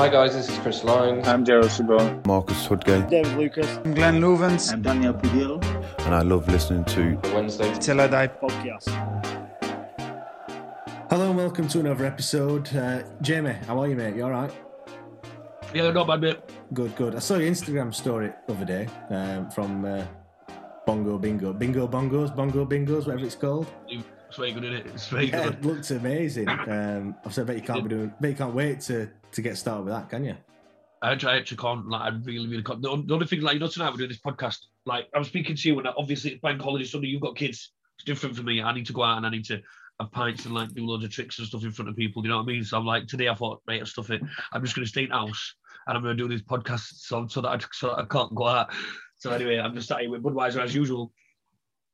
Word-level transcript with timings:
Hi 0.00 0.08
guys, 0.08 0.32
this 0.32 0.48
is 0.48 0.56
Chris 0.60 0.82
Lyons. 0.82 1.28
I'm 1.28 1.44
Gerald 1.44 1.70
Chabot. 1.70 2.24
Marcus 2.26 2.66
Tudgay. 2.66 3.10
David 3.10 3.36
Lucas. 3.36 3.76
I'm 3.84 3.92
Glenn 3.92 4.18
Loovens. 4.18 4.72
I'm 4.72 4.80
Daniel 4.80 5.12
Pudil. 5.12 5.62
And 6.06 6.14
I 6.14 6.22
love 6.22 6.48
listening 6.48 6.86
to 6.86 7.18
the 7.20 7.34
Wednesday 7.34 7.70
Till 7.74 8.00
I 8.00 8.06
Die 8.06 8.28
podcast. 8.28 8.88
Hello 11.10 11.28
and 11.28 11.36
welcome 11.36 11.68
to 11.68 11.80
another 11.80 12.06
episode. 12.06 12.74
Uh, 12.74 13.02
Jamie, 13.20 13.52
how 13.66 13.78
are 13.78 13.88
you, 13.88 13.94
mate? 13.94 14.16
You 14.16 14.24
all 14.24 14.30
right? 14.30 14.50
Yeah, 15.74 15.90
not 15.90 16.06
bad, 16.06 16.22
mate. 16.22 16.38
Good, 16.72 16.96
good. 16.96 17.14
I 17.14 17.18
saw 17.18 17.36
your 17.36 17.50
Instagram 17.50 17.94
story 17.94 18.32
the 18.46 18.54
other 18.54 18.64
day 18.64 18.88
um, 19.10 19.50
from 19.50 19.84
uh, 19.84 20.02
Bongo 20.86 21.18
Bingo. 21.18 21.52
Bingo 21.52 21.86
Bongos, 21.86 22.34
Bongo 22.34 22.64
Bingos, 22.64 23.06
whatever 23.06 23.26
it's 23.26 23.34
called. 23.34 23.66
It's 23.86 24.38
very 24.38 24.52
good, 24.52 24.64
isn't 24.64 24.76
it? 24.76 24.86
It's 24.86 25.08
very 25.08 25.26
Yeah, 25.28 25.44
good. 25.44 25.54
it 25.56 25.64
looks 25.66 25.90
amazing. 25.90 26.48
Um, 26.48 27.16
I've 27.26 27.38
I 27.38 27.42
bet 27.42 27.56
you 27.56 27.62
can't 27.62 27.82
be 27.82 27.90
doing, 27.90 28.14
bet 28.18 28.30
you 28.30 28.36
can't 28.36 28.54
wait 28.54 28.80
to, 28.82 29.10
to 29.32 29.42
get 29.42 29.56
started 29.56 29.84
with 29.84 29.94
that, 29.94 30.08
can 30.10 30.24
you? 30.24 30.36
I 31.02 31.12
actually, 31.12 31.56
can't. 31.56 31.88
Like, 31.88 32.02
I 32.02 32.08
really, 32.24 32.46
really 32.46 32.62
can't. 32.62 32.82
The, 32.82 32.90
only 32.90 33.26
thing, 33.26 33.40
like, 33.40 33.54
you 33.54 33.60
know, 33.60 33.68
tonight 33.68 33.90
we're 33.90 33.96
doing 33.96 34.10
this 34.10 34.20
podcast. 34.20 34.58
Like, 34.84 35.08
I'm 35.14 35.24
speaking 35.24 35.56
to 35.56 35.68
you, 35.68 35.78
and 35.78 35.88
obviously 35.96 36.32
it's 36.32 36.40
bank 36.40 36.60
holiday 36.60 36.84
Sunday. 36.84 37.08
You've 37.08 37.22
got 37.22 37.36
kids. 37.36 37.72
It's 37.96 38.04
different 38.04 38.36
for 38.36 38.42
me. 38.42 38.62
I 38.62 38.74
need 38.74 38.86
to 38.86 38.92
go 38.92 39.02
out 39.02 39.16
and 39.16 39.26
I 39.26 39.30
need 39.30 39.46
to 39.46 39.60
have 40.00 40.10
pints 40.12 40.46
and 40.46 40.54
like 40.54 40.72
do 40.72 40.86
loads 40.86 41.04
of 41.04 41.10
tricks 41.10 41.38
and 41.38 41.46
stuff 41.46 41.64
in 41.64 41.72
front 41.72 41.88
of 41.88 41.96
people. 41.96 42.22
Do 42.22 42.28
you 42.28 42.30
know 42.30 42.38
what 42.38 42.44
I 42.44 42.52
mean? 42.52 42.64
So 42.64 42.78
I'm 42.78 42.86
like, 42.86 43.06
today 43.06 43.28
I 43.28 43.34
thought, 43.34 43.62
right, 43.68 43.86
stuff 43.86 44.10
it. 44.10 44.22
I'm 44.52 44.62
just 44.62 44.74
going 44.74 44.84
to 44.84 44.90
stay 44.90 45.04
in 45.04 45.10
the 45.10 45.16
house 45.16 45.54
and 45.86 45.96
I'm 45.96 46.02
going 46.02 46.16
to 46.16 46.22
do 46.22 46.28
this 46.28 46.42
podcast 46.42 46.94
so, 46.94 47.26
so 47.26 47.40
that 47.42 47.48
I 47.48 47.58
so 47.72 47.88
that 47.88 47.98
I 47.98 48.04
can't 48.06 48.34
go 48.34 48.46
out. 48.46 48.72
So 49.18 49.30
anyway, 49.30 49.58
I'm 49.58 49.74
just 49.74 49.92
here 49.92 50.10
with 50.10 50.22
Budweiser 50.22 50.62
as 50.62 50.74
usual. 50.74 51.12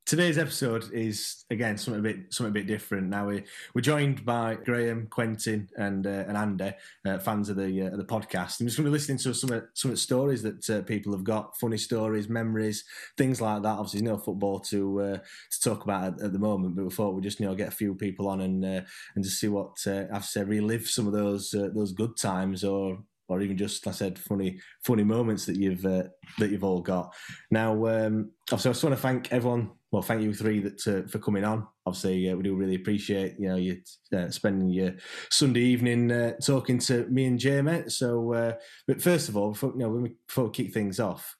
Today's 0.07 0.37
episode 0.37 0.89
is 0.93 1.43
again 1.49 1.77
something 1.77 1.99
a 1.99 2.01
bit 2.01 2.33
something 2.33 2.51
a 2.51 2.53
bit 2.53 2.65
different. 2.65 3.09
Now 3.09 3.27
we 3.27 3.43
we're 3.73 3.81
joined 3.81 4.23
by 4.23 4.55
Graham, 4.55 5.07
Quentin, 5.07 5.67
and 5.77 6.07
uh, 6.07 6.23
and 6.29 6.37
Andy, 6.37 6.71
uh, 7.05 7.19
fans 7.19 7.49
of 7.49 7.57
the 7.57 7.87
uh, 7.87 7.97
the 7.97 8.05
podcast. 8.05 8.61
I'm 8.61 8.67
just 8.67 8.77
going 8.77 8.85
to 8.85 8.89
be 8.89 8.89
listening 8.89 9.17
to 9.17 9.33
some 9.33 9.51
of, 9.51 9.65
some 9.73 9.91
of 9.91 9.97
the 9.97 10.01
stories 10.01 10.41
that 10.43 10.69
uh, 10.69 10.81
people 10.83 11.11
have 11.11 11.25
got, 11.25 11.57
funny 11.57 11.75
stories, 11.77 12.29
memories, 12.29 12.85
things 13.17 13.41
like 13.41 13.63
that. 13.63 13.67
Obviously, 13.77 14.01
no 14.01 14.17
football 14.17 14.61
to 14.61 15.01
uh, 15.01 15.17
to 15.17 15.61
talk 15.61 15.83
about 15.83 16.13
at, 16.13 16.21
at 16.21 16.31
the 16.31 16.39
moment, 16.39 16.77
but 16.77 16.85
we 16.85 16.89
thought 16.89 17.13
we'd 17.13 17.25
just 17.25 17.41
you 17.41 17.45
know 17.45 17.53
get 17.53 17.67
a 17.67 17.71
few 17.71 17.93
people 17.93 18.29
on 18.29 18.39
and 18.39 18.63
uh, 18.63 18.81
and 19.15 19.25
just 19.25 19.41
see 19.41 19.49
what 19.49 19.75
I 19.85 20.07
have 20.09 20.23
said, 20.23 20.47
relive 20.47 20.87
some 20.87 21.07
of 21.07 21.11
those 21.11 21.51
those 21.51 21.91
good 21.91 22.15
times 22.15 22.63
or 22.63 22.99
or 23.29 23.41
even 23.41 23.57
just, 23.57 23.87
I 23.87 23.91
said, 23.91 24.17
funny 24.17 24.59
funny 24.83 25.03
moments 25.03 25.45
that 25.45 25.57
you've 25.57 25.85
uh, 25.85 26.03
that 26.39 26.51
you've 26.51 26.63
all 26.63 26.81
got. 26.81 27.13
Now, 27.51 27.73
um, 27.87 28.31
obviously, 28.51 28.69
I 28.69 28.73
just 28.73 28.83
want 28.83 28.95
to 28.95 29.01
thank 29.01 29.31
everyone. 29.31 29.71
Well, 29.91 30.01
thank 30.01 30.21
you 30.21 30.33
three 30.33 30.59
that 30.61 30.87
uh, 30.87 31.07
for 31.07 31.19
coming 31.19 31.45
on. 31.45 31.65
Obviously, 31.85 32.29
uh, 32.29 32.35
we 32.35 32.43
do 32.43 32.55
really 32.55 32.75
appreciate 32.75 33.35
you 33.39 33.49
know 33.49 33.55
you 33.55 33.81
uh, 34.15 34.29
spending 34.29 34.69
your 34.69 34.95
Sunday 35.31 35.61
evening 35.61 36.11
uh, 36.11 36.33
talking 36.43 36.79
to 36.79 37.05
me 37.07 37.25
and 37.25 37.39
Jamie. 37.39 37.89
So, 37.89 38.33
uh, 38.33 38.53
but 38.87 39.01
first 39.01 39.29
of 39.29 39.37
all, 39.37 39.51
before, 39.51 39.71
you 39.71 39.79
know, 39.79 39.89
we, 39.89 40.15
before 40.27 40.45
we 40.45 40.51
kick 40.51 40.73
things 40.73 40.99
off, 40.99 41.35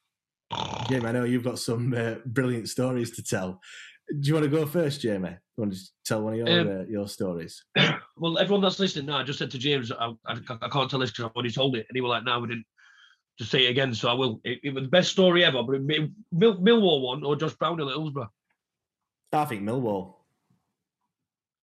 Jamie, 0.89 1.07
I 1.07 1.11
know 1.11 1.25
you've 1.25 1.43
got 1.43 1.59
some 1.59 1.93
brilliant 2.25 2.69
stories 2.69 3.11
to 3.11 3.23
tell. 3.23 3.61
Do 4.09 4.27
you 4.27 4.33
want 4.33 4.45
to 4.45 4.49
go 4.49 4.65
first, 4.65 5.01
Jamie? 5.01 5.29
You 5.29 5.61
want 5.63 5.73
to 5.73 5.79
tell 6.05 6.21
one 6.21 6.33
of 6.33 6.39
your 6.39 6.49
Um, 6.49 6.67
uh, 6.67 6.83
your 6.85 7.07
stories? 7.07 7.63
well, 8.17 8.37
everyone 8.37 8.61
that's 8.61 8.79
listening 8.79 9.07
now, 9.07 9.17
I 9.17 9.23
just 9.23 9.39
said 9.39 9.51
to 9.51 9.57
James, 9.57 9.91
I, 9.91 10.13
I, 10.25 10.37
I 10.61 10.69
can't 10.69 10.89
tell 10.89 10.99
this 10.99 11.11
because 11.11 11.25
I've 11.25 11.35
already 11.35 11.51
told 11.51 11.75
it. 11.75 11.85
And 11.89 11.95
he 11.95 12.01
was 12.01 12.09
like, 12.09 12.23
no, 12.23 12.39
we 12.39 12.47
didn't. 12.47 12.65
Just 13.37 13.51
say 13.51 13.67
it 13.67 13.69
again, 13.69 13.93
so 13.93 14.09
I 14.09 14.13
will. 14.13 14.41
It, 14.43 14.59
it 14.63 14.73
was 14.73 14.83
the 14.83 14.89
best 14.89 15.11
story 15.11 15.45
ever, 15.45 15.61
but 15.61 15.75
it, 15.75 16.09
Mill, 16.31 16.57
Millwall 16.57 17.03
one 17.03 17.23
or 17.23 17.35
Josh 17.35 17.53
Brown 17.53 17.79
at 17.79 17.87
Hillsborough. 17.87 18.31
I 19.31 19.45
think 19.45 19.61
Millwall. 19.61 20.15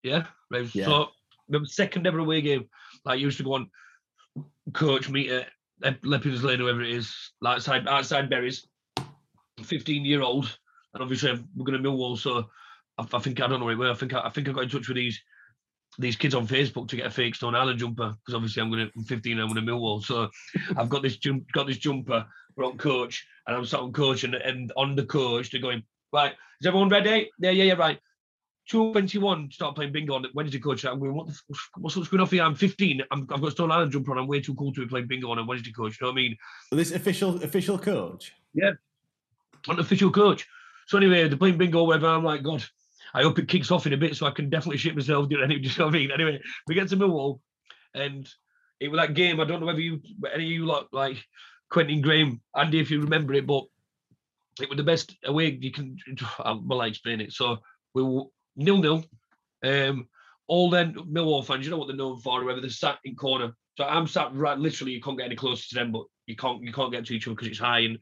Yeah, 0.04 0.26
right. 0.52 0.72
Yeah. 0.72 0.84
So 0.84 1.08
the 1.48 1.66
second 1.66 2.06
ever 2.06 2.20
away 2.20 2.42
game, 2.42 2.68
like 3.04 3.18
used 3.18 3.38
to 3.38 3.42
go 3.42 3.54
on 3.54 3.70
coach 4.72 5.08
meet 5.08 5.30
at 5.30 5.48
Leppings 6.04 6.44
Lane, 6.44 6.60
whoever 6.60 6.82
it 6.82 6.90
is, 6.90 7.32
like 7.40 7.56
outside 7.56 7.88
outside 7.88 8.30
Berries, 8.30 8.68
fifteen 9.64 10.04
year 10.04 10.22
old, 10.22 10.56
and 10.94 11.02
obviously 11.02 11.32
we're 11.54 11.64
going 11.64 11.80
to 11.80 11.88
Millwall. 11.88 12.16
So 12.16 12.48
I, 12.98 13.06
I 13.12 13.18
think 13.18 13.40
I 13.40 13.46
don't 13.46 13.60
know 13.60 13.66
where. 13.66 13.90
I 13.90 13.94
think 13.94 14.14
I, 14.14 14.20
I 14.20 14.30
think 14.30 14.48
I 14.48 14.52
got 14.52 14.64
in 14.64 14.70
touch 14.70 14.88
with 14.88 14.96
these 14.96 15.20
these 15.98 16.16
kids 16.16 16.34
on 16.34 16.46
Facebook 16.46 16.88
to 16.88 16.96
get 16.96 17.06
a 17.06 17.10
fake 17.10 17.36
Stone 17.36 17.54
Island 17.54 17.78
jumper 17.78 18.16
because 18.18 18.34
obviously 18.34 18.62
I'm 18.62 18.70
going 18.70 18.86
to 18.86 18.92
I'm 18.96 19.04
15 19.04 19.38
I'm 19.38 19.52
going 19.52 19.64
to 19.64 19.72
Millwall. 19.72 20.02
So 20.02 20.28
I've 20.76 20.88
got 20.88 21.02
this 21.02 21.18
jump, 21.18 21.50
got 21.52 21.66
this 21.66 21.78
jumper. 21.78 22.26
We're 22.56 22.66
on 22.66 22.78
coach, 22.78 23.26
and 23.46 23.56
I'm 23.56 23.64
sat 23.64 23.80
on 23.80 23.92
coach, 23.92 24.22
and, 24.22 24.34
and 24.34 24.72
on 24.76 24.94
the 24.94 25.04
coach 25.04 25.50
they're 25.50 25.60
going 25.60 25.82
right. 26.12 26.32
Is 26.60 26.66
everyone 26.66 26.88
ready? 26.88 27.30
Yeah, 27.38 27.50
yeah, 27.50 27.64
yeah, 27.64 27.74
right. 27.74 27.98
221 28.68 29.50
start 29.50 29.74
playing 29.74 29.92
bingo 29.92 30.14
on 30.14 30.24
Wednesday, 30.34 30.58
coach. 30.58 30.84
I'm 30.84 30.98
going, 30.98 31.14
what 31.14 31.26
the, 31.26 31.38
what's, 31.76 31.96
what's 31.96 32.08
going 32.08 32.22
on 32.22 32.26
for 32.26 32.36
you? 32.36 32.42
I'm 32.42 32.54
15. 32.54 33.02
I'm, 33.10 33.26
I've 33.30 33.42
got 33.42 33.52
Stone 33.52 33.70
Island 33.70 33.92
jumper 33.92 34.12
on. 34.12 34.18
I'm 34.18 34.26
way 34.26 34.40
too 34.40 34.54
cool 34.54 34.72
to 34.72 34.80
be 34.80 34.86
playing 34.86 35.06
bingo 35.06 35.30
on 35.30 35.38
a 35.38 35.44
Wednesday, 35.44 35.72
coach. 35.72 35.98
You 36.00 36.06
know 36.06 36.12
what 36.12 36.18
I 36.18 36.22
mean? 36.22 36.36
This 36.72 36.92
official 36.92 37.42
official 37.42 37.78
coach. 37.78 38.32
Yeah. 38.54 38.72
An 39.68 39.80
official 39.80 40.10
coach. 40.10 40.46
So 40.86 40.98
anyway, 40.98 41.28
they're 41.28 41.38
playing 41.38 41.58
bingo, 41.58 41.84
whatever. 41.84 42.08
I'm 42.08 42.24
like, 42.24 42.42
God, 42.42 42.64
I 43.14 43.22
hope 43.22 43.38
it 43.38 43.48
kicks 43.48 43.70
off 43.70 43.86
in 43.86 43.92
a 43.92 43.96
bit 43.96 44.16
so 44.16 44.26
I 44.26 44.30
can 44.30 44.50
definitely 44.50 44.78
shit 44.78 44.94
myself. 44.94 45.28
Do 45.28 45.36
you 45.36 45.46
know 45.46 45.54
what 45.84 45.88
I 45.88 45.90
mean? 45.90 46.10
Anyway, 46.10 46.40
we 46.66 46.74
get 46.74 46.88
to 46.88 46.96
Millwall, 46.96 47.40
and 47.94 48.28
it 48.80 48.88
was 48.88 49.00
that 49.00 49.14
game. 49.14 49.40
I 49.40 49.44
don't 49.44 49.60
know 49.60 49.66
whether 49.66 49.80
you, 49.80 50.00
any 50.32 50.44
of 50.44 50.50
you 50.50 50.66
lot, 50.66 50.88
like 50.92 51.16
Quentin 51.70 52.02
Graham, 52.02 52.40
Andy, 52.56 52.80
if 52.80 52.90
you 52.90 53.00
remember 53.00 53.34
it, 53.34 53.46
but 53.46 53.64
it 54.60 54.68
was 54.68 54.76
the 54.76 54.84
best 54.84 55.16
away 55.24 55.58
you 55.60 55.72
can. 55.72 55.96
Well, 56.64 56.80
I 56.80 56.86
explain 56.86 57.20
it. 57.20 57.32
So 57.32 57.58
we 57.94 58.02
were 58.02 58.24
nil 58.56 58.78
nil. 58.78 59.04
Um, 59.64 60.08
all 60.46 60.68
then 60.68 60.94
Millwall 60.94 61.44
fans, 61.44 61.64
you 61.64 61.70
know 61.70 61.78
what 61.78 61.88
they're 61.88 61.96
known 61.96 62.20
for, 62.20 62.44
whether 62.44 62.60
they're 62.60 62.70
sat 62.70 62.98
in 63.04 63.16
corner. 63.16 63.54
So 63.76 63.84
I'm 63.84 64.06
sat 64.06 64.34
right, 64.34 64.58
literally, 64.58 64.92
you 64.92 65.00
can't 65.00 65.18
get 65.18 65.26
any 65.26 65.36
closer 65.36 65.68
to 65.68 65.74
them, 65.74 65.90
but 65.90 66.04
you 66.26 66.36
can't 66.36 66.62
you 66.62 66.72
can't 66.72 66.92
get 66.92 67.06
to 67.06 67.14
each 67.14 67.26
other 67.26 67.34
because 67.34 67.48
it's 67.48 67.58
high 67.58 67.80
and 67.80 67.98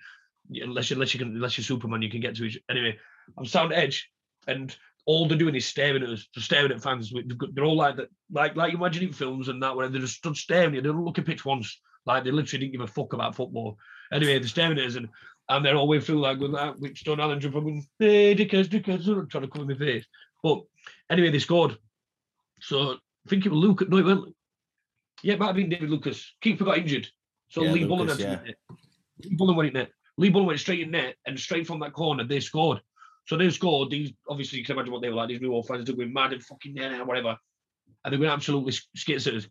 unless 0.51 0.91
you, 0.91 0.97
unless 0.97 1.15
you 1.15 1.19
can 1.19 1.29
unless 1.29 1.57
you're 1.57 1.65
Superman, 1.65 2.03
you 2.03 2.11
can 2.11 2.21
get 2.21 2.37
to 2.37 2.45
each. 2.45 2.59
Anyway, 2.71 2.99
I'm 3.39 3.47
sound 3.47 3.73
edge, 3.73 4.11
and 4.47 4.75
all 5.07 5.27
they're 5.27 5.39
doing 5.39 5.55
is 5.55 5.67
staring 5.67 6.03
at 6.03 6.09
us, 6.09 6.29
staring 6.39 6.73
at 6.73 6.83
fans. 6.83 7.13
They're 7.55 7.65
all 7.65 7.77
like 7.77 7.97
that, 7.97 8.09
like 8.31 8.57
like 8.57 8.73
you 8.73 8.79
imagine 8.79 9.05
in 9.05 9.13
films 9.13 9.49
and 9.49 9.63
that, 9.63 9.77
where 9.77 9.89
they 9.89 9.99
just 9.99 10.17
stood 10.17 10.37
staring. 10.37 10.69
at 10.69 10.75
you. 10.75 10.81
They 10.83 10.89
don't 10.89 11.05
look 11.05 11.19
at 11.19 11.27
pitch 11.27 11.45
once, 11.45 11.81
like 12.07 12.25
they 12.25 12.31
literally 12.31 12.67
didn't 12.67 12.73
give 12.73 12.89
a 12.89 12.93
fuck 12.93 13.13
about 13.13 13.35
football. 13.35 13.79
Anyway, 14.13 14.39
they're 14.39 14.49
staring 14.49 14.79
at 14.79 14.87
us, 14.87 14.97
and 14.97 15.09
and 15.49 15.65
they're 15.65 15.77
all 15.77 15.89
way 15.89 16.01
through 16.01 16.21
like 16.21 16.39
with 16.39 16.53
that, 16.53 16.79
which 16.79 17.01
Stone 17.01 17.21
Island 17.21 17.41
jump, 17.41 17.55
going, 17.55 17.87
hey, 17.99 18.35
dickers, 18.35 18.69
dickers, 18.69 19.07
trying 19.07 19.43
to 19.43 19.49
cover 19.49 19.65
my 19.65 19.75
face. 19.75 20.05
But 20.43 20.63
anyway, 21.11 21.31
they 21.31 21.39
scored. 21.39 21.77
So 22.61 22.93
I 22.93 23.29
think 23.29 23.47
it 23.47 23.51
was 23.51 23.59
Luke. 23.59 23.89
No, 23.89 23.99
it 23.99 24.05
wasn't. 24.05 24.35
Yeah, 25.23 25.35
it 25.35 25.39
might 25.39 25.49
have 25.49 25.57
been 25.57 25.69
David 25.69 25.91
Lucas. 25.91 26.35
Keeper 26.41 26.65
got 26.65 26.79
injured. 26.79 27.09
So 27.49 27.63
Yeah, 27.63 27.73
Lee 27.73 27.85
Bullen 27.85 28.07
Lucas, 28.09 28.25
had 28.25 28.41
to 28.41 28.47
net. 28.47 28.57
Lee 29.25 29.37
Bullen 29.37 29.57
went 29.57 29.69
in 29.69 29.75
net. 29.75 29.91
Lee 30.19 30.31
Bullen 30.31 30.47
went 30.47 30.61
straight 30.61 30.81
in 30.81 30.91
net 30.91 31.17
and 31.27 31.39
straight 31.39 31.67
from 31.67 31.81
that 31.81 31.93
corner, 31.93 32.25
they 32.25 32.41
scored. 32.41 32.81
So 33.27 33.37
they 33.37 33.51
scored. 33.51 33.91
These 33.91 34.13
obviously 34.29 34.59
you 34.59 34.65
can 34.65 34.77
imagine 34.77 34.93
what 34.93 35.03
they 35.03 35.09
were 35.09 35.15
like. 35.15 35.29
These 35.29 35.41
New 35.41 35.53
York 35.53 35.67
fans, 35.67 35.87
they're 35.87 35.97
going 35.97 36.13
mad 36.13 36.33
and 36.33 36.43
fucking 36.43 36.77
yeah, 36.77 37.03
whatever. 37.03 37.37
And 38.05 38.13
they 38.13 38.19
were 38.19 38.27
absolutely 38.27 38.73
us. 38.73 39.49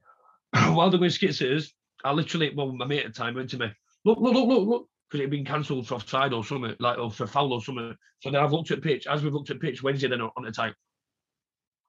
While 0.75 0.89
they 0.89 0.97
were 0.97 1.09
skits 1.09 1.41
at 1.41 1.63
I 2.03 2.11
literally, 2.11 2.51
well, 2.55 2.71
my 2.71 2.85
mate 2.85 3.05
at 3.05 3.13
the 3.13 3.17
time 3.17 3.35
went 3.35 3.49
to 3.51 3.57
me, 3.57 3.71
look, 4.03 4.19
look, 4.19 4.33
look, 4.33 4.47
look, 4.47 4.67
look, 4.67 4.89
because 5.09 5.19
it 5.19 5.23
had 5.23 5.31
been 5.31 5.45
cancelled 5.45 5.87
for 5.87 5.95
offside 5.95 6.33
or 6.33 6.43
something, 6.43 6.75
like 6.79 6.97
or 6.97 7.11
for 7.11 7.27
foul 7.27 7.53
or 7.53 7.61
something. 7.61 7.95
So 8.19 8.31
then 8.31 8.41
I've 8.41 8.51
looked 8.51 8.71
at 8.71 8.81
pitch, 8.81 9.07
as 9.07 9.23
we've 9.23 9.33
looked 9.33 9.51
at 9.51 9.59
pitch 9.59 9.83
Wednesday 9.83 10.07
then 10.07 10.21
on 10.21 10.45
attack. 10.45 10.73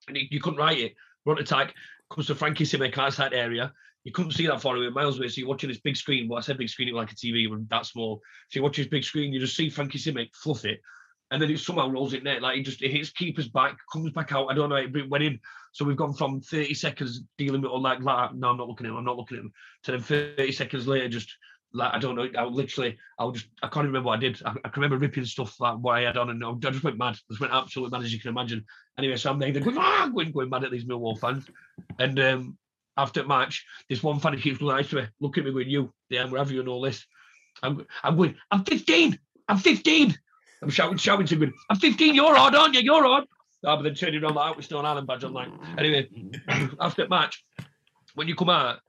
And 0.08 0.16
you, 0.16 0.26
you 0.30 0.40
couldn't 0.40 0.58
write 0.58 0.78
it. 0.78 0.94
We're 1.24 1.34
on 1.34 1.40
attack, 1.40 1.74
comes 2.10 2.26
to 2.26 2.34
Frankie 2.34 2.64
Simek 2.64 2.96
outside 2.98 3.32
area, 3.32 3.72
you 4.04 4.12
couldn't 4.12 4.32
see 4.32 4.46
that 4.46 4.60
far 4.60 4.76
away, 4.76 4.88
miles 4.90 5.18
away. 5.18 5.28
So 5.28 5.40
you're 5.40 5.48
watching 5.48 5.68
this 5.68 5.80
big 5.80 5.96
screen. 5.96 6.28
Well, 6.28 6.38
I 6.38 6.42
said 6.42 6.58
big 6.58 6.68
screen, 6.68 6.88
it 6.88 6.94
was 6.94 7.02
like 7.02 7.12
a 7.12 7.14
TV, 7.14 7.48
but 7.48 7.68
that 7.68 7.86
small. 7.86 8.20
So 8.50 8.58
you 8.58 8.62
watch 8.62 8.76
this 8.76 8.88
big 8.88 9.04
screen, 9.04 9.32
you 9.32 9.40
just 9.40 9.56
see 9.56 9.70
Frankie 9.70 9.98
Simek 9.98 10.34
fluff 10.34 10.64
it, 10.64 10.80
and 11.30 11.40
then 11.40 11.50
it 11.50 11.60
somehow 11.60 11.88
rolls 11.88 12.12
it 12.12 12.24
net. 12.24 12.42
Like 12.42 12.58
it 12.58 12.64
just 12.64 12.82
it 12.82 12.90
hits 12.90 13.10
keeper's 13.10 13.48
back, 13.48 13.76
comes 13.92 14.12
back 14.12 14.32
out. 14.32 14.48
I 14.50 14.54
don't 14.54 14.70
know, 14.70 14.76
it 14.76 15.08
went 15.08 15.24
in. 15.24 15.38
So 15.72 15.84
we've 15.84 15.96
gone 15.96 16.14
from 16.14 16.40
30 16.40 16.74
seconds 16.74 17.22
dealing 17.38 17.62
with 17.62 17.70
all 17.70 17.80
like, 17.80 18.00
like 18.00 18.34
no, 18.34 18.50
I'm 18.50 18.58
not 18.58 18.68
looking 18.68 18.86
at 18.86 18.90
him, 18.90 18.96
I'm 18.96 19.04
not 19.04 19.16
looking 19.16 19.38
at 19.38 19.44
him, 19.44 19.52
to 19.84 19.92
then 19.92 20.02
30 20.02 20.52
seconds 20.52 20.86
later, 20.86 21.08
just 21.08 21.34
like 21.72 21.94
I 21.94 21.98
don't 21.98 22.16
know, 22.16 22.28
I 22.36 22.44
literally, 22.44 22.98
I 23.18 23.30
just, 23.30 23.46
I 23.62 23.68
can't 23.68 23.86
remember 23.86 24.08
what 24.08 24.18
I 24.18 24.20
did. 24.20 24.42
I, 24.44 24.50
I 24.64 24.68
can 24.68 24.82
remember 24.82 24.98
ripping 24.98 25.24
stuff 25.24 25.58
like 25.60 25.76
what 25.76 25.96
I 25.96 26.02
had 26.02 26.16
on, 26.16 26.30
and 26.30 26.44
I 26.44 26.52
just 26.70 26.84
went 26.84 26.98
mad. 26.98 27.14
I 27.14 27.32
just 27.32 27.40
went 27.40 27.52
absolutely 27.52 27.96
mad, 27.96 28.04
as 28.04 28.12
you 28.12 28.20
can 28.20 28.30
imagine. 28.30 28.64
Anyway, 28.98 29.16
so 29.16 29.30
I'm 29.30 29.38
there 29.38 29.50
going, 29.52 29.78
ah, 29.78 30.10
going, 30.12 30.32
going 30.32 30.50
mad 30.50 30.64
at 30.64 30.70
these 30.70 30.84
Millwall 30.84 31.18
fans, 31.18 31.46
and 31.98 32.18
um, 32.20 32.58
after 32.96 33.24
match, 33.24 33.64
this 33.88 34.02
one 34.02 34.20
fan 34.20 34.38
keeps 34.38 34.60
looking 34.60 34.84
at 34.84 34.92
me, 34.92 35.08
looking 35.20 35.42
at 35.42 35.46
me, 35.46 35.52
going, 35.52 35.70
"You, 35.70 35.92
damn, 36.10 36.30
where 36.30 36.40
have 36.40 36.50
you 36.50 36.60
and 36.60 36.68
all 36.68 36.80
this?" 36.80 37.06
I'm, 37.62 37.86
I'm 38.02 38.16
going, 38.16 38.36
"I'm 38.50 38.64
15, 38.64 39.18
I'm 39.48 39.58
15." 39.58 40.18
I'm 40.62 40.70
shouting, 40.70 40.98
shouting 40.98 41.26
to 41.26 41.36
him, 41.36 41.54
"I'm 41.70 41.78
15, 41.78 42.14
you're 42.14 42.36
odd, 42.36 42.54
aren't 42.54 42.74
you? 42.74 42.80
You're 42.80 43.06
odd." 43.06 43.26
Oh, 43.64 43.76
but 43.76 43.82
then 43.82 43.94
turning 43.94 44.22
around 44.22 44.34
like 44.34 44.56
with 44.56 44.64
Stone 44.64 44.84
Island 44.84 45.06
badge 45.06 45.24
on, 45.24 45.32
like 45.32 45.48
anyway. 45.78 46.08
after 46.80 47.06
match, 47.08 47.44
when 48.14 48.28
you 48.28 48.34
come 48.34 48.50
out, 48.50 48.80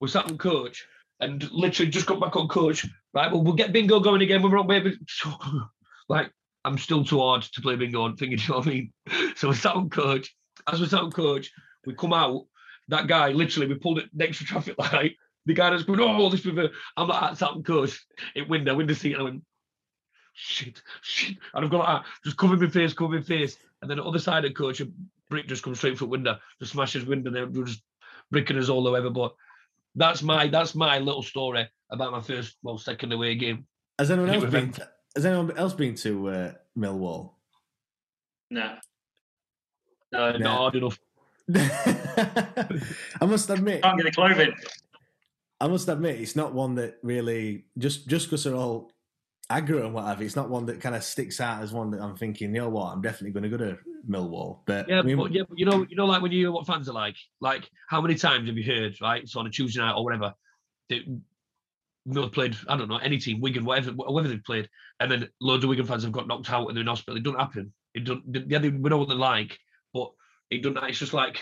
we're 0.00 0.08
sat 0.08 0.26
on 0.26 0.38
coach 0.38 0.86
and 1.20 1.50
literally 1.50 1.90
just 1.90 2.06
got 2.06 2.20
back 2.20 2.36
on 2.36 2.48
coach. 2.48 2.86
Right, 3.14 3.30
well, 3.30 3.42
we'll 3.42 3.54
get 3.54 3.72
bingo 3.72 4.00
going 4.00 4.22
again. 4.22 4.42
We're 4.42 4.58
on 4.58 4.66
maybe 4.66 4.98
like 6.08 6.30
I'm 6.64 6.78
still 6.78 7.04
too 7.04 7.18
hard 7.18 7.42
to 7.42 7.60
play 7.60 7.76
bingo 7.76 8.02
on 8.02 8.16
thinking, 8.16 8.38
you 8.38 8.48
know 8.48 8.58
what 8.58 8.66
I 8.66 8.70
mean? 8.70 8.92
So 9.36 9.48
we're 9.48 9.54
sat 9.54 9.76
on 9.76 9.88
coach. 9.88 10.34
As 10.70 10.80
we're 10.80 10.88
sat 10.88 11.00
on 11.00 11.12
coach, 11.12 11.50
we 11.86 11.94
come 11.94 12.12
out. 12.12 12.46
That 12.88 13.06
guy 13.06 13.28
literally, 13.32 13.68
we 13.68 13.74
pulled 13.74 13.98
it 13.98 14.08
next 14.12 14.38
to 14.38 14.44
traffic 14.44 14.78
light. 14.92 15.16
The 15.46 15.54
guy 15.54 15.70
that's 15.70 15.82
going, 15.84 16.00
oh, 16.00 16.28
this 16.30 16.44
river. 16.44 16.70
I'm 16.96 17.08
like, 17.08 17.36
sat 17.36 17.50
on 17.50 17.62
coach. 17.62 18.04
It 18.34 18.48
window, 18.48 18.74
window 18.74 18.94
seat, 18.94 19.12
and 19.12 19.20
I 19.20 19.24
went, 19.24 19.42
shit, 20.34 20.82
shit. 21.02 21.36
And 21.54 21.64
I've 21.64 21.70
got 21.70 21.78
like, 21.78 22.02
just 22.24 22.36
covering 22.36 22.60
my 22.60 22.68
face, 22.68 22.92
covering 22.92 23.20
my 23.20 23.26
face. 23.26 23.56
And 23.80 23.90
then 23.90 23.98
the 23.98 24.04
other 24.04 24.18
side 24.18 24.44
of 24.44 24.54
coach, 24.54 24.80
a 24.80 24.88
brick 25.30 25.46
just 25.48 25.62
comes 25.62 25.78
straight 25.78 25.96
through 25.98 26.06
the 26.08 26.10
window, 26.10 26.38
just 26.60 26.72
smashes 26.72 27.04
window. 27.04 27.28
and 27.32 27.54
They're 27.56 27.64
just 27.64 27.82
bricking 28.30 28.58
us 28.58 28.68
all 28.68 28.86
over. 28.88 29.10
But 29.10 29.34
that's 29.94 30.22
my 30.22 30.48
that's 30.48 30.74
my 30.74 30.98
little 30.98 31.22
story 31.22 31.68
about 31.90 32.12
my 32.12 32.20
first, 32.20 32.56
well, 32.62 32.76
second 32.78 33.12
away 33.12 33.34
game. 33.34 33.66
Has 33.98 34.10
anyone 34.10 34.30
else 34.30 34.44
been? 34.44 34.72
very- 34.72 34.88
Has 35.16 35.24
anyone 35.26 35.56
else 35.56 35.72
been 35.74 35.94
to 35.96 36.28
uh, 36.28 36.52
Millwall? 36.76 37.32
No. 38.50 38.62
Uh, 40.14 40.32
No. 40.32 40.38
Not 40.38 40.56
hard 40.58 40.76
enough. 40.76 40.98
I 41.54 43.24
must 43.26 43.48
admit, 43.50 43.82
Can't 43.82 43.96
get 43.96 44.04
the 44.04 44.12
clothing. 44.12 44.54
I 45.60 45.66
must 45.66 45.88
admit, 45.88 46.20
it's 46.20 46.36
not 46.36 46.54
one 46.54 46.74
that 46.76 46.98
really 47.02 47.64
just 47.78 48.08
just 48.08 48.26
because 48.26 48.44
they're 48.44 48.54
all 48.54 48.92
aggro 49.50 49.84
and 49.84 49.94
whatever. 49.94 50.22
It's 50.22 50.36
not 50.36 50.50
one 50.50 50.66
that 50.66 50.80
kind 50.80 50.94
of 50.94 51.02
sticks 51.02 51.40
out 51.40 51.62
as 51.62 51.72
one 51.72 51.90
that 51.90 52.00
I'm 52.00 52.16
thinking, 52.16 52.54
you 52.54 52.60
know 52.60 52.68
what, 52.68 52.92
I'm 52.92 53.00
definitely 53.00 53.32
going 53.32 53.50
to 53.50 53.56
go 53.56 53.64
to 53.64 53.78
Millwall. 54.08 54.60
But 54.66 54.88
Yeah, 54.88 55.00
I 55.00 55.02
mean, 55.02 55.16
but 55.16 55.32
yeah, 55.32 55.42
but 55.48 55.58
you 55.58 55.64
know, 55.64 55.86
you 55.88 55.96
know, 55.96 56.06
like 56.06 56.22
when 56.22 56.32
you 56.32 56.38
hear 56.38 56.52
what 56.52 56.66
fans 56.66 56.88
are 56.88 56.92
like, 56.92 57.16
like 57.40 57.68
how 57.88 58.00
many 58.00 58.14
times 58.14 58.46
have 58.48 58.56
you 58.56 58.64
heard, 58.64 59.00
right? 59.00 59.26
So 59.28 59.40
on 59.40 59.46
a 59.46 59.50
Tuesday 59.50 59.80
night 59.80 59.94
or 59.94 60.04
whatever, 60.04 60.34
that 60.90 61.00
Mill 62.04 62.28
played, 62.30 62.56
I 62.68 62.76
don't 62.76 62.88
know, 62.88 62.98
any 62.98 63.18
team, 63.18 63.40
Wigan, 63.40 63.64
whatever, 63.64 63.92
whatever 63.92 64.28
they've 64.28 64.44
played, 64.44 64.68
and 65.00 65.10
then 65.10 65.28
loads 65.40 65.64
of 65.64 65.70
Wigan 65.70 65.86
fans 65.86 66.02
have 66.04 66.12
got 66.12 66.28
knocked 66.28 66.50
out 66.50 66.68
and 66.68 66.76
they're 66.76 66.82
in 66.82 66.86
hospital. 66.86 67.16
It 67.16 67.22
doesn't 67.22 67.40
happen. 67.40 67.72
It 67.94 68.04
don't. 68.04 68.22
Yeah, 68.48 68.58
they, 68.58 68.68
we 68.68 68.90
know 68.90 68.98
what 68.98 69.08
they're 69.08 69.16
like, 69.16 69.58
but 69.92 70.10
it 70.50 70.62
doesn't. 70.62 70.82
It's 70.84 70.98
just 70.98 71.14
like 71.14 71.38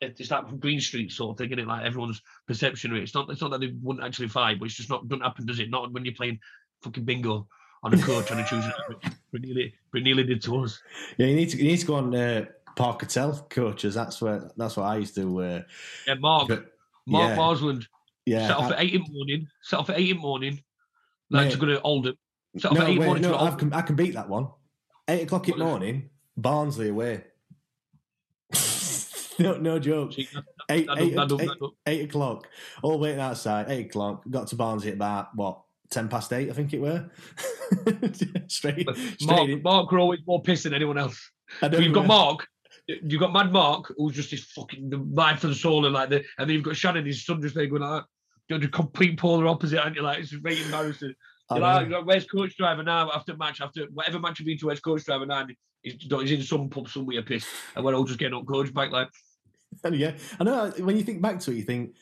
it's 0.00 0.28
that 0.30 0.60
Green 0.60 0.80
Street 0.80 1.12
sort 1.12 1.32
of 1.32 1.38
thing, 1.38 1.52
is 1.52 1.58
it? 1.62 1.66
Like 1.68 1.84
everyone's 1.84 2.22
perception 2.46 2.90
of 2.92 2.96
it. 2.96 3.02
It's 3.02 3.14
not. 3.14 3.28
It's 3.30 3.40
not 3.42 3.50
that 3.50 3.60
they 3.60 3.74
wouldn't 3.82 4.04
actually 4.04 4.28
fight, 4.28 4.58
but 4.58 4.66
it's 4.66 4.74
just 4.76 4.88
not. 4.90 5.06
Doesn't 5.08 5.22
happen, 5.22 5.46
does 5.46 5.58
it? 5.60 5.70
Not 5.70 5.92
when 5.92 6.04
you're 6.04 6.14
playing 6.14 6.38
fucking 6.82 7.04
bingo 7.04 7.46
on 7.82 7.92
a 7.94 7.98
coach 8.02 8.30
on 8.30 8.38
a 8.38 8.46
Tuesday. 8.46 8.72
But 9.32 9.42
nearly, 9.42 9.74
but 9.92 10.02
nearly 10.02 10.24
did 10.24 10.42
to 10.42 10.64
us. 10.64 10.80
yeah, 11.18 11.26
you 11.26 11.36
need 11.36 11.50
to 11.50 11.58
you 11.58 11.64
need 11.64 11.80
to 11.80 11.86
go 11.86 11.96
on 11.96 12.14
uh, 12.14 12.46
Park 12.76 13.02
Hotel 13.02 13.46
coaches. 13.50 13.94
That's 13.94 14.20
where 14.22 14.50
that's 14.56 14.76
what 14.76 14.84
I 14.84 14.96
used 14.96 15.14
to. 15.16 15.40
Uh, 15.42 15.62
Yeah, 16.06 16.14
Mark. 16.14 16.48
but- 16.48 16.66
Mark 17.06 17.30
yeah. 17.30 17.36
Marsland 17.36 17.88
yeah, 18.26 18.46
set 18.48 18.56
off 18.56 18.70
I- 18.70 18.74
at 18.74 18.80
eight 18.82 18.94
in 18.94 19.02
the 19.02 19.12
morning. 19.12 19.48
Set 19.62 19.80
off 19.80 19.90
at 19.90 19.98
eight 19.98 20.10
in 20.10 20.16
the 20.16 20.22
morning. 20.22 20.62
Like 21.30 21.46
Mate. 21.46 21.52
to 21.52 21.58
go 21.58 21.66
to 21.66 21.80
Oldham. 21.82 22.16
Set 22.58 22.70
off 22.70 22.76
no, 22.78 22.84
at 22.84 22.90
eight 22.90 22.98
wait, 22.98 23.06
morning. 23.06 23.22
no, 23.22 23.32
to 23.32 23.38
I 23.40 23.50
can, 23.54 23.72
I 23.72 23.82
can 23.82 23.96
beat 23.96 24.14
that 24.14 24.28
one. 24.28 24.48
Eight 25.08 25.22
o'clock 25.22 25.48
in 25.48 25.58
the 25.58 25.64
morning, 25.64 26.10
Barnsley 26.36 26.88
away. 26.88 27.24
no, 29.44 29.56
no 29.56 29.78
joke. 29.78 30.12
Eight, 30.18 30.28
eight, 30.68 30.86
don't- 30.86 31.14
that 31.14 31.28
don't- 31.28 31.40
eight- 31.42 31.58
eight 31.86 32.04
o'clock. 32.08 32.46
All 32.82 32.98
waiting 32.98 33.20
outside. 33.20 33.66
Eight 33.70 33.86
o'clock. 33.86 34.22
Got 34.30 34.48
to 34.48 34.56
Barnsley 34.56 34.90
at 34.90 34.94
about 34.94 35.34
what 35.34 35.60
ten 35.90 36.08
past 36.08 36.32
eight, 36.32 36.50
I 36.50 36.52
think 36.52 36.72
it 36.72 36.80
were. 36.80 37.10
straight, 38.48 38.86
Mark, 39.22 39.48
in. 39.48 39.62
Mark 39.62 39.90
were 39.90 39.98
always 39.98 40.20
more 40.26 40.42
pissed 40.42 40.64
than 40.64 40.74
anyone 40.74 40.98
else. 40.98 41.30
I 41.62 41.68
don't 41.68 41.82
you've 41.82 41.94
got. 41.94 42.06
Mark. 42.06 42.46
You've 42.86 43.20
got 43.20 43.32
Mad 43.32 43.52
Mark, 43.52 43.92
who's 43.96 44.16
just 44.16 44.32
this 44.32 44.44
fucking 44.46 44.90
the 44.90 44.98
life 44.98 45.42
the 45.42 45.54
soul, 45.54 45.84
and 45.86 45.94
like 45.94 46.08
the, 46.08 46.24
and 46.38 46.48
then 46.48 46.50
you've 46.50 46.64
got 46.64 46.74
Shannon, 46.76 47.06
his 47.06 47.24
son, 47.24 47.40
just 47.40 47.54
there 47.54 47.66
going 47.66 47.82
like. 47.82 48.04
You're 48.48 48.58
the 48.58 48.66
complete 48.66 49.16
polar 49.16 49.46
opposite, 49.46 49.84
and 49.86 49.94
you're 49.94 50.02
like, 50.02 50.18
it's 50.18 50.32
very 50.32 50.60
embarrassing. 50.60 51.14
You're 51.50 51.60
like, 51.60 51.88
you're 51.88 51.98
like, 51.98 52.06
where's 52.06 52.26
coach 52.26 52.56
driver 52.56 52.82
now? 52.82 53.08
After 53.14 53.36
match, 53.36 53.60
after 53.60 53.86
whatever 53.92 54.18
match 54.18 54.40
you've 54.40 54.46
been 54.46 54.58
to, 54.58 54.66
where's 54.66 54.80
coach 54.80 55.04
driver 55.04 55.24
now? 55.26 55.42
And 55.42 55.54
He's, 55.82 55.94
he's 56.02 56.30
in 56.32 56.42
some 56.42 56.68
pub 56.68 56.88
somewhere 56.88 57.22
pissed, 57.22 57.46
and 57.74 57.84
we're 57.84 57.94
all 57.94 58.04
just 58.04 58.18
getting 58.18 58.36
up 58.36 58.46
coach 58.46 58.74
back 58.74 58.90
like, 58.90 59.06
And 59.06 59.14
yeah, 59.92 60.12
I 60.38 60.44
know. 60.44 60.54
Uh, 60.54 60.70
when 60.82 60.96
you 60.96 61.02
think 61.02 61.22
back 61.22 61.40
to 61.40 61.50
it, 61.52 61.56
you 61.56 61.62
think 61.62 61.94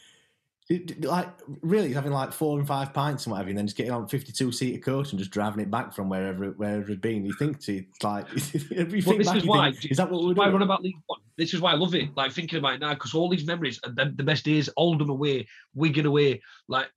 it- 0.68 1.04
like 1.04 1.28
really 1.62 1.92
having 1.92 2.12
like 2.12 2.32
four 2.32 2.58
and 2.58 2.66
five 2.68 2.92
pints 2.92 3.24
and 3.26 3.32
whatever, 3.32 3.48
and 3.48 3.58
then 3.58 3.66
just 3.66 3.76
getting 3.76 3.92
on 3.92 4.06
fifty-two 4.08 4.52
seater 4.52 4.80
coach 4.80 5.10
and 5.10 5.18
just 5.18 5.30
driving 5.30 5.60
it 5.60 5.70
back 5.70 5.92
from 5.94 6.08
wherever 6.08 6.46
wherever 6.52 6.82
it'd 6.82 7.00
been. 7.00 7.24
You 7.24 7.32
think 7.34 7.60
to 7.60 7.84
like 8.02 8.26
you 8.54 9.02
Well, 9.06 9.16
this 9.18 9.26
back, 9.28 9.36
is 9.36 9.44
you 9.44 9.48
why. 9.50 9.72
think, 9.72 9.90
is 9.90 9.96
that 9.98 10.10
what 10.10 10.22
we're 10.24 10.34
why 10.34 10.44
doing? 10.46 10.54
run 10.54 10.62
about 10.62 10.82
League 10.82 10.96
One. 11.06 11.20
This 11.36 11.54
is 11.54 11.60
why 11.60 11.72
I 11.72 11.76
love 11.76 11.94
it. 11.94 12.08
Like 12.16 12.32
thinking 12.32 12.58
about 12.58 12.74
it 12.74 12.80
now, 12.80 12.94
because 12.94 13.14
all 13.14 13.28
these 13.28 13.46
memories, 13.46 13.78
and 13.84 13.96
the, 13.96 14.12
the 14.16 14.24
best 14.24 14.44
days, 14.44 14.68
Oldham 14.76 15.08
away, 15.10 15.46
Wigan 15.74 16.06
away, 16.06 16.42
like 16.68 16.88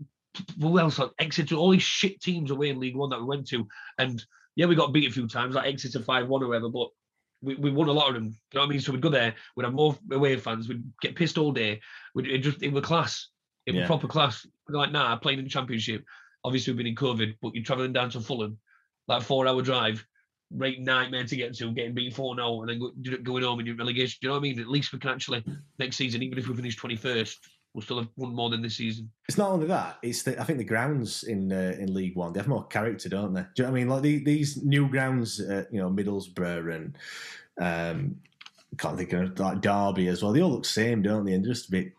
who 0.60 0.80
else? 0.80 0.98
Like 1.00 1.12
Exeter, 1.20 1.56
all 1.56 1.70
these 1.72 1.84
shit 1.84 2.20
teams 2.22 2.52
away 2.52 2.70
in 2.70 2.80
League 2.80 2.96
One 2.96 3.10
that 3.12 3.20
we 3.20 3.26
went 3.26 3.48
to, 3.50 3.68
and 4.00 4.24
yeah, 4.56 4.66
we 4.66 4.76
got 4.76 4.92
beat 4.94 5.10
a 5.10 5.14
few 5.14 5.28
times, 5.28 5.56
like 5.56 5.68
Exeter 5.68 6.02
five 6.02 6.28
one 6.28 6.42
or 6.44 6.48
whatever, 6.48 6.70
but. 6.70 6.90
We, 7.42 7.56
we 7.56 7.72
won 7.72 7.88
a 7.88 7.92
lot 7.92 8.10
of 8.10 8.14
them. 8.14 8.26
You 8.26 8.32
know 8.54 8.62
what 8.62 8.68
I 8.68 8.70
mean? 8.70 8.80
So 8.82 8.92
we'd 8.92 9.02
go 9.02 9.10
there, 9.10 9.34
we'd 9.56 9.64
have 9.64 9.74
more 9.74 9.98
away 10.12 10.36
fans, 10.38 10.68
we'd 10.68 10.84
get 11.02 11.16
pissed 11.16 11.38
all 11.38 11.52
day. 11.52 11.82
We'd 12.14 12.28
it 12.28 12.40
just 12.40 12.62
it 12.62 12.72
was 12.72 12.84
class. 12.84 13.28
It 13.66 13.72
was 13.74 13.82
Yeah. 13.82 13.88
proper 13.88 14.08
class. 14.08 14.46
Like 14.70 14.92
nah, 14.92 15.16
playing 15.18 15.40
in 15.40 15.46
the 15.46 15.50
championship. 15.50 16.04
Obviously 16.44 16.74
we've 16.74 16.78
been 16.78 16.88
in 16.88 16.96
COVID, 16.96 17.36
but 17.42 17.54
you're 17.56 17.64
travelling 17.64 17.94
down 17.94 18.10
to 18.12 18.22
Fulham, 18.22 18.58
like 19.08 19.24
four 19.24 19.48
hour 19.48 19.62
drive, 19.62 20.06
right 20.54 20.80
nightmare 20.80 21.26
to 21.26 21.36
get 21.36 21.56
to, 21.56 21.72
getting 21.72 21.94
beat 21.94 22.14
4 22.14 22.36
0 22.36 22.62
and 22.62 22.70
then 22.70 22.80
go, 22.80 22.92
going 23.24 23.44
home 23.44 23.60
in 23.60 23.66
your 23.66 23.76
relegation. 23.76 24.18
Do 24.22 24.28
you 24.28 24.30
know 24.30 24.40
what 24.40 24.46
I 24.46 24.50
mean? 24.50 24.60
At 24.60 24.68
least 24.68 24.92
we 24.92 25.00
can 25.00 25.12
actually, 25.12 25.44
next 25.80 25.96
season, 25.96 26.22
even 26.24 26.38
if 26.38 26.48
we 26.48 26.56
finish 26.56 26.78
21st, 26.78 27.38
we'll 27.74 27.82
still 27.82 28.00
have 28.00 28.10
won 28.18 28.36
more 28.36 28.50
than 28.50 28.62
this 28.62 28.78
season. 28.78 29.10
It's 29.28 29.38
not 29.38 29.52
only 29.52 29.68
that; 29.68 29.98
it's 30.02 30.24
the, 30.24 30.40
I 30.40 30.44
think 30.44 30.60
the 30.60 30.66
grounds 30.66 31.24
in 31.24 31.52
uh, 31.52 31.76
in 31.80 31.94
League 31.94 32.16
One 32.16 32.34
they 32.34 32.40
have 32.40 32.48
more 32.48 32.66
character, 32.68 33.10
don't 33.10 33.34
they? 33.34 33.42
Do 33.42 33.48
you 33.58 33.64
know 33.64 33.72
what 33.72 33.78
I 33.78 33.80
mean? 33.80 33.90
Like 33.90 34.02
the, 34.02 34.24
these 34.24 34.64
new 34.64 34.90
grounds, 34.90 35.40
uh, 35.40 35.66
you 35.72 35.80
know, 35.80 35.90
Middlesbrough 35.90 36.76
and 36.76 36.98
um, 37.62 38.16
can't 38.78 38.98
think 38.98 39.14
of 39.14 39.40
like 39.40 39.62
Derby 39.62 40.08
as 40.08 40.24
well. 40.24 40.32
They 40.32 40.42
all 40.42 40.52
look 40.52 40.64
the 40.64 40.70
same, 40.70 41.02
don't 41.02 41.26
they? 41.26 41.34
And 41.34 41.46
just 41.46 41.68
a 41.68 41.72
bit, 41.72 41.94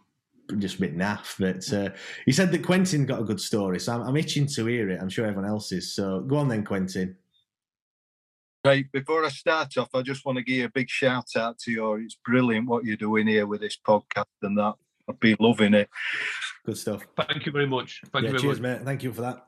just 0.59 0.77
a 0.77 0.81
bit 0.81 0.97
naff. 0.97 1.37
But 1.39 1.73
uh, 1.73 1.95
he 2.27 2.33
said 2.33 2.51
that 2.53 2.65
Quentin 2.65 3.07
got 3.07 3.21
a 3.21 3.25
good 3.25 3.41
story, 3.41 3.79
so 3.81 3.95
I'm, 3.95 4.03
I'm 4.03 4.17
itching 4.17 4.47
to 4.47 4.67
hear 4.67 4.91
it. 4.91 5.01
I'm 5.01 5.09
sure 5.09 5.27
everyone 5.27 5.51
else 5.51 5.73
is. 5.73 5.95
So 5.95 6.21
go 6.21 6.37
on 6.37 6.49
then, 6.49 6.65
Quentin. 6.65 7.17
Right, 8.65 8.87
before 8.93 9.25
I 9.25 9.29
start 9.29 9.77
off, 9.77 9.93
I 9.93 10.03
just 10.03 10.25
want 10.25 10.39
to 10.39 10.45
give 10.45 10.57
you 10.57 10.65
a 10.67 10.71
big 10.71 10.89
shout 10.89 11.35
out 11.37 11.59
to 11.61 11.73
you. 11.73 11.95
It's 11.95 12.17
brilliant 12.25 12.69
what 12.69 12.85
you're 12.85 12.97
doing 12.97 13.27
here 13.27 13.45
with 13.45 13.61
this 13.61 13.77
podcast 13.77 14.27
and 14.43 14.57
that. 14.57 14.75
I've 15.09 15.21
been 15.21 15.37
loving 15.41 15.75
it. 15.75 15.89
Good 16.65 16.79
stuff. 16.79 17.07
Thank 17.17 17.47
you 17.47 17.53
very 17.53 17.67
much. 17.67 18.01
Thank 18.13 18.25
yeah, 18.25 18.31
you 18.33 18.39
very 18.39 18.43
cheers, 18.43 18.61
much. 18.61 18.79
mate. 18.79 18.85
Thank 18.85 19.03
you 19.03 19.13
for 19.13 19.23
that. 19.23 19.47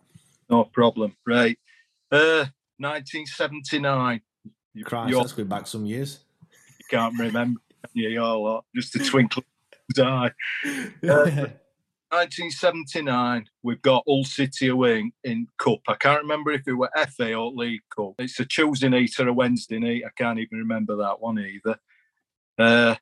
No 0.50 0.64
problem. 0.64 1.16
Right. 1.26 1.58
Uh 2.10 2.46
1979. 2.78 4.20
You, 4.74 4.84
Christ, 4.84 5.10
you 5.10 5.16
all 5.16 5.22
that's 5.22 5.32
going 5.32 5.48
back 5.48 5.66
some 5.66 5.86
years. 5.86 6.20
You 6.78 6.84
can't 6.90 7.18
remember. 7.18 7.60
yeah, 7.94 8.08
you, 8.08 8.14
you 8.14 8.22
all 8.22 8.42
lot? 8.42 8.64
Just 8.74 8.96
a 8.96 8.98
twinkle 8.98 9.44
of 9.96 10.06
an 10.06 10.32
eye. 10.64 11.50
1979, 12.14 13.46
we've 13.64 13.82
got 13.82 14.04
Hull 14.06 14.22
City 14.22 14.68
away 14.68 15.00
in, 15.00 15.12
in 15.24 15.48
Cup. 15.58 15.80
I 15.88 15.94
can't 15.94 16.22
remember 16.22 16.52
if 16.52 16.62
it 16.68 16.74
were 16.74 16.90
FA 17.16 17.34
or 17.34 17.50
League 17.50 17.82
Cup. 17.94 18.12
It's 18.20 18.38
a 18.38 18.44
Tuesday 18.44 18.88
night 18.88 19.18
or 19.18 19.26
a 19.26 19.32
Wednesday 19.32 19.80
night. 19.80 20.02
I 20.06 20.10
can't 20.16 20.38
even 20.38 20.58
remember 20.58 20.94
that 20.96 21.20
one 21.20 21.40
either. 21.40 21.76
Uh, 22.56 22.94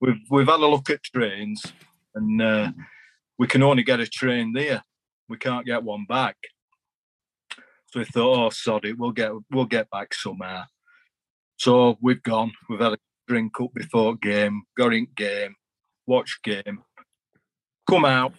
we've 0.00 0.20
we've 0.30 0.46
had 0.46 0.60
a 0.60 0.66
look 0.66 0.90
at 0.90 1.02
trains, 1.02 1.62
and 2.14 2.42
uh, 2.42 2.72
we 3.38 3.46
can 3.46 3.62
only 3.62 3.82
get 3.82 4.00
a 4.00 4.06
train 4.06 4.52
there. 4.52 4.82
We 5.28 5.38
can't 5.38 5.66
get 5.66 5.82
one 5.82 6.04
back. 6.08 6.36
So 7.86 8.00
we 8.00 8.04
thought, 8.04 8.46
oh, 8.46 8.50
sod 8.50 8.84
it, 8.84 8.98
we'll 8.98 9.12
get 9.12 9.32
we'll 9.50 9.64
get 9.66 9.90
back 9.90 10.14
somehow. 10.14 10.64
So 11.56 11.98
we've 12.00 12.22
gone. 12.22 12.52
We've 12.68 12.80
had 12.80 12.94
a 12.94 12.98
drink 13.26 13.60
up 13.60 13.72
before 13.74 14.16
game, 14.16 14.62
got 14.76 14.92
in 14.92 15.08
game, 15.16 15.54
watch 16.06 16.38
game. 16.42 16.82
come 17.88 18.04
out, 18.04 18.34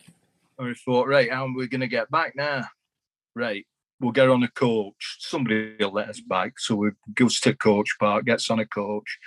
and 0.57 0.67
we 0.67 0.75
thought, 0.75 1.07
right, 1.07 1.31
how 1.31 1.45
are 1.45 1.55
we 1.55 1.67
going 1.67 1.81
to 1.81 1.87
get 1.87 2.11
back 2.11 2.33
now? 2.35 2.65
Right, 3.35 3.65
we'll 3.99 4.11
get 4.11 4.29
on 4.29 4.43
a 4.43 4.49
coach. 4.49 5.17
Somebody 5.19 5.75
will 5.79 5.93
let 5.93 6.09
us 6.09 6.21
back. 6.21 6.59
So 6.59 6.75
we 6.75 6.91
goes 7.13 7.39
to 7.41 7.55
coach 7.55 7.95
park, 7.99 8.25
gets 8.25 8.49
on 8.49 8.59
a 8.59 8.65
coach. 8.65 9.17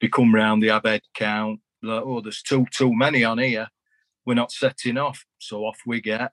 They 0.00 0.08
come 0.08 0.34
round, 0.34 0.62
they 0.62 0.68
have 0.68 0.84
head 0.84 1.02
count. 1.14 1.60
Oh, 1.84 2.20
there's 2.20 2.42
too 2.42 2.66
too 2.70 2.94
many 2.94 3.24
on 3.24 3.38
here. 3.38 3.68
We're 4.24 4.34
not 4.34 4.52
setting 4.52 4.98
off. 4.98 5.24
So 5.38 5.64
off 5.64 5.80
we 5.86 6.00
get. 6.00 6.32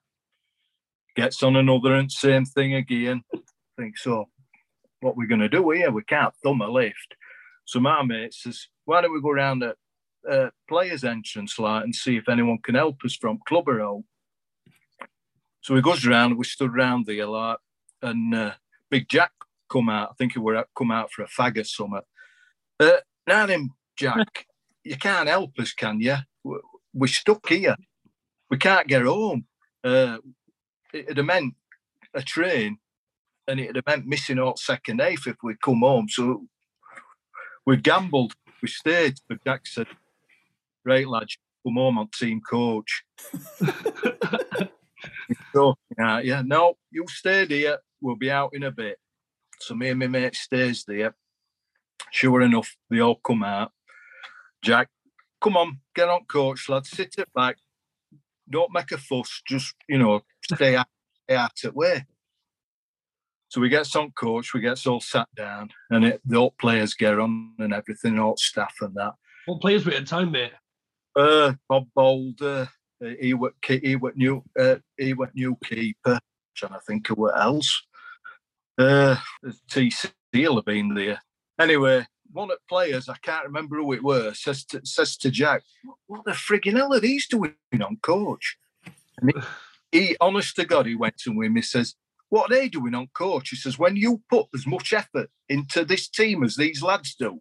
Gets 1.16 1.42
on 1.42 1.56
another 1.56 1.94
and 1.94 2.10
same 2.10 2.44
thing 2.44 2.74
again. 2.74 3.22
Think 3.78 3.96
so. 3.98 4.28
What 5.00 5.16
we're 5.16 5.28
gonna 5.28 5.48
do 5.48 5.70
here? 5.70 5.90
We 5.90 6.02
can't 6.02 6.34
thumb 6.42 6.60
a 6.60 6.68
lift. 6.68 7.16
So 7.64 7.80
my 7.80 8.02
mate 8.02 8.34
says, 8.34 8.68
why 8.84 9.00
don't 9.00 9.12
we 9.12 9.22
go 9.22 9.30
round 9.30 9.62
at 9.62 9.76
uh, 10.28 10.50
players' 10.68 11.04
entrance 11.04 11.58
light 11.58 11.84
and 11.84 11.94
see 11.94 12.16
if 12.16 12.28
anyone 12.28 12.58
can 12.62 12.74
help 12.74 13.04
us 13.04 13.16
from 13.16 13.38
club 13.46 13.68
or 13.68 13.78
Clubber 13.78 14.02
So 15.60 15.74
he 15.74 15.82
goes 15.82 16.06
round. 16.06 16.36
We 16.36 16.44
stood 16.44 16.74
round 16.74 17.06
there 17.06 17.26
like 17.26 17.58
and 18.02 18.34
uh, 18.34 18.52
Big 18.90 19.08
Jack 19.08 19.32
come 19.70 19.88
out. 19.88 20.10
I 20.10 20.14
think 20.14 20.32
he 20.32 20.38
were 20.38 20.64
come 20.76 20.90
out 20.90 21.10
for 21.10 21.22
a 21.22 21.28
fag 21.28 21.58
or 21.58 21.64
something. 21.64 22.00
Uh, 22.78 22.90
now 23.26 23.46
then, 23.46 23.70
Jack, 23.96 24.46
you 24.84 24.96
can't 24.96 25.28
help 25.28 25.58
us, 25.58 25.72
can 25.72 26.00
you? 26.00 26.16
We're 26.92 27.06
stuck 27.08 27.48
here. 27.48 27.76
We 28.50 28.58
can't 28.58 28.86
get 28.86 29.02
home. 29.02 29.46
Uh, 29.82 30.18
it'd 30.92 31.16
have 31.16 31.26
meant 31.26 31.54
a 32.14 32.22
train, 32.22 32.78
and 33.48 33.58
it'd 33.58 33.76
have 33.76 33.86
meant 33.86 34.06
missing 34.06 34.38
out 34.38 34.58
second 34.58 35.00
eighth 35.00 35.26
if 35.26 35.36
we'd 35.42 35.60
come 35.60 35.80
home. 35.80 36.08
So 36.08 36.46
we 37.66 37.76
gambled. 37.78 38.34
We 38.62 38.68
stayed. 38.68 39.14
But 39.28 39.42
Jack 39.44 39.66
said, 39.66 39.88
"Right, 40.84 41.08
lads, 41.08 41.36
come 41.66 41.74
home 41.74 41.98
on 41.98 42.08
team 42.08 42.40
coach." 42.48 43.04
so, 45.52 45.74
yeah, 45.98 46.20
yeah, 46.20 46.42
no, 46.44 46.76
you 46.90 47.04
stayed 47.08 47.50
here 47.50 47.78
we'll 48.04 48.16
be 48.16 48.30
out 48.30 48.50
in 48.52 48.62
a 48.62 48.70
bit. 48.70 48.98
So 49.58 49.74
me 49.74 49.88
and 49.88 49.98
my 49.98 50.06
mate 50.06 50.36
stays 50.36 50.84
there. 50.86 51.16
Sure 52.12 52.42
enough, 52.42 52.76
they 52.90 53.00
all 53.00 53.16
come 53.16 53.42
out. 53.42 53.72
Jack, 54.64 54.88
come 55.42 55.58
on, 55.58 55.80
get 55.94 56.08
on 56.08 56.24
coach, 56.24 56.70
lad. 56.70 56.86
Sit 56.86 57.16
it 57.18 57.28
back. 57.34 57.58
Don't 58.48 58.72
make 58.72 58.90
a 58.92 58.96
fuss. 58.96 59.42
Just, 59.46 59.74
you 59.86 59.98
know, 59.98 60.22
stay 60.50 60.74
out, 60.74 60.86
stay 61.24 61.36
out 61.36 61.52
it 61.64 61.76
way. 61.76 62.06
So 63.48 63.60
we 63.60 63.68
get 63.68 63.84
some 63.86 64.10
coach, 64.12 64.54
we 64.54 64.60
get 64.60 64.86
all 64.86 65.00
sat 65.00 65.28
down, 65.36 65.68
and 65.90 66.06
it, 66.06 66.22
the 66.24 66.38
old 66.38 66.56
players 66.56 66.94
get 66.94 67.18
on 67.18 67.52
and 67.58 67.74
everything, 67.74 68.18
all 68.18 68.38
staff 68.38 68.74
and 68.80 68.94
that. 68.94 69.12
What 69.44 69.60
players 69.60 69.84
were 69.84 69.92
at 69.92 70.00
the 70.00 70.06
time, 70.06 70.32
mate? 70.32 70.52
Uh, 71.14 71.52
Bob 71.68 71.86
Bolder, 71.94 72.66
uh, 73.04 73.10
he 73.20 73.34
went 73.34 73.54
he 73.66 73.96
went 73.96 74.16
new 74.16 74.42
uh, 74.58 74.76
he 74.96 75.12
went 75.12 75.34
new 75.34 75.58
keeper. 75.62 76.18
Trying 76.56 76.72
to 76.72 76.80
think 76.86 77.10
of 77.10 77.18
what 77.18 77.38
else. 77.38 77.82
Uh, 78.78 79.16
TC 79.70 80.10
will 80.32 80.56
have 80.56 80.64
been 80.64 80.94
there. 80.94 81.20
Anyway, 81.60 82.06
one 82.34 82.50
of 82.50 82.58
the 82.58 82.68
players, 82.68 83.08
I 83.08 83.16
can't 83.22 83.46
remember 83.46 83.76
who 83.76 83.92
it 83.92 84.02
was, 84.02 84.40
says 84.40 84.64
to, 84.66 84.84
says 84.84 85.16
to 85.18 85.30
Jack, 85.30 85.62
What 86.06 86.24
the 86.24 86.32
frigging 86.32 86.76
hell 86.76 86.92
are 86.92 87.00
these 87.00 87.28
doing 87.28 87.54
on 87.80 87.98
coach? 88.02 88.58
And 89.20 89.32
he, 89.92 89.98
he, 89.98 90.16
honest 90.20 90.56
to 90.56 90.64
God, 90.64 90.86
he 90.86 90.96
went 90.96 91.16
to 91.18 91.40
him, 91.40 91.56
he 91.56 91.62
says, 91.62 91.94
What 92.28 92.50
are 92.50 92.54
they 92.54 92.68
doing 92.68 92.94
on 92.94 93.08
coach? 93.14 93.50
He 93.50 93.56
says, 93.56 93.78
When 93.78 93.94
you 93.96 94.22
put 94.28 94.46
as 94.54 94.66
much 94.66 94.92
effort 94.92 95.30
into 95.48 95.84
this 95.84 96.08
team 96.08 96.42
as 96.42 96.56
these 96.56 96.82
lads 96.82 97.14
do, 97.14 97.40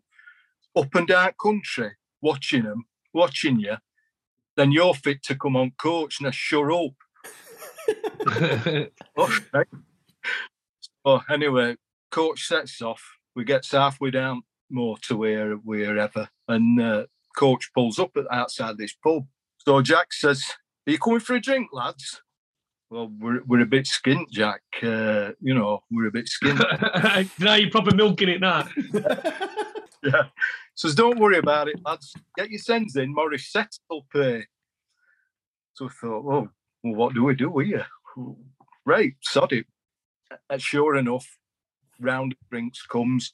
up 0.76 0.94
and 0.94 1.08
down 1.08 1.32
country, 1.42 1.94
watching 2.22 2.64
them, 2.64 2.86
watching 3.14 3.60
you, 3.60 3.78
then 4.56 4.72
you're 4.72 4.94
fit 4.94 5.24
to 5.24 5.36
come 5.36 5.56
on 5.56 5.72
coach. 5.80 6.22
Now, 6.22 6.30
shut 6.32 6.72
up. 6.72 6.92
okay. 9.18 9.64
Oh, 11.04 11.22
anyway, 11.30 11.78
coach 12.12 12.48
sets 12.48 12.82
off. 12.82 13.04
We 13.36 13.44
get 13.44 13.66
halfway 13.66 14.12
down 14.12 14.44
more 14.74 14.98
to 15.04 15.18
where 15.18 15.54
wherever, 15.56 16.28
and 16.48 16.82
uh, 16.82 17.06
coach 17.38 17.72
pulls 17.74 18.00
up 18.00 18.12
at 18.18 18.26
outside 18.32 18.78
this 18.78 18.94
pub. 18.94 19.26
So 19.60 19.82
Jack 19.82 20.14
says, 20.14 20.44
"Are 20.88 20.92
you 20.92 21.00
coming 21.00 21.20
for 21.20 21.36
a 21.36 21.42
drink, 21.42 21.70
lads?" 21.72 22.22
Well, 22.90 23.12
we're, 23.20 23.42
we're 23.48 23.62
a 23.62 23.66
bit 23.66 23.86
skint, 23.86 24.30
Jack. 24.30 24.62
Uh, 24.82 25.32
you 25.42 25.56
know, 25.56 25.84
we're 25.90 26.08
a 26.08 26.12
bit 26.12 26.30
skint. 26.30 26.60
now 27.40 27.56
you're 27.56 27.72
proper 27.72 27.96
milking 27.96 28.30
it 28.30 28.40
now. 28.40 28.68
yeah. 30.04 30.24
Says, 30.76 30.94
don't 30.94 31.18
worry 31.18 31.40
about 31.40 31.70
it, 31.70 31.80
lads. 31.84 32.14
Get 32.38 32.52
your 32.52 32.60
sends 32.60 32.96
in. 32.96 33.12
Maurice 33.12 33.52
Setters 33.52 33.80
will 33.90 34.06
pay. 34.14 34.46
So 35.74 35.88
I 35.88 35.90
thought, 35.90 36.24
well, 36.24 36.50
well, 36.84 36.94
what 36.94 37.16
do 37.16 37.24
we 37.24 37.34
do 37.34 37.58
here? 37.58 37.88
Right, 38.86 39.16
sod 39.24 39.54
it 39.54 39.66
and 40.50 40.62
sure 40.62 40.96
enough, 40.96 41.38
round 42.00 42.34
of 42.34 42.50
drinks 42.50 42.86
comes. 42.86 43.34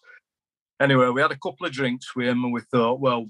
Anyway, 0.81 1.09
we 1.09 1.21
had 1.21 1.31
a 1.31 1.37
couple 1.37 1.65
of 1.65 1.71
drinks 1.71 2.15
with 2.15 2.27
him, 2.27 2.43
and 2.43 2.53
we 2.53 2.61
thought, 2.61 2.99
well, 2.99 3.29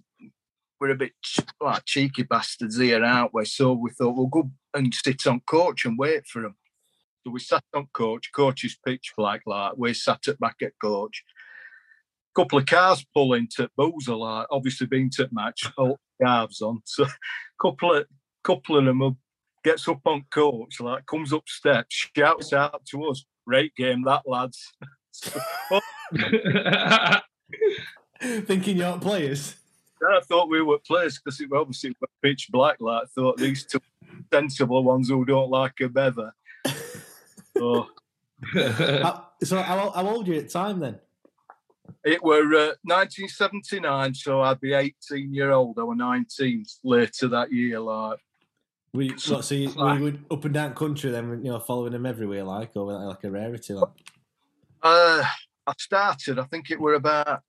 we're 0.80 0.92
a 0.92 0.96
bit 0.96 1.14
like 1.60 1.84
cheeky 1.86 2.24
bastards 2.24 2.78
here, 2.78 3.04
aren't 3.04 3.34
we? 3.34 3.46
So 3.46 3.74
we 3.74 3.92
thought 3.92 4.16
we'll 4.16 4.28
go 4.28 4.50
and 4.74 4.94
sit 4.94 5.28
on 5.28 5.42
coach 5.42 5.86
and 5.86 5.98
wait 5.98 6.26
for 6.28 6.46
him. 6.46 6.56
So 7.24 7.32
we 7.32 7.40
sat 7.40 7.64
on 7.76 7.88
coach. 7.94 8.32
Coach 8.34 8.64
is 8.64 8.78
pitch 8.86 9.14
black, 9.18 9.42
like 9.46 9.74
we 9.76 9.94
sat 9.94 10.28
at 10.28 10.40
back 10.40 10.56
at 10.62 10.74
coach. 10.82 11.24
Couple 12.36 12.60
of 12.60 12.66
cars 12.66 13.06
pull 13.14 13.34
into 13.34 13.70
Boozer, 13.76 14.16
like 14.16 14.48
obviously 14.52 14.88
being 14.88 15.10
to 15.16 15.28
match, 15.32 15.70
all 15.78 16.00
calves 16.22 16.62
on. 16.62 16.82
So 16.86 17.06
couple 17.62 17.96
of 17.96 18.06
couple 18.44 18.78
of 18.78 18.86
them 18.86 19.18
gets 19.64 19.88
up 19.88 20.02
on 20.06 20.24
coach, 20.32 20.80
like 20.80 21.06
comes 21.06 21.34
up 21.34 21.50
steps, 21.50 22.08
shouts 22.16 22.54
out 22.54 22.86
to 22.92 23.06
us, 23.06 23.26
Great 23.50 23.76
game, 23.76 24.04
that 24.04 24.22
lads. 24.28 24.72
Thinking 28.46 28.78
you 28.78 28.86
aren't 28.86 29.02
players. 29.02 29.56
I 30.02 30.22
thought 30.22 30.50
we 30.50 30.62
were 30.62 30.80
players 30.80 31.20
because 31.20 31.40
it 31.42 31.50
obviously 31.52 31.96
were 32.00 32.08
pitch 32.22 32.48
black. 32.52 32.78
Like 32.80 33.04
I 33.04 33.06
thought 33.08 33.38
these 33.38 33.66
two 33.66 33.80
sensible 34.32 34.84
ones 34.84 35.10
who 35.10 35.26
don't 35.26 35.50
like 35.50 35.80
a 35.82 35.90
beather. 35.90 36.34
So, 37.58 37.88
how, 38.54 39.28
so 39.44 39.62
how, 39.62 39.90
how 39.92 40.08
old 40.08 40.28
are 40.28 40.32
you 40.32 40.40
at 40.40 40.46
the 40.46 40.50
time 40.50 40.80
then? 40.80 41.00
It 42.06 42.24
were 42.24 42.44
uh, 42.44 42.76
1979, 42.84 44.14
so 44.14 44.42
I'd 44.42 44.62
be 44.62 44.74
18 44.74 45.34
year 45.34 45.52
old. 45.52 45.78
I 45.78 45.84
was 45.84 45.98
19 45.98 46.66
later 46.84 47.28
that 47.28 47.52
year. 47.52 47.80
Like 47.80 48.20
we 48.94 49.18
so, 49.18 49.42
so 49.42 49.56
you, 49.56 49.70
like, 49.70 50.00
we 50.00 50.06
would 50.06 50.26
up 50.32 50.46
and 50.46 50.54
down 50.54 50.74
country 50.74 51.12
then, 51.12 51.44
you 51.44 51.52
know, 51.52 51.60
following 51.60 51.92
them 51.92 52.06
everywhere, 52.06 52.44
like, 52.44 52.72
or 52.76 52.92
like 52.92 53.24
a 53.24 53.32
rarity. 53.32 53.74
Like? 53.74 53.90
Uh, 54.82 55.24
I 55.68 55.74
started. 55.78 56.40
I 56.40 56.44
think 56.46 56.72
it 56.72 56.80
were 56.80 56.96
about. 56.96 57.42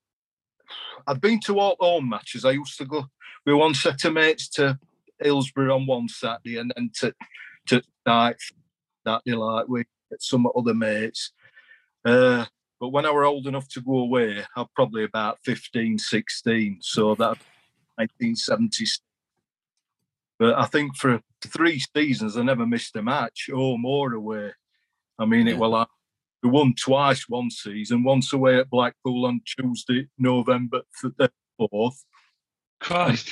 I'd 1.06 1.20
been 1.20 1.40
to 1.46 1.58
all 1.58 1.76
home 1.80 2.08
matches. 2.08 2.44
I 2.44 2.52
used 2.52 2.78
to 2.78 2.84
go 2.84 3.06
with 3.44 3.54
one 3.54 3.74
set 3.74 4.04
of 4.04 4.12
mates 4.14 4.48
to 4.50 4.78
Hillsborough 5.20 5.74
on 5.74 5.86
one 5.86 6.08
Saturday, 6.08 6.58
and 6.58 6.72
then 6.76 6.90
to 6.96 7.14
to 7.66 7.82
night 8.06 8.36
that 9.04 9.22
day 9.24 9.32
like 9.32 9.68
with 9.68 9.86
some 10.18 10.48
other 10.56 10.74
mates. 10.74 11.32
Uh, 12.04 12.46
but 12.78 12.88
when 12.88 13.04
I 13.04 13.10
were 13.10 13.24
old 13.24 13.46
enough 13.46 13.68
to 13.68 13.80
go 13.80 13.98
away, 13.98 14.42
I'm 14.56 14.66
probably 14.74 15.04
about 15.04 15.38
15, 15.44 15.98
16. 15.98 16.78
So 16.80 17.14
that 17.16 17.36
1976 17.96 19.02
but 20.40 20.58
I 20.58 20.64
think 20.64 20.96
for 20.96 21.20
three 21.42 21.82
seasons, 21.94 22.38
I 22.38 22.42
never 22.42 22.66
missed 22.66 22.96
a 22.96 23.02
match 23.02 23.50
or 23.52 23.78
more 23.78 24.14
away. 24.14 24.52
I 25.18 25.26
mean, 25.26 25.46
yeah. 25.46 25.52
it 25.52 25.58
well, 25.58 25.86
we 26.42 26.50
won 26.50 26.74
twice 26.74 27.28
one 27.28 27.50
season, 27.50 28.02
once 28.02 28.32
away 28.32 28.58
at 28.58 28.70
Blackpool 28.70 29.26
on 29.26 29.40
Tuesday, 29.44 30.08
November 30.18 30.82
4th. 31.60 32.04
Christ. 32.80 33.28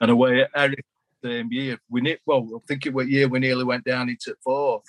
And 0.00 0.10
away 0.10 0.42
at 0.42 0.50
Erith 0.54 0.84
same 1.24 1.50
year. 1.50 1.78
We 1.88 2.02
ne- 2.02 2.18
well, 2.26 2.48
I 2.54 2.58
think 2.68 2.86
it 2.86 2.94
was 2.94 3.08
year 3.08 3.28
we 3.28 3.40
nearly 3.40 3.64
went 3.64 3.84
down 3.84 4.08
into 4.08 4.36
fourth. 4.44 4.84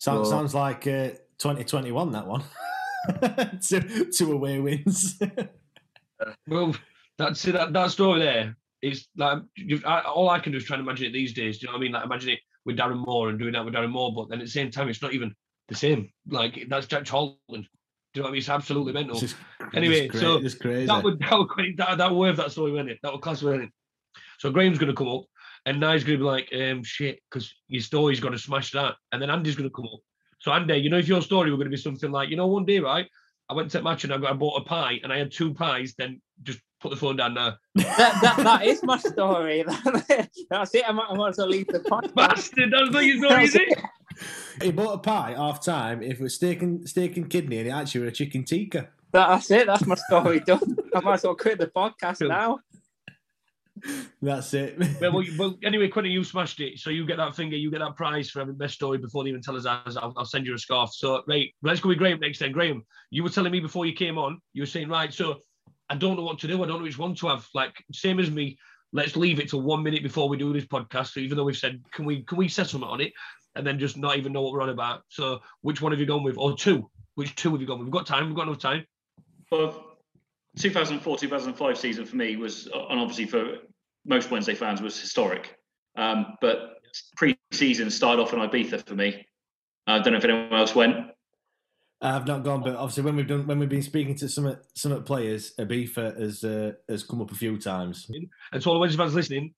Sounds, 0.00 0.28
so, 0.28 0.30
sounds 0.30 0.54
like 0.54 0.86
uh, 0.86 1.10
2021, 1.38 2.12
that 2.12 2.26
one. 2.26 2.42
two, 3.66 4.10
two 4.10 4.32
away 4.32 4.58
wins. 4.58 5.20
well, 6.48 6.74
that's 7.18 7.42
that, 7.42 7.72
that 7.72 7.90
story 7.90 8.20
there 8.20 8.56
it's 8.82 9.08
like 9.16 9.38
I, 9.84 10.00
all 10.02 10.28
I 10.28 10.38
can 10.38 10.52
do 10.52 10.58
is 10.58 10.64
try 10.64 10.76
and 10.76 10.86
imagine 10.86 11.06
it 11.06 11.12
these 11.12 11.32
days. 11.32 11.58
Do 11.58 11.66
you 11.66 11.68
know 11.68 11.72
what 11.74 11.78
I 11.78 11.82
mean? 11.82 11.92
Like 11.92 12.04
imagine 12.04 12.30
it 12.30 12.40
with 12.64 12.76
Darren 12.76 13.04
Moore 13.04 13.30
and 13.30 13.38
doing 13.38 13.52
that 13.52 13.64
with 13.64 13.74
Darren 13.74 13.90
Moore, 13.90 14.14
but 14.14 14.28
then 14.28 14.40
at 14.40 14.46
the 14.46 14.50
same 14.50 14.70
time, 14.70 14.88
it's 14.88 15.02
not 15.02 15.12
even 15.12 15.34
the 15.68 15.74
same. 15.74 16.10
Like 16.28 16.66
that's 16.68 16.86
Jack 16.86 17.06
Holland. 17.08 17.38
Do 17.48 18.20
you 18.20 18.22
know 18.22 18.22
what 18.22 18.28
I 18.28 18.32
mean? 18.32 18.38
It's 18.38 18.48
absolutely 18.48 18.92
mental. 18.92 19.16
It's 19.16 19.32
just, 19.32 19.36
anyway, 19.74 20.06
it's 20.06 20.20
so 20.20 20.40
crazy. 20.58 20.86
that 20.86 21.04
would 21.04 21.18
that 21.30 21.38
would 21.38 21.76
that, 21.76 21.98
that 21.98 22.14
wave 22.14 22.36
that 22.36 22.52
story 22.52 22.72
went 22.72 22.90
it. 22.90 22.98
That 23.02 23.12
would 23.12 23.20
class 23.20 23.42
it. 23.42 23.70
So 24.38 24.50
Graham's 24.50 24.78
going 24.78 24.90
to 24.90 24.96
come 24.96 25.08
up, 25.08 25.24
and 25.66 25.80
Nye's 25.80 26.04
going 26.04 26.18
to 26.18 26.24
be 26.24 26.28
like, 26.28 26.48
um, 26.54 26.82
shit, 26.82 27.20
because 27.30 27.52
your 27.68 27.82
story's 27.82 28.20
going 28.20 28.32
to 28.32 28.38
smash 28.38 28.72
that, 28.72 28.94
and 29.12 29.20
then 29.20 29.30
Andy's 29.30 29.56
going 29.56 29.68
to 29.68 29.74
come 29.74 29.86
up. 29.86 30.00
So 30.38 30.52
Andy, 30.52 30.76
you 30.76 30.90
know, 30.90 30.98
if 30.98 31.08
your 31.08 31.22
story 31.22 31.50
were 31.50 31.56
going 31.56 31.66
to 31.66 31.76
be 31.76 31.76
something 31.76 32.10
like, 32.10 32.28
you 32.28 32.36
know, 32.36 32.46
one 32.46 32.64
day, 32.64 32.78
right? 32.78 33.08
I 33.48 33.54
went 33.54 33.70
to 33.72 33.78
a 33.78 33.82
match 33.82 34.04
and 34.04 34.12
I, 34.12 34.18
got, 34.18 34.30
I 34.30 34.34
bought 34.34 34.60
a 34.60 34.64
pie 34.64 35.00
and 35.02 35.12
I 35.12 35.18
had 35.18 35.30
two 35.30 35.54
pies, 35.54 35.94
then 35.96 36.20
just 36.42 36.58
put 36.80 36.90
the 36.90 36.96
phone 36.96 37.16
down 37.16 37.34
now. 37.34 37.56
that, 37.76 38.18
that, 38.20 38.36
that 38.38 38.64
is 38.64 38.82
my 38.82 38.98
story. 38.98 39.64
That's 40.50 40.74
it. 40.74 40.84
I 40.88 40.92
might, 40.92 41.06
I 41.08 41.14
might 41.14 41.28
as 41.30 41.38
well 41.38 41.48
leave 41.48 41.68
the 41.68 41.78
podcast. 41.90 42.14
Bastard, 42.14 42.72
that's 42.72 42.90
not 42.90 43.04
your 43.04 43.24
story, 43.24 43.44
is 43.44 43.54
it? 43.54 43.78
He 44.62 44.70
bought 44.72 44.94
a 44.94 44.98
pie 44.98 45.34
half 45.36 45.64
time. 45.64 46.02
If 46.02 46.18
it 46.20 46.22
was 46.22 46.34
steak 46.34 46.62
and 46.62 46.88
steak 46.88 47.16
and 47.16 47.28
kidney, 47.28 47.58
and 47.58 47.68
it 47.68 47.70
actually 47.70 48.02
was 48.02 48.08
a 48.12 48.14
chicken 48.14 48.44
tikka. 48.44 48.88
That's 49.12 49.50
it. 49.50 49.66
That's 49.66 49.86
my 49.86 49.94
story 49.94 50.40
done. 50.40 50.76
I 50.94 51.00
might 51.00 51.14
as 51.14 51.24
well 51.24 51.34
quit 51.34 51.58
the 51.58 51.66
podcast 51.68 52.26
now. 52.26 52.58
That's 54.22 54.54
it. 54.54 54.78
well, 55.00 55.12
well, 55.12 55.22
you- 55.22 55.38
well, 55.38 55.58
anyway, 55.62 55.88
Quentin, 55.88 56.10
you 56.12 56.24
smashed 56.24 56.60
it. 56.60 56.78
So 56.78 56.90
you 56.90 57.06
get 57.06 57.18
that 57.18 57.36
finger, 57.36 57.56
you 57.56 57.70
get 57.70 57.80
that 57.80 57.94
prize 57.94 58.30
for 58.30 58.38
having 58.40 58.54
best 58.56 58.74
story 58.74 58.98
before 58.98 59.22
they 59.22 59.30
even 59.30 59.42
tell 59.42 59.56
us 59.56 59.66
ours. 59.66 59.96
I'll, 59.96 60.14
I'll 60.16 60.24
send 60.24 60.46
you 60.46 60.54
a 60.54 60.58
scarf. 60.58 60.92
So, 60.94 61.22
right, 61.28 61.52
let's 61.62 61.80
go 61.80 61.90
with 61.90 61.98
Graham 61.98 62.18
next 62.20 62.38
then. 62.38 62.52
Graham, 62.52 62.84
you 63.10 63.22
were 63.22 63.28
telling 63.28 63.52
me 63.52 63.60
before 63.60 63.84
you 63.86 63.92
came 63.92 64.16
on, 64.16 64.40
you 64.54 64.62
were 64.62 64.66
saying, 64.66 64.88
right, 64.88 65.12
so 65.12 65.36
I 65.90 65.94
don't 65.96 66.16
know 66.16 66.22
what 66.22 66.38
to 66.40 66.48
do. 66.48 66.62
I 66.62 66.66
don't 66.66 66.78
know 66.78 66.84
which 66.84 66.98
one 66.98 67.14
to 67.16 67.28
have. 67.28 67.46
Like, 67.54 67.74
same 67.92 68.18
as 68.18 68.30
me, 68.30 68.58
let's 68.92 69.14
leave 69.14 69.38
it 69.40 69.50
till 69.50 69.60
one 69.60 69.82
minute 69.82 70.02
before 70.02 70.28
we 70.28 70.38
do 70.38 70.52
this 70.54 70.64
podcast. 70.64 71.12
So 71.12 71.20
even 71.20 71.36
though 71.36 71.44
we've 71.44 71.56
said, 71.56 71.82
can 71.92 72.06
we 72.06 72.22
can 72.22 72.38
we 72.38 72.48
settle 72.48 72.84
on 72.84 73.00
it? 73.02 73.12
And 73.56 73.66
then 73.66 73.78
just 73.78 73.96
not 73.96 74.16
even 74.18 74.32
know 74.32 74.42
what 74.42 74.52
we're 74.52 74.62
on 74.62 74.68
about. 74.68 75.02
So 75.08 75.40
which 75.62 75.80
one 75.80 75.92
have 75.92 76.00
you 76.00 76.06
gone 76.06 76.22
with? 76.22 76.36
Or 76.38 76.56
two? 76.56 76.90
Which 77.14 77.34
two 77.34 77.50
have 77.52 77.60
you 77.60 77.66
gone 77.66 77.78
with? 77.78 77.86
We've 77.86 77.92
got 77.92 78.06
time. 78.06 78.26
We've 78.26 78.36
got 78.36 78.46
enough 78.46 78.58
time. 78.58 78.84
Well, 79.50 79.96
2004 80.58 81.18
2005 81.18 81.78
season 81.78 82.04
for 82.04 82.16
me 82.16 82.36
was, 82.36 82.66
and 82.66 83.00
obviously 83.00 83.26
for 83.26 83.58
most 84.04 84.30
Wednesday 84.30 84.54
fans, 84.54 84.80
was 84.80 84.98
historic. 84.98 85.56
Um, 85.96 86.36
but 86.40 86.76
pre 87.16 87.36
season 87.52 87.90
started 87.90 88.22
off 88.22 88.32
in 88.32 88.38
Ibiza 88.38 88.86
for 88.86 88.94
me. 88.94 89.26
I 89.86 89.98
don't 89.98 90.12
know 90.12 90.18
if 90.18 90.24
anyone 90.24 90.52
else 90.52 90.74
went. 90.74 90.96
I've 92.02 92.26
not 92.26 92.44
gone, 92.44 92.62
but 92.62 92.74
obviously 92.76 93.04
when 93.04 93.16
we've 93.16 93.26
done 93.26 93.46
when 93.46 93.58
we've 93.58 93.68
been 93.68 93.82
speaking 93.82 94.14
to 94.16 94.28
some 94.28 94.56
some 94.74 95.02
players, 95.04 95.54
Ibiza 95.58 96.20
has 96.20 96.44
uh, 96.44 96.72
has 96.88 97.04
come 97.04 97.22
up 97.22 97.30
a 97.30 97.34
few 97.34 97.58
times. 97.58 98.10
And 98.52 98.62
to 98.62 98.68
all 98.68 98.74
the 98.74 98.80
Wednesday 98.80 98.98
fans 98.98 99.14
listening, 99.14 99.54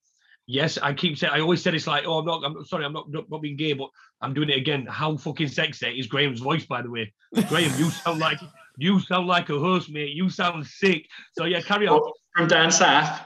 yes, 0.49 0.79
I 0.81 0.93
keep 0.93 1.15
saying, 1.15 1.31
I 1.31 1.41
always 1.41 1.61
said 1.61 1.75
it's 1.75 1.85
like, 1.85 2.05
oh, 2.07 2.17
I'm 2.17 2.25
not, 2.25 2.43
I'm 2.43 2.65
sorry, 2.65 2.83
I'm 2.83 2.91
not, 2.91 3.09
not, 3.11 3.29
not 3.29 3.41
being 3.41 3.55
gay, 3.55 3.73
but 3.73 3.89
I'm 4.19 4.33
doing 4.33 4.49
it 4.49 4.57
again. 4.57 4.87
How 4.89 5.15
fucking 5.15 5.47
sexy 5.47 5.87
is 5.99 6.07
Graham's 6.07 6.39
voice, 6.39 6.65
by 6.65 6.81
the 6.81 6.89
way? 6.89 7.13
Graham, 7.47 7.71
you 7.77 7.91
sound 7.91 8.19
like, 8.19 8.39
you 8.75 8.99
sound 8.99 9.27
like 9.27 9.49
a 9.49 9.59
host, 9.59 9.91
mate. 9.91 10.15
You 10.15 10.27
sound 10.29 10.65
sick. 10.65 11.05
So 11.37 11.45
yeah, 11.45 11.61
carry 11.61 11.87
on. 11.87 12.01
From 12.35 12.47
Dan 12.47 12.69
Saff. 12.69 13.25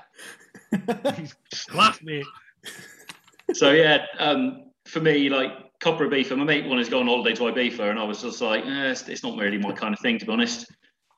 He's 1.17 1.33
class, 1.69 1.99
mate. 2.03 2.25
So 3.53 3.71
yeah, 3.71 4.05
um, 4.19 4.71
for 4.85 4.99
me, 4.99 5.29
like 5.29 5.51
Copper 5.79 6.09
Ibiza, 6.09 6.37
my 6.37 6.43
mate 6.43 6.67
wanted 6.67 6.85
to 6.85 6.91
go 6.91 6.99
on 6.99 7.07
holiday 7.07 7.33
to 7.35 7.43
Ibiza, 7.43 7.89
and 7.89 7.99
I 7.99 8.03
was 8.03 8.21
just 8.21 8.41
like, 8.41 8.65
eh, 8.65 8.91
it's, 8.91 9.07
it's 9.07 9.23
not 9.23 9.37
really 9.37 9.57
my 9.57 9.71
kind 9.71 9.93
of 9.93 9.99
thing, 10.01 10.17
to 10.19 10.25
be 10.25 10.31
honest. 10.31 10.69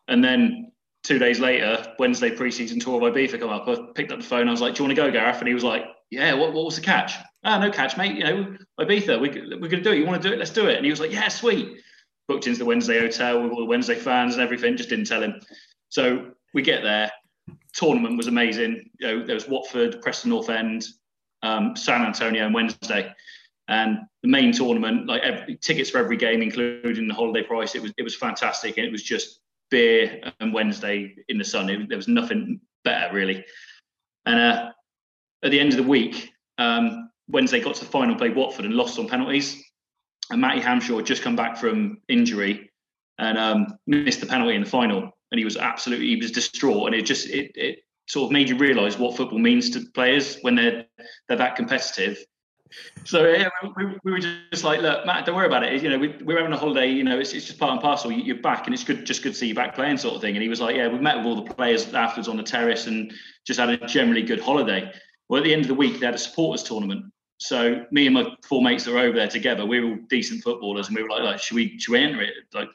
And 0.07 0.23
then 0.23 0.71
two 1.03 1.17
days 1.17 1.39
later, 1.39 1.95
Wednesday 1.97 2.29
pre-season 2.29 2.79
tour 2.79 2.95
of 2.95 3.13
Ibiza 3.13 3.39
come 3.39 3.49
up. 3.49 3.67
I 3.67 3.75
picked 3.95 4.11
up 4.11 4.19
the 4.19 4.25
phone. 4.25 4.47
I 4.47 4.51
was 4.51 4.61
like, 4.61 4.75
"Do 4.75 4.83
you 4.83 4.87
want 4.87 4.97
to 4.97 5.03
go, 5.03 5.11
Gareth?" 5.11 5.39
And 5.39 5.47
he 5.47 5.53
was 5.53 5.63
like, 5.63 5.85
"Yeah." 6.09 6.33
What, 6.33 6.53
what 6.53 6.65
was 6.65 6.75
the 6.75 6.81
catch? 6.81 7.13
Ah, 7.43 7.59
no 7.59 7.71
catch, 7.71 7.97
mate. 7.97 8.15
You 8.15 8.23
know, 8.23 8.57
Ibiza. 8.79 9.19
We, 9.19 9.29
we're 9.29 9.69
going 9.69 9.69
to 9.69 9.81
do 9.81 9.91
it. 9.91 9.97
You 9.97 10.05
want 10.05 10.21
to 10.21 10.27
do 10.27 10.33
it? 10.33 10.39
Let's 10.39 10.51
do 10.51 10.67
it. 10.67 10.77
And 10.77 10.85
he 10.85 10.91
was 10.91 10.99
like, 10.99 11.11
"Yeah, 11.11 11.27
sweet." 11.27 11.81
Booked 12.27 12.47
into 12.47 12.59
the 12.59 12.65
Wednesday 12.65 12.99
hotel 12.99 13.43
with 13.43 13.51
all 13.51 13.59
the 13.59 13.65
Wednesday 13.65 13.95
fans 13.95 14.33
and 14.33 14.41
everything. 14.41 14.77
Just 14.77 14.89
didn't 14.89 15.05
tell 15.05 15.21
him. 15.21 15.39
So 15.89 16.31
we 16.53 16.63
get 16.63 16.81
there. 16.81 17.11
Tournament 17.73 18.17
was 18.17 18.27
amazing. 18.27 18.89
You 18.99 19.07
know, 19.07 19.25
there 19.25 19.35
was 19.35 19.47
Watford, 19.47 20.01
Preston 20.01 20.31
North 20.31 20.49
End, 20.49 20.85
um, 21.43 21.75
San 21.75 22.01
Antonio, 22.03 22.45
and 22.45 22.53
Wednesday. 22.53 23.13
And 23.67 23.99
the 24.23 24.29
main 24.29 24.51
tournament, 24.51 25.07
like 25.07 25.21
every, 25.21 25.57
tickets 25.57 25.89
for 25.89 25.97
every 25.97 26.17
game, 26.17 26.41
including 26.41 27.07
the 27.07 27.13
holiday 27.13 27.43
price, 27.43 27.75
it 27.75 27.81
was 27.81 27.93
it 27.97 28.03
was 28.03 28.15
fantastic, 28.15 28.77
and 28.77 28.85
it 28.85 28.91
was 28.91 29.03
just 29.03 29.39
beer 29.69 30.21
and 30.39 30.53
Wednesday 30.53 31.15
in 31.27 31.37
the 31.37 31.43
sun. 31.43 31.69
It, 31.69 31.89
there 31.89 31.97
was 31.97 32.07
nothing 32.07 32.59
better 32.83 33.13
really. 33.13 33.45
And 34.25 34.39
uh, 34.39 34.71
at 35.43 35.51
the 35.51 35.59
end 35.59 35.71
of 35.71 35.77
the 35.77 35.83
week, 35.83 36.31
um, 36.57 37.09
Wednesday 37.27 37.59
got 37.59 37.75
to 37.75 37.85
the 37.85 37.91
final, 37.91 38.15
played 38.15 38.35
Watford, 38.35 38.65
and 38.65 38.73
lost 38.73 38.99
on 38.99 39.07
penalties. 39.07 39.61
And 40.29 40.41
Matty 40.41 40.61
Hamshaw 40.61 40.97
had 40.97 41.05
just 41.05 41.21
come 41.21 41.35
back 41.35 41.57
from 41.57 41.99
injury 42.07 42.71
and 43.17 43.37
um, 43.37 43.77
missed 43.87 44.21
the 44.21 44.25
penalty 44.25 44.55
in 44.55 44.63
the 44.63 44.69
final, 44.69 45.11
and 45.31 45.39
he 45.39 45.45
was 45.45 45.57
absolutely 45.57 46.07
he 46.07 46.15
was 46.17 46.31
distraught, 46.31 46.87
and 46.87 46.95
it 46.95 47.03
just 47.03 47.27
it 47.29 47.51
it 47.55 47.79
sort 48.07 48.25
of 48.27 48.31
made 48.31 48.49
you 48.49 48.57
realise 48.57 48.97
what 48.99 49.15
football 49.17 49.39
means 49.39 49.69
to 49.71 49.81
players 49.93 50.37
when 50.41 50.55
they're 50.55 50.85
they're 51.27 51.37
that 51.37 51.55
competitive. 51.55 52.17
So 53.05 53.25
yeah, 53.29 53.49
we, 53.77 53.85
we 54.03 54.11
were 54.11 54.19
just 54.19 54.63
like, 54.63 54.81
look, 54.81 55.05
Matt, 55.05 55.25
don't 55.25 55.35
worry 55.35 55.45
about 55.45 55.63
it. 55.63 55.81
You 55.81 55.89
know, 55.89 55.97
we, 55.99 56.15
we're 56.23 56.37
having 56.37 56.51
a 56.51 56.57
holiday. 56.57 56.89
You 56.89 57.03
know, 57.03 57.19
it's, 57.19 57.31
it's 57.33 57.45
just 57.45 57.59
part 57.59 57.71
and 57.71 57.79
parcel. 57.81 58.11
You- 58.11 58.23
You're 58.23 58.41
back, 58.41 58.65
and 58.65 58.73
it's 58.73 58.83
good, 58.83 59.05
just 59.05 59.23
good 59.23 59.33
to 59.33 59.37
see 59.37 59.47
you 59.47 59.55
back 59.55 59.75
playing, 59.75 59.97
sort 59.97 60.15
of 60.15 60.21
thing. 60.21 60.35
And 60.35 60.41
he 60.43 60.49
was 60.49 60.59
like, 60.59 60.75
yeah, 60.75 60.87
we 60.87 60.99
met 60.99 61.17
with 61.17 61.25
all 61.25 61.35
the 61.41 61.53
players 61.53 61.93
afterwards 61.93 62.27
on 62.27 62.37
the 62.37 62.43
terrace 62.43 62.87
and 62.87 63.13
just 63.45 63.59
had 63.59 63.69
a 63.69 63.77
generally 63.85 64.23
good 64.23 64.41
holiday. 64.41 64.91
Well, 65.29 65.39
at 65.39 65.43
the 65.43 65.53
end 65.53 65.63
of 65.63 65.67
the 65.67 65.73
week, 65.73 65.99
they 65.99 66.05
had 66.05 66.15
a 66.15 66.19
supporters 66.19 66.63
tournament. 66.63 67.05
So 67.37 67.85
me 67.91 68.05
and 68.05 68.13
my 68.13 68.35
four 68.47 68.61
mates 68.61 68.85
that 68.85 68.91
were 68.93 68.99
over 68.99 69.17
there 69.17 69.27
together, 69.27 69.65
we 69.65 69.79
were 69.79 69.91
all 69.91 69.97
decent 70.09 70.43
footballers, 70.43 70.87
and 70.87 70.95
we 70.95 71.03
were 71.03 71.09
like, 71.09 71.23
like 71.23 71.39
should 71.39 71.55
we 71.55 71.77
should 71.79 71.91
we 71.91 71.99
enter 71.99 72.21
it 72.21 72.33
like 72.53 72.69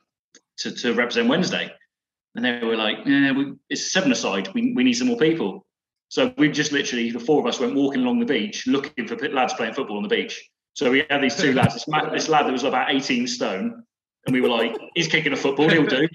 to, 0.58 0.70
to 0.72 0.92
represent 0.94 1.28
Wednesday? 1.28 1.72
And 2.34 2.44
they 2.44 2.60
were 2.62 2.76
like, 2.76 2.98
yeah, 3.06 3.32
we, 3.32 3.54
it's 3.70 3.92
seven 3.92 4.12
aside. 4.12 4.48
We, 4.54 4.72
we 4.74 4.84
need 4.84 4.92
some 4.92 5.08
more 5.08 5.16
people. 5.16 5.66
So 6.08 6.34
we 6.38 6.50
just 6.50 6.72
literally, 6.72 7.10
the 7.10 7.20
four 7.20 7.40
of 7.40 7.46
us 7.46 7.60
went 7.60 7.74
walking 7.74 8.02
along 8.02 8.20
the 8.20 8.26
beach 8.26 8.66
looking 8.66 9.06
for 9.06 9.16
lads 9.28 9.54
playing 9.54 9.74
football 9.74 9.96
on 9.96 10.02
the 10.02 10.08
beach. 10.08 10.50
So 10.74 10.90
we 10.90 11.04
had 11.10 11.22
these 11.22 11.36
two 11.36 11.52
lads, 11.54 11.74
this, 11.74 11.84
this 12.12 12.28
lad 12.28 12.46
that 12.46 12.52
was 12.52 12.64
about 12.64 12.92
18 12.92 13.26
stone, 13.26 13.84
and 14.26 14.34
we 14.34 14.40
were 14.40 14.48
like, 14.48 14.76
he's 14.94 15.08
kicking 15.08 15.32
a 15.32 15.36
football, 15.36 15.68
he'll 15.68 15.86
do. 15.86 16.08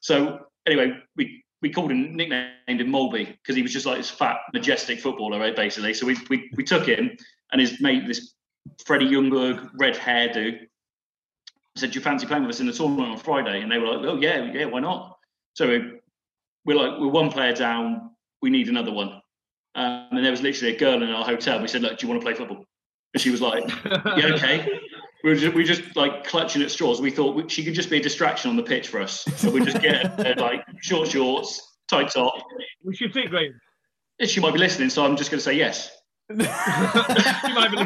So 0.00 0.40
anyway, 0.66 0.98
we, 1.16 1.44
we 1.60 1.70
called 1.70 1.90
him, 1.90 2.16
nicknamed 2.16 2.52
him 2.66 2.88
Mulby, 2.88 3.26
because 3.26 3.56
he 3.56 3.62
was 3.62 3.72
just 3.72 3.86
like 3.86 3.96
this 3.96 4.10
fat, 4.10 4.38
majestic 4.52 5.00
footballer, 5.00 5.38
right, 5.38 5.56
basically. 5.56 5.94
So 5.94 6.06
we, 6.06 6.16
we, 6.30 6.50
we 6.56 6.64
took 6.64 6.86
him 6.86 7.16
and 7.52 7.60
his 7.60 7.80
mate, 7.80 8.06
this 8.06 8.34
Freddie 8.84 9.08
Ljungberg, 9.08 9.70
red 9.74 9.94
hairdo, 9.94 10.58
said, 11.76 11.90
do 11.90 11.98
you 11.98 12.02
fancy 12.02 12.26
playing 12.26 12.42
with 12.42 12.54
us 12.54 12.60
in 12.60 12.66
the 12.66 12.72
tournament 12.72 13.10
on 13.10 13.18
Friday? 13.18 13.60
And 13.60 13.70
they 13.70 13.78
were 13.78 13.86
like, 13.86 14.06
oh, 14.06 14.16
yeah, 14.20 14.52
yeah, 14.52 14.66
why 14.66 14.80
not? 14.80 15.16
So 15.54 15.68
we, 15.68 15.92
we're 16.64 16.76
like, 16.76 17.00
we're 17.00 17.08
one 17.08 17.30
player 17.30 17.52
down, 17.52 18.10
we 18.42 18.50
need 18.50 18.68
another 18.68 18.92
one. 18.92 19.20
Um, 19.74 20.08
and 20.10 20.24
there 20.24 20.32
was 20.32 20.42
literally 20.42 20.74
a 20.74 20.78
girl 20.78 21.02
in 21.02 21.10
our 21.10 21.24
hotel. 21.24 21.60
We 21.60 21.68
said, 21.68 21.82
"Look, 21.82 21.98
do 21.98 22.06
you 22.06 22.10
want 22.10 22.20
to 22.20 22.24
play 22.24 22.34
football?" 22.34 22.64
And 23.14 23.20
she 23.20 23.30
was 23.30 23.40
like, 23.40 23.64
"Yeah, 23.86 24.32
okay." 24.34 24.80
We 25.24 25.30
were 25.30 25.36
just, 25.36 25.54
we 25.54 25.62
were 25.62 25.66
just 25.66 25.96
like 25.96 26.24
clutching 26.24 26.62
at 26.62 26.70
straws. 26.70 27.00
We 27.00 27.10
thought 27.10 27.34
we, 27.34 27.48
she 27.48 27.64
could 27.64 27.74
just 27.74 27.90
be 27.90 27.98
a 27.98 28.02
distraction 28.02 28.50
on 28.50 28.56
the 28.56 28.62
pitch 28.62 28.88
for 28.88 29.00
us. 29.00 29.24
So 29.36 29.50
we 29.50 29.64
just 29.64 29.80
get 29.80 30.06
her, 30.06 30.34
like 30.38 30.64
short 30.80 31.08
shorts, 31.08 31.76
tight 31.88 32.10
top. 32.10 32.34
We 32.84 32.94
should 32.94 33.12
fit, 33.12 33.30
Graham. 33.30 33.60
She 34.24 34.40
might 34.40 34.52
be 34.52 34.58
listening, 34.58 34.90
so 34.90 35.04
I'm 35.04 35.16
just 35.16 35.30
going 35.30 35.38
to 35.38 35.44
say 35.44 35.54
yes. 35.54 35.90
She 36.30 37.52
might 37.52 37.70
be 37.70 37.76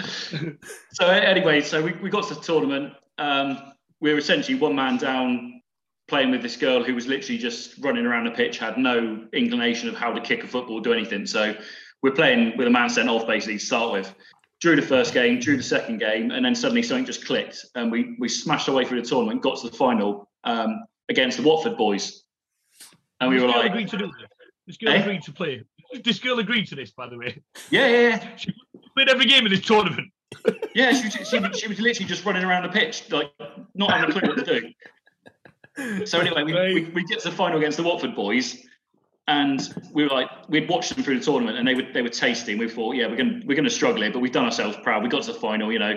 listening. 0.00 0.58
so 0.92 1.06
anyway, 1.06 1.60
so 1.60 1.82
we, 1.82 1.92
we 1.94 2.10
got 2.10 2.26
to 2.28 2.34
the 2.34 2.40
tournament. 2.40 2.94
Um, 3.18 3.72
we 4.00 4.12
were 4.12 4.18
essentially 4.18 4.58
one 4.58 4.74
man 4.74 4.96
down, 4.96 5.62
playing 6.08 6.30
with 6.30 6.42
this 6.42 6.56
girl 6.56 6.82
who 6.82 6.94
was 6.94 7.06
literally 7.06 7.38
just 7.38 7.78
running 7.78 8.04
around 8.04 8.24
the 8.24 8.30
pitch, 8.32 8.58
had 8.58 8.76
no 8.76 9.26
inclination 9.32 9.88
of 9.88 9.94
how 9.94 10.12
to 10.12 10.20
kick 10.20 10.42
a 10.42 10.46
football, 10.46 10.80
do 10.80 10.92
anything. 10.92 11.24
So 11.24 11.54
we're 12.02 12.12
playing 12.12 12.56
with 12.56 12.66
a 12.66 12.70
man 12.70 12.90
sent 12.90 13.08
off 13.08 13.26
basically 13.26 13.58
to 13.58 13.64
start 13.64 13.92
with. 13.92 14.14
Drew 14.62 14.76
the 14.76 14.82
first 14.82 15.12
game, 15.12 15.40
drew 15.40 15.56
the 15.56 15.62
second 15.62 15.98
game, 15.98 16.30
and 16.30 16.44
then 16.44 16.54
suddenly 16.54 16.84
something 16.84 17.04
just 17.04 17.26
clicked, 17.26 17.66
and 17.74 17.90
we 17.90 18.14
we 18.20 18.28
smashed 18.28 18.68
our 18.68 18.74
way 18.76 18.84
through 18.84 19.02
the 19.02 19.08
tournament, 19.08 19.42
got 19.42 19.58
to 19.60 19.68
the 19.68 19.76
final 19.76 20.30
um, 20.44 20.84
against 21.08 21.36
the 21.36 21.42
Watford 21.42 21.76
boys, 21.76 22.22
and 23.20 23.28
we 23.28 23.36
this 23.36 23.42
were 23.42 23.48
girl 23.52 23.58
like, 23.60 23.70
agreed 23.72 23.88
to 23.88 23.98
do 23.98 24.06
this. 24.06 24.14
This 24.68 24.76
girl 24.76 24.92
Eh? 24.92 25.00
agreed 25.02 25.22
to 25.24 25.32
play. 25.32 25.64
This 26.04 26.20
girl 26.20 26.38
agreed 26.38 26.68
to 26.68 26.76
this, 26.76 26.92
by 26.92 27.08
the 27.08 27.18
way. 27.18 27.42
yeah, 27.70 27.88
yeah, 27.88 28.08
yeah. 28.10 28.36
She 28.36 28.54
played 28.94 29.08
every 29.08 29.24
game 29.26 29.44
in 29.46 29.50
this 29.50 29.62
tournament. 29.62 30.08
Yeah, 30.74 30.92
she, 30.94 31.04
was- 31.18 31.28
she, 31.28 31.38
was- 31.40 31.58
she 31.58 31.68
was 31.68 31.80
literally 31.80 32.08
just 32.08 32.24
running 32.24 32.44
around 32.44 32.62
the 32.62 32.68
pitch, 32.70 33.10
like 33.10 33.30
not 33.74 33.90
having 33.90 34.16
a 34.16 34.18
clue 34.20 34.28
what 34.34 34.46
to 34.46 34.60
do. 35.76 36.06
So 36.06 36.20
anyway, 36.20 36.44
we, 36.44 36.52
we, 36.54 36.90
we 36.94 37.04
get 37.04 37.18
to 37.20 37.30
the 37.30 37.34
final 37.36 37.58
against 37.58 37.76
the 37.78 37.82
Watford 37.82 38.14
boys, 38.14 38.56
and 39.28 39.60
we 39.92 40.02
were 40.02 40.10
like, 40.10 40.28
we'd 40.48 40.68
watched 40.68 40.94
them 40.94 41.04
through 41.04 41.18
the 41.18 41.24
tournament, 41.24 41.58
and 41.58 41.66
they 41.66 41.74
were 41.74 41.86
they 41.92 42.02
were 42.02 42.08
tasting. 42.08 42.58
We 42.58 42.68
thought, 42.68 42.96
yeah, 42.96 43.06
we're 43.06 43.16
gonna 43.16 43.40
we're 43.44 43.56
gonna 43.56 43.70
struggle 43.70 44.02
here, 44.02 44.12
but 44.12 44.20
we've 44.20 44.32
done 44.32 44.44
ourselves 44.44 44.76
proud. 44.82 45.02
We 45.02 45.08
got 45.08 45.22
to 45.24 45.32
the 45.32 45.38
final, 45.38 45.72
you 45.72 45.78
know, 45.78 45.94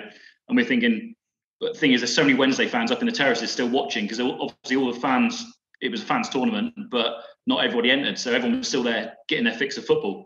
and 0.47 0.57
we're 0.57 0.65
thinking. 0.65 1.15
But 1.59 1.73
the 1.73 1.79
thing 1.79 1.93
is, 1.93 2.01
there's 2.01 2.13
so 2.13 2.21
many 2.21 2.33
Wednesday 2.33 2.67
fans 2.67 2.91
up 2.91 2.99
in 2.99 3.05
the 3.05 3.11
terraces 3.11 3.51
still 3.51 3.69
watching 3.69 4.05
because 4.05 4.19
obviously 4.19 4.75
all 4.75 4.91
the 4.91 4.99
fans. 4.99 5.43
It 5.81 5.91
was 5.91 6.01
a 6.01 6.05
fans 6.05 6.29
tournament, 6.29 6.73
but 6.89 7.15
not 7.47 7.63
everybody 7.63 7.91
entered, 7.91 8.17
so 8.17 8.33
everyone 8.33 8.59
was 8.59 8.67
still 8.67 8.83
there 8.83 9.13
getting 9.27 9.43
their 9.43 9.53
fix 9.53 9.77
of 9.77 9.85
football. 9.85 10.25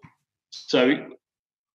So 0.52 1.10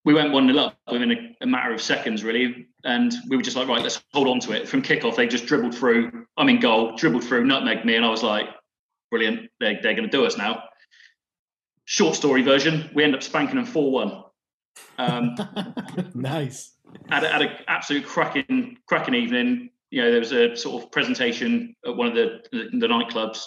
we 0.05 0.15
went 0.15 0.33
one 0.33 0.47
nil 0.47 0.61
up 0.61 0.77
within 0.91 1.13
a, 1.13 1.37
a 1.41 1.47
matter 1.47 1.73
of 1.73 1.81
seconds, 1.81 2.23
really. 2.23 2.69
And 2.85 3.13
we 3.29 3.37
were 3.37 3.43
just 3.43 3.57
like, 3.57 3.69
right, 3.69 3.83
let's 3.83 4.03
hold 4.13 4.29
on 4.29 4.39
to 4.41 4.53
it. 4.53 4.69
From 4.69 4.83
kickoff, 4.83 5.17
they 5.17 5.27
just 5.27 5.47
dribbled 5.47 5.75
through. 5.75 6.27
I'm 6.37 6.49
in 6.49 6.61
goal, 6.61 6.95
dribbled 6.97 7.25
through, 7.25 7.45
nutmegged 7.45 7.85
me. 7.85 7.97
And 7.97 8.05
I 8.05 8.11
was 8.11 8.23
like, 8.23 8.47
brilliant. 9.11 9.51
They're, 9.61 9.81
they're 9.83 9.95
going 9.95 10.09
to 10.09 10.17
do 10.17 10.27
us 10.27 10.37
now. 10.37 10.65
Short 11.87 12.15
story 12.15 12.43
version, 12.43 12.91
we 12.95 13.05
end 13.05 13.15
up 13.15 13.23
spanking 13.23 13.57
them 13.57 13.67
4 13.67 13.91
1. 13.91 14.25
Um, 14.99 15.37
nice. 16.15 16.73
had, 17.11 17.25
a, 17.25 17.29
had 17.29 17.43
an 17.43 17.51
absolute 17.69 18.07
cracking, 18.07 18.79
cracking 18.87 19.15
evening. 19.15 19.71
You 19.91 20.03
know, 20.03 20.11
there 20.11 20.21
was 20.21 20.33
a 20.33 20.57
sort 20.57 20.83
of 20.83 20.91
presentation 20.91 21.75
at 21.87 21.97
one 21.97 22.09
of 22.09 22.15
the, 22.15 22.43
the, 22.53 22.79
the 22.79 22.87
nightclubs. 22.87 23.45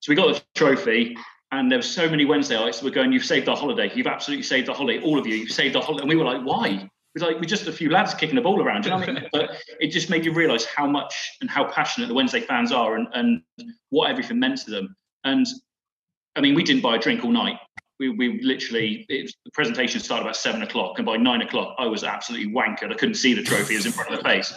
So 0.00 0.10
we 0.10 0.16
got 0.16 0.34
the 0.34 0.42
trophy. 0.54 1.16
And 1.52 1.70
there 1.70 1.78
were 1.78 1.82
so 1.82 2.08
many 2.08 2.24
Wednesday 2.24 2.56
nights 2.56 2.78
that 2.78 2.84
were 2.84 2.92
going, 2.92 3.12
You've 3.12 3.24
saved 3.24 3.48
our 3.48 3.56
holiday. 3.56 3.90
You've 3.94 4.06
absolutely 4.06 4.44
saved 4.44 4.68
our 4.68 4.74
holiday. 4.74 5.02
All 5.02 5.18
of 5.18 5.26
you, 5.26 5.34
you've 5.34 5.50
saved 5.50 5.74
our 5.74 5.82
holiday. 5.82 6.02
And 6.02 6.08
we 6.08 6.16
were 6.16 6.24
like, 6.24 6.42
Why? 6.42 6.68
It 6.68 7.20
was 7.20 7.24
like, 7.24 7.40
we're 7.40 7.46
just 7.46 7.66
a 7.66 7.72
few 7.72 7.90
lads 7.90 8.14
kicking 8.14 8.36
the 8.36 8.40
ball 8.40 8.62
around. 8.62 8.84
You 8.84 8.90
know 8.90 8.98
what 8.98 9.08
I 9.08 9.12
mean? 9.12 9.28
But 9.32 9.50
it 9.80 9.88
just 9.88 10.10
made 10.10 10.24
you 10.24 10.32
realise 10.32 10.64
how 10.64 10.86
much 10.86 11.32
and 11.40 11.50
how 11.50 11.64
passionate 11.64 12.06
the 12.06 12.14
Wednesday 12.14 12.40
fans 12.40 12.70
are 12.70 12.94
and, 12.94 13.08
and 13.14 13.42
what 13.88 14.10
everything 14.10 14.38
meant 14.38 14.58
to 14.58 14.70
them. 14.70 14.94
And 15.24 15.44
I 16.36 16.40
mean, 16.40 16.54
we 16.54 16.62
didn't 16.62 16.82
buy 16.82 16.96
a 16.96 16.98
drink 16.98 17.24
all 17.24 17.32
night. 17.32 17.58
We, 17.98 18.08
we 18.08 18.40
literally, 18.42 19.04
it, 19.10 19.34
the 19.44 19.50
presentation 19.50 20.00
started 20.00 20.22
about 20.22 20.36
seven 20.36 20.62
o'clock, 20.62 20.98
and 20.98 21.04
by 21.04 21.18
nine 21.18 21.42
o'clock, 21.42 21.76
I 21.78 21.86
was 21.86 22.02
absolutely 22.02 22.50
wankered. 22.50 22.90
I 22.90 22.94
couldn't 22.94 23.16
see 23.16 23.34
the 23.34 23.42
trophy; 23.42 23.74
it 23.74 23.78
was 23.78 23.86
in 23.86 23.92
front 23.92 24.10
of 24.10 24.18
the 24.18 24.24
face. 24.24 24.54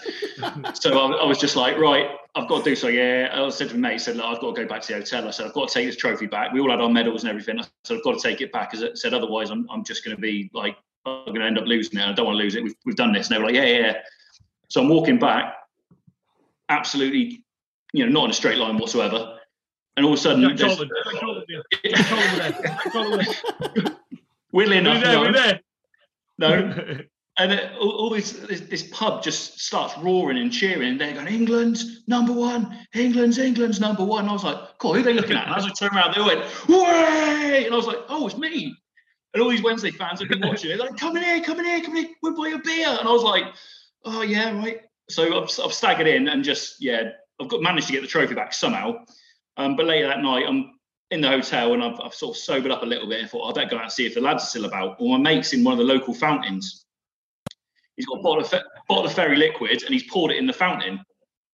so 0.81 0.97
I, 0.97 1.23
I 1.23 1.25
was 1.25 1.37
just 1.39 1.57
like, 1.57 1.77
right, 1.77 2.11
I've 2.35 2.47
got 2.47 2.63
to 2.63 2.69
do 2.69 2.75
so. 2.75 2.87
Yeah, 2.87 3.29
I 3.33 3.49
said 3.49 3.69
to 3.69 3.75
my 3.75 3.89
mate, 3.89 4.01
said, 4.01 4.15
Look, 4.15 4.25
I've 4.25 4.39
got 4.39 4.55
to 4.55 4.61
go 4.61 4.67
back 4.67 4.81
to 4.83 4.93
the 4.93 4.99
hotel. 4.99 5.27
I 5.27 5.31
said, 5.31 5.45
I've 5.45 5.53
got 5.53 5.67
to 5.67 5.73
take 5.73 5.85
this 5.87 5.97
trophy 5.97 6.25
back. 6.25 6.53
We 6.53 6.61
all 6.61 6.71
had 6.71 6.79
our 6.79 6.89
medals 6.89 7.23
and 7.23 7.29
everything. 7.29 7.59
I 7.59 7.65
said, 7.83 7.97
I've 7.97 8.03
got 8.03 8.17
to 8.17 8.21
take 8.21 8.39
it 8.39 8.51
back. 8.51 8.73
As 8.73 8.83
I 8.83 8.93
said, 8.93 9.13
otherwise, 9.13 9.49
I'm, 9.49 9.67
I'm 9.69 9.83
just 9.83 10.05
going 10.05 10.15
to 10.15 10.21
be 10.21 10.49
like, 10.53 10.77
I'm 11.05 11.25
going 11.25 11.41
to 11.41 11.45
end 11.45 11.57
up 11.57 11.65
losing 11.65 11.99
it. 11.99 12.05
I 12.05 12.13
don't 12.13 12.25
want 12.25 12.37
to 12.37 12.43
lose 12.43 12.55
it. 12.55 12.63
We've, 12.63 12.75
we've 12.85 12.95
done 12.95 13.11
this. 13.11 13.27
And 13.27 13.35
they 13.35 13.39
were 13.39 13.45
like, 13.45 13.55
yeah, 13.55 13.65
yeah, 13.65 13.79
yeah. 13.79 13.97
So 14.69 14.81
I'm 14.81 14.89
walking 14.89 15.19
back, 15.19 15.55
absolutely, 16.69 17.43
you 17.93 18.05
know, 18.05 18.11
not 18.11 18.25
in 18.25 18.31
a 18.31 18.33
straight 18.33 18.57
line 18.57 18.77
whatsoever. 18.77 19.32
And 19.95 20.05
all 20.05 20.13
of 20.13 20.19
a 20.19 20.21
sudden, 20.21 20.57
Jack 20.57 20.57
there's- 20.57 20.77
Jack 20.77 20.89
there. 21.47 21.91
Jack 21.91 22.09
there. 22.35 22.51
Jack 22.51 22.93
there. 22.93 23.97
weirdly 24.51 24.75
We 24.77 24.81
enough, 24.81 25.03
there, 25.03 25.13
no. 25.13 25.21
we 25.21 25.31
there. 25.31 25.59
no. 26.39 26.97
And 27.39 27.59
all, 27.79 27.89
all 27.89 28.09
this, 28.11 28.33
this 28.33 28.61
this 28.61 28.83
pub 28.91 29.23
just 29.23 29.59
starts 29.59 29.97
roaring 29.97 30.37
and 30.37 30.51
cheering, 30.53 30.87
and 30.89 31.01
they're 31.01 31.15
going, 31.15 31.25
England's 31.25 32.03
number 32.07 32.31
one, 32.31 32.77
England's 32.93 33.39
England's 33.39 33.79
number 33.79 34.05
one. 34.05 34.21
And 34.25 34.29
I 34.29 34.33
was 34.33 34.43
like, 34.43 34.77
cool, 34.77 34.93
who 34.93 34.99
are 34.99 35.03
they 35.03 35.15
looking 35.15 35.35
at? 35.35 35.47
And 35.47 35.55
as 35.55 35.65
I 35.65 35.69
turned 35.69 35.95
around, 35.95 36.13
they 36.13 36.21
all 36.21 36.27
went, 36.27 36.41
way! 36.69 37.63
And 37.65 37.73
I 37.73 37.75
was 37.75 37.87
like, 37.87 37.97
oh, 38.07 38.27
it's 38.27 38.37
me. 38.37 38.75
And 39.33 39.41
all 39.41 39.49
these 39.49 39.63
Wednesday 39.63 39.89
fans 39.89 40.19
have 40.19 40.29
been 40.29 40.41
watching 40.47 40.69
it, 40.69 40.77
they're 40.77 40.85
like, 40.85 40.99
come 40.99 41.17
in 41.17 41.23
here, 41.23 41.41
come 41.41 41.57
in 41.57 41.65
here, 41.65 41.81
come 41.81 41.97
in 41.97 42.05
here, 42.05 42.13
we'll 42.21 42.35
buy 42.35 42.49
a 42.49 42.59
beer. 42.59 42.87
And 42.99 43.07
I 43.07 43.11
was 43.11 43.23
like, 43.23 43.45
oh, 44.05 44.21
yeah, 44.21 44.55
right. 44.59 44.81
So 45.09 45.41
I've, 45.41 45.49
I've 45.65 45.73
staggered 45.73 46.05
in 46.05 46.27
and 46.27 46.43
just, 46.43 46.75
yeah, 46.79 47.09
I've 47.41 47.47
got 47.49 47.63
managed 47.63 47.87
to 47.87 47.93
get 47.93 48.03
the 48.03 48.07
trophy 48.07 48.35
back 48.35 48.53
somehow. 48.53 48.93
Um, 49.57 49.75
but 49.75 49.85
later 49.85 50.07
that 50.07 50.21
night, 50.21 50.45
I'm 50.47 50.73
in 51.11 51.21
the 51.21 51.27
hotel 51.29 51.73
and 51.73 51.83
I've, 51.83 51.99
I've 52.03 52.13
sort 52.13 52.35
of 52.35 52.41
sobered 52.41 52.71
up 52.71 52.81
a 52.83 52.85
little 52.85 53.07
bit. 53.07 53.23
I 53.23 53.27
thought, 53.27 53.49
I 53.49 53.53
better 53.53 53.69
go 53.69 53.77
out 53.77 53.83
and 53.83 53.91
see 53.91 54.05
if 54.05 54.15
the 54.15 54.21
lads 54.21 54.43
are 54.43 54.47
still 54.47 54.65
about. 54.65 54.99
Well, 54.99 55.09
my 55.17 55.17
mate's 55.35 55.53
in 55.53 55.63
one 55.63 55.73
of 55.73 55.77
the 55.77 55.83
local 55.93 56.13
fountains. 56.13 56.85
He's 57.95 58.05
got 58.07 58.19
a 58.19 58.23
bottle 58.23 58.41
of, 58.43 58.49
fe- 58.49 58.61
bottle 58.87 59.05
of 59.05 59.13
fairy 59.13 59.35
liquid 59.35 59.83
and 59.83 59.93
he's 59.93 60.09
poured 60.09 60.31
it 60.31 60.37
in 60.37 60.47
the 60.47 60.53
fountain. 60.53 60.99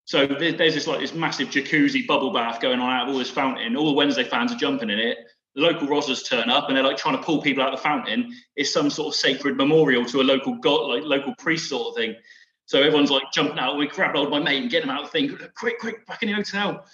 So 0.06 0.26
there- 0.26 0.52
there's 0.52 0.74
this 0.74 0.86
like 0.86 1.00
this 1.00 1.12
massive 1.14 1.48
jacuzzi 1.48 2.06
bubble 2.06 2.32
bath 2.32 2.60
going 2.60 2.80
on 2.80 2.90
out 2.90 3.08
of 3.08 3.12
all 3.12 3.18
this 3.18 3.30
fountain. 3.30 3.76
All 3.76 3.86
the 3.86 3.92
Wednesday 3.92 4.24
fans 4.24 4.50
are 4.52 4.56
jumping 4.56 4.90
in 4.90 4.98
it. 4.98 5.18
The 5.54 5.62
local 5.62 5.86
Rozzers 5.88 6.26
turn 6.26 6.48
up 6.48 6.68
and 6.68 6.76
they're 6.76 6.84
like 6.84 6.96
trying 6.96 7.16
to 7.16 7.22
pull 7.22 7.42
people 7.42 7.62
out 7.62 7.72
of 7.74 7.78
the 7.78 7.82
fountain. 7.82 8.32
It's 8.56 8.72
some 8.72 8.88
sort 8.88 9.08
of 9.08 9.14
sacred 9.18 9.56
memorial 9.56 10.04
to 10.06 10.20
a 10.20 10.22
local 10.22 10.54
god, 10.54 10.86
like 10.88 11.02
local 11.04 11.34
priest 11.36 11.68
sort 11.68 11.88
of 11.88 11.96
thing. 11.96 12.14
So 12.66 12.78
everyone's 12.80 13.10
like 13.10 13.24
jumping 13.34 13.58
out. 13.58 13.76
We 13.76 13.88
grab 13.88 14.14
hold 14.14 14.28
of 14.28 14.32
my 14.32 14.38
mate 14.38 14.62
and 14.62 14.70
get 14.70 14.84
him 14.84 14.90
out 14.90 15.02
of 15.02 15.06
the 15.06 15.12
thing. 15.12 15.36
Quick, 15.56 15.80
quick, 15.80 16.06
back 16.06 16.22
in 16.22 16.28
the 16.28 16.36
hotel. 16.36 16.86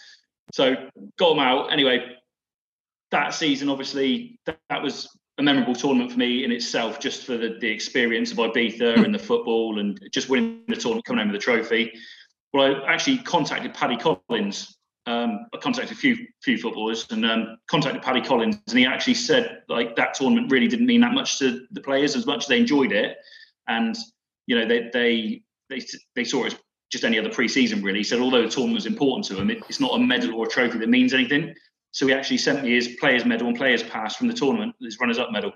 So 0.52 0.74
got 1.18 1.32
him 1.32 1.38
out. 1.38 1.72
Anyway, 1.72 2.16
that 3.10 3.34
season, 3.34 3.68
obviously, 3.68 4.38
that, 4.46 4.58
that 4.70 4.82
was 4.82 5.08
a 5.38 5.42
memorable 5.42 5.74
tournament 5.74 6.12
for 6.12 6.18
me 6.18 6.44
in 6.44 6.52
itself, 6.52 6.98
just 6.98 7.24
for 7.24 7.36
the, 7.36 7.58
the 7.60 7.68
experience 7.68 8.32
of 8.32 8.38
Ibiza 8.38 9.04
and 9.04 9.14
the 9.14 9.18
football 9.18 9.78
and 9.78 9.98
just 10.12 10.28
winning 10.28 10.62
the 10.68 10.76
tournament, 10.76 11.04
coming 11.04 11.20
home 11.20 11.32
with 11.32 11.40
the 11.40 11.44
trophy. 11.44 11.92
Well, 12.52 12.84
I 12.84 12.92
actually 12.92 13.18
contacted 13.18 13.74
Paddy 13.74 13.96
Collins. 13.96 14.78
Um, 15.04 15.46
I 15.54 15.58
contacted 15.58 15.96
a 15.96 16.00
few 16.00 16.16
few 16.42 16.58
footballers 16.58 17.06
and 17.10 17.24
um, 17.24 17.58
contacted 17.68 18.02
Paddy 18.02 18.22
Collins, 18.22 18.56
and 18.68 18.78
he 18.78 18.86
actually 18.86 19.14
said 19.14 19.62
like 19.68 19.94
that 19.96 20.14
tournament 20.14 20.50
really 20.50 20.66
didn't 20.66 20.86
mean 20.86 21.02
that 21.02 21.12
much 21.12 21.38
to 21.38 21.66
the 21.70 21.80
players 21.80 22.16
as 22.16 22.26
much 22.26 22.44
as 22.44 22.48
they 22.48 22.58
enjoyed 22.58 22.90
it, 22.90 23.16
and 23.68 23.94
you 24.46 24.58
know 24.58 24.66
they 24.66 24.90
they 24.92 25.42
they, 25.68 25.80
they 26.16 26.24
saw 26.24 26.44
it 26.44 26.54
as 26.54 26.58
just 26.90 27.04
any 27.04 27.18
other 27.18 27.30
pre-season 27.30 27.82
really. 27.82 27.98
He 27.98 28.04
said 28.04 28.20
although 28.20 28.42
the 28.42 28.48
tournament 28.48 28.76
was 28.76 28.86
important 28.86 29.26
to 29.26 29.40
him, 29.40 29.50
it, 29.50 29.62
it's 29.68 29.80
not 29.80 29.94
a 29.94 29.98
medal 29.98 30.34
or 30.34 30.46
a 30.46 30.48
trophy 30.48 30.78
that 30.78 30.88
means 30.88 31.14
anything. 31.14 31.54
So 31.92 32.06
he 32.06 32.12
actually 32.12 32.38
sent 32.38 32.62
me 32.62 32.74
his 32.74 32.88
players 33.00 33.24
medal 33.24 33.48
and 33.48 33.56
players 33.56 33.82
pass 33.82 34.16
from 34.16 34.28
the 34.28 34.34
tournament, 34.34 34.74
his 34.80 34.98
runners-up 35.00 35.32
medal. 35.32 35.52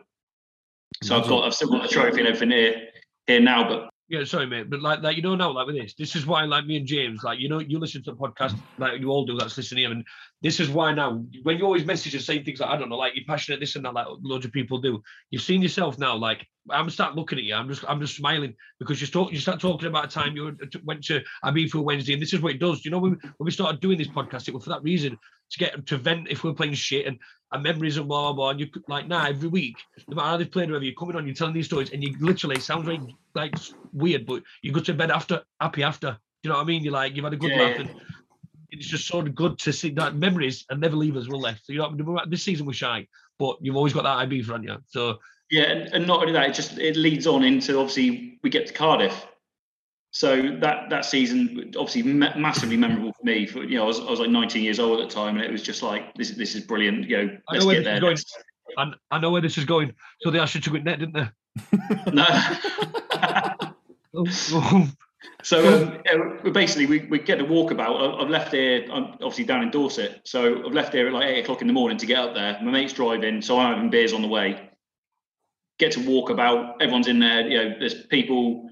So 1.03 1.17
I've 1.17 1.29
got 1.29 1.45
I've 1.45 1.55
still 1.55 1.69
got 1.69 1.83
the 1.83 1.89
trophy 1.89 2.21
and 2.21 2.29
everything 2.29 2.51
here 2.51 2.89
here 3.27 3.41
now, 3.41 3.69
but 3.69 3.90
Yeah, 4.11 4.25
sorry, 4.25 4.47
mate, 4.47 4.69
but 4.69 4.83
like, 4.83 5.03
like 5.03 5.17
you 5.17 5.23
know 5.23 5.37
now, 5.37 5.53
like 5.53 5.69
with 5.69 5.77
this, 5.77 5.95
this 5.95 6.17
is 6.17 6.27
why, 6.27 6.43
like 6.43 6.67
me 6.67 6.77
and 6.77 6.85
James, 6.85 7.23
like 7.23 7.39
you 7.39 7.49
know, 7.49 7.61
you 7.61 7.79
listen 7.79 8.03
to 8.03 8.11
the 8.11 8.17
podcast, 8.17 8.59
like 8.77 9.01
you 9.01 9.09
all 9.09 9.25
do. 9.25 9.39
That's 9.39 9.57
listening 9.57 9.85
and 9.85 10.05
this 10.43 10.59
is 10.59 10.69
why 10.69 10.93
now, 10.93 11.25
when 11.45 11.59
you 11.59 11.65
always 11.65 11.85
message 11.87 12.15
and 12.15 12.23
say 12.23 12.43
things 12.43 12.59
like 12.59 12.71
I 12.71 12.77
don't 12.77 12.89
know, 12.89 12.97
like 12.97 13.15
you're 13.15 13.25
passionate 13.25 13.61
this 13.61 13.77
and 13.77 13.85
that, 13.85 13.95
like 13.95 14.09
loads 14.23 14.45
of 14.45 14.51
people 14.51 14.81
do. 14.81 15.01
You've 15.31 15.43
seen 15.43 15.63
yourself 15.63 15.97
now, 15.97 16.17
like 16.17 16.45
I'm 16.69 16.91
start 16.91 17.15
looking 17.15 17.39
at 17.39 17.45
you, 17.45 17.55
I'm 17.55 17.69
just, 17.69 17.85
I'm 17.87 18.01
just 18.01 18.17
smiling 18.17 18.57
because 18.81 19.01
you 19.01 19.07
start, 19.07 19.33
you 19.33 19.39
start 19.39 19.61
talking 19.61 19.87
about 19.87 20.07
a 20.07 20.09
time 20.09 20.35
you 20.35 20.57
went 20.85 21.05
to 21.05 21.23
Ibiza 21.45 21.81
Wednesday, 21.81 22.15
and 22.15 22.21
this 22.21 22.33
is 22.33 22.41
what 22.41 22.53
it 22.53 22.59
does. 22.59 22.85
You 22.85 22.91
know, 22.91 22.99
when, 22.99 23.13
when 23.13 23.45
we 23.45 23.53
started 23.53 23.81
doing 23.81 23.97
this 23.97 24.09
podcast, 24.09 24.49
it 24.49 24.55
was 24.55 24.65
for 24.65 24.71
that 24.71 24.83
reason 24.83 25.17
to 25.53 25.59
get 25.59 25.87
to 25.87 25.97
vent 25.97 26.27
if 26.29 26.43
we're 26.43 26.53
playing 26.53 26.75
shit 26.75 27.07
and, 27.07 27.17
and 27.53 27.63
memories 27.63 27.97
and 27.97 28.09
blah 28.09 28.25
blah 28.25 28.33
blah. 28.33 28.51
And 28.51 28.61
you 28.61 28.69
like 28.89 29.09
now 29.09 29.27
every 29.27 29.49
week, 29.49 29.77
no 30.09 30.17
matter 30.17 30.29
how 30.29 30.37
they've 30.37 30.51
played, 30.51 30.69
or 30.69 30.73
whatever, 30.73 30.85
you're 30.85 30.95
coming 30.95 31.17
on, 31.17 31.27
you're 31.27 31.35
telling 31.35 31.55
these 31.55 31.67
stories, 31.67 31.91
and 31.91 32.03
you 32.03 32.15
literally 32.21 32.57
it 32.57 32.63
sounds 32.63 32.87
like 32.87 33.01
like 33.35 33.55
weird, 33.93 34.27
but 34.27 34.43
you 34.63 34.73
go 34.73 34.81
to 34.81 34.95
bed 34.95 35.11
after 35.11 35.43
happy 35.61 35.83
after. 35.83 36.11
Do 36.43 36.49
you 36.49 36.51
know 36.51 36.57
what 36.57 36.65
I 36.65 36.67
mean? 36.67 36.83
You're 36.83 36.93
like 36.93 37.17
you've 37.17 37.25
had 37.25 37.35
a 37.35 37.37
good 37.37 37.51
Yeah, 37.51 37.63
laugh, 37.63 37.79
and 37.79 37.91
it's 38.71 38.87
just 38.87 39.07
so 39.07 39.23
good 39.23 39.59
to 39.59 39.73
see 39.73 39.91
that 39.91 40.15
memories 40.15 40.65
and 40.71 40.81
never 40.81 40.97
leave 40.97 41.17
us. 41.17 41.29
Will 41.29 41.41
left. 41.41 41.67
So, 41.67 41.73
you 41.73 41.79
know, 41.81 41.89
what 41.89 42.21
I 42.21 42.25
mean? 42.25 42.31
this 42.31 42.43
season 42.43 42.67
was 42.67 42.77
shy, 42.77 43.07
but 43.39 43.57
you've 43.61 43.77
always 43.77 43.93
got 43.93 44.05
that 44.05 44.19
IB 44.19 44.43
front 44.43 44.65
you. 44.65 44.77
So 44.87 45.19
Yeah, 45.51 45.65
and, 45.65 45.95
and 45.95 46.07
not 46.07 46.21
only 46.21 46.33
that, 46.33 46.49
it 46.49 46.55
just 46.55 46.79
it 46.79 46.97
leads 46.97 47.27
on 47.27 47.43
into 47.45 47.79
obviously 47.79 48.39
we 48.43 48.51
get 48.51 48.67
to 48.69 48.73
Cardiff. 48.73 49.27
So 50.13 50.57
that 50.61 50.91
that 50.91 51.05
season 51.05 51.73
obviously 51.79 52.03
massively 52.03 52.77
memorable 52.77 53.13
for 53.13 53.25
me. 53.25 53.47
For 53.47 53.63
you 53.63 53.77
know, 53.77 53.85
I 53.85 53.87
was, 53.87 54.01
I 54.01 54.11
was 54.11 54.21
like 54.21 54.31
19 54.31 54.63
years 54.63 54.81
old 54.81 55.01
at 55.01 55.09
the 55.09 55.15
time, 55.15 55.37
and 55.37 55.45
it 55.45 55.53
was 55.53 55.63
just 55.63 55.83
like 55.83 56.15
this 56.15 56.31
this 56.33 56.55
is 56.55 56.63
brilliant. 56.63 57.09
You 57.09 57.17
know, 57.17 57.39
let's 57.53 57.65
know 57.65 57.73
get 57.73 57.85
there 57.85 58.01
going. 58.01 58.19
And 58.77 58.95
I 59.11 59.19
know 59.19 59.31
where 59.31 59.41
this 59.41 59.59
is 59.59 59.65
going. 59.65 59.95
So 60.21 60.31
they 60.31 60.39
asked 60.39 60.55
you 60.55 60.61
to 60.63 60.77
in 60.77 60.85
net, 60.85 60.99
didn't 60.99 61.15
they? 61.15 62.13
No. 62.13 62.27
Oh, 64.13 64.25
oh. 64.53 64.89
So 65.43 66.01
um, 66.13 66.53
basically 66.53 66.87
we, 66.87 67.07
we 67.07 67.19
get 67.19 67.41
a 67.41 67.45
walkabout. 67.45 68.23
I've 68.23 68.29
left 68.29 68.53
here. 68.53 68.87
I'm 68.93 69.13
obviously 69.15 69.45
down 69.45 69.63
in 69.63 69.71
Dorset, 69.71 70.21
so 70.25 70.67
I've 70.67 70.73
left 70.73 70.93
here 70.93 71.07
at 71.07 71.13
like 71.13 71.27
eight 71.27 71.41
o'clock 71.41 71.61
in 71.61 71.67
the 71.67 71.73
morning 71.73 71.99
to 71.99 72.07
get 72.07 72.19
up 72.19 72.35
there. 72.35 72.59
My 72.63 72.71
mate's 72.71 72.93
driving, 72.93 73.41
so 73.43 73.59
I'm 73.59 73.75
having 73.75 73.91
beers 73.91 74.13
on 74.13 74.23
the 74.23 74.29
way. 74.29 74.71
Get 75.79 75.93
to 75.93 76.07
walk 76.07 76.31
about. 76.31 76.83
Everyone's 76.83 77.09
in 77.09 77.21
there. 77.21 77.47
You 77.47 77.57
know, 77.59 77.77
there's 77.79 78.07
people 78.07 78.70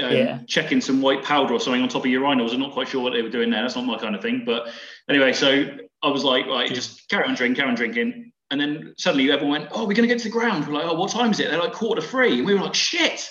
um, 0.00 0.12
Yeah. 0.12 0.38
checking 0.46 0.80
some 0.80 1.00
white 1.02 1.22
powder 1.24 1.54
or 1.54 1.60
something 1.60 1.82
on 1.82 1.88
top 1.88 2.04
of 2.04 2.10
urinals. 2.10 2.52
I'm 2.52 2.60
not 2.60 2.72
quite 2.72 2.88
sure 2.88 3.02
what 3.02 3.12
they 3.12 3.22
were 3.22 3.30
doing 3.30 3.50
there. 3.50 3.62
That's 3.62 3.76
not 3.76 3.84
my 3.84 3.98
kind 3.98 4.14
of 4.14 4.22
thing. 4.22 4.42
But 4.44 4.68
anyway, 5.08 5.32
so 5.32 5.66
I 6.02 6.08
was 6.08 6.24
like, 6.24 6.46
right, 6.46 6.72
just 6.72 7.08
carry 7.08 7.26
on 7.26 7.34
drinking, 7.34 7.56
carry 7.56 7.68
on 7.68 7.74
drinking. 7.74 8.32
And 8.50 8.60
then 8.60 8.94
suddenly 8.96 9.30
everyone 9.30 9.60
went, 9.60 9.70
oh, 9.72 9.82
we're 9.82 9.94
going 9.94 10.08
to 10.08 10.12
get 10.14 10.18
to 10.18 10.24
the 10.24 10.30
ground. 10.30 10.66
We're 10.66 10.74
like, 10.74 10.84
oh, 10.86 10.94
what 10.94 11.10
time 11.12 11.30
is 11.30 11.38
it? 11.40 11.50
They're 11.50 11.60
like 11.60 11.72
quarter 11.72 12.00
to 12.02 12.06
three. 12.06 12.38
And 12.38 12.46
we 12.46 12.54
were 12.54 12.60
like, 12.60 12.74
shit. 12.74 13.28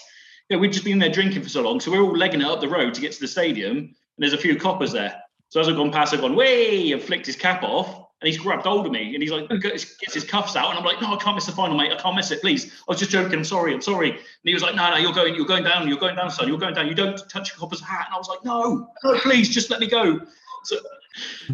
Yeah, 0.49 0.58
we'd 0.58 0.71
just 0.71 0.86
been 0.86 0.97
there 0.99 1.10
drinking 1.12 1.43
for 1.43 1.49
so 1.49 1.62
long. 1.62 1.79
So 1.79 1.91
we're 1.91 2.01
all 2.01 2.15
legging 2.17 2.41
it 2.41 2.47
up 2.47 2.62
the 2.62 2.69
road 2.69 2.93
to 2.93 3.01
get 3.01 3.12
to 3.12 3.19
the 3.19 3.27
stadium. 3.27 3.77
And 3.77 3.93
there's 4.17 4.34
a 4.34 4.38
few 4.38 4.55
coppers 4.55 4.91
there. 4.91 5.21
So 5.49 5.60
as 5.60 5.67
I've 5.67 5.75
gone 5.75 5.91
past, 5.91 6.13
I've 6.13 6.21
gone, 6.21 6.36
way, 6.36 6.91
and 6.91 7.01
flicked 7.01 7.25
his 7.25 7.36
cap 7.36 7.63
off. 7.63 8.05
And 8.21 8.27
he's 8.27 8.38
grabbed 8.38 8.65
hold 8.65 8.86
of 8.86 8.91
me 8.91 9.13
and 9.13 9.23
he's 9.23 9.32
like, 9.32 9.47
gets 9.62 9.95
gets 9.95 10.13
his 10.13 10.25
cuffs 10.25 10.58
out. 10.58 10.69
And 10.69 10.79
I'm 10.79 10.84
like, 10.84 11.01
no, 11.01 11.13
I 11.13 11.17
can't 11.17 11.36
miss 11.36 11.45
the 11.45 11.53
final, 11.53 11.77
mate. 11.77 11.93
I 11.93 11.95
can't 11.95 12.15
miss 12.15 12.32
it, 12.32 12.41
please. 12.41 12.65
I 12.65 12.91
was 12.91 12.99
just 12.99 13.12
joking. 13.12 13.39
I'm 13.39 13.45
sorry. 13.45 13.73
I'm 13.73 13.82
sorry. 13.82 14.10
And 14.10 14.19
he 14.43 14.53
was 14.53 14.62
like, 14.62 14.75
no, 14.75 14.89
no, 14.91 14.97
you're 14.97 15.13
going, 15.13 15.36
you're 15.36 15.45
going 15.45 15.63
down. 15.63 15.88
You're 15.88 15.97
going 15.97 16.17
down, 16.17 16.29
son. 16.29 16.49
You're 16.49 16.58
going 16.58 16.73
down. 16.73 16.88
You 16.88 16.95
don't 16.95 17.17
touch 17.29 17.55
copper's 17.55 17.82
hat. 17.82 18.08
And 18.08 18.15
I 18.15 18.17
was 18.17 18.27
like, 18.27 18.43
no, 18.43 18.89
no, 19.05 19.19
please, 19.19 19.47
just 19.47 19.69
let 19.69 19.79
me 19.79 19.88
go. 19.88 20.19
So, 20.65 20.75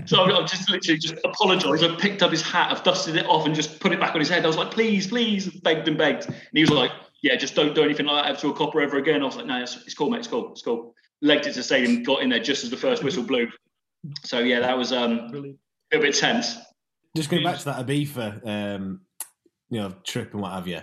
so 0.06 0.23
I've 0.23 0.49
just 0.49 0.69
literally 0.69 0.99
just 0.99 1.15
apologized. 1.23 1.84
I 1.84 1.95
picked 1.95 2.23
up 2.23 2.32
his 2.32 2.41
hat, 2.41 2.71
I've 2.71 2.84
dusted 2.84 3.15
it 3.15 3.25
off 3.28 3.45
and 3.45 3.56
just 3.56 3.80
put 3.80 3.91
it 3.91 3.99
back 3.99 4.13
on 4.13 4.19
his 4.19 4.30
head. 4.30 4.43
I 4.43 4.47
was 4.47 4.58
like, 4.58 4.71
please, 4.71 5.08
please, 5.08 5.47
begged 5.47 5.88
and 5.88 5.97
begged. 5.97 6.25
And 6.25 6.36
he 6.54 6.62
was 6.62 6.71
like, 6.71 6.91
yeah, 7.21 7.36
just 7.36 7.56
don't 7.56 7.73
do 7.73 7.84
anything 7.84 8.06
like 8.06 8.25
that 8.25 8.39
to 8.39 8.49
a 8.49 8.54
copper 8.54 8.82
ever 8.82 8.97
again. 8.97 9.21
I 9.21 9.25
was 9.25 9.36
like, 9.36 9.45
no, 9.45 9.62
it's, 9.62 9.78
it's 9.86 9.93
cool, 9.93 10.10
mate. 10.10 10.19
It's 10.19 10.28
cool. 10.28 10.51
It's 10.51 10.62
cool. 10.62 10.93
Legged 11.21 11.47
it 11.47 11.54
to 11.54 11.60
the 11.60 11.63
stadium, 11.63 12.04
got 12.04 12.21
in 12.21 12.30
there 12.30 12.39
just 12.39 12.63
as 12.63 12.69
the 12.69 12.78
first 12.78 13.04
whistle 13.04 13.23
blew. 13.23 13.49
So 14.23 14.39
yeah, 14.39 14.60
that 14.60 14.78
was 14.78 14.91
um, 14.91 15.30
Brilliant. 15.30 15.60
A 15.95 15.99
bit 15.99 16.15
tense. 16.15 16.58
Just 17.15 17.29
going 17.29 17.43
back 17.43 17.60
to 17.60 17.65
that 17.65 17.86
Ibiza, 17.86 18.45
um, 18.45 19.01
you 19.69 19.79
know, 19.79 19.93
trip 20.03 20.34
and 20.34 20.41
what 20.41 20.51
have 20.51 20.67
you. 20.67 20.77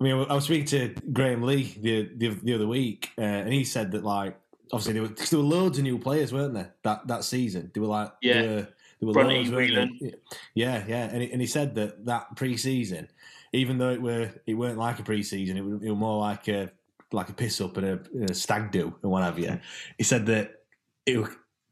I 0.00 0.04
mean, 0.04 0.26
I 0.28 0.34
was 0.34 0.44
speaking 0.44 0.66
to 0.66 0.94
Graham 1.12 1.42
Lee 1.42 1.76
the 1.80 2.10
the, 2.16 2.28
the 2.28 2.54
other 2.54 2.68
week, 2.68 3.10
uh, 3.18 3.22
and 3.22 3.52
he 3.52 3.64
said 3.64 3.90
that 3.92 4.04
like 4.04 4.38
obviously 4.72 4.92
there 4.92 5.02
were, 5.02 5.08
there 5.08 5.38
were 5.38 5.44
loads 5.44 5.78
of 5.78 5.84
new 5.84 5.98
players, 5.98 6.32
weren't 6.32 6.54
there? 6.54 6.74
That 6.84 7.06
that 7.08 7.24
season, 7.24 7.70
they 7.74 7.80
were 7.80 7.88
like 7.88 8.12
Yeah. 8.22 8.34
there 8.34 8.48
were, 8.48 8.68
there 9.00 9.06
were 9.06 9.12
Brunty, 9.12 9.36
loads, 9.38 9.50
weren't 9.50 9.74
there? 9.74 9.86
Whelan. 9.86 10.14
Yeah, 10.54 10.84
yeah, 10.86 11.08
and 11.10 11.22
he, 11.22 11.32
and 11.32 11.40
he 11.40 11.46
said 11.46 11.74
that 11.74 12.06
that 12.06 12.36
pre-season, 12.36 13.08
even 13.52 13.78
though 13.78 13.90
it 13.90 14.00
were 14.00 14.30
it 14.46 14.54
weren't 14.54 14.78
like 14.78 15.00
a 15.00 15.02
pre-season, 15.02 15.56
it 15.56 15.64
was, 15.64 15.82
it 15.82 15.90
was 15.90 15.98
more 15.98 16.20
like 16.20 16.46
a 16.48 16.70
like 17.10 17.30
a 17.30 17.32
piss 17.32 17.60
up 17.60 17.76
and 17.78 17.86
a, 17.86 18.00
and 18.14 18.30
a 18.30 18.34
stag 18.34 18.70
do 18.70 18.94
and 19.02 19.10
what 19.10 19.24
have 19.24 19.38
you. 19.38 19.58
He 19.96 20.04
said 20.04 20.26
that 20.26 20.62
it 21.06 21.26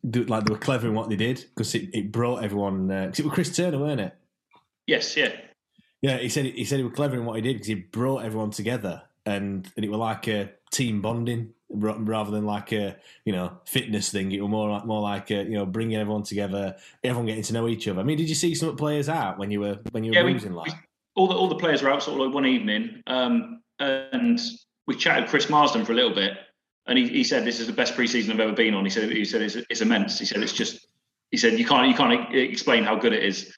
was, 0.06 0.28
like 0.28 0.44
they 0.44 0.52
were 0.52 0.58
clever 0.58 0.86
in 0.88 0.94
what 0.94 1.08
they 1.08 1.16
did 1.16 1.44
because 1.54 1.74
it, 1.74 1.88
it 1.92 2.12
brought 2.12 2.42
everyone. 2.44 2.88
Because 2.88 3.20
it 3.20 3.24
was 3.24 3.34
Chris 3.34 3.54
Turner, 3.56 3.78
weren't 3.78 4.00
it? 4.00 4.14
Yes, 4.86 5.16
yeah. 5.16 5.32
Yeah, 6.02 6.18
he 6.18 6.28
said 6.28 6.44
he 6.46 6.64
said 6.64 6.78
he 6.78 6.84
was 6.84 6.92
clever 6.92 7.16
in 7.16 7.24
what 7.24 7.36
he 7.36 7.42
did 7.42 7.54
because 7.54 7.66
he 7.68 7.74
brought 7.74 8.24
everyone 8.24 8.50
together, 8.50 9.02
and, 9.24 9.70
and 9.76 9.84
it 9.84 9.88
was 9.90 9.98
like 9.98 10.28
a 10.28 10.50
team 10.70 11.00
bonding 11.00 11.50
rather 11.68 12.30
than 12.30 12.44
like 12.46 12.70
a 12.72 12.96
you 13.24 13.32
know 13.32 13.58
fitness 13.64 14.10
thing. 14.10 14.30
It 14.30 14.40
was 14.40 14.50
more 14.50 14.70
like 14.70 14.84
more 14.86 15.00
like 15.00 15.30
a, 15.30 15.42
you 15.44 15.52
know 15.54 15.66
bringing 15.66 15.96
everyone 15.96 16.22
together, 16.22 16.76
everyone 17.02 17.26
getting 17.26 17.42
to 17.44 17.52
know 17.54 17.66
each 17.66 17.88
other. 17.88 18.00
I 18.00 18.04
mean, 18.04 18.18
did 18.18 18.28
you 18.28 18.34
see 18.34 18.54
some 18.54 18.76
players 18.76 19.08
out 19.08 19.38
when 19.38 19.50
you 19.50 19.60
were 19.60 19.78
when 19.90 20.04
you 20.04 20.10
were 20.12 20.16
Yeah, 20.16 20.24
we- 20.24 20.34
losing 20.34 20.52
like? 20.52 20.72
all 21.16 21.26
the 21.26 21.34
all 21.34 21.48
the 21.48 21.56
players 21.56 21.82
were 21.82 21.90
out 21.90 22.02
sort 22.02 22.20
of 22.20 22.26
like 22.26 22.34
one 22.34 22.44
evening, 22.46 23.02
um, 23.06 23.62
and 23.80 24.38
we 24.86 24.94
chatted 24.94 25.24
with 25.24 25.30
Chris 25.30 25.48
Marsden 25.48 25.84
for 25.84 25.92
a 25.92 25.96
little 25.96 26.14
bit, 26.14 26.34
and 26.86 26.98
he, 26.98 27.08
he 27.08 27.24
said 27.24 27.44
this 27.44 27.60
is 27.60 27.66
the 27.66 27.72
best 27.72 27.94
preseason 27.94 28.30
I've 28.30 28.40
ever 28.40 28.52
been 28.52 28.74
on. 28.74 28.84
He 28.84 28.90
said 28.90 29.10
he 29.10 29.24
said 29.24 29.42
it's, 29.42 29.56
it's 29.56 29.80
immense. 29.80 30.18
He 30.18 30.26
said 30.26 30.42
it's 30.42 30.52
just 30.52 30.86
he 31.30 31.36
said 31.36 31.58
you 31.58 31.66
can't 31.66 31.88
you 31.88 31.94
can't 31.94 32.34
explain 32.34 32.84
how 32.84 32.96
good 32.96 33.12
it 33.12 33.24
is. 33.24 33.54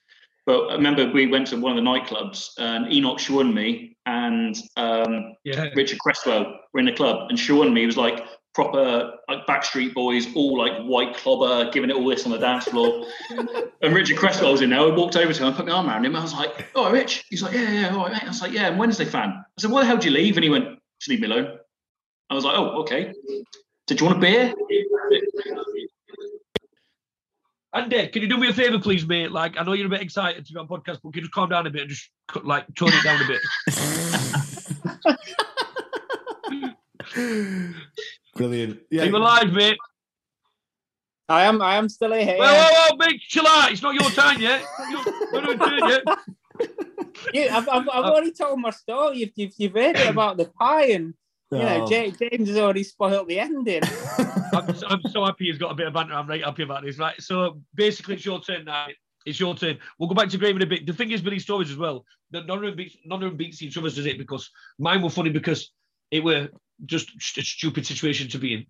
But 0.47 0.69
I 0.69 0.75
remember 0.75 1.11
we 1.11 1.27
went 1.27 1.49
to 1.49 1.61
one 1.61 1.77
of 1.77 1.85
the 1.85 1.89
nightclubs, 1.89 2.53
and 2.57 2.91
Enoch 2.91 3.19
Schwanme 3.19 3.95
and 4.07 4.57
um, 4.79 5.35
Yeah. 5.45 5.69
Richard 5.75 5.99
Cresswell 5.99 6.59
were 6.73 6.81
in 6.81 6.87
the 6.87 6.93
club, 6.93 7.29
and 7.29 7.39
Schwanme 7.39 7.85
was 7.85 7.99
like 7.99 8.25
proper 8.55 9.13
like 9.29 9.47
Backstreet 9.47 9.93
Boys, 9.93 10.27
all 10.35 10.57
like 10.57 10.83
white 10.85 11.15
clobber, 11.15 11.71
giving 11.71 11.91
it 11.91 11.97
all 11.97 12.09
this 12.09 12.25
on 12.25 12.33
the 12.33 12.39
dance 12.39 12.65
floor. 12.65 13.07
And 13.81 13.95
Richard 13.95 14.17
Cresswell 14.17 14.51
was 14.51 14.61
in 14.61 14.71
there. 14.71 14.81
I 14.81 14.87
walked 14.87 15.15
over 15.15 15.33
to 15.33 15.39
him, 15.41 15.47
and 15.47 15.57
put 15.57 15.67
my 15.67 15.73
arm 15.73 15.87
around 15.87 16.05
him. 16.05 16.17
I 16.17 16.21
was 16.21 16.35
like, 16.35 16.67
"Oh, 16.75 16.91
Rich." 16.91 17.25
He's 17.31 17.45
like, 17.45 17.55
"Yeah, 17.55 17.71
yeah, 17.71 17.95
all 17.95 18.05
right, 18.05 18.13
mate." 18.13 18.25
I 18.25 18.27
was 18.27 18.43
like, 18.43 18.51
"Yeah, 18.51 18.67
I'm 18.67 18.77
Wednesday 18.77 19.05
fan." 19.05 19.29
I 19.29 19.61
said, 19.61 19.71
"Why 19.71 19.83
the 19.83 19.87
hell 19.87 19.97
did 19.99 20.07
you 20.07 20.11
leave?" 20.11 20.37
And 20.37 20.43
he 20.43 20.51
went, 20.51 20.81
"Just 20.99 21.11
leave 21.11 21.21
me 21.21 21.27
alone." 21.29 21.58
I 22.31 22.35
was 22.35 22.45
like, 22.45 22.57
"Oh, 22.59 22.81
okay." 22.83 23.13
Did 23.87 24.01
you 24.01 24.07
want 24.07 24.19
a 24.19 24.21
beer? 24.21 24.55
Andy, 27.75 27.99
uh, 28.01 28.09
can 28.09 28.23
you 28.23 28.29
do 28.29 28.37
me 28.39 28.49
a 28.49 28.53
favour, 28.53 28.79
please, 28.79 29.07
mate? 29.07 29.31
Like, 29.31 29.59
I 29.59 29.63
know 29.63 29.73
you're 29.75 29.87
a 29.87 29.91
bit 29.91 30.01
excited 30.03 30.45
to 30.47 30.53
be 30.53 30.59
on 30.59 30.67
podcast, 30.69 31.01
but 31.03 31.13
can 31.13 31.17
you 31.17 31.21
just 31.23 31.33
calm 31.33 31.49
down 31.51 31.67
a 31.67 31.71
bit 31.71 31.83
and 31.83 31.91
just 31.91 32.11
like 32.45 32.67
tone 32.75 32.91
it 32.93 33.05
down 33.05 33.21
a 33.23 33.27
bit? 33.27 33.41
Brilliant. 38.37 38.77
Are 38.77 38.81
Yeah, 38.91 39.05
you 39.05 39.17
alive, 39.17 39.53
mate? 39.53 39.79
I 41.29 41.45
am. 41.45 41.61
I 41.61 41.77
am 41.77 41.89
still 41.89 42.13
here. 42.13 42.37
Whoa, 42.39 42.45
whoa, 42.55 42.71
whoa, 42.91 42.97
mate, 42.97 43.21
chill 43.21 43.47
out. 43.47 43.71
It's 43.71 43.83
not 43.83 43.95
your 43.95 44.11
time 44.11 44.41
yet. 44.41 44.63
It's 44.63 44.79
not 44.79 45.07
your- 45.07 45.43
not 45.43 45.45
your 45.45 45.69
turn 45.69 45.89
yet. 45.89 46.03
You, 47.35 47.49
I've, 47.51 47.69
I've, 47.69 47.89
I've 47.89 48.05
already 48.05 48.33
told 48.33 48.61
my 48.61 48.71
story. 48.71 49.19
You've, 49.19 49.33
you've, 49.37 49.53
you've 49.59 49.73
heard 49.75 49.97
it 49.97 50.09
about 50.09 50.37
the 50.39 50.47
pie, 50.47 50.87
and 50.87 51.15
you 51.51 51.59
know, 51.59 51.85
Oh. 51.85 51.91
Ja- 51.91 52.11
James 52.11 52.49
has 52.49 52.59
already 52.59 52.83
spoiled 52.83 53.29
the 53.29 53.41
ending. 53.41 53.83
I'm, 54.53 54.75
I'm 54.89 55.03
so 55.11 55.25
happy 55.25 55.47
he's 55.47 55.59
got 55.59 55.71
a 55.73 55.75
bit 55.75 55.87
of 55.87 55.95
banter. 55.95 56.15
I'm 56.15 56.27
right 56.29 56.45
happy 56.45 56.63
about 56.63 56.85
this. 56.85 56.99
Right. 56.99 57.21
So 57.21 57.61
basically, 57.75 58.15
it's 58.17 58.25
your 58.27 58.41
turn 58.41 58.65
now. 58.65 58.87
It's 59.27 59.41
your 59.41 59.55
turn. 59.55 59.79
We'll 59.99 60.09
go 60.09 60.15
back 60.15 60.29
to 60.31 60.39
Graham 60.39 60.57
in 60.57 60.63
a 60.63 60.67
bit. 60.67 60.87
The 60.87 60.93
thing 60.93 61.11
is 61.11 61.23
with 61.23 61.33
these 61.33 61.43
stories 61.43 61.71
as 61.71 61.77
well, 61.77 62.05
that 62.31 62.47
none 62.47 62.59
of 62.59 62.65
them 62.65 62.77
beats, 62.77 62.97
none 63.05 63.23
of 63.23 63.31
them 63.31 63.37
beats 63.37 63.63
each 63.63 63.77
other's, 63.77 63.97
does 63.97 64.07
it? 64.07 64.19
Because 64.19 64.51
mine 64.79 65.03
were 65.03 65.11
funny 65.11 65.31
because 65.31 65.71
it 66.11 66.23
were 66.25 66.49
just 66.87 67.11
a 67.37 67.43
stupid 67.43 67.87
situation 67.87 68.29
to 68.29 68.39
be 68.39 68.55
in. 68.55 68.67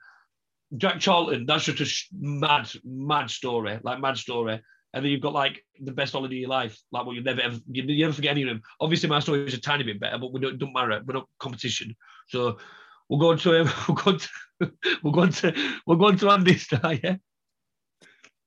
Jack 0.77 1.01
Charlton, 1.01 1.47
that's 1.47 1.65
just 1.65 2.11
a 2.13 2.17
mad, 2.19 2.69
mad 2.85 3.31
story, 3.31 3.79
like 3.83 4.01
mad 4.01 4.19
story. 4.19 4.61
And 4.95 5.05
then 5.05 5.13
you've 5.13 5.21
got 5.21 5.35
like 5.35 5.65
the 5.81 5.93
best 5.93 6.13
holiday 6.13 6.37
of 6.37 6.41
your 6.41 6.49
life, 6.49 6.81
like 6.93 7.05
what 7.05 7.15
you 7.15 7.23
never 7.23 7.41
ever, 7.43 7.59
you, 7.71 7.99
never 7.99 8.13
forget 8.13 8.33
any 8.33 8.43
of 8.43 8.49
them. 8.49 8.63
Obviously, 8.81 9.09
my 9.09 9.21
story 9.21 9.47
is 9.47 9.55
a 9.55 9.61
tiny 9.61 9.85
bit 9.85 10.01
better, 10.01 10.19
but 10.19 10.33
we 10.33 10.41
don't, 10.41 10.59
don't 10.59 10.73
matter. 10.73 11.03
We're 11.05 11.15
not 11.15 11.29
competition. 11.39 11.95
So 12.29 12.59
we'll 13.09 13.21
go 13.21 13.31
on 13.31 13.39
to 13.39 13.55
him. 13.55 13.69
We'll 13.89 13.97
go 13.97 14.11
on 14.13 14.19
to, 14.19 14.29
we'll 15.03 15.13
go 15.13 15.21
on 15.21 15.31
to, 15.31 15.55
we'll 15.87 15.99
go 15.99 16.07
on 16.07 16.17
to 16.19 16.31
Andy 16.31 16.59
now, 16.83 16.91
yeah? 16.91 17.17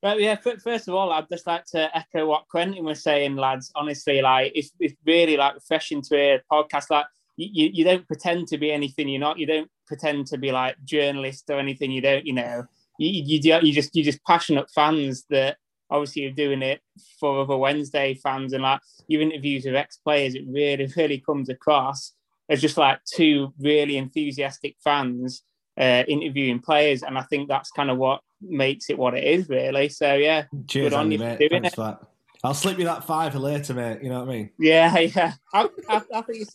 But 0.01 0.19
yeah, 0.19 0.35
first 0.35 0.87
of 0.87 0.95
all, 0.95 1.11
I'd 1.11 1.29
just 1.29 1.45
like 1.45 1.65
to 1.73 1.95
echo 1.95 2.25
what 2.25 2.47
Quentin 2.47 2.83
was 2.83 3.03
saying, 3.03 3.35
lads. 3.35 3.71
Honestly, 3.75 4.21
like 4.21 4.51
it's, 4.55 4.71
it's 4.79 4.95
really 5.05 5.37
like 5.37 5.53
refreshing 5.53 6.01
to 6.01 6.15
hear 6.15 6.41
a 6.41 6.53
podcast. 6.53 6.89
Like 6.89 7.05
you, 7.37 7.69
you, 7.71 7.83
don't 7.83 8.07
pretend 8.07 8.47
to 8.47 8.57
be 8.57 8.71
anything 8.71 9.07
you're 9.09 9.19
not. 9.19 9.37
You 9.37 9.45
don't 9.45 9.69
pretend 9.85 10.25
to 10.27 10.39
be 10.39 10.51
like 10.51 10.75
journalist 10.83 11.51
or 11.51 11.59
anything. 11.59 11.91
You 11.91 12.01
don't, 12.01 12.25
you 12.25 12.33
know, 12.33 12.63
you, 12.97 13.39
you 13.39 13.59
you 13.61 13.73
just 13.73 13.95
you 13.95 14.03
just 14.03 14.23
passionate 14.25 14.71
fans 14.73 15.25
that 15.29 15.57
obviously 15.91 16.23
you're 16.23 16.31
doing 16.31 16.61
it 16.63 16.81
for 17.19 17.41
other 17.41 17.57
Wednesday 17.57 18.15
fans 18.15 18.53
and 18.53 18.63
like 18.63 18.79
your 19.07 19.21
interviews 19.21 19.65
with 19.65 19.75
ex 19.75 19.97
players. 19.97 20.33
It 20.33 20.45
really 20.47 20.91
really 20.97 21.19
comes 21.19 21.49
across 21.49 22.13
as 22.49 22.61
just 22.61 22.77
like 22.77 22.99
two 23.05 23.53
really 23.59 23.97
enthusiastic 23.97 24.75
fans 24.83 25.43
uh, 25.79 26.03
interviewing 26.07 26.59
players, 26.59 27.03
and 27.03 27.17
I 27.17 27.21
think 27.23 27.47
that's 27.47 27.71
kind 27.71 27.89
of 27.89 27.97
what 27.97 28.21
makes 28.41 28.89
it 28.89 28.97
what 28.97 29.13
it 29.15 29.23
is, 29.23 29.47
really. 29.49 29.89
So 29.89 30.15
yeah, 30.15 30.45
Cheers, 30.67 30.89
good 30.91 30.93
on 30.93 31.11
you 31.11 31.17
for 31.17 31.23
mate. 31.25 31.39
doing 31.39 31.61
Thanks 31.63 31.77
it. 31.77 31.97
I'll 32.43 32.53
slip 32.55 32.79
you 32.79 32.85
that 32.85 33.03
five 33.03 33.33
for 33.33 33.39
later, 33.39 33.73
mate. 33.73 33.99
You 34.01 34.09
know 34.09 34.19
what 34.21 34.29
I 34.29 34.33
mean? 34.33 34.49
Yeah, 34.59 34.97
yeah. 35.15 35.33
I, 35.53 35.69
I, 35.87 36.01
I 36.15 36.21
think 36.21 36.47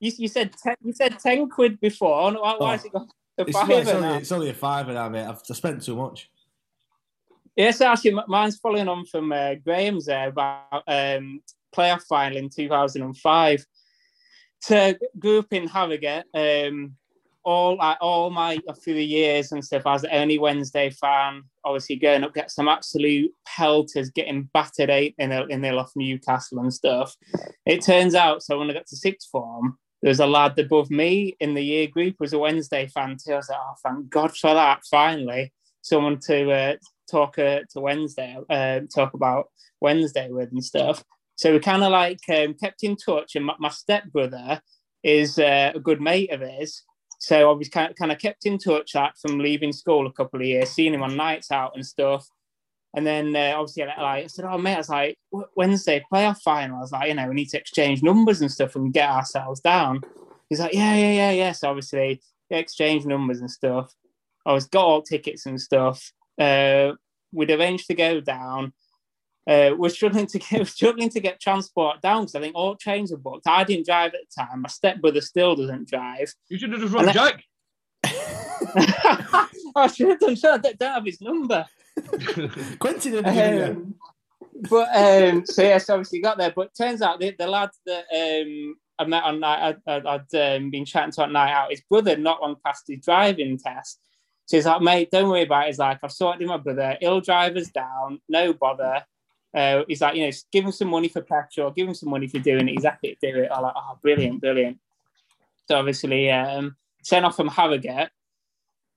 you, 0.00 0.12
you, 0.16 0.28
said 0.28 0.52
ten, 0.62 0.76
you 0.82 0.92
said 0.92 1.18
ten 1.18 1.48
quid 1.48 1.78
before. 1.80 2.32
Why, 2.32 2.56
why 2.56 2.56
Oh. 2.58 2.66
has 2.66 2.84
it 2.84 2.92
to 2.92 3.06
It's, 3.38 3.52
five? 3.52 3.70
it's, 3.70 3.90
only, 3.90 4.08
it's 4.18 4.32
only 4.32 4.50
a 4.50 4.54
fiver 4.54 4.94
now, 4.94 5.08
mate. 5.08 5.26
I've 5.26 5.42
I 5.48 5.54
spent 5.54 5.82
too 5.82 5.96
much. 5.96 6.30
Yes, 7.56 7.80
actually, 7.80 8.18
mine's 8.26 8.58
following 8.58 8.88
on 8.88 9.06
from 9.06 9.32
uh, 9.32 9.54
Graham's 9.54 10.06
there 10.06 10.28
about 10.28 10.82
um, 10.88 11.40
playoff 11.74 12.02
final 12.02 12.36
in 12.36 12.48
2005. 12.48 13.64
So 14.60 14.94
grew 15.18 15.40
up 15.40 15.52
in 15.52 15.68
Harrogate. 15.68 16.24
Um, 16.34 16.96
all 17.44 17.76
like, 17.76 17.98
all 18.00 18.30
my 18.30 18.58
the 18.86 19.04
years 19.04 19.52
and 19.52 19.64
stuff, 19.64 19.82
I 19.86 19.92
was 19.92 20.02
the 20.02 20.16
only 20.16 20.38
Wednesday 20.38 20.90
fan. 20.90 21.44
Obviously, 21.64 21.96
going 21.96 22.24
up 22.24 22.34
get 22.34 22.50
some 22.50 22.68
absolute 22.68 23.30
pelters, 23.46 24.10
getting 24.10 24.48
battered 24.54 24.90
eight 24.90 25.14
in 25.18 25.30
in 25.30 25.60
the 25.60 25.70
off 25.70 25.92
Newcastle 25.94 26.60
and 26.60 26.72
stuff. 26.72 27.14
It 27.66 27.84
turns 27.84 28.14
out, 28.14 28.42
so 28.42 28.58
when 28.58 28.70
I 28.70 28.74
got 28.74 28.86
to 28.86 28.96
sixth 28.96 29.28
form, 29.30 29.78
there 30.02 30.08
was 30.08 30.20
a 30.20 30.26
lad 30.26 30.58
above 30.58 30.90
me 30.90 31.36
in 31.40 31.54
the 31.54 31.64
year 31.64 31.86
group 31.86 32.16
was 32.18 32.32
a 32.32 32.38
Wednesday 32.38 32.86
fan 32.88 33.16
too. 33.22 33.34
I 33.34 33.36
was 33.36 33.48
like, 33.48 33.58
oh, 33.60 33.74
thank 33.82 34.08
God 34.08 34.36
for 34.36 34.54
that! 34.54 34.80
Finally, 34.90 35.52
someone 35.82 36.18
to 36.26 36.50
uh, 36.50 36.76
talk 37.10 37.38
uh, 37.38 37.60
to 37.70 37.80
Wednesday, 37.80 38.36
uh, 38.50 38.80
talk 38.94 39.14
about 39.14 39.48
Wednesday 39.80 40.30
with 40.30 40.52
and 40.52 40.64
stuff. 40.64 41.04
So 41.36 41.52
we 41.52 41.58
kind 41.58 41.82
of 41.82 41.90
like 41.90 42.20
um, 42.28 42.54
kept 42.54 42.82
in 42.84 42.96
touch, 42.96 43.34
and 43.36 43.44
my, 43.46 43.54
my 43.58 43.68
stepbrother 43.68 44.60
is 45.02 45.38
uh, 45.38 45.72
a 45.74 45.80
good 45.80 46.00
mate 46.00 46.32
of 46.32 46.40
his. 46.40 46.82
So 47.18 47.50
I 47.50 47.54
was 47.54 47.68
kind 47.68 47.94
of, 47.98 48.18
kept 48.18 48.44
in 48.46 48.58
touch 48.58 48.94
like 48.94 49.16
from 49.16 49.38
leaving 49.38 49.72
school 49.72 50.06
a 50.06 50.12
couple 50.12 50.40
of 50.40 50.46
years, 50.46 50.70
seeing 50.70 50.92
him 50.92 51.02
on 51.02 51.16
nights 51.16 51.50
out 51.50 51.72
and 51.74 51.84
stuff. 51.84 52.28
And 52.94 53.06
then 53.06 53.34
uh, 53.34 53.54
obviously, 53.56 53.84
like, 53.84 53.98
I 53.98 54.26
said, 54.26 54.44
"Oh 54.44 54.58
mate," 54.58 54.74
I 54.74 54.78
was 54.78 54.88
like, 54.88 55.18
"W- 55.32 55.48
"Wednesday 55.56 56.04
playoff 56.12 56.40
final." 56.42 56.76
I 56.76 56.80
was 56.80 56.92
like, 56.92 57.08
"You 57.08 57.14
know, 57.14 57.28
we 57.28 57.34
need 57.34 57.48
to 57.50 57.58
exchange 57.58 58.02
numbers 58.02 58.40
and 58.40 58.52
stuff 58.52 58.76
and 58.76 58.92
get 58.92 59.08
ourselves 59.08 59.60
down." 59.60 60.02
He's 60.48 60.60
like, 60.60 60.74
"Yeah, 60.74 60.94
yeah, 60.94 61.12
yeah, 61.12 61.30
yeah." 61.30 61.52
So 61.52 61.68
obviously, 61.68 62.20
exchange 62.50 63.04
numbers 63.04 63.40
and 63.40 63.50
stuff. 63.50 63.92
I 64.46 64.52
was 64.52 64.66
got 64.66 64.84
all 64.84 65.02
tickets 65.02 65.46
and 65.46 65.60
stuff. 65.60 66.12
Uh, 66.38 66.92
we'd 67.32 67.50
arranged 67.50 67.86
to 67.88 67.94
go 67.94 68.20
down. 68.20 68.72
Uh, 69.46 69.72
we're 69.76 69.90
struggling 69.90 70.26
to 70.26 70.38
get 70.38 70.66
struggling 70.68 71.10
to 71.10 71.20
get 71.20 71.40
transport 71.40 72.00
down 72.00 72.22
because 72.22 72.34
I 72.34 72.40
think 72.40 72.54
all 72.54 72.76
trains 72.76 73.12
are 73.12 73.18
booked. 73.18 73.46
I 73.46 73.64
didn't 73.64 73.86
drive 73.86 74.14
at 74.14 74.20
the 74.20 74.42
time. 74.42 74.62
My 74.62 74.68
stepbrother 74.68 75.20
still 75.20 75.54
doesn't 75.54 75.88
drive. 75.88 76.32
You 76.48 76.58
should 76.58 76.72
have 76.72 76.80
just 76.80 76.94
run 76.94 77.06
And 77.06 77.14
Jack. 77.14 77.44
I 79.76 79.86
should 79.94 80.08
have 80.08 80.20
done. 80.20 80.36
Sure, 80.36 80.54
I 80.54 80.58
don't 80.58 80.82
have 80.82 81.04
his 81.04 81.20
number. 81.20 81.66
Quentin 82.78 83.12
didn't 83.12 83.34
give 83.34 83.70
Um, 83.70 83.94
but 84.70 84.88
um, 84.94 85.46
so 85.46 85.62
yes, 85.62 85.90
obviously 85.90 86.20
got 86.20 86.38
there. 86.38 86.52
But 86.54 86.74
turns 86.74 87.02
out 87.02 87.20
the, 87.20 87.34
the 87.38 87.46
lad 87.46 87.70
that 87.86 88.04
um, 88.14 88.76
I 88.98 89.04
met 89.04 89.24
on 89.24 89.40
night, 89.40 89.76
I, 89.86 89.92
I, 89.92 90.14
I'd 90.14 90.56
um, 90.56 90.70
been 90.70 90.84
chatting 90.84 91.12
to 91.12 91.22
on 91.24 91.32
night 91.32 91.52
out. 91.52 91.70
His 91.70 91.82
brother 91.82 92.16
not 92.16 92.40
long 92.40 92.56
past 92.64 92.84
his 92.88 93.00
driving 93.00 93.58
test. 93.58 94.00
So 94.46 94.56
he's 94.56 94.66
like, 94.66 94.82
mate, 94.82 95.10
don't 95.10 95.28
worry 95.28 95.42
about 95.42 95.64
it. 95.64 95.68
He's 95.68 95.78
like, 95.78 95.98
I've 96.02 96.12
sorted 96.12 96.46
my 96.46 96.58
brother. 96.58 96.96
He'll 97.00 97.20
drive 97.20 97.56
us 97.56 97.68
down, 97.68 98.20
no 98.28 98.52
bother. 98.52 99.04
Uh, 99.54 99.84
he's 99.88 100.00
like, 100.00 100.16
you 100.16 100.26
know, 100.26 100.32
give 100.52 100.64
him 100.64 100.72
some 100.72 100.88
money 100.88 101.08
for 101.08 101.22
petrol, 101.22 101.70
give 101.70 101.88
him 101.88 101.94
some 101.94 102.10
money 102.10 102.26
for 102.26 102.40
doing 102.40 102.68
it. 102.68 102.72
He's 102.72 102.84
happy 102.84 103.16
to 103.20 103.32
do 103.32 103.38
it. 103.38 103.50
I'm 103.52 103.62
like, 103.62 103.74
oh, 103.76 103.98
brilliant, 104.02 104.40
brilliant. 104.40 104.78
So 105.68 105.76
obviously, 105.76 106.30
um, 106.30 106.76
sent 107.02 107.24
off 107.24 107.36
from 107.36 107.48
Harrogate 107.48 108.10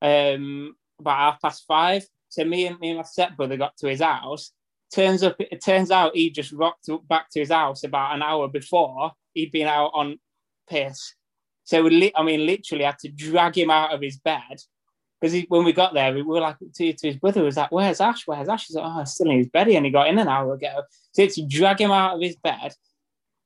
um, 0.02 0.76
about 1.00 1.18
half 1.18 1.42
past 1.42 1.66
five. 1.68 2.06
So 2.30 2.44
me 2.44 2.68
and 2.68 2.80
me 2.80 2.90
and 2.90 2.98
my 2.98 3.04
stepbrother 3.04 3.56
got 3.56 3.78
to 3.78 3.88
his 3.88 4.02
house. 4.02 4.52
Turns 4.94 5.22
up, 5.22 5.36
it 5.40 5.64
turns 5.64 5.92
out 5.92 6.16
he 6.16 6.30
just 6.30 6.52
rocked 6.52 6.90
back 7.08 7.30
to 7.32 7.40
his 7.40 7.52
house 7.52 7.84
about 7.84 8.16
an 8.16 8.22
hour 8.22 8.48
before 8.48 9.12
he'd 9.34 9.52
been 9.52 9.68
out 9.68 9.92
on 9.94 10.18
piss. 10.70 11.14
So 11.66 11.84
we, 11.84 11.90
li- 11.90 12.14
I 12.16 12.24
mean, 12.24 12.46
literally 12.46 12.86
had 12.86 13.00
to 13.00 13.10
drag 13.10 13.58
him 13.58 13.70
out 13.70 13.94
of 13.94 14.02
his 14.02 14.18
bed 14.18 14.62
because 15.20 15.46
when 15.50 15.66
we 15.66 15.74
got 15.74 15.94
there, 15.94 16.14
we 16.14 16.22
were 16.22 16.40
like 16.40 16.58
to, 16.76 16.94
to 16.94 17.08
his 17.08 17.18
brother, 17.18 17.44
was 17.44 17.58
like, 17.58 17.72
"Where's 17.72 18.02
Ash? 18.02 18.28
Where's 18.28 18.50
Ash?" 18.50 18.68
He's 18.68 18.76
like, 18.76 18.86
"Oh, 18.86 19.04
still 19.04 19.32
in 19.32 19.38
his 19.38 19.50
bed. 19.50 19.68
And 19.70 19.86
he 19.86 19.92
got 19.92 20.08
in 20.08 20.20
an 20.20 20.28
hour 20.28 20.54
ago." 20.54 20.84
So 21.14 21.22
it's 21.24 21.42
drag 21.42 21.82
him 21.82 21.92
out 21.92 22.16
of 22.16 22.22
his 22.22 22.36
bed. 22.36 22.74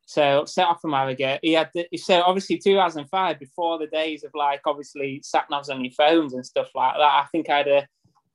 So 0.05 0.43
set 0.45 0.67
off 0.67 0.81
from 0.81 0.91
Harrogate. 0.91 1.39
He 1.41 1.53
had 1.53 1.69
the, 1.73 1.87
so 1.97 2.21
obviously 2.21 2.57
2005 2.57 3.39
before 3.39 3.79
the 3.79 3.87
days 3.87 4.25
of 4.25 4.31
like 4.33 4.61
obviously 4.65 5.21
sat 5.23 5.49
navs 5.49 5.69
on 5.69 5.85
your 5.85 5.93
phones 5.93 6.33
and 6.33 6.45
stuff 6.45 6.69
like 6.75 6.95
that. 6.95 7.01
I 7.01 7.25
think 7.31 7.49
I 7.49 7.57
had 7.57 7.67
a 7.69 7.87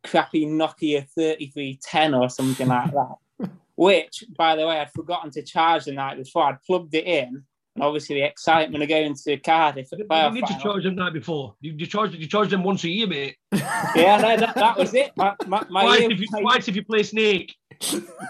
crappy 0.03 0.47
Nokia 0.47 1.07
3310 1.15 2.15
or 2.15 2.31
something 2.31 2.69
like 2.69 2.93
that. 2.93 3.17
which, 3.77 4.25
by 4.37 4.57
the 4.57 4.67
way, 4.67 4.81
I'd 4.81 4.93
forgotten 4.93 5.31
to 5.33 5.43
charge 5.43 5.85
the 5.85 5.93
night 5.93 6.17
before. 6.17 6.45
I'd 6.45 6.63
plugged 6.63 6.95
it 6.95 7.05
in, 7.05 7.45
and 7.77 7.85
obviously 7.85 8.17
the 8.17 8.27
excitement 8.27 8.83
of 8.83 8.89
going 8.89 9.15
to 9.15 9.37
Cardiff 9.37 9.93
at 9.93 9.99
the 9.99 10.07
You 10.09 10.31
need 10.41 10.47
to 10.47 10.59
charge 10.59 10.85
them 10.85 10.97
that 10.97 11.13
before. 11.13 11.55
You, 11.61 11.75
you 11.77 11.87
charge 11.87 12.15
you 12.15 12.27
charge 12.27 12.49
them 12.49 12.65
once 12.65 12.83
a 12.85 12.89
year, 12.89 13.07
mate. 13.07 13.37
Yeah, 13.53 14.17
no, 14.17 14.37
that, 14.39 14.55
that 14.55 14.79
was 14.79 14.95
it. 14.95 15.13
My, 15.15 15.35
my, 15.47 15.63
my, 15.69 15.83
twice, 15.83 16.01
if 16.11 16.21
you, 16.21 16.27
twice 16.27 16.69
if 16.69 16.77
you 16.77 16.85
play 16.85 17.03
Snake. 17.03 17.55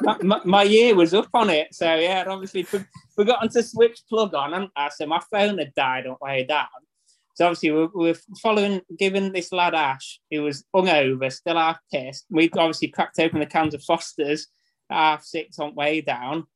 my, 0.02 0.18
my, 0.22 0.40
my 0.44 0.62
year 0.64 0.96
was 0.96 1.14
up 1.14 1.28
on 1.32 1.48
it. 1.48 1.68
So 1.72 1.94
yeah, 1.94 2.22
I'd 2.22 2.28
obviously 2.28 2.64
for, 2.64 2.86
forgotten 3.14 3.48
to 3.50 3.62
switch 3.62 4.00
plug 4.08 4.34
on, 4.34 4.52
and 4.52 4.68
I 4.74 4.88
so 4.88 5.06
my 5.06 5.20
phone 5.30 5.58
had 5.58 5.74
died 5.74 6.08
on 6.08 6.16
the 6.20 6.24
way 6.24 6.44
down. 6.44 6.66
So 7.34 7.44
obviously 7.44 7.70
we're, 7.70 7.88
we're 7.94 8.16
following, 8.42 8.80
giving 8.98 9.30
this 9.30 9.52
lad 9.52 9.74
Ash, 9.74 10.20
who 10.30 10.42
was 10.42 10.64
hungover, 10.74 11.32
still 11.32 11.56
half 11.56 11.78
pissed. 11.92 12.26
We 12.30 12.50
obviously 12.56 12.88
cracked 12.88 13.20
open 13.20 13.40
the 13.40 13.46
cans 13.46 13.74
of 13.74 13.82
Fosters 13.84 14.48
half 14.90 15.22
six 15.22 15.58
on 15.58 15.74
way 15.74 16.00
down. 16.00 16.46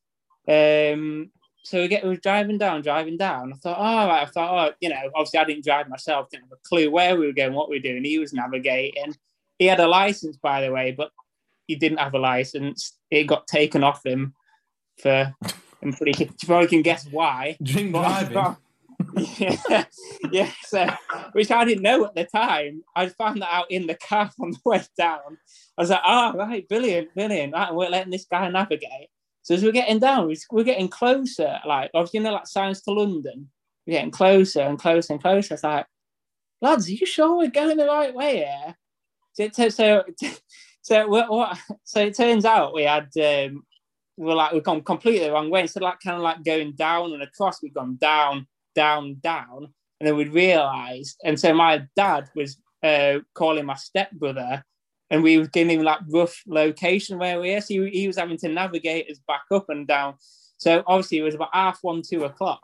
Um, 0.49 1.31
so 1.63 1.81
we 1.81 1.89
get 1.89 2.03
we 2.03 2.11
were 2.11 2.17
driving 2.17 2.59
down, 2.59 2.83
driving 2.83 3.17
down. 3.17 3.53
I 3.53 3.57
thought, 3.57 3.79
oh, 3.79 4.09
right. 4.09 4.23
I 4.23 4.27
thought, 4.27 4.71
oh, 4.71 4.75
you 4.81 4.89
know, 4.89 5.11
obviously 5.15 5.41
I 5.41 5.45
didn't 5.45 5.65
drive 5.65 5.89
myself, 5.89 6.29
didn't 6.31 6.45
have 6.45 6.53
a 6.53 6.69
clue 6.69 6.91
where 6.91 7.17
we 7.17 7.27
were 7.27 7.33
going, 7.33 7.53
what 7.53 7.69
we 7.69 7.77
were 7.77 7.83
doing. 7.83 8.05
He 8.05 8.19
was 8.19 8.33
navigating. 8.33 9.15
He 9.59 9.67
had 9.67 9.81
a 9.81 9.87
license, 9.87 10.37
by 10.37 10.63
the 10.63 10.73
way, 10.73 10.93
but 10.93 11.11
he 11.67 11.77
didn't 11.77 11.99
have 11.99 12.15
a 12.15 12.19
license. 12.19 12.97
It 13.11 13.25
got 13.25 13.47
taken 13.47 13.85
off 13.85 14.05
him 14.05 14.35
for, 15.01 15.35
I'm 15.83 15.93
pretty, 15.93 16.25
you 16.25 16.31
probably 16.47 16.69
can 16.69 16.83
guess 16.83 17.07
why. 17.11 17.57
Drink 17.63 17.93
But- 17.93 18.31
driving. 18.31 18.57
yeah, 19.39 19.85
yeah. 20.31 20.51
So, 20.65 20.87
which 21.33 21.51
I 21.51 21.65
didn't 21.65 21.83
know 21.83 22.05
at 22.05 22.15
the 22.15 22.25
time. 22.25 22.83
I 22.95 23.09
found 23.09 23.41
that 23.41 23.53
out 23.53 23.71
in 23.71 23.87
the 23.87 23.95
car 23.95 24.31
on 24.41 24.51
the 24.51 24.59
way 24.65 24.83
down. 24.97 25.39
I 25.79 25.83
was 25.83 25.91
like, 25.91 26.03
"Oh, 26.05 26.33
right, 26.35 26.69
brilliant, 26.69 27.15
brilliant." 27.15 27.55
Right, 27.55 27.75
we're 27.75 27.89
letting 27.89 28.11
this 28.11 28.27
guy 28.31 28.49
navigate. 28.51 29.09
So 29.43 29.55
as 29.55 29.63
we're 29.65 29.73
getting 29.73 29.99
down, 29.99 30.27
we- 30.29 30.37
we're 30.51 30.65
getting 30.65 30.89
closer. 30.89 31.59
Like, 31.67 31.91
obviously, 31.95 32.19
you 32.19 32.25
know, 32.25 32.33
like 32.33 32.47
signs 32.47 32.83
to 32.83 32.93
London. 32.93 33.51
We're 33.87 33.95
getting 33.95 34.11
closer 34.11 34.61
and 34.61 34.79
closer 34.79 35.15
and 35.15 35.23
closer. 35.23 35.55
It's 35.55 35.65
like, 35.65 35.87
lads, 36.61 36.89
are 36.89 36.93
you 36.93 37.07
sure 37.07 37.37
we're 37.37 37.49
going 37.49 37.77
the 37.77 37.87
right 37.87 38.15
way 38.15 38.37
here? 38.37 38.77
So, 39.33 39.49
so, 39.53 39.69
so, 39.69 40.05
so, 40.83 41.09
what, 41.09 41.59
so 41.85 42.01
it 42.01 42.17
turns 42.17 42.45
out 42.45 42.75
we 42.75 42.83
had 42.83 43.09
um, 43.17 43.65
we're 44.21 44.35
like 44.35 44.53
we've 44.53 44.63
gone 44.63 44.83
completely 44.83 45.27
the 45.27 45.33
wrong 45.33 45.51
way. 45.51 45.63
Instead 45.63 45.83
of 45.83 45.89
like 45.89 46.01
kind 46.01 46.17
of 46.17 46.23
like 46.23 46.45
going 46.45 46.73
down 46.73 47.13
and 47.13 47.23
across, 47.23 47.63
we've 47.63 47.75
gone 47.75 47.97
down, 48.01 48.47
down, 48.75 49.17
down, 49.23 49.73
and 49.99 50.07
then 50.07 50.17
we'd 50.17 50.33
realised. 50.33 51.19
And 51.25 51.41
so 51.41 51.55
my 51.55 51.87
dad 51.97 52.29
was 52.37 52.59
uh, 52.83 53.21
calling 53.35 53.65
my 53.65 53.75
stepbrother, 53.75 54.63
and 55.11 55.23
we 55.23 55.39
were 55.39 55.47
giving 55.47 55.79
him 55.79 55.85
like 55.85 56.01
rough 56.09 56.43
location 56.47 57.19
where 57.19 57.41
we 57.41 57.53
are. 57.55 57.61
So 57.61 57.75
he, 57.75 57.91
he 57.91 58.07
was 58.07 58.17
having 58.17 58.39
to 58.39 58.49
navigate 58.49 59.11
us 59.11 59.19
back 59.27 59.43
up 59.51 59.69
and 59.69 59.87
down. 59.87 60.15
So 60.57 60.83
obviously 60.87 61.19
it 61.19 61.23
was 61.23 61.35
about 61.35 61.55
half 61.55 61.79
one, 61.83 62.03
two 62.03 62.25
o'clock. 62.25 62.61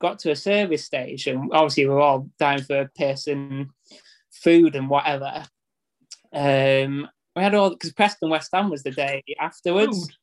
Got 0.00 0.18
to 0.20 0.30
a 0.32 0.36
service 0.36 0.84
station. 0.84 1.48
Obviously 1.52 1.86
we 1.86 1.94
we're 1.94 2.00
all 2.00 2.28
down 2.38 2.62
for 2.62 2.80
a 2.80 2.88
piss 2.88 3.28
and 3.28 3.68
food 4.30 4.74
and 4.74 4.90
whatever. 4.90 5.44
Um, 6.32 7.08
we 7.34 7.42
had 7.42 7.54
all 7.54 7.70
because 7.70 7.92
Preston 7.92 8.30
West 8.30 8.50
Ham 8.52 8.70
was 8.70 8.82
the 8.82 8.90
day 8.90 9.22
afterwards. 9.38 10.00
Food. 10.00 10.16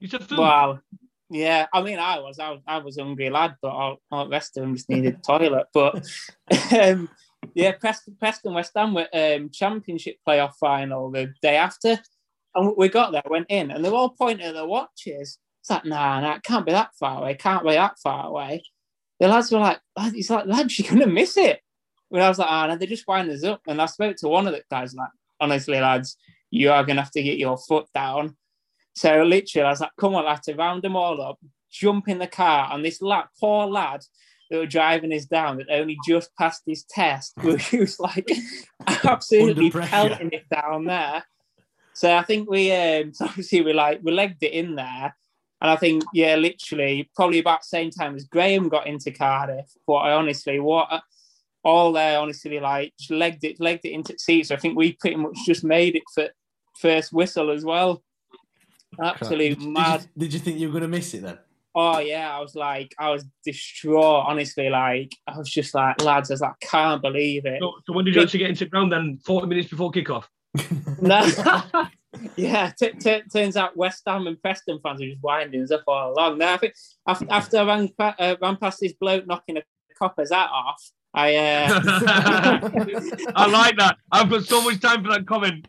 You 0.00 0.08
said 0.08 0.24
food. 0.24 0.38
Well, 0.38 0.80
yeah, 1.30 1.66
I 1.72 1.82
mean, 1.82 1.98
I 1.98 2.18
was, 2.18 2.38
I 2.38 2.50
was, 2.50 2.60
I 2.66 2.78
was 2.78 2.98
a 2.98 3.04
hungry 3.04 3.30
lad, 3.30 3.56
but 3.62 3.70
all, 3.70 3.96
all 4.10 4.24
the 4.24 4.30
rest 4.30 4.56
of 4.56 4.62
them 4.62 4.74
just 4.74 4.88
needed 4.88 5.22
toilet. 5.24 5.66
But 5.72 6.06
um, 6.78 7.08
yeah, 7.54 7.72
Preston, 7.72 8.16
Preston 8.18 8.54
West 8.54 8.72
Ham 8.76 8.94
were 8.94 9.08
um, 9.12 9.50
championship 9.50 10.16
playoff 10.26 10.54
final 10.54 11.10
the 11.10 11.32
day 11.42 11.56
after, 11.56 11.98
and 12.54 12.74
we 12.76 12.88
got 12.88 13.12
there, 13.12 13.22
went 13.28 13.46
in, 13.48 13.70
and 13.70 13.84
they 13.84 13.90
were 13.90 13.96
all 13.96 14.10
pointing 14.10 14.46
at 14.46 14.54
their 14.54 14.66
watches. 14.66 15.38
It's 15.60 15.70
like, 15.70 15.84
nah, 15.84 16.20
nah, 16.20 16.36
it 16.36 16.42
can't 16.42 16.66
be 16.66 16.72
that 16.72 16.94
far 16.98 17.20
away, 17.20 17.34
can't 17.34 17.64
be 17.64 17.74
that 17.74 17.98
far 17.98 18.26
away. 18.26 18.62
The 19.20 19.28
lads 19.28 19.52
were 19.52 19.58
like, 19.58 19.80
he's 20.12 20.30
like, 20.30 20.46
lads, 20.46 20.78
you're 20.78 20.90
gonna 20.90 21.06
miss 21.06 21.36
it. 21.36 21.60
When 22.08 22.22
I 22.22 22.28
was 22.28 22.38
like, 22.38 22.48
ah, 22.50 22.66
no, 22.66 22.76
they 22.76 22.86
just 22.86 23.06
wind 23.06 23.30
us 23.30 23.44
up, 23.44 23.62
and 23.66 23.80
I 23.80 23.86
spoke 23.86 24.16
to 24.16 24.28
one 24.28 24.46
of 24.46 24.52
the 24.52 24.62
guys 24.70 24.94
like, 24.94 25.10
honestly, 25.40 25.80
lads, 25.80 26.16
you 26.50 26.70
are 26.70 26.84
gonna 26.84 27.02
have 27.02 27.12
to 27.12 27.22
get 27.22 27.38
your 27.38 27.58
foot 27.58 27.86
down. 27.94 28.36
So 28.94 29.22
literally, 29.22 29.66
I 29.66 29.70
was 29.70 29.80
like, 29.80 29.90
come 29.98 30.14
on, 30.14 30.26
I 30.26 30.30
have 30.30 30.42
to 30.42 30.54
round 30.54 30.82
them 30.82 30.96
all 30.96 31.20
up, 31.22 31.38
jump 31.70 32.08
in 32.08 32.18
the 32.18 32.26
car, 32.26 32.70
and 32.72 32.84
this 32.84 33.00
lad, 33.00 33.26
poor 33.40 33.66
lad 33.66 34.02
that 34.52 34.58
were 34.58 34.66
driving 34.66 35.14
us 35.14 35.24
down 35.24 35.56
that 35.56 35.70
only 35.70 35.98
just 36.06 36.30
passed 36.36 36.62
his 36.66 36.84
test, 36.84 37.32
he 37.70 37.78
was 37.78 37.98
like 37.98 38.30
absolutely 39.02 39.70
pelting 39.70 40.30
it 40.30 40.46
down 40.50 40.84
there. 40.84 41.24
So 41.94 42.14
I 42.14 42.22
think 42.22 42.50
we 42.50 42.70
um 42.70 43.14
so 43.14 43.24
obviously 43.28 43.62
we 43.62 43.72
like 43.72 44.00
we 44.02 44.12
legged 44.12 44.42
it 44.42 44.52
in 44.52 44.76
there. 44.76 45.16
And 45.60 45.70
I 45.70 45.76
think, 45.76 46.02
yeah, 46.12 46.34
literally, 46.34 47.08
probably 47.14 47.38
about 47.38 47.60
the 47.60 47.68
same 47.68 47.90
time 47.90 48.16
as 48.16 48.24
Graham 48.24 48.68
got 48.68 48.88
into 48.88 49.12
Cardiff. 49.12 49.70
But 49.86 49.94
I 49.94 50.12
honestly, 50.12 50.58
what 50.58 50.88
all 51.62 51.92
there, 51.92 52.18
honestly, 52.18 52.58
like 52.58 52.92
just 52.98 53.12
legged 53.12 53.44
it, 53.44 53.60
legged 53.60 53.84
it 53.84 53.92
into 53.92 54.18
seats. 54.18 54.48
So 54.48 54.56
I 54.56 54.58
think 54.58 54.76
we 54.76 54.94
pretty 54.94 55.16
much 55.16 55.38
just 55.46 55.62
made 55.62 55.94
it 55.94 56.02
for 56.12 56.28
first 56.80 57.12
whistle 57.12 57.52
as 57.52 57.64
well. 57.64 58.02
Absolute 59.00 59.60
Did 59.60 59.62
you, 59.62 59.72
mad. 59.72 60.06
did 60.18 60.34
you 60.34 60.40
think 60.40 60.58
you 60.58 60.66
were 60.66 60.72
going 60.72 60.82
to 60.82 60.88
miss 60.88 61.14
it 61.14 61.22
then? 61.22 61.38
Oh 61.74 61.98
yeah, 61.98 62.36
I 62.36 62.40
was 62.40 62.54
like, 62.54 62.94
I 62.98 63.10
was 63.10 63.24
distraught. 63.44 64.26
Honestly, 64.28 64.68
like 64.68 65.14
I 65.26 65.38
was 65.38 65.48
just 65.48 65.74
like, 65.74 66.02
lads, 66.02 66.30
I 66.30 66.34
was 66.34 66.40
like, 66.40 66.60
can't 66.60 67.00
believe 67.00 67.46
it. 67.46 67.60
So, 67.60 67.74
so 67.86 67.92
when 67.92 68.04
did 68.04 68.14
you 68.14 68.22
actually 68.22 68.40
get 68.40 68.50
into 68.50 68.66
ground 68.66 68.92
then? 68.92 69.18
40 69.24 69.46
minutes 69.46 69.68
before 69.68 69.90
kickoff? 69.90 70.24
No. 71.00 71.26
yeah, 72.36 72.70
t- 72.78 72.92
t- 72.92 73.22
turns 73.32 73.56
out 73.56 73.76
West 73.76 74.02
Ham 74.06 74.26
and 74.28 74.40
Preston 74.40 74.78
fans 74.82 75.02
are 75.02 75.08
just 75.08 75.22
winding 75.22 75.62
us 75.62 75.70
up 75.72 75.82
all 75.88 76.12
along. 76.12 76.38
Now, 76.38 76.54
I 76.54 76.56
think 76.58 76.74
after, 77.08 77.26
after 77.28 77.58
I 77.58 77.64
ran, 77.64 77.88
pa- 77.88 78.14
uh, 78.18 78.36
ran 78.40 78.56
past 78.56 78.78
this 78.80 78.92
bloke 78.92 79.26
knocking 79.26 79.56
a 79.56 79.62
copper's 79.98 80.30
hat 80.30 80.50
off, 80.52 80.80
I. 81.14 81.36
Uh, 81.36 81.80
I 83.36 83.46
like 83.46 83.76
that. 83.78 83.96
I've 84.10 84.30
got 84.30 84.44
so 84.44 84.62
much 84.62 84.80
time 84.80 85.02
for 85.02 85.10
that 85.10 85.26
comment. 85.26 85.66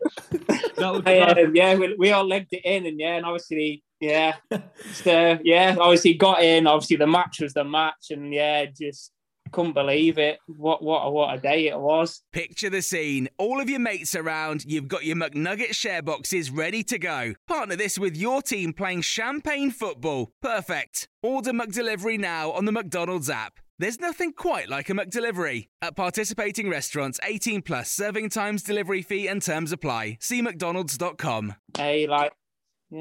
That 0.78 0.94
was 0.94 1.02
I, 1.06 1.20
um, 1.20 1.56
yeah, 1.56 1.76
we, 1.76 1.96
we 1.96 2.12
all 2.12 2.26
legged 2.26 2.54
it 2.54 2.66
in, 2.66 2.86
and 2.86 3.00
yeah, 3.00 3.16
and 3.16 3.26
obviously, 3.26 3.84
yeah, 4.04 4.36
so 4.94 5.39
yeah, 5.44 5.76
obviously 5.80 6.13
got 6.16 6.44
in. 6.44 6.68
Obviously, 6.68 6.98
the 6.98 7.08
match 7.08 7.39
was 7.39 7.54
the 7.54 7.63
match, 7.63 8.12
and 8.12 8.34
yeah, 8.34 8.66
just 8.66 9.12
couldn't 9.52 9.74
believe 9.74 10.18
it. 10.18 10.39
What 10.48 10.84
what 10.84 11.02
a, 11.04 11.10
what 11.10 11.34
a 11.34 11.39
day 11.39 11.68
it 11.68 11.80
was. 11.80 12.22
Picture 12.34 12.70
the 12.70 12.82
scene. 12.82 13.30
All 13.38 13.62
of 13.62 13.70
your 13.70 13.80
mates 13.80 14.16
around, 14.16 14.66
you've 14.66 14.89
got 14.89 15.06
your 15.06 15.16
McNugget 15.16 15.74
share 15.74 16.02
boxes 16.02 16.52
ready 16.52 16.84
to 16.84 17.00
go. 17.00 17.34
Partner 17.48 17.78
this 17.78 17.98
with 17.98 18.18
your 18.18 18.42
team 18.42 18.74
playing 18.74 19.02
champagne 19.02 19.72
football. 19.72 20.32
Perfect. 20.42 21.08
Order 21.22 21.52
McDelivery 21.52 22.20
now 22.20 22.52
on 22.52 22.66
the 22.66 22.72
McDonald's 22.72 23.30
app. 23.30 23.60
There's 23.80 24.00
nothing 24.00 24.34
quite 24.34 24.70
like 24.70 24.89
a 24.89 24.94
McDelivery. 24.94 25.68
At 25.82 25.96
participating 25.96 26.70
restaurants, 26.70 27.20
18 27.24 27.63
plus 27.63 27.92
serving 27.92 28.30
times, 28.30 28.63
delivery 28.63 29.02
fee, 29.02 29.28
and 29.28 29.42
terms 29.42 29.72
apply. 29.72 30.18
See 30.20 30.42
McDonald's.com. 30.42 31.56
Hey, 31.76 32.06
like 32.08 32.34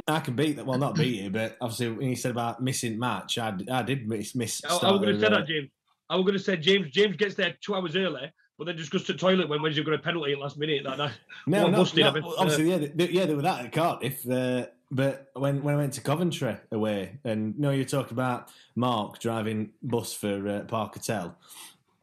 I 0.08 0.20
can 0.20 0.34
beat 0.34 0.56
that. 0.56 0.66
Well, 0.66 0.78
not 0.78 0.94
beat 0.94 1.24
it, 1.24 1.32
but 1.32 1.56
obviously 1.60 1.90
when 1.90 2.08
you 2.08 2.16
said 2.16 2.30
about 2.30 2.62
missing 2.62 2.98
match, 2.98 3.38
I, 3.38 3.56
I 3.70 3.82
did 3.82 4.08
miss. 4.08 4.34
miss 4.34 4.62
I, 4.64 4.68
I 4.68 4.90
was 4.92 5.00
going 5.00 5.14
to 5.14 5.20
say 5.20 5.28
that, 5.28 5.46
James. 5.46 5.70
I 6.08 6.16
was 6.16 6.24
going 6.24 6.36
to 6.36 6.42
say 6.42 6.56
James. 6.56 6.90
James 6.90 7.16
gets 7.16 7.34
there 7.34 7.56
two 7.60 7.74
hours 7.74 7.96
early, 7.96 8.30
but 8.58 8.66
then 8.66 8.76
just 8.76 8.90
goes 8.90 9.04
to 9.04 9.12
the 9.12 9.18
toilet 9.18 9.48
when 9.48 9.62
Wednesday 9.62 9.82
got 9.82 9.94
a 9.94 9.98
penalty 9.98 10.32
at 10.32 10.38
last 10.38 10.58
minute. 10.58 10.84
That, 10.84 10.98
that 10.98 11.12
No, 11.46 11.68
no, 11.68 11.78
busted, 11.78 12.00
no, 12.00 12.10
I 12.10 12.12
mean. 12.12 12.24
obviously, 12.38 12.70
yeah, 12.70 12.88
they, 12.94 13.08
yeah, 13.08 13.26
they 13.26 13.34
were 13.34 13.42
that 13.42 13.66
at 13.66 13.72
Cardiff. 13.72 14.28
Uh, 14.28 14.66
but 14.90 15.30
when 15.34 15.62
when 15.62 15.74
I 15.74 15.78
went 15.78 15.94
to 15.94 16.00
Coventry 16.02 16.56
away, 16.70 17.18
and 17.24 17.58
no, 17.58 17.70
you 17.70 17.84
talk 17.84 18.10
about 18.10 18.50
Mark 18.76 19.18
driving 19.18 19.70
bus 19.82 20.12
for 20.12 20.48
uh, 20.48 20.60
Park 20.60 20.94
Hotel. 20.94 21.36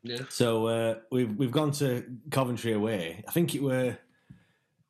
Yeah. 0.04 0.22
So 0.30 0.68
uh, 0.68 0.96
we've 1.12 1.36
we've 1.36 1.52
gone 1.52 1.72
to 1.74 2.04
Coventry 2.32 2.74
away. 2.74 3.24
I 3.28 3.32
think 3.32 3.54
it 3.54 3.62
were. 3.62 3.98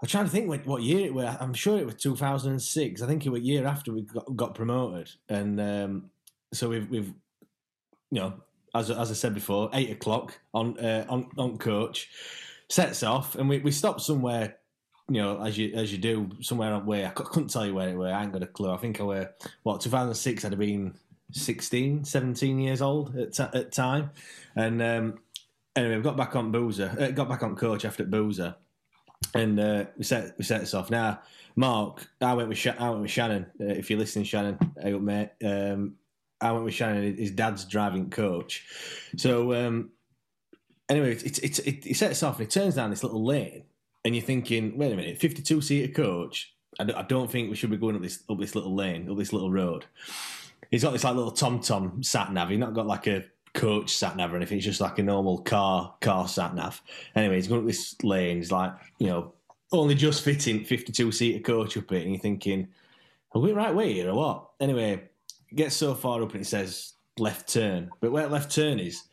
I'm 0.01 0.07
trying 0.07 0.25
to 0.25 0.31
think 0.31 0.47
what, 0.47 0.65
what 0.65 0.81
year 0.81 1.05
it 1.05 1.13
was. 1.13 1.35
I'm 1.39 1.53
sure 1.53 1.77
it 1.77 1.85
was 1.85 1.95
2006. 1.95 3.01
I 3.01 3.07
think 3.07 3.25
it 3.25 3.29
was 3.29 3.41
year 3.41 3.67
after 3.67 3.91
we 3.91 4.03
got, 4.03 4.35
got 4.35 4.55
promoted, 4.55 5.11
and 5.27 5.59
um, 5.59 6.09
so 6.53 6.69
we've 6.69 6.89
we've 6.89 7.13
you 8.11 8.19
know 8.19 8.33
as 8.73 8.89
as 8.91 9.11
I 9.11 9.13
said 9.13 9.33
before, 9.33 9.69
eight 9.73 9.91
o'clock 9.91 10.39
on 10.53 10.77
uh, 10.79 11.05
on 11.09 11.27
on 11.37 11.57
coach 11.57 12.09
sets 12.69 13.03
off, 13.03 13.35
and 13.35 13.49
we, 13.49 13.59
we 13.59 13.71
stopped 13.71 14.01
somewhere. 14.01 14.57
You 15.09 15.21
know, 15.21 15.43
as 15.43 15.57
you 15.57 15.73
as 15.73 15.91
you 15.91 15.97
do 15.97 16.29
somewhere 16.41 16.73
on 16.73 16.89
I 16.89 17.09
couldn't 17.09 17.49
tell 17.49 17.65
you 17.65 17.73
where 17.73 17.89
it 17.89 17.95
were. 17.95 18.13
I 18.13 18.23
ain't 18.23 18.31
got 18.31 18.43
a 18.43 18.47
clue. 18.47 18.71
I 18.71 18.77
think 18.77 18.99
I 19.01 19.03
were 19.03 19.31
what 19.63 19.81
2006. 19.81 20.45
I'd 20.45 20.51
have 20.51 20.59
been 20.59 20.93
16, 21.31 22.05
17 22.05 22.59
years 22.59 22.81
old 22.81 23.15
at 23.17 23.33
t- 23.33 23.43
at 23.43 23.71
time, 23.71 24.11
and 24.55 24.81
um, 24.81 25.19
anyway, 25.75 25.97
we 25.97 26.03
got 26.03 26.17
back 26.17 26.35
on 26.35 26.51
Boozer. 26.51 26.95
Uh, 26.99 27.07
got 27.11 27.27
back 27.27 27.41
on 27.41 27.55
coach 27.55 27.85
after 27.85 28.03
Boozer, 28.03 28.55
and 29.33 29.59
uh, 29.59 29.85
we 29.97 30.03
set 30.03 30.37
we 30.37 30.43
set 30.43 30.61
us 30.61 30.73
off. 30.73 30.89
Now, 30.89 31.21
Mark, 31.55 32.07
I 32.21 32.33
went 32.33 32.49
with 32.49 32.57
Sha- 32.57 32.75
I 32.79 32.89
went 32.89 33.01
with 33.01 33.11
Shannon. 33.11 33.45
Uh, 33.59 33.65
if 33.65 33.89
you're 33.89 33.99
listening, 33.99 34.25
Shannon, 34.25 34.57
hey 34.81 34.93
up, 34.93 35.01
mate. 35.01 35.29
Um, 35.43 35.95
I 36.41 36.51
went 36.51 36.65
with 36.65 36.73
Shannon. 36.73 37.15
His 37.17 37.31
dad's 37.31 37.65
driving 37.65 38.09
coach. 38.09 38.65
So 39.17 39.53
um, 39.53 39.89
anyway, 40.89 41.13
it's 41.13 41.39
it's 41.39 41.59
it, 41.59 41.85
it 41.85 41.95
sets 41.95 42.23
off 42.23 42.39
and 42.39 42.47
it 42.47 42.51
turns 42.51 42.75
down 42.75 42.89
this 42.89 43.03
little 43.03 43.23
lane, 43.25 43.63
and 44.05 44.15
you're 44.15 44.23
thinking, 44.23 44.77
wait 44.77 44.91
a 44.91 44.95
minute, 44.95 45.17
52 45.19 45.61
seater 45.61 45.93
coach. 45.93 46.53
I 46.79 46.83
don't- 46.85 46.95
I 46.97 47.01
don't 47.01 47.29
think 47.29 47.49
we 47.49 47.55
should 47.55 47.71
be 47.71 47.77
going 47.77 47.95
up 47.95 48.01
this 48.01 48.23
up 48.29 48.39
this 48.39 48.55
little 48.55 48.73
lane, 48.75 49.09
up 49.09 49.17
this 49.17 49.33
little 49.33 49.51
road. 49.51 49.85
He's 50.71 50.83
got 50.83 50.91
this 50.93 51.03
like 51.03 51.15
little 51.15 51.31
Tom 51.31 51.59
Tom 51.61 52.01
sat 52.03 52.31
nav. 52.31 52.49
He's 52.49 52.59
not 52.59 52.73
got 52.73 52.85
like 52.87 53.07
a 53.07 53.25
coach 53.53 53.95
sat 53.95 54.15
nav 54.15 54.33
or 54.33 54.37
anything. 54.37 54.57
It's 54.57 54.65
just 54.65 54.81
like 54.81 54.99
a 54.99 55.03
normal 55.03 55.39
car 55.39 55.95
car 56.01 56.27
sat 56.27 56.55
nav. 56.55 56.81
Anyway, 57.15 57.35
he's 57.35 57.47
going 57.47 57.61
up 57.61 57.67
this 57.67 57.95
lane. 58.03 58.37
He's 58.37 58.51
like, 58.51 58.73
you 58.99 59.07
know, 59.07 59.33
only 59.71 59.95
just 59.95 60.23
fitting 60.23 60.63
52 60.63 61.11
seater 61.11 61.39
coach 61.39 61.77
up 61.77 61.91
it, 61.91 62.03
and 62.03 62.11
you're 62.11 62.21
thinking, 62.21 62.67
are 63.33 63.41
we 63.41 63.51
right 63.51 63.73
way 63.73 63.93
here 63.93 64.09
or 64.09 64.15
what? 64.15 64.49
Anyway, 64.59 65.09
gets 65.55 65.75
so 65.75 65.93
far 65.93 66.21
up 66.23 66.33
and 66.33 66.41
it 66.41 66.45
says 66.45 66.93
left 67.17 67.51
turn. 67.51 67.89
But 68.01 68.11
where 68.11 68.27
left 68.27 68.53
turn 68.53 68.79
is, 68.79 69.03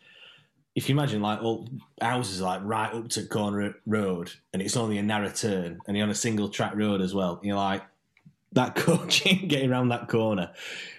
if 0.75 0.89
you 0.89 0.95
imagine 0.95 1.23
like 1.23 1.43
all 1.43 1.69
houses 2.01 2.41
like 2.41 2.61
right 2.63 2.93
up 2.93 3.09
to 3.11 3.25
corner 3.25 3.75
road 3.87 4.31
and 4.53 4.61
it's 4.61 4.77
only 4.77 4.99
a 4.99 5.03
narrow 5.03 5.31
turn 5.31 5.79
and 5.87 5.97
you're 5.97 6.05
on 6.05 6.11
a 6.11 6.15
single 6.15 6.49
track 6.49 6.75
road 6.75 7.01
as 7.01 7.15
well, 7.15 7.41
you're 7.43 7.57
like, 7.57 7.83
that 8.53 8.75
coach 8.77 9.27
ain't 9.27 9.49
getting 9.49 9.71
around 9.71 9.89
that 9.89 10.09
corner. 10.09 10.53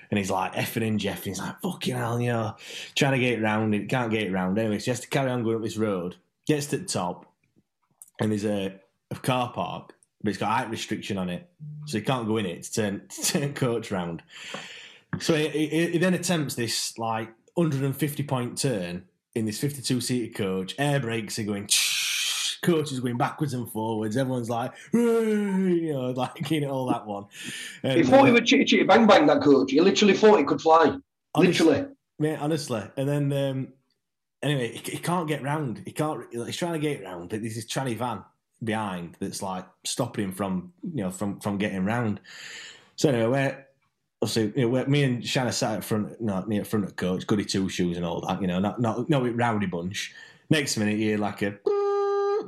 And 0.10 0.18
he's 0.18 0.32
like 0.32 0.54
effing 0.54 0.88
and 0.88 1.00
Jeff, 1.00 1.18
and 1.18 1.26
he's 1.26 1.40
like, 1.40 1.60
fucking 1.62 1.96
hell, 1.96 2.20
you 2.20 2.32
know, 2.32 2.56
trying 2.96 3.14
to 3.14 3.20
get 3.20 3.40
it 3.40 3.42
round, 3.42 3.74
and 3.74 3.90
can't 3.90 4.12
get 4.12 4.24
it 4.24 4.32
round. 4.32 4.58
Anyway, 4.58 4.80
so 4.80 4.86
he 4.86 4.92
has 4.92 5.02
to 5.02 5.08
carry 5.08 5.30
on 5.30 5.44
going 5.44 5.58
up 5.58 5.64
this 5.64 5.78
road, 5.78 6.16
gets 6.46 6.68
to 6.68 6.78
the 6.78 6.86
top, 6.86 7.26
and 8.20 8.32
there's 8.32 8.46
a, 8.46 8.80
a 9.12 9.16
car 9.16 9.52
park, 9.52 9.94
but 10.24 10.30
it's 10.30 10.38
got 10.38 10.50
height 10.50 10.70
restriction 10.70 11.18
on 11.18 11.30
it. 11.30 11.50
So 11.86 11.98
he 11.98 12.04
can't 12.04 12.28
go 12.28 12.38
in 12.38 12.46
it 12.46 12.64
to 12.64 12.74
turn, 12.74 13.02
to 13.10 13.22
turn 13.22 13.54
coach 13.54 13.92
round. 13.92 14.24
So 15.20 15.36
he, 15.36 15.50
he, 15.50 15.92
he 15.92 15.98
then 15.98 16.14
attempts 16.14 16.56
this 16.56 16.98
like 16.98 17.30
150 17.56 18.24
point 18.24 18.58
turn 18.58 19.06
in 19.36 19.46
this 19.46 19.60
52 19.60 20.02
seater 20.02 20.34
coach. 20.34 20.76
Air 20.78 21.00
brakes 21.00 21.38
are 21.40 21.44
going. 21.44 21.68
Coach 22.68 22.92
is 22.92 23.00
going 23.00 23.18
backwards 23.18 23.54
and 23.54 23.72
forwards. 23.72 24.18
Everyone's 24.18 24.50
like, 24.50 24.74
you 24.94 25.94
know, 25.94 26.12
like 26.12 26.52
you 26.52 26.62
know, 26.62 26.72
all 26.72 26.86
that 26.88 27.08
one. 27.08 27.26
He 27.82 27.90
And, 27.90 28.10
thought 28.10 28.26
he 28.26 28.32
uh, 28.32 28.34
would 28.34 28.46
chitty 28.46 28.66
chitty 28.66 28.84
bang 28.84 29.08
bang 29.08 29.26
that 29.28 29.42
coach. 29.42 29.72
He 29.72 29.80
literally 29.80 30.14
thought 30.14 30.38
he 30.38 30.44
could 30.44 30.62
fly. 30.62 30.98
Literally. 31.36 31.86
Mate, 32.20 32.38
honestly. 32.42 32.84
And 32.98 33.08
then 33.08 33.32
um, 33.32 33.68
anyway, 34.44 34.74
he, 34.74 34.92
he 34.92 34.98
can't 34.98 35.28
get 35.28 35.44
round. 35.44 35.82
He 35.86 35.94
can't. 35.94 36.26
He's 36.32 36.58
trying 36.58 36.74
to 36.74 36.80
get 36.80 37.04
round, 37.04 37.30
but 37.30 37.42
this 37.42 37.64
tranny 37.66 37.98
van 37.98 38.24
behind 38.64 39.16
that's 39.20 39.42
like 39.42 39.66
stopping 39.86 40.26
him 40.26 40.32
from 40.34 40.74
you 40.94 41.04
know 41.04 41.12
from 41.12 41.40
from 41.40 41.58
getting 41.58 41.86
round. 41.86 42.20
So 42.98 43.10
anyway, 43.10 43.28
we're 43.28 43.66
obviously 44.22 44.60
you 44.60 44.66
know, 44.66 44.70
we're, 44.70 44.88
me 44.88 45.04
and 45.04 45.26
Shanna 45.26 45.54
sat 45.54 45.78
at 45.78 45.84
front, 45.84 46.20
no, 46.20 46.44
near 46.48 46.66
front 46.66 46.86
of 46.86 46.96
coach, 46.96 47.26
goody 47.28 47.46
two 47.46 47.70
shoes 47.70 47.96
and 47.98 48.06
all 48.06 48.22
that. 48.28 48.42
You 48.42 48.48
know, 48.48 48.60
not 48.60 48.82
not 48.82 49.10
not 49.10 49.22
with 49.22 49.36
rowdy 49.36 49.68
bunch. 49.68 50.14
Next 50.50 50.78
minute, 50.78 50.98
you 50.98 51.10
hear 51.10 51.18
like 51.18 51.42
a 51.42 51.58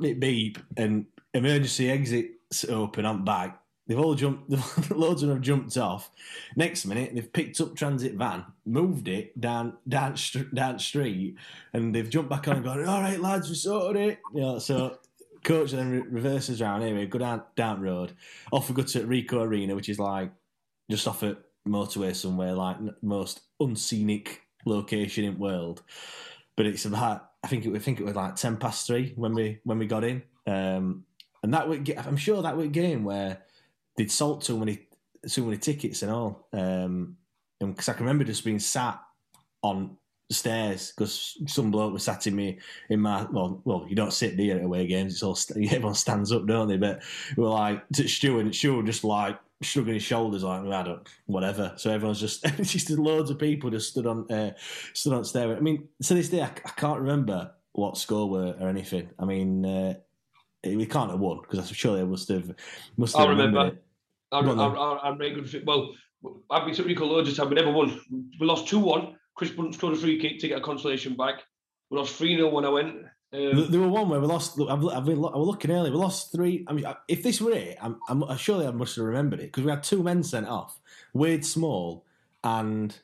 beep, 0.00 0.20
beep 0.20 0.58
and 0.76 1.06
emergency 1.34 1.90
exits 1.90 2.64
open 2.68 3.06
I'm 3.06 3.24
back. 3.24 3.60
They've 3.86 3.98
all 3.98 4.14
jumped, 4.14 4.50
loads 4.90 5.22
of 5.22 5.28
them 5.28 5.38
have 5.38 5.44
jumped 5.44 5.76
off. 5.76 6.10
Next 6.54 6.86
minute, 6.86 7.12
they've 7.12 7.32
picked 7.32 7.60
up 7.60 7.74
transit 7.74 8.14
van, 8.14 8.44
moved 8.64 9.08
it 9.08 9.38
down 9.40 9.78
down 9.88 10.14
down 10.54 10.78
street, 10.78 11.36
and 11.72 11.92
they've 11.92 12.08
jumped 12.08 12.30
back 12.30 12.46
on 12.46 12.56
and 12.56 12.64
gone. 12.64 12.84
All 12.86 13.00
right, 13.00 13.20
lads, 13.20 13.48
we 13.48 13.56
sorted 13.56 14.00
it. 14.00 14.20
You 14.32 14.42
know, 14.42 14.58
so 14.60 14.98
coach 15.42 15.72
then 15.72 15.90
re- 15.90 16.08
reverses 16.08 16.62
around 16.62 16.82
anyway, 16.82 17.06
go 17.06 17.18
down 17.18 17.42
down 17.56 17.80
road. 17.80 18.12
Off 18.52 18.68
we 18.68 18.76
go 18.76 18.82
to 18.82 19.00
Ricoh 19.00 19.44
Arena, 19.44 19.74
which 19.74 19.88
is 19.88 19.98
like 19.98 20.30
just 20.88 21.08
off 21.08 21.22
at 21.22 21.38
motorway 21.66 22.14
somewhere, 22.14 22.52
like 22.52 22.76
most 23.02 23.40
unscenic 23.58 24.42
location 24.66 25.24
in 25.24 25.38
world. 25.38 25.82
But 26.56 26.66
it's 26.66 26.84
about 26.84 27.29
I 27.42 27.48
think 27.48 27.64
it 27.64 27.74
I 27.74 27.78
think 27.78 28.00
it 28.00 28.04
was 28.04 28.16
like 28.16 28.36
ten 28.36 28.56
past 28.56 28.86
three 28.86 29.12
when 29.16 29.34
we 29.34 29.60
when 29.64 29.78
we 29.78 29.86
got 29.86 30.04
in. 30.04 30.22
Um, 30.46 31.04
and 31.42 31.54
that 31.54 31.68
would 31.68 31.90
I'm 31.96 32.16
sure 32.16 32.42
that 32.42 32.56
was 32.56 32.68
game 32.68 33.04
where 33.04 33.42
they'd 33.96 34.10
sold 34.10 34.42
too 34.42 34.58
many 34.58 34.88
too 35.28 35.44
many 35.44 35.58
tickets 35.58 36.02
and 36.02 36.12
all. 36.12 36.48
Um, 36.52 37.16
because 37.60 37.88
I 37.88 37.92
can 37.92 38.06
remember 38.06 38.24
just 38.24 38.44
being 38.44 38.58
sat 38.58 38.98
on 39.62 39.96
stairs 40.30 40.92
because 40.92 41.36
some 41.46 41.70
bloke 41.70 41.92
was 41.92 42.04
sat 42.04 42.26
in 42.26 42.36
me 42.36 42.58
in 42.88 43.00
my 43.00 43.26
well 43.32 43.60
well 43.64 43.84
you 43.88 43.96
don't 43.96 44.12
sit 44.12 44.36
there 44.36 44.56
at 44.56 44.64
away 44.64 44.86
games 44.86 45.12
it's 45.12 45.22
all 45.24 45.36
everyone 45.70 45.94
stands 45.94 46.30
up 46.30 46.46
don't 46.46 46.68
they 46.68 46.76
but 46.76 47.02
we 47.36 47.42
were 47.42 47.50
like 47.50 47.86
to 47.88 48.06
Stu 48.06 48.38
and 48.38 48.52
just 48.52 49.02
like 49.02 49.38
shrugging 49.62 49.94
his 49.94 50.02
shoulders 50.02 50.42
like 50.42 50.64
I 50.64 50.82
don't 50.82 51.06
whatever 51.26 51.74
so 51.76 51.90
everyone's 51.90 52.20
just 52.20 52.42
just 52.62 52.90
loads 52.90 53.30
of 53.30 53.38
people 53.38 53.70
just 53.70 53.90
stood 53.90 54.06
on 54.06 54.30
uh, 54.30 54.52
stood 54.94 55.12
on 55.12 55.24
stairway 55.24 55.56
I 55.56 55.60
mean 55.60 55.88
to 56.02 56.14
this 56.14 56.30
day 56.30 56.42
I, 56.42 56.46
I 56.46 56.70
can't 56.76 57.00
remember 57.00 57.52
what 57.72 57.98
score 57.98 58.28
were 58.28 58.56
or 58.58 58.68
anything 58.68 59.10
I 59.18 59.26
mean 59.26 59.66
uh, 59.66 59.94
we 60.64 60.86
can't 60.86 61.10
have 61.10 61.20
won 61.20 61.40
because 61.42 61.58
I'm 61.58 61.74
sure 61.74 61.96
they 61.96 62.04
must 62.04 62.28
have 62.28 62.54
must 62.96 63.16
have 63.16 63.26
I 63.26 63.30
remember. 63.30 63.78
I, 64.32 64.38
I. 64.38 64.40
I, 64.40 65.08
I'm 65.08 65.18
very 65.18 65.32
good. 65.32 65.64
Well, 65.66 65.92
I've 66.50 66.64
been 66.64 66.74
to 66.74 66.84
Ricoh 66.84 67.08
loads 67.08 67.28
of 67.28 67.36
time. 67.36 67.48
We 67.48 67.54
never 67.54 67.72
won. 67.72 68.00
We 68.38 68.46
lost 68.46 68.68
2 68.68 68.78
1. 68.78 69.16
Chris 69.34 69.50
Brunt 69.50 69.74
scored 69.74 69.94
a 69.94 69.96
free 69.96 70.20
kick 70.20 70.38
to 70.40 70.48
get 70.48 70.58
a 70.58 70.60
consolation 70.60 71.16
back. 71.16 71.42
We 71.90 71.98
lost 71.98 72.16
3 72.16 72.36
0 72.36 72.50
when 72.50 72.64
I 72.64 72.68
went. 72.68 72.96
There 73.32 73.52
Um, 73.52 73.70
there 73.70 73.80
were 73.80 73.88
one 73.88 74.08
where 74.08 74.20
we 74.20 74.26
lost. 74.26 74.58
look, 74.58 74.68
I've, 74.70 74.84
I've 74.86 75.04
been, 75.04 75.18
I 75.18 75.36
was 75.36 75.46
looking 75.46 75.70
earlier. 75.70 75.92
We 75.92 75.98
lost 75.98 76.32
three. 76.32 76.64
I 76.66 76.72
mean, 76.72 76.84
if 77.08 77.22
this 77.22 77.40
were 77.40 77.52
it, 77.52 77.76
I'm, 77.80 78.00
I'm 78.08 78.36
surely 78.36 78.66
I 78.66 78.70
must 78.72 78.96
have 78.96 79.04
remembered 79.04 79.40
it 79.40 79.44
because 79.52 79.64
we 79.64 79.70
had 79.70 79.82
two 79.82 80.02
men 80.02 80.22
sent 80.22 80.48
off. 80.48 80.80
Wade 81.14 81.44
Small 81.46 82.04
and 82.42 82.96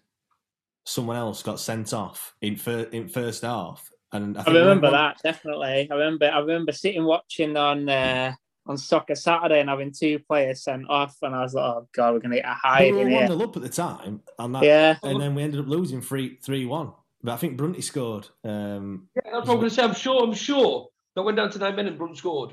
someone 0.84 1.16
else 1.16 1.42
got 1.42 1.60
sent 1.60 1.92
off 1.92 2.34
in 2.40 2.56
fir- 2.56 2.88
in 2.92 3.08
first 3.08 3.42
half. 3.42 3.90
And 4.12 4.36
I, 4.38 4.44
I 4.46 4.52
remember 4.52 4.90
that 4.90 5.18
definitely. 5.22 5.88
I 5.90 5.94
remember. 5.94 6.26
I 6.32 6.38
remember 6.38 6.72
sitting 6.72 7.04
watching 7.04 7.56
on 7.56 7.88
uh, 7.88 8.32
on 8.66 8.78
Soccer 8.78 9.14
Saturday 9.14 9.60
and 9.60 9.68
having 9.68 9.92
two 9.92 10.18
players 10.20 10.62
sent 10.62 10.88
off, 10.88 11.16
and 11.22 11.34
I 11.34 11.42
was 11.42 11.54
like, 11.54 11.64
"Oh 11.64 11.88
God, 11.92 12.14
we're 12.14 12.20
gonna 12.20 12.36
get 12.36 12.44
a 12.46 12.48
We 12.48 12.54
hide 12.62 12.94
were 12.94 13.00
in 13.02 13.12
one 13.12 13.26
here." 13.26 13.42
up 13.42 13.56
at 13.56 13.62
the 13.62 13.68
time, 13.68 14.22
and 14.38 14.54
that, 14.54 14.62
Yeah. 14.62 14.96
and 15.02 15.20
then 15.20 15.34
we 15.34 15.42
ended 15.42 15.60
up 15.60 15.66
losing 15.68 16.00
three 16.00 16.36
three 16.36 16.66
one. 16.66 16.92
But 17.26 17.32
I 17.34 17.38
think 17.38 17.56
Brunty 17.56 17.82
scored. 17.82 18.28
Um, 18.44 19.08
yeah, 19.16 19.22
that's 19.32 19.48
what 19.48 19.54
I'm 19.54 19.56
going 19.56 19.68
to 19.68 19.74
say. 19.74 19.82
I'm 19.82 19.94
sure. 19.94 20.22
I'm 20.22 20.32
sure 20.32 20.88
that 21.16 21.22
went 21.22 21.36
down 21.36 21.50
to 21.50 21.58
nine 21.58 21.74
men 21.74 21.88
and 21.88 21.98
Brunt 21.98 22.16
scored. 22.16 22.52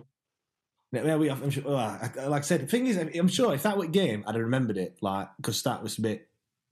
Yeah, 0.92 1.16
we, 1.16 1.30
I'm 1.30 1.50
sure, 1.52 1.64
well, 1.64 1.76
I- 1.78 2.10
I- 2.20 2.26
like 2.26 2.42
I 2.42 2.46
said, 2.46 2.62
the 2.62 2.66
thing 2.68 2.88
is, 2.88 2.98
I'm 2.98 3.28
sure 3.28 3.54
if 3.54 3.62
that 3.64 3.78
were 3.78 3.86
a 3.86 3.88
game, 3.88 4.24
I'd 4.26 4.34
have 4.34 4.44
remembered 4.44 4.78
it, 4.78 4.98
like, 5.02 5.28
because 5.38 5.62
that 5.64 5.84
was 5.84 6.00
a 6.00 6.02
bit, 6.02 6.28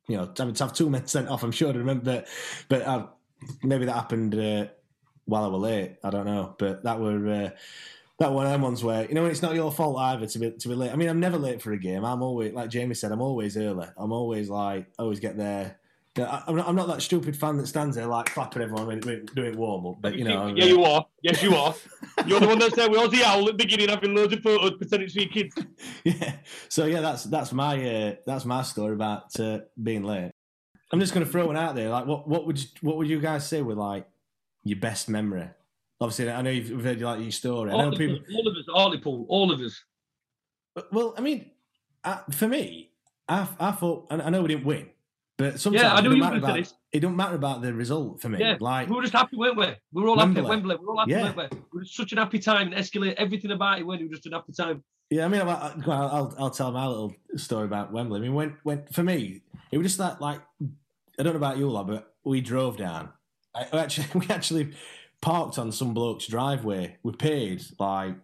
you 0.07 0.17
know, 0.17 0.25
to 0.25 0.45
have 0.59 0.73
two 0.73 0.89
men 0.89 1.05
sent 1.07 1.27
off, 1.29 1.43
I'm 1.43 1.51
sure 1.51 1.69
I'd 1.69 1.75
remember, 1.75 2.23
but 2.69 2.81
uh, 2.81 3.05
maybe 3.61 3.85
that 3.85 3.93
happened 3.93 4.33
uh, 4.35 4.65
while 5.25 5.43
I 5.43 5.47
were 5.49 5.57
late, 5.57 5.97
I 6.03 6.09
don't 6.09 6.25
know, 6.25 6.55
but 6.57 6.83
that 6.83 6.99
were, 6.99 7.27
uh, 7.27 7.49
that 8.17 8.31
one 8.31 8.45
of 8.47 8.51
them 8.51 8.61
ones 8.61 8.83
where, 8.83 9.07
you 9.07 9.13
know, 9.13 9.25
it's 9.25 9.41
not 9.43 9.53
your 9.55 9.71
fault 9.71 9.97
either 9.99 10.25
to 10.27 10.39
be, 10.39 10.51
to 10.51 10.69
be 10.69 10.75
late. 10.75 10.91
I 10.91 10.95
mean, 10.95 11.09
I'm 11.09 11.19
never 11.19 11.37
late 11.37 11.61
for 11.61 11.71
a 11.71 11.77
game. 11.79 12.03
I'm 12.03 12.21
always, 12.23 12.51
like 12.53 12.69
Jamie 12.71 12.95
said, 12.95 13.11
I'm 13.11 13.21
always 13.21 13.57
early. 13.57 13.87
I'm 13.97 14.11
always 14.11 14.49
like, 14.49 14.87
I 14.97 15.01
always 15.03 15.19
get 15.19 15.37
there. 15.37 15.77
I- 16.17 16.43
I'm 16.47 16.55
not, 16.57 16.67
I'm 16.67 16.75
not 16.75 16.87
that 16.87 17.01
stupid 17.01 17.37
fan 17.37 17.57
that 17.57 17.67
stands 17.67 17.95
there 17.95 18.05
like 18.05 18.25
clapping 18.27 18.61
everyone 18.61 18.85
when 18.87 18.99
when 19.01 19.25
doing 19.27 19.57
warm 19.57 19.85
up, 19.85 20.01
but 20.01 20.15
you 20.15 20.25
know, 20.25 20.47
yeah, 20.47 20.65
you 20.65 20.83
are. 20.83 21.05
Yes, 21.21 21.41
you 21.41 21.55
are. 21.55 21.73
You're 22.27 22.39
the 22.41 22.47
one 22.47 22.59
that 22.59 22.73
said 22.75 22.91
we 22.91 22.97
was 22.97 23.11
the 23.11 23.23
owl 23.23 23.39
at 23.47 23.57
the 23.57 23.63
beginning 23.63 23.87
having 23.89 24.13
loads 24.13 24.33
of 24.33 24.41
photos 24.41 24.77
pretending 24.77 25.07
to 25.07 25.15
be 25.15 25.25
kids. 25.27 25.55
yeah. 26.03 26.35
So 26.67 26.85
yeah, 26.85 26.99
that's 26.99 27.23
that's 27.23 27.53
my 27.53 27.81
uh, 28.09 28.15
that's 28.25 28.43
my 28.45 28.61
story 28.63 28.93
about 28.93 29.39
uh, 29.39 29.59
being 29.81 30.03
late. 30.03 30.31
I'm 30.91 30.99
just 30.99 31.13
going 31.13 31.25
to 31.25 31.31
throw 31.31 31.47
one 31.47 31.55
out 31.55 31.75
there. 31.75 31.89
Like, 31.89 32.05
what 32.05 32.27
what 32.27 32.45
would 32.45 32.61
you, 32.61 32.67
what 32.81 32.97
would 32.97 33.07
you 33.07 33.21
guys 33.21 33.47
say 33.47 33.61
were 33.61 33.75
like 33.75 34.05
your 34.63 34.79
best 34.79 35.07
memory? 35.07 35.47
Obviously, 36.01 36.29
I 36.29 36.41
know 36.41 36.49
you've 36.49 36.83
heard 36.83 36.99
like 36.99 37.21
your 37.21 37.31
story. 37.31 37.71
I 37.71 37.73
All 37.75 37.83
know 37.83 37.91
of, 37.93 37.97
people. 37.97 38.17
us, 38.17 38.23
all 38.33 38.47
of 38.91 38.97
us, 38.97 39.25
all 39.29 39.51
of 39.51 39.59
us. 39.61 39.83
Well, 40.91 41.13
I 41.17 41.21
mean, 41.21 41.51
uh, 42.03 42.17
for 42.31 42.47
me, 42.47 42.91
I, 43.29 43.47
I 43.59 43.71
thought 43.71 44.07
and 44.09 44.21
I 44.21 44.29
know 44.29 44.41
we 44.41 44.49
didn't 44.49 44.65
win, 44.65 44.89
but 45.41 45.59
sometimes 45.59 45.83
I 45.85 45.99
it, 45.99 46.01
knew 46.03 46.09
don't 46.09 46.17
you 46.17 46.23
were 46.23 46.29
matter 46.29 46.37
about, 46.37 46.73
it 46.91 46.99
don't 46.99 47.15
matter 47.15 47.35
about 47.35 47.61
the 47.61 47.73
result 47.73 48.21
for 48.21 48.29
me. 48.29 48.39
Yeah, 48.39 48.57
Like 48.59 48.89
we 48.89 48.95
were 48.95 49.01
just 49.01 49.13
happy, 49.13 49.37
weren't 49.37 49.57
we? 49.57 49.67
We 49.93 50.01
were 50.01 50.09
all 50.09 50.19
happy 50.19 50.37
at 50.39 50.43
Wembley. 50.43 50.49
Wembley. 50.49 50.75
We 50.77 50.85
were 50.85 50.91
all 50.91 50.99
happy, 50.99 51.11
Yeah. 51.11 51.33
weren't 51.35 51.51
we? 51.51 51.57
We 51.73 51.79
were 51.79 51.85
such 51.85 52.11
an 52.11 52.17
happy 52.17 52.39
time 52.39 52.67
and 52.67 52.75
escalate 52.75 53.13
everything 53.15 53.51
about 53.51 53.79
it, 53.79 53.87
weren't 53.87 54.01
it? 54.01 54.05
We 54.05 54.09
were 54.09 54.15
just 54.15 54.25
an 54.27 54.33
happy 54.33 54.53
time. 54.53 54.83
Yeah, 55.09 55.25
I 55.25 55.27
mean, 55.27 55.41
I'll, 55.41 55.49
I'll, 55.87 56.35
I'll- 56.39 56.49
tell 56.51 56.71
my 56.71 56.87
little 56.87 57.13
story 57.35 57.65
about 57.65 57.91
Wembley. 57.91 58.19
I 58.19 58.21
mean, 58.21 58.33
when, 58.33 58.57
when 58.63 58.85
for 58.93 59.03
me, 59.03 59.41
it 59.71 59.77
was 59.77 59.85
just 59.87 59.97
that 59.97 60.21
like 60.21 60.39
I 61.19 61.23
don't 61.23 61.33
know 61.33 61.37
about 61.37 61.57
you 61.57 61.69
lot, 61.69 61.87
but 61.87 62.13
we 62.23 62.39
drove 62.41 62.77
down. 62.77 63.09
I, 63.53 63.67
I 63.73 63.79
actually, 63.79 64.07
we 64.19 64.27
actually 64.29 64.71
parked 65.21 65.59
on 65.59 65.71
some 65.71 65.93
bloke's 65.93 66.27
driveway. 66.27 66.97
We 67.03 67.11
paid 67.13 67.61
like 67.79 68.15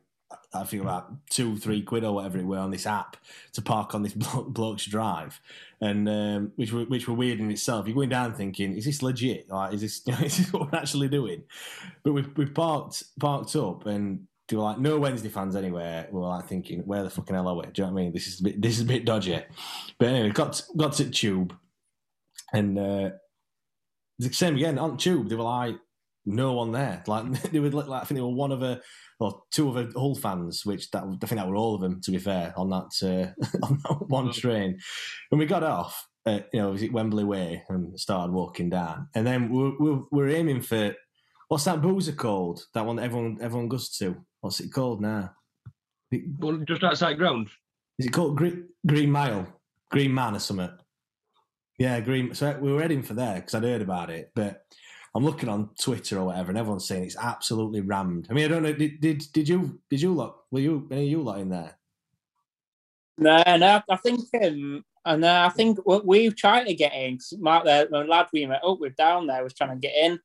I 0.53 0.63
think 0.63 0.81
about 0.81 1.29
two, 1.29 1.57
three 1.57 1.81
quid 1.81 2.03
or 2.03 2.15
whatever 2.15 2.37
it 2.37 2.45
were 2.45 2.57
on 2.57 2.71
this 2.71 2.85
app 2.85 3.17
to 3.53 3.61
park 3.61 3.95
on 3.95 4.03
this 4.03 4.13
blo- 4.15 4.43
bloke's 4.43 4.85
drive, 4.85 5.39
and 5.81 6.07
um, 6.09 6.51
which 6.55 6.73
were 6.73 6.83
which 6.85 7.07
were 7.07 7.13
weird 7.13 7.39
in 7.39 7.51
itself. 7.51 7.87
You're 7.87 7.95
going 7.95 8.09
down 8.09 8.33
thinking, 8.33 8.75
is 8.75 8.85
this 8.85 9.01
legit? 9.01 9.49
Like, 9.49 9.73
is 9.73 9.81
this 9.81 10.01
is 10.21 10.37
this 10.37 10.53
what 10.53 10.71
we're 10.71 10.79
actually 10.79 11.07
doing? 11.07 11.43
But 12.03 12.13
we 12.13 12.21
we 12.35 12.45
parked 12.45 13.03
parked 13.19 13.55
up 13.55 13.85
and. 13.85 14.27
They 14.49 14.55
were 14.55 14.63
like, 14.63 14.79
no 14.79 14.97
Wednesday 14.97 15.27
fans 15.27 15.57
anywhere. 15.57 16.07
We 16.09 16.21
were 16.21 16.27
like 16.27 16.47
thinking, 16.47 16.79
where 16.85 17.03
the 17.03 17.09
fucking 17.09 17.35
hell 17.35 17.49
are 17.49 17.55
we? 17.55 17.63
Do 17.63 17.81
you 17.81 17.85
know 17.85 17.91
what 17.91 17.99
I 17.99 18.03
mean? 18.03 18.13
This 18.13 18.27
is 18.27 18.39
a 18.39 18.43
bit, 18.43 18.61
this 18.61 18.77
is 18.77 18.83
a 18.83 18.85
bit 18.85 19.03
dodgy. 19.03 19.43
But 19.99 20.07
anyway, 20.07 20.29
got 20.29 20.53
to, 20.53 20.63
got 20.77 20.93
to 20.93 21.09
tube, 21.09 21.53
and 22.53 22.79
uh, 22.79 23.09
the 24.19 24.31
same 24.31 24.55
again 24.55 24.79
on 24.79 24.95
tube. 24.95 25.27
They 25.27 25.35
were 25.35 25.43
like, 25.43 25.75
no 26.25 26.53
one 26.53 26.71
there. 26.71 27.03
Like 27.07 27.29
they 27.51 27.59
would 27.59 27.73
look 27.73 27.87
like 27.87 28.03
I 28.03 28.05
think 28.05 28.17
they 28.17 28.21
were 28.21 28.29
one 28.29 28.51
of 28.51 28.61
a 28.61 28.81
or 29.19 29.41
two 29.51 29.69
of 29.69 29.77
a 29.77 29.91
Hull 29.97 30.15
fans, 30.15 30.65
which 30.65 30.91
that 30.91 31.03
I 31.03 31.25
think 31.25 31.39
that 31.39 31.47
were 31.47 31.55
all 31.55 31.75
of 31.75 31.81
them. 31.81 32.01
To 32.01 32.11
be 32.11 32.19
fair, 32.19 32.53
on 32.55 32.69
that 32.69 32.91
uh, 33.01 33.47
on 33.63 33.79
that 33.83 34.07
one 34.07 34.31
train, 34.31 34.79
when 35.29 35.39
we 35.39 35.45
got 35.45 35.63
off, 35.63 36.07
uh, 36.25 36.39
you 36.53 36.59
know, 36.59 36.71
was 36.71 36.83
it 36.83 36.93
Wembley 36.93 37.23
Way 37.23 37.63
and 37.69 37.99
started 37.99 38.31
walking 38.31 38.69
down, 38.69 39.07
and 39.15 39.25
then 39.25 39.49
we 39.49 39.75
we 39.79 40.01
we're 40.11 40.29
aiming 40.29 40.61
for 40.61 40.95
what's 41.47 41.63
that 41.65 41.81
boozer 41.81 42.13
called? 42.13 42.63
That 42.73 42.85
one 42.85 42.97
that 42.97 43.03
everyone 43.03 43.37
everyone 43.41 43.69
goes 43.69 43.89
to. 43.97 44.15
What's 44.41 44.59
it 44.59 44.71
called 44.71 45.01
now? 45.01 45.31
Well, 46.39 46.57
just 46.67 46.83
outside 46.83 47.17
ground. 47.17 47.49
Is 47.99 48.05
it 48.05 48.13
called 48.13 48.37
Green, 48.37 48.67
Green 48.85 49.11
Mile, 49.11 49.47
Green 49.89 50.13
Man 50.13 50.35
or 50.35 50.39
something? 50.39 50.69
Yeah, 51.79 51.99
Green. 51.99 52.33
So 52.33 52.57
we 52.59 52.71
were 52.71 52.81
heading 52.81 53.03
for 53.03 53.13
there 53.13 53.35
because 53.35 53.55
I'd 53.55 53.63
heard 53.63 53.81
about 53.81 54.09
it, 54.09 54.31
but 54.35 54.61
I'm 55.17 55.25
looking 55.25 55.49
on 55.49 55.69
Twitter 55.81 56.19
or 56.19 56.25
whatever, 56.27 56.49
and 56.51 56.57
everyone's 56.59 56.87
saying 56.87 57.03
it's 57.05 57.17
absolutely 57.17 57.81
rammed. 57.81 58.27
I 58.29 58.33
mean, 58.33 58.45
I 58.45 58.47
don't 58.49 58.61
know. 58.63 58.71
Did 58.73 59.01
did, 59.01 59.23
did 59.33 59.49
you 59.49 59.79
did 59.89 59.99
you 60.01 60.13
lot 60.13 60.37
were 60.51 60.59
you 60.59 60.87
any 60.91 61.05
of 61.05 61.09
you 61.11 61.21
lot 61.23 61.39
in 61.39 61.49
there? 61.49 61.75
No, 63.17 63.41
no, 63.57 63.81
I 63.89 63.95
think 63.97 64.19
um, 64.41 64.85
and 65.05 65.25
uh, 65.25 65.47
I 65.47 65.49
think 65.49 65.79
we- 65.87 66.01
we've 66.05 66.35
tried 66.35 66.65
to 66.65 66.73
get 66.75 66.93
in. 66.93 67.17
'cause 67.17 67.33
Mark, 67.39 67.65
the, 67.65 67.87
the 67.89 67.99
lad 68.03 68.27
we 68.31 68.45
met 68.45 68.63
up 68.63 68.79
with 68.79 68.95
down 68.95 69.25
there, 69.25 69.43
was 69.43 69.53
trying 69.55 69.71
to 69.71 69.75
get 69.87 69.95
in. 69.95 70.19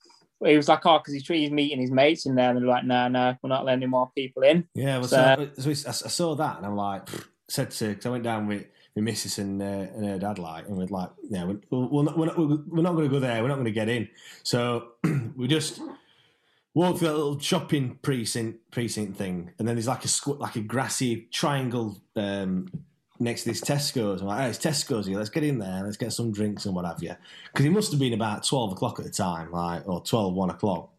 He 0.44 0.56
was 0.56 0.68
like, 0.68 0.84
"Oh, 0.84 0.98
because 0.98 1.14
he's, 1.14 1.26
he's 1.26 1.50
meeting 1.50 1.80
his 1.80 1.90
mates 1.90 2.26
in 2.26 2.34
there," 2.34 2.50
and 2.50 2.58
they're 2.60 2.66
like, 2.68 2.84
"No, 2.84 3.08
no, 3.08 3.34
we're 3.42 3.48
not 3.48 3.64
letting 3.64 3.88
more 3.88 4.10
people 4.14 4.42
in." 4.42 4.68
Yeah, 4.74 4.98
well, 4.98 5.08
So- 5.08 5.48
so, 5.56 5.72
so 5.72 5.88
I 5.88 5.92
saw 6.10 6.34
that 6.34 6.58
and 6.58 6.66
I'm 6.66 6.76
like, 6.76 7.08
said 7.48 7.70
to, 7.70 7.88
because 7.88 8.06
I 8.06 8.10
went 8.10 8.24
down 8.24 8.46
with 8.46 8.66
my 8.96 9.02
missus 9.02 9.38
and, 9.38 9.62
uh, 9.62 9.64
and 9.64 10.04
her 10.04 10.18
dad, 10.18 10.38
like, 10.38 10.66
and 10.68 10.76
we're 10.76 10.86
like, 10.86 11.10
yeah, 11.28 11.44
we're, 11.44 11.58
we're 11.70 12.02
not, 12.02 12.18
we're 12.18 12.26
not, 12.26 12.38
we're 12.38 12.82
not 12.82 12.92
going 12.92 13.08
to 13.08 13.14
go 13.14 13.20
there. 13.20 13.42
We're 13.42 13.48
not 13.48 13.54
going 13.54 13.64
to 13.64 13.70
get 13.70 13.88
in. 13.88 14.08
So 14.42 14.92
we 15.36 15.48
just 15.48 15.80
walked 16.74 16.98
through 16.98 17.08
that 17.08 17.16
little 17.16 17.38
shopping 17.38 17.98
precinct 18.02 18.70
precinct 18.70 19.16
thing, 19.16 19.50
and 19.58 19.66
then 19.66 19.76
there's 19.76 19.88
like 19.88 20.04
a 20.04 20.08
squ- 20.08 20.38
like 20.38 20.56
a 20.56 20.60
grassy 20.60 21.28
triangle 21.32 22.00
um, 22.16 22.68
next 23.18 23.44
to 23.44 23.50
this 23.50 23.60
Tesco's. 23.60 24.20
I'm 24.20 24.28
like, 24.28 24.40
hey, 24.40 24.48
it's 24.50 24.58
Tesco's 24.58 25.06
here. 25.06 25.16
Let's 25.16 25.30
get 25.30 25.44
in 25.44 25.58
there. 25.58 25.82
Let's 25.84 25.96
get 25.96 26.12
some 26.12 26.32
drinks 26.32 26.66
and 26.66 26.74
what 26.74 26.84
have 26.84 27.02
you. 27.02 27.14
Because 27.52 27.66
it 27.66 27.70
must 27.70 27.90
have 27.92 28.00
been 28.00 28.14
about 28.14 28.44
twelve 28.44 28.72
o'clock 28.72 28.98
at 28.98 29.04
the 29.04 29.10
time, 29.10 29.52
like 29.52 29.88
or 29.88 30.02
12, 30.02 30.34
1 30.34 30.50
o'clock. 30.50 30.90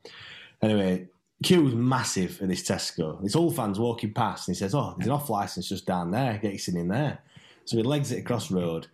Anyway, 0.61 1.07
queue 1.43 1.63
was 1.63 1.75
massive 1.75 2.41
at 2.41 2.47
this 2.47 2.63
Tesco. 2.63 3.23
It's 3.23 3.35
all 3.35 3.51
fans 3.51 3.79
walking 3.79 4.13
past, 4.13 4.47
and 4.47 4.55
he 4.55 4.59
says, 4.59 4.73
"Oh, 4.73 4.95
there's 4.97 5.07
an 5.07 5.13
off 5.13 5.29
license 5.29 5.69
just 5.69 5.85
down 5.85 6.11
there. 6.11 6.39
Get 6.41 6.67
you 6.67 6.79
in 6.79 6.87
there." 6.87 7.19
So 7.65 7.77
he 7.77 7.83
legs 7.83 8.11
it 8.11 8.19
across 8.19 8.51
road, 8.51 8.87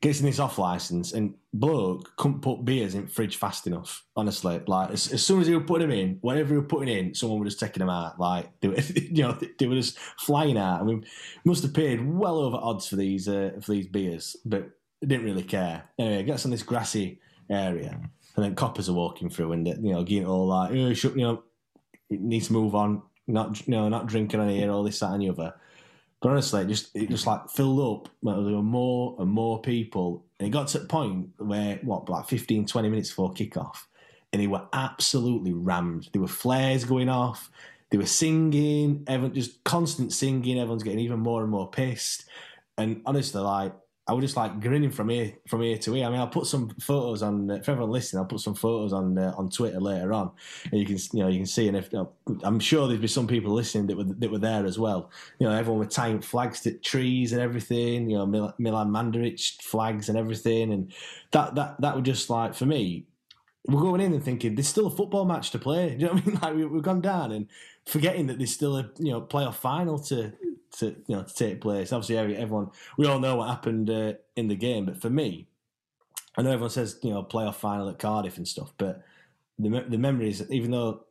gets 0.00 0.20
in 0.20 0.26
this 0.26 0.38
off 0.38 0.58
license, 0.58 1.12
and 1.12 1.34
bloke 1.52 2.16
couldn't 2.16 2.42
put 2.42 2.64
beers 2.64 2.94
in 2.94 3.06
fridge 3.06 3.36
fast 3.36 3.66
enough. 3.66 4.04
Honestly, 4.16 4.60
like 4.66 4.90
as, 4.90 5.12
as 5.12 5.24
soon 5.24 5.40
as 5.40 5.46
he 5.46 5.54
were 5.54 5.62
putting 5.62 5.88
them 5.88 5.98
in, 5.98 6.18
whatever 6.20 6.50
he 6.50 6.56
were 6.56 6.62
putting 6.62 6.94
in, 6.94 7.14
someone 7.14 7.40
was 7.40 7.54
just 7.54 7.60
taking 7.60 7.80
them 7.80 7.90
out. 7.90 8.18
Like 8.20 8.48
they 8.60 8.68
were, 8.68 8.76
you 8.94 9.22
know, 9.22 9.38
they 9.58 9.66
were 9.66 9.74
just 9.74 9.98
flying 10.18 10.58
out. 10.58 10.80
I 10.80 10.84
mean, 10.84 11.04
must 11.44 11.62
have 11.62 11.74
paid 11.74 12.06
well 12.06 12.38
over 12.38 12.56
odds 12.56 12.88
for 12.88 12.96
these 12.96 13.28
uh, 13.28 13.52
for 13.60 13.72
these 13.72 13.86
beers, 13.86 14.36
but 14.44 14.70
didn't 15.00 15.24
really 15.24 15.44
care. 15.44 15.84
Anyway, 15.98 16.24
gets 16.24 16.44
on 16.44 16.50
this 16.50 16.62
grassy 16.62 17.20
area, 17.50 18.00
and 18.36 18.44
then 18.44 18.54
coppers 18.54 18.88
are 18.88 18.94
walking 18.94 19.30
through, 19.30 19.52
and 19.52 19.66
you 19.66 19.92
know, 19.92 20.04
getting 20.04 20.26
all 20.26 20.46
like, 20.46 20.70
oh, 20.70 20.74
you 20.74 21.16
know, 21.16 21.42
it 22.10 22.20
needs 22.20 22.48
to 22.48 22.52
move 22.52 22.74
on. 22.74 23.02
Not 23.26 23.66
you 23.66 23.72
know, 23.72 23.88
not 23.88 24.06
drinking 24.06 24.40
on 24.40 24.48
here, 24.48 24.70
all 24.70 24.82
this, 24.82 25.00
that, 25.00 25.12
and 25.12 25.22
the 25.22 25.28
other. 25.28 25.54
But 26.20 26.30
honestly, 26.30 26.62
it 26.62 26.68
just 26.68 26.96
it 26.96 27.10
just 27.10 27.26
like 27.26 27.48
filled 27.50 27.80
up. 27.80 28.12
There 28.22 28.34
were 28.34 28.62
more 28.62 29.16
and 29.20 29.30
more 29.30 29.60
people, 29.60 30.24
and 30.38 30.48
it 30.48 30.50
got 30.50 30.68
to 30.68 30.82
a 30.82 30.84
point 30.84 31.28
where 31.38 31.78
what, 31.82 32.08
like 32.08 32.26
15, 32.26 32.66
20 32.66 32.88
minutes 32.88 33.10
before 33.10 33.32
kickoff, 33.34 33.84
and 34.32 34.42
they 34.42 34.48
were 34.48 34.66
absolutely 34.72 35.52
rammed. 35.52 36.08
There 36.12 36.22
were 36.22 36.28
flares 36.28 36.84
going 36.84 37.08
off. 37.08 37.50
They 37.90 37.98
were 37.98 38.06
singing, 38.06 39.04
everyone 39.06 39.34
just 39.34 39.64
constant 39.64 40.12
singing. 40.12 40.58
Everyone's 40.58 40.82
getting 40.82 40.98
even 40.98 41.20
more 41.20 41.42
and 41.42 41.50
more 41.50 41.70
pissed. 41.70 42.26
And 42.76 43.00
honestly, 43.06 43.40
like 43.40 43.72
I 44.08 44.14
was 44.14 44.24
just 44.24 44.38
like 44.38 44.60
grinning 44.60 44.90
from 44.90 45.10
ear 45.10 45.34
from 45.46 45.62
ear 45.62 45.76
to 45.76 45.94
ear. 45.94 46.06
I 46.06 46.08
mean, 46.08 46.18
I'll 46.18 46.28
put 46.28 46.46
some 46.46 46.70
photos 46.80 47.22
on 47.22 47.50
uh, 47.50 47.60
for 47.60 47.72
everyone 47.72 47.90
listening. 47.90 48.20
I'll 48.20 48.26
put 48.26 48.40
some 48.40 48.54
photos 48.54 48.94
on 48.94 49.18
uh, 49.18 49.34
on 49.36 49.50
Twitter 49.50 49.78
later 49.78 50.14
on, 50.14 50.30
and 50.72 50.80
you 50.80 50.86
can 50.86 50.96
you 51.12 51.20
know 51.20 51.28
you 51.28 51.38
can 51.38 51.46
see. 51.46 51.68
And 51.68 51.76
if 51.76 51.92
you 51.92 51.98
know, 51.98 52.40
I'm 52.42 52.58
sure 52.58 52.88
there'd 52.88 53.02
be 53.02 53.06
some 53.06 53.26
people 53.26 53.52
listening 53.52 53.86
that 53.88 53.98
were 53.98 54.04
that 54.04 54.30
were 54.30 54.38
there 54.38 54.64
as 54.64 54.78
well. 54.78 55.10
You 55.38 55.46
know, 55.46 55.54
everyone 55.54 55.80
with 55.80 55.90
tying 55.90 56.22
flags 56.22 56.60
to 56.62 56.72
trees 56.72 57.32
and 57.32 57.42
everything. 57.42 58.08
You 58.08 58.16
know, 58.16 58.26
Mil- 58.26 58.54
Milan 58.58 58.88
Mandaric 58.88 59.60
flags 59.60 60.08
and 60.08 60.16
everything, 60.16 60.72
and 60.72 60.90
that 61.32 61.54
that 61.56 61.78
that 61.82 61.94
would 61.94 62.06
just 62.06 62.30
like 62.30 62.54
for 62.54 62.64
me. 62.64 63.04
We're 63.66 63.82
going 63.82 64.00
in 64.00 64.14
and 64.14 64.24
thinking 64.24 64.54
there's 64.54 64.68
still 64.68 64.86
a 64.86 64.90
football 64.90 65.26
match 65.26 65.50
to 65.50 65.58
play. 65.58 65.90
Do 65.94 65.96
you 65.96 66.06
know 66.06 66.14
what 66.14 66.22
I 66.22 66.26
mean? 66.26 66.38
Like 66.40 66.54
we, 66.54 66.64
we've 66.64 66.82
gone 66.82 67.02
down 67.02 67.32
and 67.32 67.46
forgetting 67.84 68.26
that 68.28 68.38
there's 68.38 68.54
still 68.54 68.78
a 68.78 68.90
you 68.98 69.12
know 69.12 69.20
playoff 69.20 69.56
final 69.56 69.98
to 69.98 70.32
to 70.78 70.96
you 71.06 71.16
know 71.16 71.22
to 71.22 71.34
take 71.34 71.60
place. 71.60 71.92
Obviously, 71.92 72.16
everyone 72.18 72.70
we 72.96 73.06
all 73.06 73.20
know 73.20 73.36
what 73.36 73.48
happened 73.48 73.90
uh, 73.90 74.14
in 74.36 74.48
the 74.48 74.56
game, 74.56 74.86
but 74.86 75.00
for 75.00 75.10
me, 75.10 75.48
I 76.36 76.42
know 76.42 76.50
everyone 76.50 76.70
says 76.70 76.98
you 77.02 77.10
know 77.10 77.22
playoff 77.22 77.56
final 77.56 77.88
at 77.88 77.98
Cardiff 77.98 78.36
and 78.36 78.46
stuff, 78.46 78.72
but 78.78 79.02
the 79.58 79.68
me- 79.68 79.86
the 79.88 79.98
memories, 79.98 80.42
even 80.50 80.70
though 80.70 81.04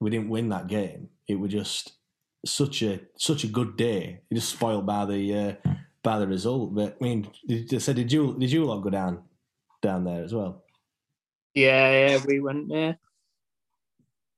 we 0.00 0.10
didn't 0.10 0.28
win 0.28 0.48
that 0.48 0.66
game, 0.66 1.10
it 1.28 1.38
was 1.38 1.52
just 1.52 1.92
such 2.44 2.82
a 2.82 3.00
such 3.16 3.44
a 3.44 3.48
good 3.48 3.76
day. 3.76 4.20
It 4.30 4.34
just 4.34 4.50
spoiled 4.50 4.86
by 4.86 5.04
the 5.06 5.34
uh, 5.34 5.70
by 6.02 6.18
the 6.18 6.26
result. 6.26 6.74
But 6.74 6.96
I 7.00 7.04
mean, 7.04 7.28
did, 7.46 7.82
so 7.82 7.92
did 7.92 8.12
you 8.12 8.36
did 8.38 8.50
you 8.50 8.64
lot 8.64 8.80
go 8.80 8.90
down 8.90 9.22
down 9.80 10.04
there 10.04 10.22
as 10.24 10.34
well? 10.34 10.64
Yeah, 11.54 12.08
yeah, 12.08 12.18
we 12.26 12.40
went 12.40 12.68
there. 12.68 12.98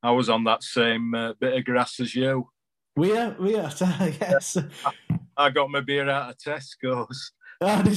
I 0.03 0.11
was 0.11 0.29
on 0.29 0.45
that 0.45 0.63
same 0.63 1.15
uh, 1.15 1.33
bit 1.41 1.57
of 1.57 1.65
grass 1.65 1.99
as 2.01 2.15
you. 2.15 2.51
We 2.97 3.17
are 3.17 3.35
we 3.41 3.57
are 3.57 3.73
yes. 4.21 4.57
I 5.37 5.51
got 5.51 5.71
my 5.71 5.81
beer 5.81 6.09
out 6.09 6.31
of 6.31 6.39
Tesco's. 6.39 7.33
I'm 7.61 7.93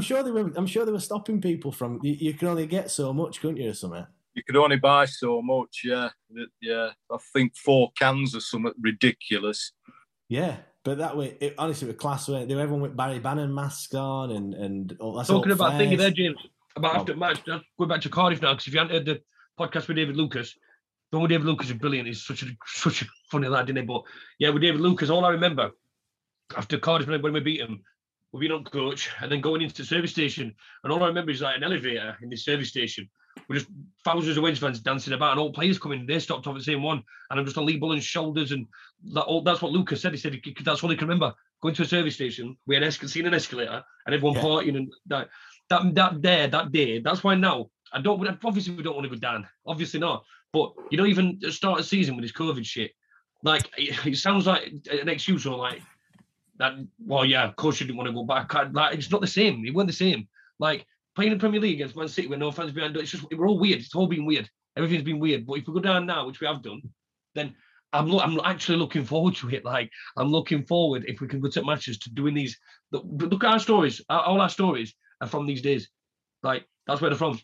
sure 0.00 0.22
they 0.22 0.30
were. 0.30 0.50
I'm 0.56 0.66
sure 0.66 0.84
they 0.84 0.92
were 0.92 1.00
stopping 1.00 1.40
people 1.40 1.70
from. 1.70 2.00
You, 2.02 2.16
you 2.18 2.34
can 2.34 2.48
only 2.48 2.66
get 2.66 2.90
so 2.90 3.12
much, 3.12 3.40
couldn't 3.40 3.58
you, 3.58 3.70
or 3.70 3.74
something? 3.74 4.06
You 4.34 4.42
could 4.42 4.56
only 4.56 4.76
buy 4.76 5.04
so 5.04 5.42
much, 5.42 5.82
yeah. 5.84 6.08
Yeah, 6.60 6.90
I 7.10 7.16
think 7.32 7.56
four 7.56 7.92
cans 7.98 8.34
or 8.34 8.40
something 8.40 8.72
ridiculous. 8.80 9.72
Yeah, 10.28 10.56
but 10.84 10.98
that 10.98 11.16
way, 11.16 11.36
it, 11.40 11.54
honestly, 11.58 11.88
with 11.88 11.98
class, 11.98 12.28
where 12.28 12.46
they 12.46 12.54
were 12.54 12.62
everyone 12.62 12.82
with 12.82 12.96
Barry 12.96 13.18
Bannan 13.18 13.54
masks 13.54 13.94
on 13.94 14.30
and 14.30 14.54
and 14.54 14.96
all 15.00 15.14
that's 15.14 15.28
Talking 15.28 15.52
all 15.52 15.56
about 15.56 15.78
thinking 15.78 15.98
fairs. 15.98 16.14
there, 16.14 16.26
James, 16.26 16.38
about 16.76 16.96
oh. 16.96 17.00
after 17.00 17.16
match, 17.16 17.44
just 17.44 17.64
going 17.78 17.88
back 17.88 18.00
to 18.00 18.08
Cardiff 18.08 18.42
now, 18.42 18.52
because 18.52 18.66
if 18.66 18.72
you 18.72 18.80
hadn't 18.80 18.94
heard 18.94 19.04
the 19.04 19.20
podcast 19.58 19.86
with 19.86 19.96
David 19.96 20.16
Lucas, 20.16 20.56
with 21.20 21.30
David 21.30 21.46
Lucas 21.46 21.68
is 21.68 21.74
brilliant. 21.74 22.08
He's 22.08 22.24
such 22.24 22.42
a 22.42 22.46
such 22.66 23.02
a 23.02 23.06
funny 23.30 23.48
lad, 23.48 23.66
isn't 23.66 23.76
he? 23.76 23.82
But 23.82 24.02
yeah, 24.38 24.50
with 24.50 24.62
David 24.62 24.80
Lucas, 24.80 25.10
all 25.10 25.24
I 25.24 25.30
remember 25.30 25.70
after 26.56 26.78
Cardiff 26.78 27.08
when 27.08 27.32
we 27.32 27.40
beat 27.40 27.60
him, 27.60 27.82
we 28.32 28.40
beat 28.40 28.52
on 28.52 28.64
coach 28.64 29.10
and 29.20 29.30
then 29.30 29.40
going 29.40 29.62
into 29.62 29.74
the 29.74 29.84
service 29.84 30.10
station, 30.10 30.54
and 30.84 30.92
all 30.92 31.02
I 31.02 31.08
remember 31.08 31.30
is 31.30 31.42
like 31.42 31.56
an 31.56 31.64
elevator 31.64 32.16
in 32.22 32.30
the 32.30 32.36
service 32.36 32.68
station. 32.68 33.08
With 33.48 33.58
just 33.60 33.70
thousands 34.04 34.36
of 34.36 34.42
Wednesday 34.42 34.66
fans 34.66 34.80
dancing 34.80 35.14
about, 35.14 35.32
and 35.32 35.40
all 35.40 35.52
players 35.52 35.78
coming. 35.78 36.04
They 36.04 36.18
stopped 36.18 36.46
off 36.46 36.54
at 36.54 36.58
the 36.58 36.64
same 36.64 36.82
one, 36.82 37.02
and 37.30 37.40
I'm 37.40 37.46
just 37.46 37.56
on 37.56 37.64
Lee 37.64 37.78
Bullen's 37.78 38.04
shoulders, 38.04 38.52
and 38.52 38.66
that, 39.14 39.22
all, 39.22 39.40
that's 39.42 39.62
what 39.62 39.72
Lucas 39.72 40.02
said. 40.02 40.12
He 40.12 40.18
said 40.18 40.34
he, 40.34 40.56
that's 40.62 40.82
all 40.82 40.90
he 40.90 40.96
can 40.96 41.08
remember. 41.08 41.34
Going 41.62 41.74
to 41.76 41.82
a 41.82 41.86
service 41.86 42.14
station, 42.14 42.58
we 42.66 42.74
had 42.74 42.84
escal- 42.84 43.08
seen 43.08 43.24
an 43.26 43.32
escalator, 43.32 43.82
and 44.04 44.14
everyone 44.14 44.36
Yeah. 44.36 44.42
partying, 44.42 44.76
and 44.76 44.92
that 45.06 45.30
that 45.70 45.94
that 45.94 46.20
there 46.22 46.46
that 46.48 46.72
day. 46.72 46.98
That's 47.00 47.24
why 47.24 47.34
now 47.34 47.70
I 47.92 48.02
don't. 48.02 48.38
Obviously, 48.44 48.74
we 48.74 48.82
don't 48.82 48.96
want 48.96 49.04
to 49.04 49.16
go 49.16 49.20
down. 49.20 49.48
Obviously 49.66 50.00
not. 50.00 50.24
But 50.52 50.72
you 50.90 50.98
don't 50.98 51.08
even 51.08 51.40
start 51.50 51.80
a 51.80 51.82
season 51.82 52.14
with 52.14 52.24
this 52.24 52.32
COVID 52.32 52.64
shit. 52.64 52.92
Like 53.42 53.70
it, 53.76 54.06
it 54.06 54.16
sounds 54.16 54.46
like 54.46 54.72
an 54.90 55.08
excuse 55.08 55.46
or 55.46 55.56
like 55.56 55.82
that. 56.58 56.74
Well, 57.04 57.24
yeah, 57.24 57.44
of 57.44 57.56
course 57.56 57.80
you 57.80 57.86
didn't 57.86 57.98
want 57.98 58.08
to 58.08 58.14
go 58.14 58.24
back. 58.24 58.52
Like 58.72 58.94
it's 58.94 59.10
not 59.10 59.20
the 59.20 59.26
same. 59.26 59.64
It 59.64 59.74
weren't 59.74 59.88
the 59.88 59.94
same. 59.94 60.28
Like 60.58 60.86
playing 61.14 61.32
in 61.32 61.38
the 61.38 61.40
Premier 61.42 61.60
League 61.60 61.74
against 61.74 61.96
Man 61.96 62.08
City 62.08 62.28
with 62.28 62.38
no 62.38 62.52
fans 62.52 62.72
behind. 62.72 62.96
It's 62.96 63.10
just 63.10 63.24
we're 63.32 63.48
all 63.48 63.58
weird. 63.58 63.80
It's 63.80 63.94
all 63.94 64.06
been 64.06 64.26
weird. 64.26 64.48
Everything's 64.76 65.02
been 65.02 65.18
weird. 65.18 65.46
But 65.46 65.54
if 65.54 65.66
we 65.66 65.74
go 65.74 65.80
down 65.80 66.06
now, 66.06 66.26
which 66.26 66.40
we 66.40 66.46
have 66.46 66.62
done, 66.62 66.82
then 67.34 67.54
I'm 67.92 68.08
lo- 68.08 68.20
I'm 68.20 68.38
actually 68.44 68.78
looking 68.78 69.04
forward 69.04 69.36
to 69.36 69.50
it. 69.50 69.64
Like 69.64 69.90
I'm 70.16 70.28
looking 70.28 70.64
forward 70.64 71.04
if 71.06 71.20
we 71.20 71.28
can 71.28 71.40
go 71.40 71.48
to 71.48 71.64
matches 71.64 71.98
to 72.00 72.10
doing 72.10 72.34
these. 72.34 72.58
Look, 72.90 73.04
look 73.06 73.44
at 73.44 73.52
our 73.52 73.58
stories. 73.58 74.00
All 74.08 74.40
our 74.40 74.48
stories 74.48 74.94
are 75.20 75.28
from 75.28 75.46
these 75.46 75.62
days. 75.62 75.88
Like 76.42 76.64
that's 76.86 77.00
where 77.00 77.10
they're 77.10 77.18
from. 77.18 77.40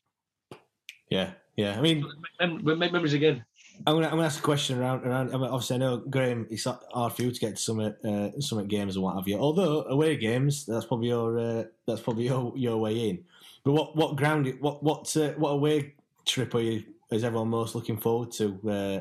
Yeah, 1.11 1.33
yeah. 1.59 1.77
I 1.77 1.81
mean, 1.83 2.07
Mem- 2.41 2.79
make 2.79 2.93
memories 2.93 3.15
again. 3.15 3.45
I'm 3.87 3.95
gonna, 3.97 4.07
I'm 4.07 4.13
gonna 4.13 4.27
ask 4.27 4.39
a 4.39 4.43
question 4.43 4.79
around 4.79 5.05
around. 5.05 5.35
I 5.35 5.39
mean, 5.39 5.51
obviously, 5.51 5.77
I 5.77 5.79
know 5.81 5.99
Graham. 5.99 6.47
It's 6.51 6.65
hard 6.65 7.13
for 7.13 7.23
you 7.23 7.33
to 7.33 7.41
get 7.41 7.57
to 7.57 7.63
some 7.63 7.81
uh, 7.81 8.41
some 8.41 8.67
games 8.69 8.97
and 8.97 9.05
what 9.05 9.17
have 9.17 9.27
you. 9.27 9.39
Although 9.39 9.83
away 9.85 10.17
games, 10.17 10.67
that's 10.67 10.87
probably 10.87 11.09
your 11.09 11.39
uh, 11.39 11.65
that's 11.87 12.01
probably 12.01 12.27
your, 12.27 12.53
your 12.57 12.79
way 12.79 13.11
in. 13.11 13.25
But 13.65 13.73
what 13.73 13.97
what 13.97 14.17
ground? 14.17 14.53
What 14.61 14.83
what 14.83 15.17
uh, 15.17 15.31
what 15.33 15.51
away 15.51 15.95
trip 16.25 16.55
are 16.55 16.61
you? 16.61 16.85
Is 17.11 17.25
everyone 17.25 17.49
most 17.49 17.75
looking 17.75 17.97
forward 17.97 18.33
to 18.33 18.61
uh, 18.69 19.01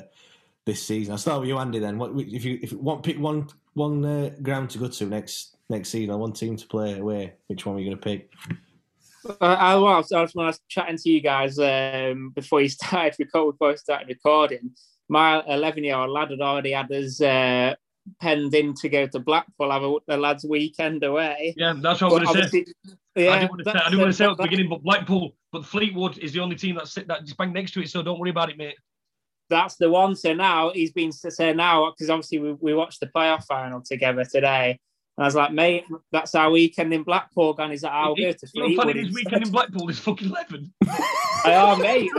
this 0.65 0.81
season? 0.81 1.11
I'll 1.11 1.17
start 1.17 1.41
with 1.41 1.49
you, 1.49 1.57
Andy. 1.57 1.79
Then, 1.79 1.97
what 1.97 2.11
if 2.17 2.43
you 2.43 2.59
if 2.61 2.71
you 2.71 2.79
want 2.79 3.03
pick 3.03 3.19
one 3.19 3.49
one 3.73 4.03
uh, 4.03 4.31
ground 4.41 4.69
to 4.71 4.79
go 4.79 4.87
to 4.87 5.05
next 5.05 5.57
next 5.69 5.89
season, 5.89 6.11
or 6.11 6.17
one 6.17 6.33
team 6.33 6.55
to 6.55 6.67
play 6.67 6.97
away? 6.97 7.33
Which 7.47 7.65
one 7.65 7.75
are 7.75 7.79
you 7.79 7.85
going 7.85 7.97
to 7.97 8.03
pick? 8.03 8.31
I, 9.41 9.53
I 9.53 9.75
was, 9.75 10.11
I 10.11 10.21
was 10.21 10.33
when 10.33 10.45
I 10.45 10.49
was 10.49 10.59
chatting 10.67 10.97
to 10.97 11.09
you 11.09 11.21
guys 11.21 11.59
um, 11.59 12.31
before 12.35 12.61
you 12.61 12.69
started 12.69 13.15
record, 13.19 13.53
before 13.53 13.71
I 13.71 13.75
started 13.75 14.07
recording. 14.07 14.71
My 15.09 15.41
11 15.47 15.83
year 15.83 15.95
old 15.95 16.09
lad 16.09 16.31
had 16.31 16.41
already 16.41 16.71
had 16.71 16.89
his 16.89 17.21
uh, 17.21 17.75
penned 18.21 18.53
in 18.53 18.73
to 18.75 18.89
go 18.89 19.07
to 19.07 19.19
Blackpool, 19.19 19.71
have 19.71 19.83
a, 19.83 19.95
the 20.07 20.17
lads' 20.17 20.45
weekend 20.45 21.03
away. 21.03 21.53
Yeah, 21.57 21.73
that's 21.77 22.01
what 22.01 22.11
I 22.13 22.31
was 22.31 22.33
going 22.33 22.43
to 22.43 22.49
say. 22.49 22.65
Yeah, 23.15 23.31
I 23.31 23.39
didn't 23.39 23.51
want 23.51 23.63
to 23.63 23.71
say, 23.71 23.79
I 23.79 23.83
didn't 23.85 23.99
want 23.99 24.11
to 24.11 24.17
say 24.17 24.25
at 24.25 24.37
the 24.37 24.43
beginning, 24.43 24.69
but 24.69 24.83
Blackpool, 24.83 25.35
but 25.51 25.65
Fleetwood 25.65 26.17
is 26.19 26.33
the 26.33 26.39
only 26.39 26.55
team 26.55 26.75
that's 26.75 26.91
sit- 26.91 27.07
that's 27.07 27.33
bang 27.33 27.53
next 27.53 27.71
to 27.71 27.81
it. 27.81 27.89
So 27.89 28.03
don't 28.03 28.19
worry 28.19 28.29
about 28.29 28.49
it, 28.49 28.57
mate. 28.57 28.75
that's 29.49 29.75
the 29.77 29.89
one. 29.89 30.15
So 30.15 30.33
now 30.33 30.71
he's 30.73 30.91
been 30.91 31.11
so 31.11 31.53
now 31.53 31.91
because 31.91 32.09
obviously 32.09 32.39
we, 32.39 32.53
we 32.53 32.73
watched 32.73 32.99
the 32.99 33.07
playoff 33.07 33.45
final 33.45 33.81
together 33.81 34.25
today. 34.25 34.79
And 35.17 35.23
I 35.23 35.27
was 35.27 35.35
like, 35.35 35.51
mate, 35.51 35.85
that's 36.11 36.35
our 36.35 36.51
weekend 36.51 36.93
in 36.93 37.03
Blackpool. 37.03 37.55
And 37.57 37.71
he's 37.71 37.83
like, 37.83 37.91
I'll 37.93 38.15
go 38.15 38.31
to 38.31 38.47
You 38.53 38.69
know, 38.69 38.75
funny 38.75 38.93
Fleetwood. 38.93 39.05
this 39.05 39.15
weekend 39.15 39.43
in 39.45 39.51
Blackpool 39.51 39.89
is 39.89 39.99
fucking 39.99 40.29
eleven. 40.29 40.73
I 41.43 41.55
are, 41.55 41.77
mate. 41.77 42.11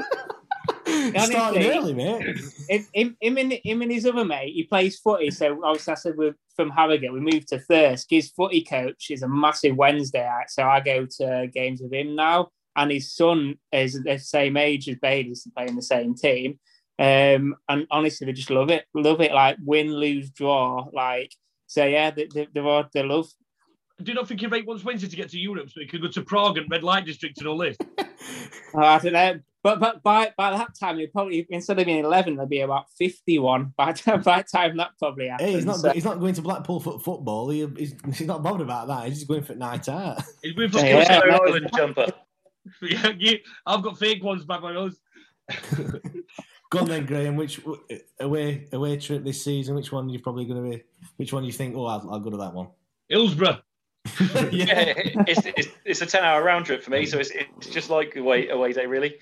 Starting 0.87 1.17
Honestly, 1.17 1.71
early, 1.71 1.95
mate. 1.95 2.39
him, 2.69 2.87
him, 2.93 3.17
him, 3.21 3.39
and, 3.39 3.53
him 3.63 3.83
and 3.83 3.93
his 3.93 4.05
other 4.07 4.25
mate, 4.25 4.55
he 4.55 4.65
plays 4.65 4.99
footy. 4.99 5.31
So 5.31 5.61
obviously, 5.65 5.93
I 5.93 5.95
said 5.97 6.17
we're 6.17 6.35
from 6.57 6.71
Harrogate. 6.71 7.13
We 7.13 7.21
moved 7.21 7.49
to 7.49 7.59
Thirsk. 7.61 8.07
His 8.11 8.31
footy 8.31 8.65
coach 8.65 9.11
is 9.11 9.23
a 9.23 9.29
massive 9.29 9.77
Wednesday 9.77 10.23
act. 10.23 10.51
So 10.51 10.65
I 10.65 10.81
go 10.81 11.07
to 11.19 11.49
games 11.53 11.81
with 11.81 11.93
him 11.93 12.17
now. 12.17 12.49
And 12.75 12.91
his 12.91 13.13
son 13.13 13.57
is 13.73 14.01
the 14.03 14.19
same 14.19 14.57
age 14.57 14.89
as 14.89 14.97
Bailey's 14.97 15.47
playing 15.55 15.77
the 15.77 15.83
same 15.83 16.15
team. 16.15 16.59
Um, 16.99 17.57
and 17.69 17.87
honestly, 17.91 18.27
they 18.27 18.33
just 18.33 18.51
love 18.51 18.71
it. 18.71 18.85
Love 18.95 19.21
it. 19.21 19.33
Like 19.33 19.57
win, 19.65 19.93
lose, 19.93 20.31
draw. 20.31 20.87
Like, 20.93 21.33
so 21.69 21.85
yeah, 21.85 22.11
they, 22.11 22.27
they, 22.35 22.49
they're 22.53 22.67
all, 22.67 22.85
they 22.93 23.05
love. 23.05 23.29
Do 24.03 24.11
you 24.11 24.15
not 24.15 24.27
think 24.29 24.43
you 24.43 24.49
rate 24.49 24.67
once 24.67 24.85
Wednesday 24.85 25.09
to 25.09 25.17
get 25.17 25.29
to 25.31 25.39
Europe 25.39 25.71
so 25.71 25.81
you 25.81 25.87
could 25.89 26.03
go 26.03 26.09
to 26.09 26.23
Prague 26.23 26.57
and 26.59 26.71
red 26.71 26.83
light 26.85 27.05
district 27.07 27.39
and 27.39 27.47
all 27.47 27.59
this? 27.59 27.77
Oh, 28.75 28.81
I 28.81 28.99
don't 28.99 29.15
know. 29.15 29.41
But 29.63 29.81
but 29.81 30.03
by 30.03 30.33
by 30.37 30.51
that 30.51 30.75
time, 30.79 30.99
it 31.01 31.11
probably 31.13 31.47
instead 31.49 31.79
of 31.79 31.87
being 31.87 32.05
eleven, 32.05 32.35
there'll 32.37 32.49
be 32.49 32.61
about 32.61 32.91
fifty-one. 32.99 33.73
By 33.77 33.93
time, 33.93 34.21
by 34.23 34.43
time 34.43 34.77
that 34.77 34.91
probably 34.99 35.29
happens. 35.29 35.49
Hey, 35.49 35.55
he's 35.57 35.65
not. 35.65 35.77
So- 35.77 35.91
He's 35.91 36.05
not 36.05 36.21
going 36.21 36.35
to 36.35 36.43
Blackpool 36.43 36.81
for 36.81 36.99
football. 37.01 37.49
He, 37.49 37.67
he's, 37.79 37.95
he's 38.15 38.27
not 38.27 38.43
bothered 38.43 38.61
about 38.61 38.89
that. 38.89 39.07
He's 39.07 39.15
just 39.17 39.29
going 39.29 39.43
for 39.43 39.55
night 39.55 39.89
out. 39.89 40.23
He's 40.43 40.53
going 40.53 40.71
for 40.71 40.79
Yeah, 40.81 41.23
yeah. 41.27 41.39
Island 41.43 41.71
jumper. 41.75 42.07
yeah, 42.83 43.13
you, 43.19 43.39
I've 43.65 43.83
got 43.83 43.99
fake 43.99 44.23
ones 44.23 44.45
by 44.45 44.59
my 44.59 44.73
nose. 44.75 45.01
Go 46.71 46.81
on 46.81 46.89
then, 46.89 47.07
Graham. 47.07 47.37
Which 47.37 47.61
away 48.21 48.69
away 48.73 48.97
trip 48.99 49.25
this 49.25 49.43
season? 49.43 49.75
Which 49.75 49.91
one 49.91 50.09
you're 50.09 50.21
probably 50.21 50.45
going 50.45 50.63
to 50.63 50.77
be? 50.77 50.85
Which 51.17 51.33
one 51.33 51.45
you 51.45 51.53
think? 51.53 51.75
Oh, 51.77 51.87
I'll, 51.87 52.11
I'll 52.11 52.21
go 52.21 52.31
to 52.31 52.37
that 52.37 52.53
one. 52.53 52.69
Hillsborough. 53.09 53.61
yeah, 54.51 54.95
it's, 55.27 55.45
it's 55.45 55.69
it's 55.85 56.01
a 56.03 56.07
ten 56.07 56.25
hour 56.25 56.43
round 56.43 56.67
trip 56.67 56.83
for 56.83 56.91
me, 56.91 57.07
so 57.07 57.19
it's 57.19 57.31
it's 57.31 57.69
just 57.69 57.91
like 57.91 58.17
away 58.17 58.49
away 58.49 58.73
day 58.73 58.87
really. 58.87 59.17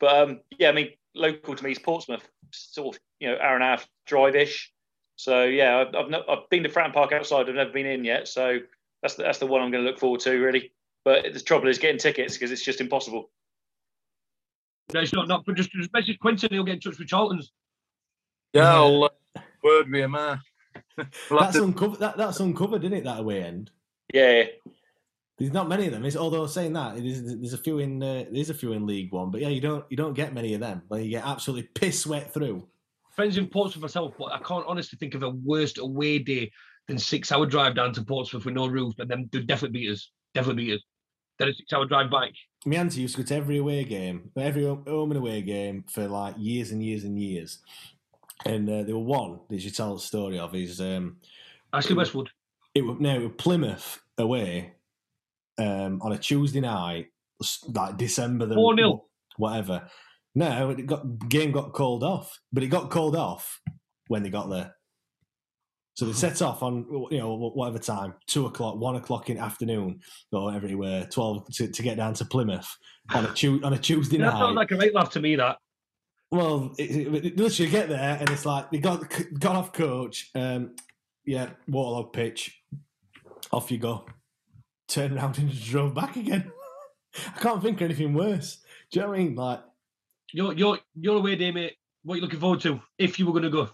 But 0.00 0.16
um, 0.16 0.40
yeah, 0.58 0.68
I 0.68 0.72
mean, 0.72 0.90
local 1.14 1.54
to 1.54 1.64
me 1.64 1.72
is 1.72 1.78
Portsmouth, 1.78 2.28
sort 2.50 2.96
of 2.96 3.02
you 3.20 3.28
know 3.28 3.38
hour 3.40 3.54
and 3.54 3.62
a 3.62 3.66
half 3.66 3.88
drive 4.06 4.34
ish. 4.36 4.72
So 5.16 5.44
yeah, 5.44 5.78
I've 5.78 5.94
I've, 5.94 6.10
not, 6.10 6.28
I've 6.28 6.48
been 6.50 6.62
to 6.64 6.68
Fratton 6.68 6.92
Park 6.92 7.12
outside. 7.12 7.48
I've 7.48 7.54
never 7.54 7.70
been 7.70 7.86
in 7.86 8.04
yet, 8.04 8.28
so 8.28 8.58
that's 9.02 9.14
the, 9.14 9.22
that's 9.24 9.38
the 9.38 9.46
one 9.46 9.60
I'm 9.60 9.70
going 9.70 9.84
to 9.84 9.90
look 9.90 9.98
forward 9.98 10.20
to 10.20 10.32
really. 10.32 10.72
But 11.04 11.32
the 11.32 11.40
trouble 11.40 11.68
is 11.68 11.78
getting 11.78 11.98
tickets 11.98 12.34
because 12.34 12.50
it's 12.50 12.64
just 12.64 12.80
impossible. 12.80 13.30
No, 14.92 15.00
it's 15.00 15.12
not. 15.12 15.28
Not 15.28 15.44
but 15.46 15.56
just, 15.56 15.70
just 15.72 15.92
message 15.92 16.18
Quentin. 16.18 16.50
He'll 16.50 16.64
get 16.64 16.74
in 16.74 16.80
touch 16.80 16.98
with 16.98 17.08
Charlton's. 17.08 17.52
Yeah, 18.52 18.74
I'll 18.74 19.04
uh, 19.04 19.40
word 19.62 19.90
with 19.90 20.00
him. 20.02 20.14
Uh, 20.14 20.36
we'll 21.30 21.40
That's 21.40 21.56
to- 21.56 21.64
uncovered. 21.64 22.00
That, 22.00 22.16
that's 22.16 22.40
uncovered, 22.40 22.84
isn't 22.84 22.98
it? 22.98 23.04
That 23.04 23.20
away 23.20 23.42
end. 23.42 23.70
Yeah, 24.12 24.44
There's 25.38 25.52
not 25.52 25.68
many 25.68 25.86
of 25.86 25.92
them. 25.92 26.04
Is 26.04 26.16
although 26.18 26.46
saying 26.46 26.74
that 26.74 26.96
there's, 26.96 27.22
there's 27.22 27.54
a 27.54 27.58
few 27.58 27.78
in 27.78 28.02
uh, 28.02 28.24
there's 28.30 28.50
a 28.50 28.54
few 28.54 28.72
in 28.72 28.86
League 28.86 29.10
One, 29.12 29.30
but 29.30 29.40
yeah, 29.40 29.48
you 29.48 29.60
don't 29.60 29.84
you 29.88 29.96
don't 29.96 30.12
get 30.12 30.34
many 30.34 30.52
of 30.52 30.60
them. 30.60 30.82
Where 30.88 31.00
you 31.00 31.08
get 31.10 31.26
absolutely 31.26 31.70
piss 31.74 32.06
wet 32.06 32.32
through. 32.34 32.68
Friends 33.16 33.38
in 33.38 33.46
Portsmouth 33.46 33.82
myself, 33.82 34.14
but 34.18 34.32
I 34.32 34.38
can't 34.38 34.66
honestly 34.66 34.98
think 34.98 35.14
of 35.14 35.22
a 35.22 35.30
worst 35.30 35.78
away 35.78 36.18
day 36.18 36.50
than 36.88 36.98
six 36.98 37.32
hour 37.32 37.46
drive 37.46 37.74
down 37.74 37.92
to 37.94 38.02
Portsmouth 38.04 38.44
with 38.44 38.54
no 38.54 38.66
roof, 38.66 38.94
and 38.98 39.08
then 39.10 39.28
they'd 39.32 39.46
definitely 39.46 39.80
beat 39.80 39.90
us. 39.92 40.10
Definitely 40.34 40.64
beat 40.66 40.74
us. 40.74 40.82
Then 41.38 41.48
a 41.48 41.54
six 41.54 41.72
hour 41.72 41.86
drive 41.86 42.10
back. 42.10 42.30
My 42.64 42.76
auntie 42.76 43.00
used 43.00 43.16
to 43.16 43.22
go 43.22 43.26
to 43.26 43.34
every 43.34 43.58
away 43.58 43.84
game, 43.84 44.30
every 44.36 44.64
home 44.64 44.84
and 44.86 45.16
away 45.16 45.42
game 45.42 45.84
for 45.88 46.06
like 46.06 46.34
years 46.38 46.70
and 46.70 46.82
years 46.82 47.04
and 47.04 47.18
years. 47.18 47.58
And 48.44 48.68
uh, 48.68 48.82
there 48.82 48.94
were 48.94 49.02
one 49.02 49.40
that 49.50 49.60
she 49.60 49.70
tell 49.70 49.94
the 49.94 50.00
story 50.00 50.38
of 50.38 50.54
is 50.54 50.80
um, 50.80 51.16
Ashley 51.72 51.94
Westwood. 51.96 52.30
it 52.74 52.82
was 52.82 52.98
no 53.00 53.14
it 53.14 53.22
was 53.22 53.32
Plymouth 53.38 54.00
away 54.18 54.74
um, 55.58 56.00
on 56.02 56.12
a 56.12 56.18
Tuesday 56.18 56.60
night, 56.60 57.08
like 57.68 57.96
December 57.96 58.46
the 58.46 58.56
4-0. 58.56 59.00
whatever. 59.36 59.88
No, 60.34 60.70
it 60.70 60.86
got 60.86 61.28
game 61.28 61.52
got 61.52 61.72
called 61.72 62.02
off, 62.02 62.40
but 62.52 62.62
it 62.62 62.68
got 62.68 62.90
called 62.90 63.16
off 63.16 63.60
when 64.08 64.22
they 64.22 64.30
got 64.30 64.48
there. 64.48 64.74
So 65.94 66.06
they 66.06 66.12
set 66.12 66.40
off 66.40 66.62
on 66.62 66.86
you 67.10 67.18
know 67.18 67.34
whatever 67.54 67.78
time, 67.78 68.14
two 68.26 68.46
o'clock, 68.46 68.76
one 68.76 68.96
o'clock 68.96 69.28
in 69.28 69.36
the 69.36 69.42
afternoon, 69.42 70.00
or 70.32 70.52
everywhere, 70.54 71.06
twelve 71.10 71.46
to, 71.54 71.68
to 71.68 71.82
get 71.82 71.98
down 71.98 72.14
to 72.14 72.24
Plymouth 72.24 72.76
on 73.14 73.26
a 73.26 73.32
tu- 73.34 73.60
on 73.62 73.74
a 73.74 73.78
Tuesday 73.78 74.16
That 74.16 74.24
night. 74.24 74.32
That 74.32 74.38
sounds 74.38 74.56
like 74.56 74.70
a 74.70 74.76
right 74.76 74.94
laugh 74.94 75.10
to 75.10 75.20
me. 75.20 75.36
That 75.36 75.58
Well, 76.30 76.74
it, 76.78 76.90
it, 76.90 77.24
it- 77.26 77.36
literally 77.36 77.70
get 77.70 77.88
there 77.90 78.16
and 78.18 78.30
it's 78.30 78.46
like 78.46 78.70
they 78.70 78.78
got 78.78 79.04
got 79.38 79.56
off 79.56 79.72
coach. 79.72 80.30
Um, 80.34 80.76
yeah, 81.26 81.50
waterlog 81.68 82.12
pitch. 82.12 82.58
Off 83.52 83.70
you 83.70 83.78
go. 83.78 84.06
Turned 84.88 85.16
around 85.16 85.38
and 85.38 85.50
just 85.50 85.68
drove 85.68 85.94
back 85.94 86.16
again. 86.16 86.50
I 87.36 87.38
can't 87.38 87.62
think 87.62 87.80
of 87.80 87.84
anything 87.84 88.14
worse. 88.14 88.62
Do 88.90 88.98
you 89.00 89.02
know 89.04 89.10
what 89.10 89.18
I 89.18 89.22
mean? 89.22 89.34
Like, 89.34 89.60
your 90.32 90.54
your 90.54 90.78
your 90.98 91.18
away 91.18 91.36
day, 91.36 91.50
mate. 91.50 91.74
What 92.02 92.14
are 92.14 92.16
you 92.16 92.22
looking 92.22 92.40
forward 92.40 92.60
to 92.62 92.80
if 92.98 93.18
you 93.18 93.26
were 93.26 93.32
going 93.32 93.44
to 93.44 93.50
go? 93.50 93.68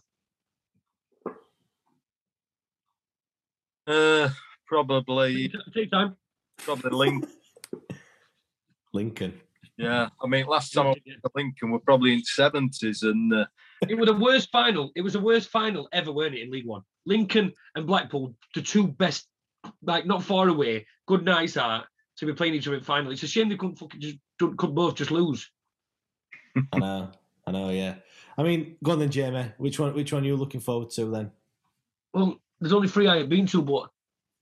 Uh, 3.89 4.29
probably 4.67 5.53
Take 5.75 5.91
time. 5.91 6.17
probably 6.59 6.91
Link. 6.91 7.27
Lincoln. 8.93 9.41
Yeah, 9.77 10.09
I 10.21 10.27
mean, 10.27 10.47
last 10.47 10.73
time 10.73 10.87
I 10.87 10.89
went 10.89 11.05
to 11.05 11.31
Lincoln, 11.37 11.71
we're 11.71 11.79
probably 11.79 12.13
in 12.15 12.25
seventies, 12.25 13.03
and 13.05 13.33
uh, 13.33 13.47
It 13.89 13.97
was 13.97 14.09
the 14.09 14.15
worst 14.15 14.51
final. 14.51 14.91
It 14.97 15.03
was 15.03 15.13
the 15.13 15.21
worst 15.21 15.51
final 15.51 15.89
ever, 15.93 16.11
weren't 16.11 16.35
it, 16.35 16.43
in 16.43 16.51
League 16.51 16.67
One? 16.67 16.83
Lincoln 17.07 17.53
and 17.77 17.87
Blackpool, 17.87 18.35
the 18.55 18.63
two 18.63 18.89
best, 18.89 19.29
like 19.83 20.05
not 20.05 20.25
far 20.25 20.49
away, 20.49 20.85
good 21.07 21.25
nights 21.25 21.57
are 21.57 21.87
to 22.19 22.27
be 22.27 22.33
playing 22.33 22.55
each 22.55 22.67
other 22.67 22.77
in 22.77 22.83
final. 22.83 23.13
It's 23.13 23.23
a 23.23 23.29
shame 23.29 23.49
they 23.49 23.57
couldn't 23.57 23.77
fucking 23.77 24.01
just 24.01 24.17
could 24.39 24.75
both 24.75 24.97
just 24.97 25.13
lose. 25.13 25.49
I 26.73 26.79
know. 26.79 27.11
I 27.47 27.51
know. 27.53 27.71
Yeah. 27.71 27.95
I 28.37 28.43
mean, 28.43 28.77
go 28.83 28.93
on 28.93 28.99
then, 28.99 29.11
Jamie. 29.11 29.53
Which 29.59 29.79
one? 29.79 29.95
Which 29.95 30.13
one 30.13 30.25
are 30.25 30.27
you 30.27 30.37
looking 30.37 30.61
forward 30.61 30.91
to 30.91 31.07
then? 31.07 31.31
Well, 32.13 32.41
there's 32.61 32.73
only 32.73 32.89
three 32.89 33.09
I 33.09 33.19
have 33.19 33.29
been 33.29 33.47
to, 33.49 33.63
but 33.63 33.89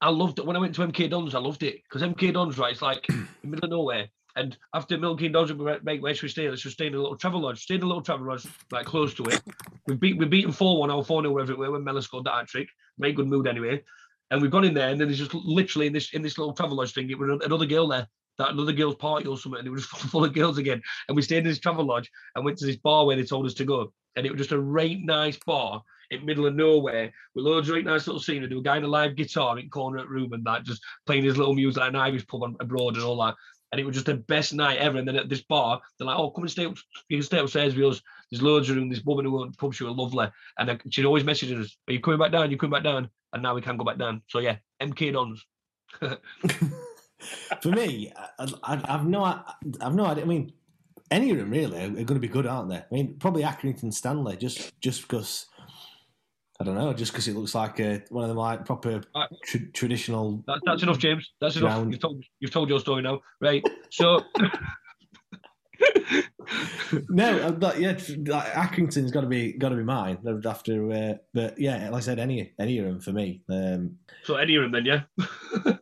I 0.00 0.10
loved 0.10 0.38
it 0.38 0.46
when 0.46 0.56
I 0.56 0.60
went 0.60 0.74
to 0.76 0.86
MK 0.86 1.10
Dons. 1.10 1.34
I 1.34 1.38
loved 1.38 1.62
it 1.62 1.82
because 1.82 2.02
MK 2.02 2.32
Dons, 2.32 2.58
right? 2.58 2.72
It's 2.72 2.82
like 2.82 3.06
in 3.08 3.28
the 3.42 3.48
middle 3.48 3.64
of 3.64 3.70
nowhere. 3.70 4.08
And 4.36 4.56
after 4.74 4.98
Milky 4.98 5.28
Dons, 5.28 5.52
we 5.52 5.64
went- 5.64 5.84
make 5.84 6.02
where 6.02 6.14
should 6.14 6.24
we 6.24 6.28
stay? 6.28 6.48
Let's 6.48 6.62
just 6.62 6.74
stay 6.74 6.88
in 6.88 6.94
a 6.94 6.98
little 7.00 7.16
travel 7.16 7.40
lodge. 7.40 7.62
Stayed 7.62 7.76
in 7.76 7.84
a 7.84 7.86
little 7.86 8.02
travel 8.02 8.26
lodge, 8.26 8.46
like 8.70 8.84
close 8.84 9.14
to 9.14 9.24
it. 9.24 9.40
We 9.86 9.94
beat 9.94 10.18
we 10.18 10.26
beaten 10.26 10.52
four 10.52 10.78
one 10.78 10.90
or 10.90 11.02
four 11.04 11.22
0 11.22 11.32
wherever 11.32 11.52
it 11.52 11.58
were 11.58 11.70
when 11.70 11.84
Mella 11.84 12.02
scored 12.02 12.24
that 12.24 12.34
hat 12.34 12.48
trick. 12.48 12.68
Made 12.98 13.16
good 13.16 13.28
mood 13.28 13.46
anyway. 13.46 13.82
And 14.30 14.42
we've 14.42 14.50
gone 14.50 14.64
in 14.64 14.74
there, 14.74 14.90
and 14.90 15.00
then 15.00 15.08
there's 15.08 15.18
just 15.18 15.34
literally 15.34 15.86
in 15.86 15.92
this 15.92 16.12
in 16.12 16.20
this 16.20 16.36
little 16.36 16.52
travel 16.52 16.76
lodge 16.76 16.92
thing, 16.92 17.08
it 17.10 17.18
was 17.18 17.40
another 17.44 17.66
girl 17.66 17.86
there. 17.88 18.06
That 18.38 18.50
another 18.50 18.72
girl's 18.72 18.96
party 18.96 19.26
or 19.26 19.38
something, 19.38 19.60
and 19.60 19.68
it 19.68 19.70
was 19.70 19.86
full 20.12 20.24
of 20.24 20.34
girls 20.34 20.58
again. 20.58 20.82
And 21.08 21.16
we 21.16 21.22
stayed 21.22 21.38
in 21.38 21.44
this 21.44 21.58
travel 21.58 21.86
lodge 21.86 22.10
and 22.34 22.44
went 22.44 22.58
to 22.58 22.66
this 22.66 22.76
bar 22.76 23.06
where 23.06 23.16
they 23.16 23.22
told 23.22 23.46
us 23.46 23.54
to 23.54 23.64
go. 23.64 23.92
And 24.16 24.26
it 24.26 24.32
was 24.32 24.38
just 24.38 24.52
a 24.52 24.60
right 24.60 24.98
nice 25.00 25.38
bar 25.46 25.82
in 26.10 26.24
middle 26.24 26.46
of 26.46 26.54
nowhere 26.54 27.12
with 27.34 27.44
loads 27.44 27.68
of 27.68 27.74
right 27.74 27.84
nice 27.84 28.06
little 28.06 28.20
scenery. 28.20 28.48
There 28.48 28.56
was 28.56 28.62
a 28.62 28.64
guy 28.64 28.76
in 28.78 28.84
a 28.84 28.88
live 28.88 29.16
guitar 29.16 29.58
in 29.58 29.68
corner 29.68 29.98
of 29.98 30.08
room 30.08 30.32
and 30.32 30.44
that 30.44 30.64
just 30.64 30.82
playing 31.06 31.24
his 31.24 31.36
little 31.36 31.54
music 31.54 31.80
like 31.80 31.90
an 31.90 31.96
Irish 31.96 32.26
pub 32.26 32.42
abroad 32.60 32.94
and 32.94 33.04
all 33.04 33.22
that. 33.24 33.34
And 33.72 33.80
it 33.80 33.84
was 33.84 33.94
just 33.94 34.06
the 34.06 34.14
best 34.14 34.54
night 34.54 34.78
ever. 34.78 34.98
And 34.98 35.06
then 35.06 35.16
at 35.16 35.28
this 35.28 35.42
bar, 35.42 35.80
they're 35.98 36.06
like, 36.06 36.16
"Oh, 36.16 36.30
come 36.30 36.44
and 36.44 36.50
stay 36.50 36.66
up. 36.66 36.76
You 37.08 37.18
can 37.18 37.24
stay 37.24 37.38
upstairs 37.38 37.74
with 37.74 37.84
us. 37.96 38.02
There's 38.30 38.42
loads 38.42 38.70
of 38.70 38.76
room. 38.76 38.88
This 38.88 39.04
woman 39.04 39.24
who 39.24 39.42
owns 39.42 39.52
the 39.52 39.58
pub, 39.58 39.74
she 39.74 39.84
was 39.84 39.96
lovely, 39.96 40.28
and 40.58 40.80
she'd 40.90 41.04
always 41.04 41.24
message 41.24 41.52
us, 41.52 41.76
"Are 41.88 41.92
you 41.92 42.00
coming 42.00 42.20
back 42.20 42.30
down? 42.30 42.50
You 42.50 42.56
coming 42.56 42.72
back 42.72 42.84
down?" 42.84 43.10
And 43.32 43.42
now 43.42 43.54
we 43.54 43.60
can 43.60 43.76
go 43.76 43.84
back 43.84 43.98
down. 43.98 44.22
So 44.28 44.38
yeah, 44.38 44.56
MK 44.80 45.12
Dons. 45.12 45.44
For 47.62 47.70
me, 47.70 48.12
I, 48.38 48.52
I, 48.62 48.94
I've 48.94 49.06
no, 49.06 49.24
I've 49.24 49.94
no 49.94 50.06
idea. 50.06 50.24
I 50.24 50.26
mean, 50.26 50.52
any 51.11 51.30
of 51.30 51.38
them 51.38 51.50
really 51.50 51.82
are 51.82 51.88
going 51.88 52.07
to 52.07 52.18
be 52.20 52.28
good, 52.28 52.46
aren't 52.46 52.70
they? 52.70 52.76
I 52.76 52.86
mean, 52.90 53.16
probably 53.18 53.42
Accrington 53.42 53.92
Stanley, 53.92 54.36
just 54.36 54.78
just 54.80 55.02
because. 55.02 55.46
I 56.59 56.64
don't 56.64 56.74
know, 56.74 56.94
just 56.94 57.12
because 57.12 57.28
it 57.28 57.36
looks 57.36 57.54
like 57.54 57.78
a, 57.80 58.02
one 58.09 58.24
of 58.24 58.28
them 58.28 58.38
like 58.38 58.64
proper 58.64 59.02
Right. 59.14 59.28
tr- 59.44 59.68
traditional. 59.74 60.42
That, 60.46 60.62
that's 60.64 60.82
enough, 60.82 60.96
James. 60.96 61.32
That's 61.38 61.57
enough. 61.57 61.68
Round. 61.68 61.92
You've 61.92 62.00
told 62.00 62.24
you've 62.40 62.50
told 62.50 62.70
your 62.70 62.80
story 62.80 63.02
now, 63.02 63.20
right? 63.42 63.62
So 63.90 64.22
no, 67.09 67.46
I'm 67.46 67.59
not, 67.59 67.78
yeah, 67.80 67.98
like, 68.26 68.52
Accrington's 68.52 69.11
got 69.11 69.22
to 69.22 69.26
be 69.26 69.52
got 69.52 69.70
to 69.70 69.76
be 69.76 69.82
mine 69.82 70.18
after. 70.46 70.90
Uh, 70.90 71.14
but 71.34 71.59
yeah, 71.59 71.90
like 71.90 71.98
I 71.98 72.00
said, 72.00 72.18
any 72.18 72.52
any 72.59 72.78
of 72.78 72.86
them 72.86 73.00
for 73.00 73.12
me. 73.12 73.42
Um, 73.50 73.96
so 74.24 74.36
any 74.36 74.57
of 74.57 74.62
them 74.62 74.72
then, 74.72 74.86
yeah. 74.86 75.02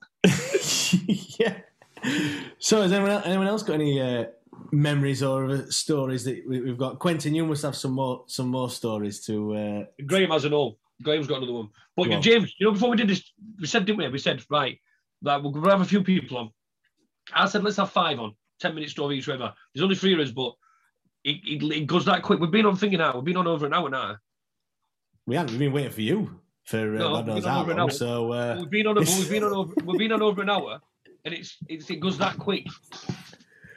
yeah, 1.38 1.58
so, 2.58 2.82
has 2.82 2.92
anyone 2.92 3.10
else, 3.10 3.22
anyone 3.26 3.46
else 3.46 3.62
got 3.62 3.74
any 3.74 4.00
uh, 4.00 4.24
memories 4.72 5.22
or 5.22 5.70
stories 5.70 6.24
that 6.24 6.42
we, 6.48 6.68
have 6.68 6.78
got? 6.78 6.98
Quentin, 6.98 7.34
you 7.34 7.46
must 7.46 7.62
have 7.62 7.76
some 7.76 7.92
more 7.92 8.24
some 8.26 8.48
more 8.48 8.70
stories 8.70 9.24
to. 9.26 9.54
Uh... 9.54 9.84
Graham 10.06 10.30
has 10.30 10.44
an 10.44 10.52
all. 10.52 10.78
Graham's 11.02 11.26
got 11.26 11.38
another 11.38 11.52
one. 11.52 11.68
But 11.96 12.08
Go 12.08 12.14
on. 12.14 12.22
James, 12.22 12.54
you 12.58 12.66
know, 12.66 12.72
before 12.72 12.90
we 12.90 12.96
did 12.96 13.08
this, 13.08 13.32
we 13.60 13.66
said, 13.66 13.84
didn't 13.84 13.98
we? 13.98 14.08
We 14.08 14.18
said, 14.18 14.42
right, 14.50 14.78
that 15.22 15.42
we'll 15.42 15.52
have 15.64 15.80
a 15.80 15.84
few 15.84 16.02
people 16.02 16.38
on. 16.38 16.50
I 17.32 17.46
said, 17.46 17.64
let's 17.64 17.76
have 17.78 17.90
five 17.90 18.18
on, 18.18 18.34
10 18.60 18.74
minute 18.74 18.90
story 18.90 19.18
each 19.18 19.26
river. 19.26 19.52
There's 19.74 19.82
only 19.82 19.96
three 19.96 20.14
of 20.14 20.20
us, 20.20 20.30
but 20.30 20.54
it, 21.24 21.40
it, 21.44 21.62
it 21.72 21.86
goes 21.86 22.04
that 22.04 22.22
quick. 22.22 22.38
We've 22.38 22.50
been 22.50 22.66
on 22.66 22.76
thinking 22.76 22.98
now. 22.98 23.14
We've 23.14 23.24
been 23.24 23.36
on 23.36 23.46
over 23.46 23.66
an 23.66 23.74
hour 23.74 23.88
now. 23.88 24.16
We 25.26 25.36
haven't. 25.36 25.52
We've 25.52 25.60
been 25.60 25.72
waiting 25.72 25.92
for 25.92 26.02
you 26.02 26.40
for 26.64 26.96
uh, 26.96 26.98
No, 26.98 27.10
God 27.14 27.26
knows 27.26 27.44
how 27.44 27.64
long. 27.64 27.78
hour. 27.78 27.90
So 27.90 28.32
uh, 28.32 28.56
We've 28.60 28.70
been 28.70 28.86
on, 28.86 28.96
we've 28.98 29.30
been 29.30 29.44
on 29.44 29.52
over, 29.52 29.74
we've 29.84 29.98
been 29.98 30.12
on 30.12 30.22
over 30.22 30.42
an 30.42 30.50
hour, 30.50 30.80
and 31.24 31.34
it's, 31.34 31.56
it's 31.68 31.88
it 31.90 32.00
goes 32.00 32.18
that 32.18 32.38
quick. 32.38 32.66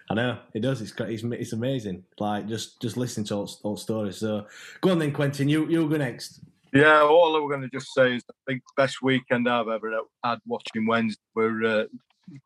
I 0.09 0.13
know 0.13 0.39
it 0.53 0.61
does. 0.61 0.81
It's 0.81 0.93
it's, 0.99 1.23
it's 1.23 1.53
amazing. 1.53 2.03
Like 2.19 2.47
just 2.47 2.81
just 2.81 2.95
listening 2.97 3.25
to 3.27 3.35
all, 3.35 3.51
all 3.63 3.77
stories. 3.77 4.17
So 4.17 4.45
go 4.81 4.91
on 4.91 4.99
then, 4.99 5.11
Quentin. 5.11 5.49
You 5.49 5.67
you 5.67 5.87
go 5.89 5.97
next. 5.97 6.41
Yeah, 6.73 7.01
all 7.01 7.35
I 7.35 7.39
was 7.39 7.49
going 7.49 7.61
to 7.61 7.69
just 7.69 7.93
say 7.93 8.15
is 8.15 8.23
I 8.29 8.33
think 8.47 8.61
best 8.75 9.01
weekend 9.01 9.47
I've 9.49 9.67
ever 9.69 9.91
had 10.23 10.39
watching 10.45 10.85
Wednesday 10.85 11.21
were 11.33 11.65
uh, 11.65 11.83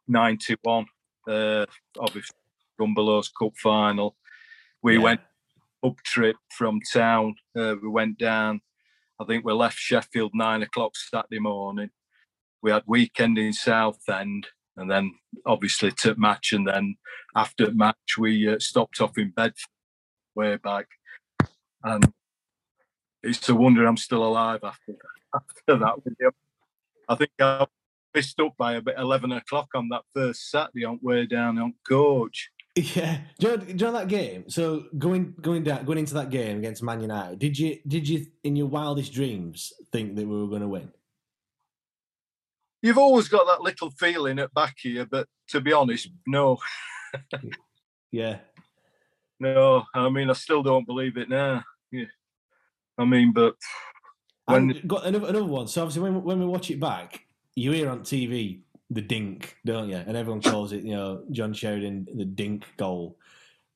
91, 0.07 0.85
uh, 1.27 1.65
obviously 1.99 2.35
Rumbelows 2.79 3.29
Cup 3.37 3.53
final. 3.57 4.15
We 4.83 4.95
Yeah. 4.97 5.03
went 5.03 5.21
up 5.83 5.97
trip 6.05 6.35
from 6.51 6.79
town. 6.93 7.35
Uh, 7.57 7.75
we 7.81 7.89
went 7.89 8.17
down. 8.19 8.61
I 9.19 9.25
think 9.25 9.43
we 9.43 9.53
left 9.53 9.77
Sheffield 9.77 10.31
nine 10.33 10.61
o'clock 10.61 10.95
Saturday 10.95 11.39
morning. 11.39 11.89
We 12.61 12.71
had 12.71 12.83
weekend 12.85 13.37
in 13.39 13.53
Southend, 13.53 14.47
and 14.81 14.91
then 14.91 15.13
obviously 15.45 15.91
to 15.99 16.15
match, 16.15 16.51
and 16.51 16.67
then 16.67 16.95
after 17.35 17.71
match 17.71 18.17
we 18.17 18.49
uh, 18.49 18.59
stopped 18.59 18.99
off 18.99 19.17
in 19.17 19.31
Bedford 19.31 19.69
way 20.35 20.57
back, 20.57 20.87
and 21.83 22.11
it's 23.23 23.47
a 23.49 23.55
wonder 23.55 23.85
I'm 23.85 23.97
still 23.97 24.23
alive 24.23 24.61
after 24.63 24.95
after 25.35 25.77
that. 25.77 25.95
video. 26.03 26.31
I 27.07 27.15
think 27.15 27.31
I 27.39 27.65
missed 28.13 28.39
up 28.39 28.53
by 28.57 28.73
about 28.73 28.99
eleven 28.99 29.31
o'clock 29.31 29.69
on 29.75 29.89
that 29.89 30.03
first 30.13 30.49
Saturday 30.49 30.85
on 30.85 30.99
way 31.01 31.25
down 31.25 31.57
on 31.57 31.73
coach. 31.87 32.49
Yeah, 32.73 33.17
do 33.37 33.47
you, 33.47 33.49
know, 33.49 33.57
do 33.57 33.67
you 33.67 33.73
know 33.73 33.91
that 33.91 34.07
game? 34.07 34.49
So 34.49 34.85
going 34.97 35.35
going 35.41 35.63
down 35.63 35.83
going 35.83 35.97
into 35.97 36.13
that 36.13 36.29
game 36.29 36.57
against 36.57 36.81
Man 36.81 37.01
United, 37.01 37.37
did 37.37 37.59
you 37.59 37.79
did 37.85 38.07
you 38.07 38.27
in 38.45 38.55
your 38.55 38.67
wildest 38.67 39.11
dreams 39.11 39.73
think 39.91 40.15
that 40.15 40.25
we 40.25 40.41
were 40.41 40.47
going 40.47 40.61
to 40.61 40.69
win? 40.69 40.89
You've 42.81 42.97
always 42.97 43.27
got 43.27 43.45
that 43.45 43.61
little 43.61 43.91
feeling 43.91 44.39
at 44.39 44.53
back 44.53 44.75
here, 44.81 45.05
but 45.05 45.27
to 45.49 45.61
be 45.61 45.73
honest, 45.73 46.09
no, 46.25 46.57
Yeah, 48.11 48.39
no. 49.39 49.85
I 49.93 50.09
mean, 50.09 50.29
I 50.29 50.33
still 50.33 50.63
don't 50.63 50.85
believe 50.85 51.17
it 51.17 51.29
now. 51.29 51.63
Yeah. 51.91 52.05
I 52.97 53.05
mean, 53.05 53.31
but 53.31 53.55
when 54.45 54.71
and 54.71 54.87
got 54.87 55.05
another, 55.05 55.27
another 55.27 55.45
one. 55.45 55.67
So 55.67 55.81
obviously, 55.81 56.03
when 56.03 56.23
when 56.23 56.39
we 56.39 56.45
watch 56.45 56.69
it 56.69 56.79
back, 56.79 57.21
you 57.55 57.71
hear 57.71 57.89
on 57.89 58.01
TV 58.01 58.61
the 58.89 59.01
dink, 59.01 59.55
don't 59.65 59.89
you? 59.89 59.95
And 59.95 60.17
everyone 60.17 60.41
calls 60.41 60.73
it, 60.73 60.83
you 60.83 60.93
know, 60.93 61.23
John 61.31 61.53
Sheridan 61.53 62.07
the 62.13 62.25
dink 62.25 62.65
goal. 62.77 63.17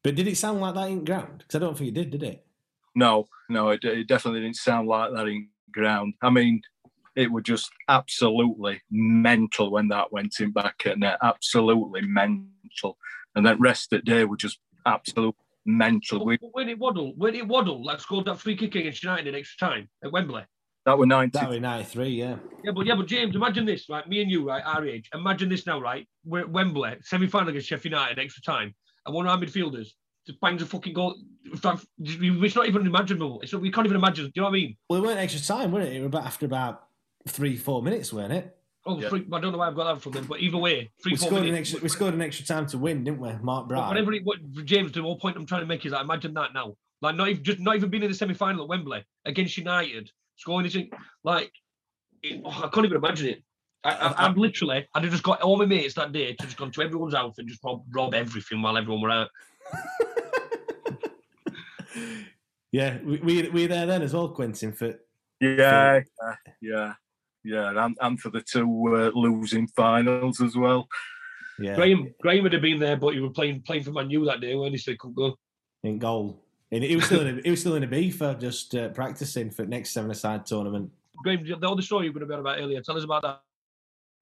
But 0.04 0.16
did 0.16 0.28
it 0.28 0.38
sound 0.38 0.60
like 0.60 0.76
that 0.76 0.90
in 0.90 1.06
ground? 1.06 1.40
Because 1.40 1.56
I 1.56 1.60
don't 1.60 1.78
think 1.78 1.90
it 1.90 1.94
did, 1.94 2.12
did 2.12 2.24
it? 2.24 2.46
No, 2.94 3.28
no, 3.50 3.70
it, 3.70 3.84
it 3.84 4.08
definitely 4.08 4.42
didn't 4.42 4.58
sound 4.58 4.88
like 4.88 5.12
that 5.14 5.28
in 5.28 5.48
ground. 5.72 6.14
I 6.22 6.30
mean, 6.30 6.62
it 7.16 7.32
was 7.32 7.44
just 7.44 7.70
absolutely 7.88 8.82
mental 8.92 9.72
when 9.72 9.88
that 9.90 10.12
went 10.12 10.40
in 10.40 10.52
back 10.52 10.84
at 10.86 11.00
net. 11.00 11.18
Absolutely 11.24 12.02
mental. 12.02 12.98
And 13.36 13.46
then 13.46 13.60
rest 13.60 13.92
of 13.94 14.02
the 14.02 14.06
day 14.06 14.26
was 14.26 14.40
just 14.40 14.60
absolute 14.86 15.36
mental. 15.66 16.26
We, 16.26 16.38
But 16.38 16.54
when 16.54 16.70
it 16.70 16.80
Waddle, 16.80 17.14
when 17.16 17.36
it 17.36 17.48
Waddle, 17.48 17.84
like 17.86 18.00
scored 18.00 18.26
that 18.26 18.40
free 18.40 18.56
kick 18.56 18.76
against 18.76 19.04
United 19.04 19.28
in 19.28 19.36
extra 19.36 19.68
time 19.70 19.90
at 20.04 20.12
Wembley. 20.12 20.44
that 20.86 20.98
were 20.98 21.06
90. 21.06 21.38
That 21.40 21.50
was 21.50 21.60
ninety 21.60 21.86
three. 21.86 22.10
Yeah, 22.10 22.38
Yeah, 22.64 22.72
but 22.72 22.86
yeah, 22.86 22.96
but 22.96 23.08
James, 23.08 23.36
imagine 23.36 23.66
this, 23.66 23.90
right? 23.90 24.08
Me 24.08 24.22
and 24.22 24.30
you, 24.30 24.48
right, 24.48 24.64
our 24.66 24.86
age. 24.86 25.10
Imagine 25.14 25.50
this 25.50 25.66
now, 25.66 25.80
right? 25.80 26.08
We're 26.26 26.42
at 26.42 26.50
Wembley, 26.50 26.96
semi-final 27.02 27.50
against 27.50 27.68
Sheffield 27.68 27.94
United, 27.94 28.20
extra 28.20 28.44
time, 28.44 28.74
and 29.06 29.16
one 29.16 29.26
of 29.26 29.32
our 29.32 29.38
midfielders 29.38 29.90
just 30.28 30.40
bangs 30.42 30.62
a 30.62 30.66
fucking 30.66 30.94
goal. 30.94 31.16
It's 31.46 31.64
not 32.56 32.68
even 32.68 32.86
imaginable. 32.88 33.42
It's 33.42 33.54
not, 33.54 33.62
we 33.62 33.72
can't 33.72 33.86
even 33.86 33.98
imagine. 33.98 34.26
Do 34.26 34.32
you 34.36 34.42
know 34.42 34.48
what 34.50 34.56
I 34.56 34.60
mean? 34.60 34.78
well, 34.90 35.04
it 35.04 35.08
weren't 35.08 35.20
extra 35.20 35.42
time, 35.42 35.72
were 35.72 35.82
it? 35.82 35.94
It 35.94 36.00
was 36.00 36.08
about 36.08 36.26
after 36.26 36.46
about 36.46 36.85
three 37.28 37.56
four 37.58 37.82
minutes, 37.82 38.14
weren't 38.14 38.34
it? 38.34 38.56
Oh, 38.88 39.00
Yeah. 39.00 39.10
three, 39.10 39.26
I 39.34 39.40
don't 39.40 39.52
know 39.52 39.58
why 39.58 39.68
I've 39.68 39.76
got 39.76 39.96
that 39.96 40.02
from 40.02 40.12
them, 40.12 40.26
but 40.26 40.40
either 40.42 40.58
way, 40.58 40.92
three, 41.02 41.14
We 41.14 41.18
four 41.18 41.28
scored 41.30 41.42
an 41.42 41.52
minutes. 41.52 41.70
extra. 41.72 41.84
We 41.84 41.90
scored 41.90 42.14
an 42.14 42.22
extra 42.22 42.46
time 42.46 42.68
to 42.68 42.78
win, 42.78 43.04
didn't 43.04 43.20
we? 43.20 43.30
Mark 43.42 43.64
But 43.68 43.70
Brown. 43.70 43.88
whatever 43.88 44.14
it, 44.14 44.24
what 44.24 44.38
James, 44.64 44.92
the 44.92 45.02
whole 45.02 45.18
point 45.18 45.36
I'm 45.36 45.46
trying 45.48 45.62
to 45.62 45.68
make 45.68 45.86
is 45.86 45.92
that 45.92 46.02
imagine 46.02 46.34
that 46.36 46.54
now, 46.54 46.76
like 47.02 47.16
not 47.16 47.30
even 47.30 47.44
just 47.44 47.60
not 47.60 47.76
even 47.76 47.90
being 47.90 48.04
in 48.04 48.12
the 48.12 48.16
semi-final 48.16 48.64
at 48.64 48.70
Wembley 48.70 49.04
against 49.26 49.58
United, 49.58 50.12
scoring 50.36 50.66
this, 50.66 50.78
like 51.24 51.52
it, 52.22 52.42
oh, 52.46 52.50
I 52.64 52.68
can't 52.68 52.86
even 52.86 52.98
imagine 52.98 53.30
it. 53.30 53.44
I, 53.84 53.92
I, 53.92 54.26
I've 54.28 54.38
literally, 54.38 54.88
I'd 54.96 55.04
have 55.04 55.12
just 55.12 55.24
got 55.24 55.42
all 55.42 55.58
my 55.58 55.66
mates 55.66 55.94
that 55.96 56.12
day 56.12 56.34
to 56.34 56.44
just 56.46 56.58
gone 56.58 56.72
to 56.72 56.82
everyone's 56.82 57.14
house 57.16 57.38
and 57.38 57.48
just 57.48 57.64
rob, 57.64 57.84
rob 57.92 58.14
everything 58.16 58.62
while 58.62 58.78
everyone 58.78 59.02
were 59.02 59.12
out. 59.12 59.30
Yeah, 62.72 62.98
we 63.06 63.18
we 63.20 63.50
we 63.50 63.62
were 63.62 63.68
there 63.70 63.86
then 63.86 64.02
as 64.02 64.14
well, 64.14 64.28
Quentin. 64.30 64.74
For 64.74 65.00
Yeah, 65.40 66.02
yeah, 66.22 66.36
yeah, 66.62 66.94
yeah. 67.46 67.86
And, 67.86 67.96
and 68.02 68.20
for 68.20 68.30
the 68.30 68.42
two 68.42 68.68
uh, 68.88 69.12
losing 69.18 69.68
finals 69.68 70.42
as 70.42 70.56
well. 70.56 70.88
yeah, 71.60 71.76
Graham, 71.76 72.14
Graham 72.22 72.44
would 72.44 72.54
have 72.54 72.62
been 72.62 72.80
there, 72.80 72.98
but 72.98 73.14
he 73.14 73.20
was 73.20 73.32
playing 73.34 73.62
playing 73.62 73.84
for 73.84 73.92
Man 73.92 74.10
U 74.10 74.26
that 74.26 74.42
day 74.42 74.56
when 74.56 74.72
he 74.72 74.78
said 74.78 74.98
couldn't 74.98 75.16
go. 75.16 75.36
in 75.84 76.00
goal. 76.00 76.42
And 76.72 76.84
he 76.84 76.96
was 76.96 77.06
still 77.06 77.22
in 77.22 77.40
a, 77.40 77.42
he 77.42 77.52
was 77.52 77.62
still 77.62 77.76
in 77.76 77.84
a 77.84 77.88
B 77.88 78.10
for 78.10 78.34
just 78.34 78.76
uh, 78.76 78.90
practicing 78.90 79.52
for 79.52 79.66
next 79.66 79.92
seven 79.92 80.12
aside 80.12 80.46
tournament. 80.46 80.92
Graham, 81.24 81.46
the 81.46 81.70
other 81.70 81.82
story 81.82 82.08
you've 82.08 82.16
about 82.16 82.40
about 82.40 82.60
earlier, 82.60 82.82
tell 82.82 82.98
us 82.98 83.04
about 83.04 83.22
that. 83.22 83.42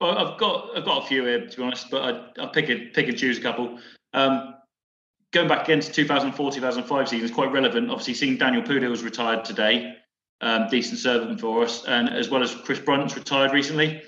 Well, 0.01 0.17
I've 0.17 0.38
got 0.38 0.78
I've 0.78 0.86
got 0.86 1.03
a 1.03 1.07
few 1.07 1.24
here 1.24 1.47
to 1.47 1.57
be 1.57 1.63
honest, 1.63 1.89
but 1.89 2.03
I, 2.03 2.41
I'll 2.41 2.49
pick 2.49 2.69
a, 2.69 2.88
pick 2.88 3.07
and 3.07 3.17
choose 3.17 3.38
a 3.38 3.41
couple. 3.41 3.80
Um, 4.13 4.55
going 5.32 5.47
back 5.47 5.63
against 5.63 5.93
2004 5.95 6.51
2005 6.51 7.09
season 7.09 7.26
is 7.26 7.32
quite 7.32 7.51
relevant. 7.51 7.89
Obviously, 7.89 8.13
seeing 8.13 8.38
Daniel 8.38 8.61
Pudil's 8.61 9.01
retired 9.01 9.45
today, 9.45 9.95
um, 10.44 10.68
decent 10.68 11.00
servant 11.00 11.39
for 11.39 11.64
us, 11.64 11.86
and 11.86 12.10
as 12.10 12.30
well 12.30 12.44
as 12.44 12.54
Chris 12.54 12.80
Brunt's 12.80 13.16
retired 13.16 13.54
recently. 13.54 14.04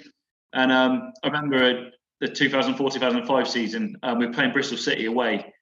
And 0.53 0.71
um, 0.71 1.13
I 1.23 1.27
remember 1.27 1.91
the 2.19 2.27
2004 2.27 2.91
2005 2.91 3.47
season, 3.47 3.95
um, 4.03 4.19
we 4.19 4.27
were 4.27 4.33
playing 4.33 4.51
Bristol 4.51 4.77
City 4.77 5.05
away. 5.05 5.53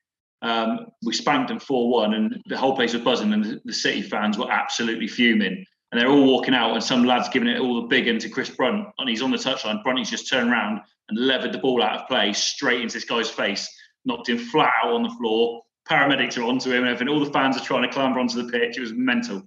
Um, 0.41 0.88
we 1.05 1.13
spanked 1.13 1.49
them 1.49 1.59
4 1.59 1.89
1, 1.89 2.13
and 2.15 2.41
the 2.47 2.57
whole 2.57 2.76
place 2.76 2.93
was 2.93 3.03
buzzing, 3.03 3.34
and 3.34 3.45
the, 3.45 3.61
the 3.65 3.74
City 3.74 4.01
fans 4.01 4.38
were 4.38 4.51
absolutely 4.51 5.07
fuming. 5.07 5.63
And 5.91 6.01
they're 6.01 6.09
all 6.09 6.26
walking 6.26 6.55
out, 6.55 6.74
and 6.74 6.84
some 6.84 7.03
lads 7.03 7.30
giving 7.30 7.47
it 7.47 7.61
all 7.61 7.82
the 7.82 7.88
big 7.88 8.07
end 8.07 8.21
to 8.21 8.30
Chris 8.30 8.49
Brunt, 8.49 8.88
and 8.97 9.07
he's 9.07 9.21
on 9.21 9.30
the 9.30 9.38
touchline. 9.38 9.84
Brunty's 9.84 10.09
just 10.09 10.28
turned 10.28 10.49
around 10.49 10.82
and 11.09 11.19
levered 11.19 11.51
the 11.51 11.59
ball 11.59 11.84
out 11.84 12.01
of 12.01 12.07
play 12.07 12.34
straight 12.34 12.82
into 12.82 12.95
this 12.95 13.05
guy's 13.05 13.30
face, 13.30 13.69
knocked 14.05 14.28
him 14.28 14.39
flat 14.39 14.71
out 14.84 14.93
on 14.93 15.03
the 15.03 15.15
floor. 15.19 15.61
Paramedics 15.88 16.38
are 16.38 16.43
onto 16.43 16.71
him 16.71 16.84
and 16.84 16.88
everything. 16.88 17.13
All 17.13 17.24
the 17.24 17.32
fans 17.32 17.57
are 17.57 17.63
trying 17.63 17.84
to 17.84 17.93
clamber 17.93 18.19
onto 18.19 18.41
the 18.41 18.51
pitch. 18.51 18.78
It 18.78 18.82
was 18.82 18.93
mental. 18.93 19.43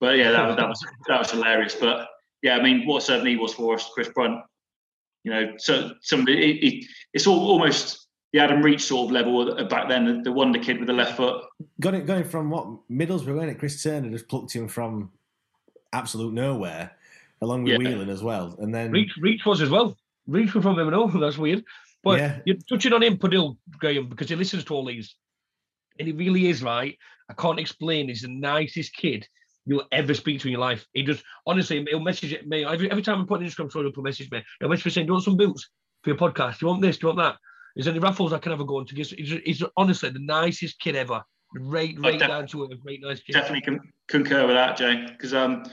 But 0.00 0.16
yeah, 0.18 0.30
that 0.32 0.46
was 0.46 0.56
that 0.56 0.68
was 0.68 0.86
that 1.08 1.18
was 1.18 1.30
hilarious. 1.30 1.74
But 1.74 2.08
yeah, 2.42 2.56
I 2.56 2.62
mean, 2.62 2.86
what 2.86 3.02
certainly 3.02 3.36
was 3.36 3.54
for 3.54 3.74
us, 3.74 3.88
Chris 3.94 4.08
Brunt. 4.08 4.40
You 5.24 5.32
know, 5.32 5.52
so 5.58 5.92
somebody 6.02 6.52
it, 6.52 6.64
it, 6.64 6.84
it's 7.12 7.26
all 7.26 7.48
almost 7.48 8.06
the 8.32 8.38
Adam 8.40 8.62
Reach 8.62 8.84
sort 8.84 9.06
of 9.06 9.12
level 9.12 9.66
back 9.68 9.88
then. 9.88 10.04
The, 10.04 10.22
the 10.22 10.32
wonder 10.32 10.58
kid 10.58 10.78
with 10.78 10.86
the 10.86 10.92
left 10.92 11.16
foot. 11.16 11.44
Got 11.80 11.94
it 11.94 12.06
going 12.06 12.24
from 12.24 12.50
what 12.50 12.68
Middlesbrough, 12.90 13.36
weren't 13.36 13.50
it? 13.50 13.58
Chris 13.58 13.82
Turner 13.82 14.10
just 14.10 14.28
plucked 14.28 14.52
him 14.52 14.68
from 14.68 15.10
absolute 15.92 16.34
nowhere, 16.34 16.92
along 17.40 17.64
with 17.64 17.72
Yeah. 17.72 17.78
Whelan 17.78 18.10
as 18.10 18.22
well. 18.22 18.56
And 18.58 18.74
then 18.74 18.90
Reach, 18.90 19.12
Reach 19.20 19.46
was 19.46 19.62
as 19.62 19.70
well. 19.70 19.96
Reach 20.26 20.54
was 20.54 20.62
from 20.62 20.78
M&O. 20.78 21.08
That's 21.18 21.38
weird. 21.38 21.64
But 22.04 22.20
Yeah. 22.20 22.38
you're 22.44 22.56
touching 22.68 22.92
on 22.92 23.02
him, 23.02 23.16
Pudil, 23.16 23.56
Graham, 23.78 24.08
because 24.08 24.28
he 24.28 24.36
listens 24.36 24.64
to 24.64 24.74
all 24.74 24.84
these. 24.84 25.16
And 25.98 26.06
he 26.06 26.12
really 26.12 26.48
is, 26.48 26.62
right? 26.62 26.96
I 27.28 27.34
can't 27.34 27.58
explain. 27.58 28.08
He's 28.08 28.22
the 28.22 28.28
nicest 28.28 28.94
kid 28.94 29.26
you'll 29.66 29.84
ever 29.92 30.14
speak 30.14 30.40
to 30.40 30.48
in 30.48 30.52
your 30.52 30.60
life. 30.60 30.86
He 30.92 31.02
just, 31.02 31.22
honestly, 31.46 31.84
he'll 31.88 32.00
message 32.00 32.36
me. 32.46 32.64
Every, 32.64 32.90
every 32.90 33.02
time 33.02 33.20
I 33.20 33.24
put 33.26 33.40
an 33.40 33.46
Instagram 33.46 33.70
story 33.70 33.88
up, 33.88 33.94
he'll 33.94 34.04
message 34.04 34.30
me. 34.30 34.42
He'll 34.60 34.68
message 34.68 34.86
me 34.86 34.90
saying, 34.92 35.06
do 35.06 35.10
you 35.10 35.14
want 35.14 35.24
some 35.24 35.36
boots 35.36 35.68
for 36.02 36.10
your 36.10 36.16
podcast? 36.18 36.58
Do 36.58 36.66
you 36.66 36.68
want 36.68 36.82
this? 36.82 36.98
Do 36.98 37.06
you 37.06 37.14
want 37.14 37.18
that? 37.18 37.36
Is 37.76 37.84
there 37.84 37.92
any 37.92 38.00
raffles 38.00 38.32
I 38.32 38.38
can 38.38 38.52
have 38.52 38.60
a 38.60 38.64
go 38.64 38.78
on 38.78 38.86
to? 38.86 38.94
He's, 38.94 39.10
he's 39.10 39.62
honestly 39.76 40.08
the 40.10 40.20
nicest 40.20 40.80
kid 40.80 40.96
ever. 40.96 41.22
Right, 41.54 41.94
right 41.98 42.18
def- 42.18 42.28
down 42.28 42.46
to 42.48 42.64
a 42.64 42.76
great 42.76 43.02
nice 43.02 43.20
kid. 43.20 43.32
Definitely 43.32 43.62
con- 43.62 43.92
concur 44.08 44.46
with 44.46 44.56
that, 44.56 44.76
Jay. 44.76 45.06
Because 45.08 45.34
um, 45.34 45.64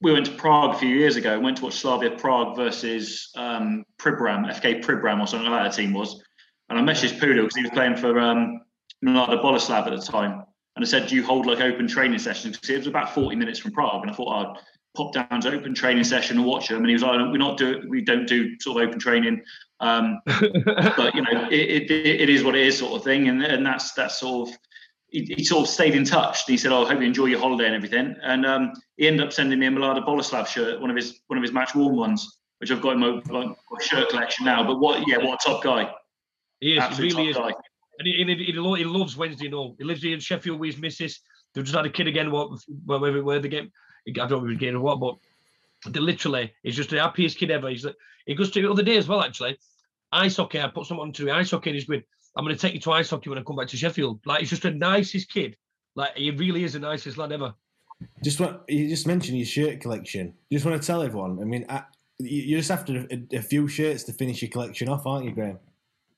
we 0.00 0.12
went 0.12 0.26
to 0.26 0.32
Prague 0.32 0.74
a 0.74 0.78
few 0.78 0.88
years 0.88 1.16
ago 1.16 1.34
and 1.34 1.42
went 1.42 1.56
to 1.58 1.64
watch 1.64 1.74
Slavia 1.74 2.10
Prague 2.10 2.56
versus 2.56 3.30
um, 3.36 3.84
Pribram, 3.98 4.50
FK 4.50 4.82
Pribram 4.82 5.20
or 5.20 5.26
something 5.26 5.50
like 5.50 5.64
that. 5.64 5.76
The 5.76 5.82
team 5.82 5.92
was, 5.92 6.22
and 6.68 6.78
I 6.78 6.82
messaged 6.82 7.18
Pudil 7.18 7.42
because 7.42 7.56
he 7.56 7.62
was 7.62 7.70
playing 7.70 7.96
for 7.96 8.18
um, 8.18 8.60
Mlada 9.04 9.42
Boleslav 9.42 9.86
at 9.86 9.90
the 9.90 10.02
time, 10.02 10.42
and 10.76 10.84
I 10.84 10.88
said, 10.88 11.08
"Do 11.08 11.14
you 11.14 11.24
hold 11.24 11.46
like 11.46 11.60
open 11.60 11.86
training 11.86 12.18
sessions?" 12.18 12.56
Because 12.56 12.70
it 12.70 12.78
was 12.78 12.86
about 12.86 13.14
forty 13.14 13.36
minutes 13.36 13.58
from 13.58 13.72
Prague, 13.72 14.02
and 14.02 14.10
I 14.10 14.14
thought 14.14 14.32
I'd 14.32 14.60
pop 14.94 15.12
down 15.12 15.40
to 15.40 15.52
open 15.52 15.74
training 15.74 16.04
session 16.04 16.38
and 16.38 16.46
watch 16.46 16.68
them. 16.68 16.78
And 16.78 16.86
he 16.86 16.92
was 16.92 17.02
like, 17.02 17.18
We're 17.18 17.36
not 17.36 17.58
do 17.58 17.82
we 17.88 18.00
don't 18.00 18.26
do 18.26 18.58
sort 18.60 18.82
of 18.82 18.88
open 18.88 18.98
training 18.98 19.42
Um, 19.80 20.20
but 20.26 21.14
you 21.14 21.22
know, 21.22 21.48
it, 21.50 21.90
it, 21.90 21.90
it 21.90 22.28
is 22.30 22.44
what 22.44 22.54
it 22.54 22.66
is, 22.66 22.78
sort 22.78 22.92
of 22.92 23.04
thing, 23.04 23.28
and 23.28 23.42
and 23.42 23.66
that's 23.66 23.92
that's 23.92 24.18
sort 24.18 24.48
of. 24.48 24.56
He, 25.08 25.32
he 25.36 25.44
sort 25.44 25.68
of 25.68 25.72
stayed 25.72 25.94
in 25.94 26.04
touch. 26.04 26.42
And 26.46 26.52
he 26.52 26.56
said, 26.56 26.72
"Oh, 26.72 26.84
I 26.84 26.88
hope 26.88 27.00
you 27.00 27.06
enjoy 27.06 27.26
your 27.26 27.38
holiday 27.38 27.66
and 27.66 27.74
everything." 27.74 28.16
And 28.22 28.44
um, 28.44 28.72
he 28.96 29.06
ended 29.06 29.24
up 29.24 29.32
sending 29.32 29.58
me 29.60 29.66
a 29.66 29.70
Milada 29.70 30.04
Boleslav 30.04 30.46
shirt, 30.46 30.80
one 30.80 30.90
of 30.90 30.96
his 30.96 31.20
one 31.28 31.36
of 31.36 31.42
his 31.42 31.52
match 31.52 31.74
worn 31.74 31.94
ones, 31.94 32.38
which 32.58 32.72
I've 32.72 32.80
got 32.80 32.94
in 32.94 33.00
my, 33.00 33.20
my 33.30 33.54
shirt 33.80 34.08
collection 34.08 34.44
now. 34.44 34.64
But 34.66 34.80
what, 34.80 35.06
yeah, 35.06 35.18
what 35.18 35.40
a 35.40 35.46
top 35.46 35.62
guy! 35.62 35.92
He 36.58 36.76
is. 36.76 36.96
He 36.96 37.02
really 37.02 37.28
is. 37.28 37.36
guy. 37.36 37.52
And 37.98 38.08
he, 38.08 38.24
he, 38.24 38.44
he, 38.44 38.52
lo- 38.52 38.74
he 38.74 38.84
loves 38.84 39.16
Wednesday. 39.16 39.48
No, 39.48 39.74
he 39.78 39.84
lives 39.84 40.02
here 40.02 40.14
in 40.14 40.20
Sheffield 40.20 40.58
with 40.58 40.74
his 40.74 40.80
missus. 40.80 41.20
They've 41.54 41.64
just 41.64 41.76
had 41.76 41.86
a 41.86 41.90
kid 41.90 42.08
again. 42.08 42.30
What, 42.30 42.50
where, 42.84 42.98
where, 42.98 43.22
where 43.22 43.40
the 43.40 43.48
game? 43.48 43.70
I 44.08 44.12
don't 44.12 44.30
know 44.30 44.44
if 44.44 44.50
he's 44.50 44.58
getting 44.58 44.76
or 44.76 44.80
what, 44.80 45.00
but 45.00 45.92
they 45.92 46.00
literally, 46.00 46.52
he's 46.62 46.76
just 46.76 46.90
the 46.90 47.00
happiest 47.00 47.38
kid 47.38 47.50
ever. 47.50 47.68
He's 47.68 47.84
like, 47.84 47.96
he 48.26 48.34
goes 48.34 48.50
to 48.50 48.60
the 48.60 48.70
other 48.70 48.82
day 48.82 48.96
as 48.96 49.08
well. 49.08 49.22
Actually, 49.22 49.58
ice 50.12 50.36
hockey. 50.36 50.60
I 50.60 50.68
put 50.68 50.86
someone 50.86 51.12
to 51.12 51.24
the 51.24 51.30
ice 51.30 51.50
hockey, 51.50 51.70
and 51.70 51.74
he's 51.74 51.86
been. 51.86 52.02
I'm 52.36 52.44
going 52.44 52.56
to 52.56 52.60
take 52.60 52.74
you 52.74 52.80
to 52.80 52.90
ice 52.90 53.10
hockey 53.10 53.30
when 53.30 53.38
I 53.38 53.42
come 53.42 53.54
back 53.54 53.68
to 53.68 53.76
Sheffield. 53.76 54.18
Like 54.26 54.40
he's 54.40 54.50
just 54.50 54.62
the 54.62 54.72
nicest 54.72 55.30
kid. 55.30 55.56
Like 55.94 56.16
he 56.16 56.32
really 56.32 56.64
is 56.64 56.72
the 56.72 56.80
nicest 56.80 57.16
lad 57.16 57.30
ever. 57.30 57.54
Just 58.24 58.40
what 58.40 58.64
you 58.68 58.88
just 58.88 59.06
mentioned 59.06 59.38
your 59.38 59.46
shirt 59.46 59.80
collection. 59.80 60.34
You 60.50 60.58
just 60.58 60.66
want 60.66 60.82
to 60.82 60.84
tell 60.84 61.00
everyone. 61.00 61.38
I 61.40 61.44
mean, 61.44 61.64
I, 61.68 61.84
you 62.18 62.42
you 62.42 62.56
just 62.56 62.72
after 62.72 63.06
a, 63.10 63.36
a 63.36 63.42
few 63.42 63.68
shirts 63.68 64.02
to 64.04 64.12
finish 64.12 64.42
your 64.42 64.50
collection 64.50 64.88
off, 64.88 65.06
aren't 65.06 65.26
you, 65.26 65.30
Graham? 65.30 65.60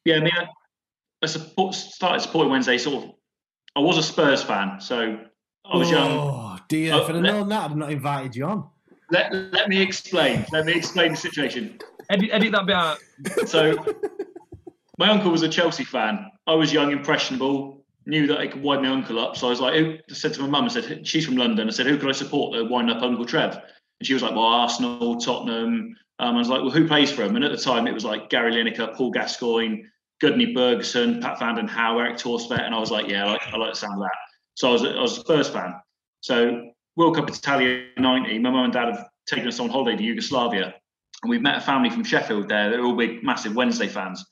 Yeah, 0.06 0.16
I 0.16 0.20
mean, 0.20 0.32
I, 0.34 0.46
I 1.22 1.26
support, 1.26 1.74
started 1.74 2.20
supporting 2.20 2.50
Wednesday. 2.50 2.78
Sort 2.78 3.04
of, 3.04 3.10
I 3.74 3.80
was 3.80 3.98
a 3.98 4.02
Spurs 4.02 4.42
fan, 4.42 4.80
so 4.80 5.18
I 5.64 5.76
was 5.76 5.90
young. 5.90 6.10
Oh 6.12 6.58
dear! 6.68 6.94
Oh, 6.94 7.02
if 7.02 7.08
I'd 7.08 7.14
have 7.14 7.24
let- 7.24 7.32
known 7.32 7.48
that, 7.48 7.62
I'd 7.64 7.68
have 7.68 7.76
not 7.76 7.90
invited 7.90 8.36
you 8.36 8.46
on. 8.46 8.68
Let, 9.10 9.32
let 9.32 9.68
me 9.68 9.80
explain. 9.80 10.44
Let 10.50 10.66
me 10.66 10.74
explain 10.74 11.12
the 11.12 11.16
situation. 11.16 11.78
Edit, 12.10 12.30
edit 12.32 12.52
that 12.52 12.66
bit 12.66 12.74
out. 12.74 12.98
So, 13.46 13.76
my 14.98 15.10
uncle 15.10 15.30
was 15.30 15.42
a 15.42 15.48
Chelsea 15.48 15.84
fan. 15.84 16.30
I 16.48 16.54
was 16.54 16.72
young, 16.72 16.90
impressionable, 16.90 17.84
knew 18.06 18.26
that 18.26 18.38
I 18.38 18.48
could 18.48 18.62
wind 18.62 18.82
my 18.82 18.88
uncle 18.88 19.18
up. 19.18 19.36
So 19.36 19.46
I 19.46 19.50
was 19.50 19.60
like, 19.60 19.74
who, 19.74 19.98
I 20.10 20.12
said 20.12 20.34
to 20.34 20.40
my 20.40 20.48
mum, 20.48 20.64
I 20.64 20.68
said, 20.68 21.06
she's 21.06 21.24
from 21.24 21.36
London. 21.36 21.68
I 21.68 21.70
said, 21.70 21.86
who 21.86 21.98
could 21.98 22.08
I 22.08 22.12
support 22.12 22.54
to 22.54 22.64
wind 22.64 22.90
up 22.90 23.02
Uncle 23.02 23.24
Trev? 23.24 23.54
And 23.54 24.06
she 24.06 24.14
was 24.14 24.22
like, 24.22 24.32
well, 24.32 24.44
Arsenal, 24.44 25.20
Tottenham. 25.20 25.96
Um, 26.18 26.34
I 26.34 26.38
was 26.38 26.48
like, 26.48 26.62
well, 26.62 26.70
who 26.70 26.88
plays 26.88 27.12
for 27.12 27.22
him? 27.22 27.36
And 27.36 27.44
at 27.44 27.50
the 27.50 27.56
time, 27.56 27.86
it 27.86 27.94
was 27.94 28.04
like 28.04 28.30
Gary 28.30 28.52
Lineker, 28.52 28.94
Paul 28.94 29.10
Gascoigne, 29.10 29.82
Gudni 30.22 30.54
Bergsson, 30.54 31.20
Pat 31.20 31.38
Van 31.38 31.56
Den 31.56 31.68
Hauwe, 31.68 32.00
Erik 32.00 32.16
Thorstvedt. 32.16 32.64
And 32.64 32.74
I 32.74 32.78
was 32.78 32.90
like, 32.90 33.08
yeah, 33.08 33.26
I 33.26 33.32
like, 33.32 33.42
I 33.52 33.56
like 33.56 33.72
the 33.72 33.78
sound 33.78 33.94
of 33.94 34.00
that. 34.00 34.16
So 34.54 34.70
I 34.70 34.72
was, 34.72 34.84
I 34.84 35.00
was 35.00 35.18
a 35.18 35.20
Spurs 35.20 35.48
fan. 35.48 35.74
So 36.20 36.70
World 36.96 37.16
Cup 37.16 37.28
Italia 37.28 37.86
90, 37.98 38.38
my 38.38 38.50
mum 38.50 38.64
and 38.64 38.72
dad 38.72 38.88
have 38.88 39.08
taken 39.26 39.46
us 39.46 39.60
on 39.60 39.68
holiday 39.68 39.96
to 39.96 40.02
Yugoslavia. 40.02 40.74
And 41.22 41.30
we've 41.30 41.42
met 41.42 41.58
a 41.58 41.60
family 41.60 41.90
from 41.90 42.04
Sheffield 42.04 42.48
there. 42.48 42.70
They're 42.70 42.84
all 42.84 42.96
big, 42.96 43.22
massive 43.22 43.54
Wednesday 43.54 43.88
fans. 43.88 44.24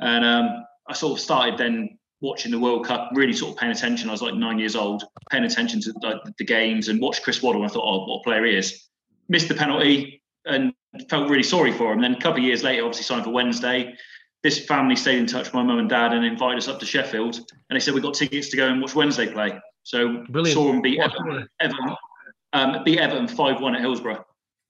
And 0.00 0.24
um, 0.24 0.64
I 0.88 0.94
sort 0.94 1.12
of 1.12 1.20
started 1.20 1.58
then 1.58 1.98
watching 2.20 2.52
the 2.52 2.58
World 2.58 2.86
Cup, 2.86 3.10
really 3.14 3.32
sort 3.32 3.52
of 3.52 3.58
paying 3.58 3.72
attention. 3.72 4.08
I 4.08 4.12
was 4.12 4.22
like 4.22 4.34
nine 4.34 4.58
years 4.58 4.76
old, 4.76 5.04
paying 5.30 5.44
attention 5.44 5.80
to 5.82 5.92
the 6.38 6.44
games 6.44 6.88
and 6.88 7.00
watched 7.00 7.24
Chris 7.24 7.42
Waddle. 7.42 7.62
And 7.62 7.70
I 7.70 7.74
thought, 7.74 7.84
oh, 7.84 8.06
what 8.06 8.20
a 8.20 8.22
player 8.22 8.44
he 8.44 8.56
is. 8.56 8.88
Missed 9.28 9.48
the 9.48 9.54
penalty 9.54 10.22
and 10.44 10.72
felt 11.08 11.28
really 11.28 11.42
sorry 11.42 11.72
for 11.72 11.92
him. 11.92 12.00
Then 12.00 12.14
a 12.14 12.20
couple 12.20 12.38
of 12.38 12.44
years 12.44 12.62
later, 12.62 12.84
obviously 12.84 13.04
signed 13.04 13.24
for 13.24 13.30
Wednesday. 13.30 13.94
This 14.42 14.64
family 14.66 14.96
stayed 14.96 15.18
in 15.18 15.26
touch 15.26 15.46
with 15.46 15.54
my 15.54 15.62
mum 15.62 15.78
and 15.78 15.88
dad 15.88 16.12
and 16.12 16.24
invited 16.24 16.58
us 16.58 16.68
up 16.68 16.80
to 16.80 16.86
Sheffield. 16.86 17.36
And 17.36 17.76
they 17.76 17.80
said, 17.80 17.94
we've 17.94 18.02
got 18.02 18.14
tickets 18.14 18.48
to 18.50 18.56
go 18.56 18.68
and 18.68 18.80
watch 18.80 18.94
Wednesday 18.94 19.32
play. 19.32 19.58
So 19.84 20.24
Brilliant. 20.30 20.54
saw 20.54 20.66
them 20.72 20.82
beat 20.82 20.98
What 20.98 21.12
Everton, 21.14 21.48
Everton, 21.60 21.96
um, 22.52 22.84
beat 22.84 22.98
Everton 22.98 23.28
5 23.28 23.60
1 23.60 23.74
at 23.74 23.80
Hillsborough. 23.80 24.24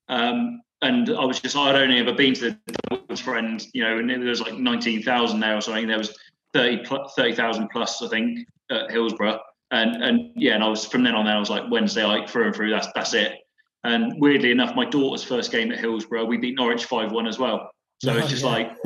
Um, 0.09 0.61
and 0.83 1.11
I 1.11 1.25
was 1.25 1.41
just, 1.41 1.57
I'd 1.57 1.77
only 1.77 1.99
ever 1.99 2.13
been 2.13 2.35
to 2.35 2.51
the 2.51 2.59
Dulwich 2.91 3.23
friend, 3.23 3.65
you 3.73 3.83
know, 3.85 3.99
and 3.99 4.11
there 4.11 4.19
was 4.19 4.41
like 4.41 4.55
19,000 4.59 5.41
there 5.41 5.57
or 5.57 5.61
something. 5.61 5.87
There 5.87 5.99
was 5.99 6.15
30 6.55 6.85
30,000 7.17 7.69
plus, 7.71 8.03
I 8.03 8.09
think, 8.09 8.47
at 8.71 8.91
Hillsborough. 8.91 9.41
And, 9.71 10.03
and 10.03 10.33
yeah, 10.35 10.55
and 10.55 10.65
I 10.65 10.69
was 10.69 10.85
from 10.85 11.03
then 11.03 11.15
on, 11.15 11.25
then 11.25 11.37
I 11.37 11.41
was 11.41 11.49
like 11.51 11.71
Wednesday, 11.71 12.05
like 12.05 12.29
through 12.29 12.47
and 12.47 12.55
through, 12.55 12.71
that's, 12.71 12.89
that's 12.95 13.15
it. 13.15 13.39
And 13.85 14.15
weirdly 14.21 14.51
enough, 14.51 14.77
my 14.77 14.85
daughter's 14.85 15.25
first 15.25 15.51
game 15.51 15.73
at 15.73 15.79
Hillsborough, 15.79 16.25
we 16.25 16.37
beat 16.37 16.57
Norwich 16.57 16.85
5 16.85 17.11
1 17.13 17.27
as 17.27 17.39
well. 17.39 17.71
So 18.03 18.17
it's 18.17 18.29
just 18.29 18.43
Yeah. 18.45 18.51
like, 18.51 18.77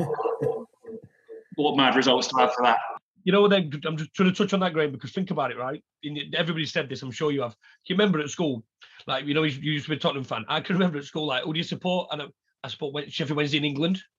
what 1.63 1.75
mad 1.75 1.95
results 1.95 2.27
to 2.27 2.37
have 2.37 2.53
for 2.53 2.63
that. 2.63 2.77
You 3.23 3.33
know, 3.33 3.47
then 3.47 3.71
I'm 3.85 3.97
just 3.97 4.13
trying 4.13 4.31
to 4.31 4.35
touch 4.35 4.53
on 4.53 4.61
that, 4.61 4.73
Graham, 4.73 4.91
because 4.91 5.11
think 5.11 5.31
about 5.31 5.51
it, 5.51 5.57
right? 5.57 5.83
Everybody 6.33 6.65
said 6.65 6.87
this, 6.87 7.01
I'm 7.01 7.11
sure 7.11 7.31
you 7.31 7.41
have. 7.41 7.51
Do 7.51 7.57
you 7.93 7.95
remember 7.95 8.19
at 8.21 8.29
school, 8.29 8.63
like, 9.05 9.25
you 9.25 9.33
know, 9.33 9.43
you 9.43 9.71
used 9.71 9.85
to 9.85 9.89
be 9.89 9.97
a 9.97 9.99
Tottenham 9.99 10.23
fan. 10.23 10.45
I 10.47 10.61
can 10.61 10.75
remember 10.75 10.97
at 10.97 11.03
school, 11.03 11.27
like, 11.27 11.43
who 11.43 11.53
do 11.53 11.57
you 11.57 11.63
support? 11.63 12.07
And 12.11 12.21
I, 12.21 12.25
I 12.63 12.69
support 12.69 12.93
Wed- 12.93 13.11
Sheffield 13.11 13.37
Wednesday 13.37 13.57
in 13.57 13.65
England. 13.65 14.01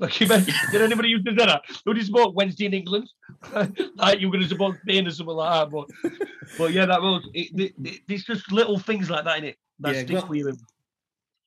Like, 0.00 0.20
you 0.20 0.26
remember, 0.26 0.50
did 0.72 0.82
anybody 0.82 1.08
used 1.10 1.24
to 1.24 1.36
say 1.38 1.46
that? 1.46 1.62
Who 1.84 1.94
do 1.94 2.00
you 2.00 2.06
support 2.06 2.34
Wednesday 2.34 2.66
in 2.66 2.74
England? 2.74 3.08
like, 3.94 4.18
you 4.18 4.26
were 4.26 4.32
going 4.32 4.42
to 4.42 4.48
support 4.48 4.76
Spain 4.80 5.06
or 5.06 5.12
something 5.12 5.36
like 5.36 5.70
that. 5.70 5.70
But, 5.70 6.10
but 6.58 6.72
yeah, 6.72 6.86
that 6.86 7.00
was, 7.00 7.22
it, 7.32 7.52
it, 7.54 7.74
it, 7.84 8.00
it's 8.08 8.24
just 8.24 8.50
little 8.50 8.76
things 8.76 9.08
like 9.08 9.24
that 9.24 9.38
in 9.38 9.44
it 9.44 9.56
that 9.78 9.94
Yeah, 9.94 10.02
stick 10.02 10.28
with 10.28 10.38
you. 10.38 10.58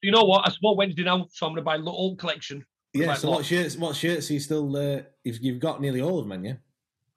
You 0.02 0.12
know 0.12 0.24
what? 0.24 0.48
I 0.48 0.52
support 0.52 0.78
Wednesday 0.78 1.04
now, 1.04 1.28
so 1.30 1.45
I'm 1.45 1.52
going 1.52 1.58
to 1.58 1.62
buy 1.64 1.76
a 1.76 1.80
little 1.80 2.16
collection. 2.16 2.66
Yeah. 2.94 3.08
Like 3.08 3.18
so 3.18 3.30
what? 3.30 3.38
what 3.38 3.46
shirts? 3.46 3.76
What 3.78 3.96
shirts 3.96 4.30
are 4.30 4.34
you 4.34 4.40
still? 4.40 4.76
Uh, 4.76 5.02
you've, 5.24 5.40
you've 5.40 5.60
got 5.60 5.82
nearly 5.82 6.02
all 6.02 6.20
of 6.20 6.28
them, 6.28 6.44
haven't? 6.44 6.60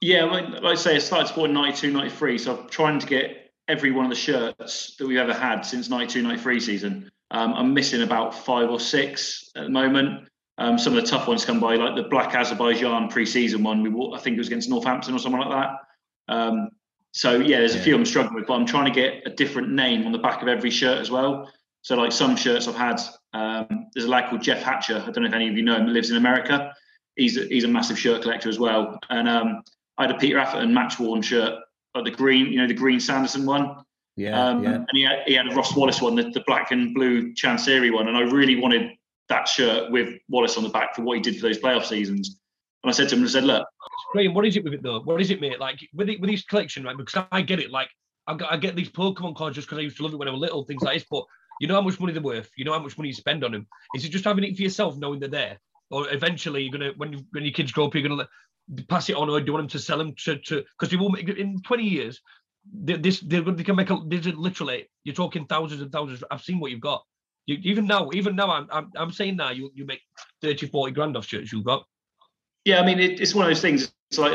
Yeah, 0.00 0.24
like, 0.24 0.48
like 0.48 0.64
I 0.64 0.74
say, 0.76 0.96
I 0.96 0.98
started 0.98 1.28
supporting 1.28 1.54
92, 1.54 1.92
93. 1.92 2.38
So 2.38 2.56
I'm 2.56 2.68
trying 2.70 2.98
to 2.98 3.06
get 3.06 3.52
every 3.68 3.90
one 3.90 4.06
of 4.06 4.10
the 4.10 4.16
shirts 4.16 4.96
that 4.96 5.06
we've 5.06 5.18
ever 5.18 5.34
had 5.34 5.60
since 5.60 5.90
92, 5.90 6.22
93 6.22 6.60
season. 6.60 7.10
Um, 7.30 7.52
I'm 7.54 7.74
missing 7.74 8.02
about 8.02 8.34
five 8.34 8.70
or 8.70 8.80
six 8.80 9.50
at 9.54 9.64
the 9.64 9.68
moment. 9.68 10.28
Um, 10.58 10.78
some 10.78 10.96
of 10.96 11.02
the 11.02 11.08
tough 11.08 11.28
ones 11.28 11.44
come 11.44 11.60
by, 11.60 11.76
like 11.76 11.96
the 11.96 12.08
Black 12.08 12.34
Azerbaijan 12.34 13.08
pre-season 13.08 13.62
one. 13.62 13.82
We 13.82 13.88
wore, 13.88 14.14
I 14.14 14.18
think 14.18 14.34
it 14.36 14.38
was 14.38 14.48
against 14.48 14.68
Northampton 14.68 15.14
or 15.14 15.18
something 15.18 15.40
like 15.40 15.50
that. 15.50 16.34
Um, 16.34 16.68
so 17.12 17.36
yeah, 17.36 17.58
there's 17.58 17.74
a 17.74 17.80
few 17.80 17.94
I'm 17.94 18.04
struggling 18.04 18.34
with, 18.34 18.46
but 18.46 18.54
I'm 18.54 18.66
trying 18.66 18.84
to 18.84 18.90
get 18.90 19.22
a 19.26 19.30
different 19.30 19.70
name 19.70 20.04
on 20.06 20.12
the 20.12 20.18
back 20.18 20.42
of 20.42 20.48
every 20.48 20.70
shirt 20.70 20.98
as 20.98 21.10
well. 21.10 21.50
So 21.82 21.96
like 21.96 22.12
some 22.12 22.36
shirts 22.36 22.68
I've 22.68 22.74
had, 22.74 23.00
um, 23.32 23.86
there's 23.94 24.04
a 24.04 24.08
lad 24.08 24.28
called 24.28 24.42
Jeff 24.42 24.62
Hatcher. 24.62 25.02
I 25.06 25.10
don't 25.10 25.22
know 25.22 25.28
if 25.28 25.34
any 25.34 25.48
of 25.48 25.56
you 25.56 25.62
know 25.62 25.76
him. 25.76 25.86
Lives 25.86 26.10
in 26.10 26.16
America. 26.16 26.74
He's 27.16 27.36
a, 27.36 27.44
he's 27.46 27.64
a 27.64 27.68
massive 27.68 27.98
shirt 27.98 28.22
collector 28.22 28.48
as 28.48 28.58
well. 28.58 28.98
And 29.08 29.28
um, 29.28 29.62
I 29.98 30.02
had 30.06 30.10
a 30.10 30.18
Peter 30.18 30.38
Atherton 30.38 30.74
match 30.74 30.98
worn 30.98 31.22
shirt, 31.22 31.58
like 31.94 32.04
the 32.04 32.10
green, 32.10 32.46
you 32.46 32.58
know, 32.58 32.66
the 32.66 32.74
green 32.74 33.00
Sanderson 33.00 33.46
one. 33.46 33.76
Yeah. 34.16 34.42
Um, 34.42 34.62
yeah. 34.62 34.74
And 34.74 34.88
he 34.92 35.02
had, 35.02 35.18
he 35.26 35.34
had 35.34 35.50
a 35.50 35.54
Ross 35.54 35.74
Wallace 35.74 36.02
one, 36.02 36.14
the, 36.14 36.24
the 36.30 36.42
black 36.46 36.70
and 36.70 36.94
blue 36.94 37.32
Chansiri 37.34 37.92
one. 37.92 38.08
And 38.08 38.16
I 38.16 38.22
really 38.22 38.56
wanted 38.56 38.92
that 39.28 39.48
shirt 39.48 39.90
with 39.90 40.18
Wallace 40.28 40.56
on 40.56 40.62
the 40.62 40.68
back 40.68 40.94
for 40.94 41.02
what 41.02 41.16
he 41.16 41.22
did 41.22 41.36
for 41.36 41.42
those 41.42 41.58
playoff 41.58 41.86
seasons. 41.86 42.36
And 42.82 42.90
I 42.90 42.92
said 42.92 43.08
to 43.10 43.16
him, 43.16 43.24
I 43.24 43.28
said, 43.28 43.44
look, 43.44 43.66
Graham, 44.12 44.34
what 44.34 44.46
is 44.46 44.56
it 44.56 44.64
with 44.64 44.74
it 44.74 44.82
though? 44.82 45.00
What 45.00 45.20
is 45.20 45.30
it, 45.30 45.40
mate? 45.40 45.60
Like 45.60 45.78
with 45.94 46.08
it, 46.08 46.20
with 46.20 46.30
this 46.30 46.44
collection, 46.44 46.84
right? 46.84 46.96
Because 46.96 47.24
I 47.30 47.40
get 47.42 47.60
it. 47.60 47.70
Like 47.70 47.88
I, 48.26 48.34
got, 48.34 48.52
I 48.52 48.56
get 48.56 48.76
these 48.76 48.90
Pokemon 48.90 49.36
cards 49.36 49.54
just 49.54 49.68
because 49.68 49.78
I 49.78 49.82
used 49.82 49.96
to 49.98 50.02
love 50.02 50.12
it 50.12 50.16
when 50.16 50.28
I 50.28 50.32
was 50.32 50.40
little, 50.40 50.64
things 50.64 50.82
like 50.82 50.96
this. 50.96 51.06
But 51.10 51.24
you 51.60 51.68
know 51.68 51.76
how 51.76 51.82
much 51.82 52.00
money 52.00 52.14
they're 52.14 52.22
worth. 52.22 52.50
You 52.56 52.64
know 52.66 52.74
how 52.74 52.80
much 52.80 52.98
money 52.98 53.10
you 53.10 53.14
spend 53.14 53.44
on 53.44 53.52
them. 53.52 53.68
Is 53.94 54.04
it 54.06 54.10
just 54.10 54.24
having 54.26 54.44
it 54.44 54.56
for 54.56 54.62
yourself, 54.62 54.98
knowing 54.98 55.20
they're 55.20 55.30
there, 55.30 55.60
or 55.90 56.12
eventually 56.12 56.64
you're 56.64 56.72
gonna 56.72 56.92
when 56.98 57.12
you, 57.14 57.20
when 57.32 57.44
your 57.44 57.54
kids 57.54 57.72
grow 57.72 57.86
up, 57.86 57.94
you're 57.94 58.02
gonna 58.04 58.16
let, 58.16 58.88
pass 58.88 59.10
it 59.10 59.16
on, 59.16 59.30
or 59.30 59.40
do 59.40 59.46
you 59.46 59.54
want 59.54 59.64
them 59.64 59.70
to 59.70 59.80
sell 59.80 59.98
them 59.98 60.14
to 60.24 60.38
to 60.38 60.64
because 60.78 60.90
they 60.90 60.96
will 60.98 61.14
in 61.16 61.62
20 61.62 61.84
years. 61.84 62.20
they- 62.72 62.96
This 62.98 63.20
they're, 63.20 63.42
gonna- 63.42 63.56
they 63.58 63.64
can 63.64 63.76
make 63.76 63.90
a. 63.90 63.98
There's 64.06 64.26
a, 64.26 64.32
literally 64.32 64.88
you're 65.04 65.14
talking 65.14 65.46
thousands 65.46 65.82
and 65.82 65.92
thousands. 65.92 66.24
I've 66.30 66.42
seen 66.42 66.60
what 66.60 66.72
you've 66.72 66.80
got. 66.80 67.04
You, 67.46 67.58
even 67.62 67.86
now, 67.86 68.10
even 68.14 68.36
now, 68.36 68.50
I'm, 68.52 68.68
I'm 68.72 68.90
I'm 68.96 69.12
saying 69.12 69.36
now 69.36 69.50
you 69.50 69.70
you 69.74 69.86
make 69.86 70.02
30, 70.42 70.66
40 70.68 70.92
grand 70.94 71.16
off 71.16 71.26
shirts 71.26 71.52
you've 71.52 71.64
got. 71.64 71.86
Yeah, 72.64 72.80
I 72.80 72.86
mean, 72.86 72.98
it, 72.98 73.20
it's 73.20 73.34
one 73.34 73.46
of 73.46 73.50
those 73.50 73.62
things. 73.62 73.92
It's 74.10 74.18
like 74.18 74.32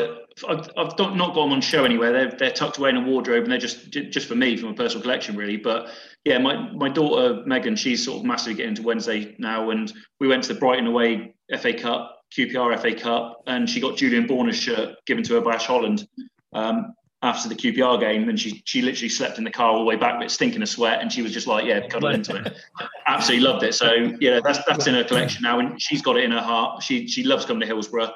I've, 0.47 0.69
I've 0.78 0.97
not 0.97 1.15
not 1.15 1.34
got 1.34 1.43
them 1.43 1.53
on 1.53 1.61
show 1.61 1.86
anywhere. 1.86 2.11
They're 2.11 2.32
they're 2.32 2.51
tucked 2.51 2.78
away 2.78 2.89
in 2.89 2.97
a 2.97 3.01
wardrobe, 3.01 3.43
and 3.43 3.51
they're 3.51 3.59
just 3.59 3.89
just 3.91 4.28
for 4.28 4.36
me, 4.36 4.57
for 4.57 4.67
my 4.67 4.73
personal 4.73 5.01
collection, 5.01 5.36
really. 5.36 5.57
But 5.57 5.89
yeah, 6.23 6.38
my 6.38 6.71
my 6.71 6.89
daughter 6.89 7.43
Megan, 7.45 7.76
she's 7.76 8.03
sort 8.03 8.19
of 8.19 8.26
massively 8.26 8.55
getting 8.55 8.69
into 8.69 8.84
Wednesday 8.84 9.36
now, 9.38 9.69
and 9.69 9.91
we 10.19 10.28
went 10.28 10.43
to 10.43 10.53
the 10.53 10.59
Brighton 10.59 10.88
away 10.88 11.36
FA 11.59 11.73
Cup, 11.73 12.21
QPR 12.36 12.80
FA 12.80 12.95
Cup, 12.95 13.43
and 13.47 13.69
she 13.69 13.80
got 13.80 13.97
Julian 13.97 14.28
Borner's 14.28 14.57
shirt 14.57 14.95
given 15.05 15.23
to 15.26 15.36
her 15.36 15.41
by 15.41 15.55
Ash 15.55 15.65
Holland. 15.65 16.07
Um, 16.53 16.93
after 17.26 17.49
the 17.49 17.55
QPR 17.55 17.99
game, 17.99 18.30
and 18.30 18.39
she 18.39 18.61
she 18.65 18.82
literally 18.82 19.09
slept 19.09 19.38
in 19.38 19.43
the 19.43 19.51
car 19.51 19.71
all 19.71 19.80
the 19.80 19.86
way 19.86 19.95
back, 19.95 20.19
but 20.19 20.30
stinking 20.30 20.61
of 20.61 20.69
sweat, 20.69 21.01
and 21.01 21.11
she 21.11 21.21
was 21.21 21.34
just 21.34 21.47
like, 21.47 21.65
yeah, 21.65 21.88
cuddle 21.88 22.09
into 22.09 22.36
it. 22.36 22.55
Absolutely 23.07 23.45
loved 23.45 23.63
it. 23.63 23.73
So 23.73 23.93
yeah, 24.19 24.39
that's 24.43 24.63
that's 24.65 24.88
in 24.88 24.93
her 24.93 25.03
collection 25.03 25.41
now, 25.41 25.59
and 25.59 25.82
she's 25.82 26.01
got 26.01 26.17
it 26.17 26.23
in 26.23 26.32
her 26.32 26.41
heart. 26.41 26.84
She 26.84 27.07
she 27.07 27.23
loves 27.23 27.45
coming 27.45 27.61
to 27.61 27.65
Hillsborough. 27.65 28.11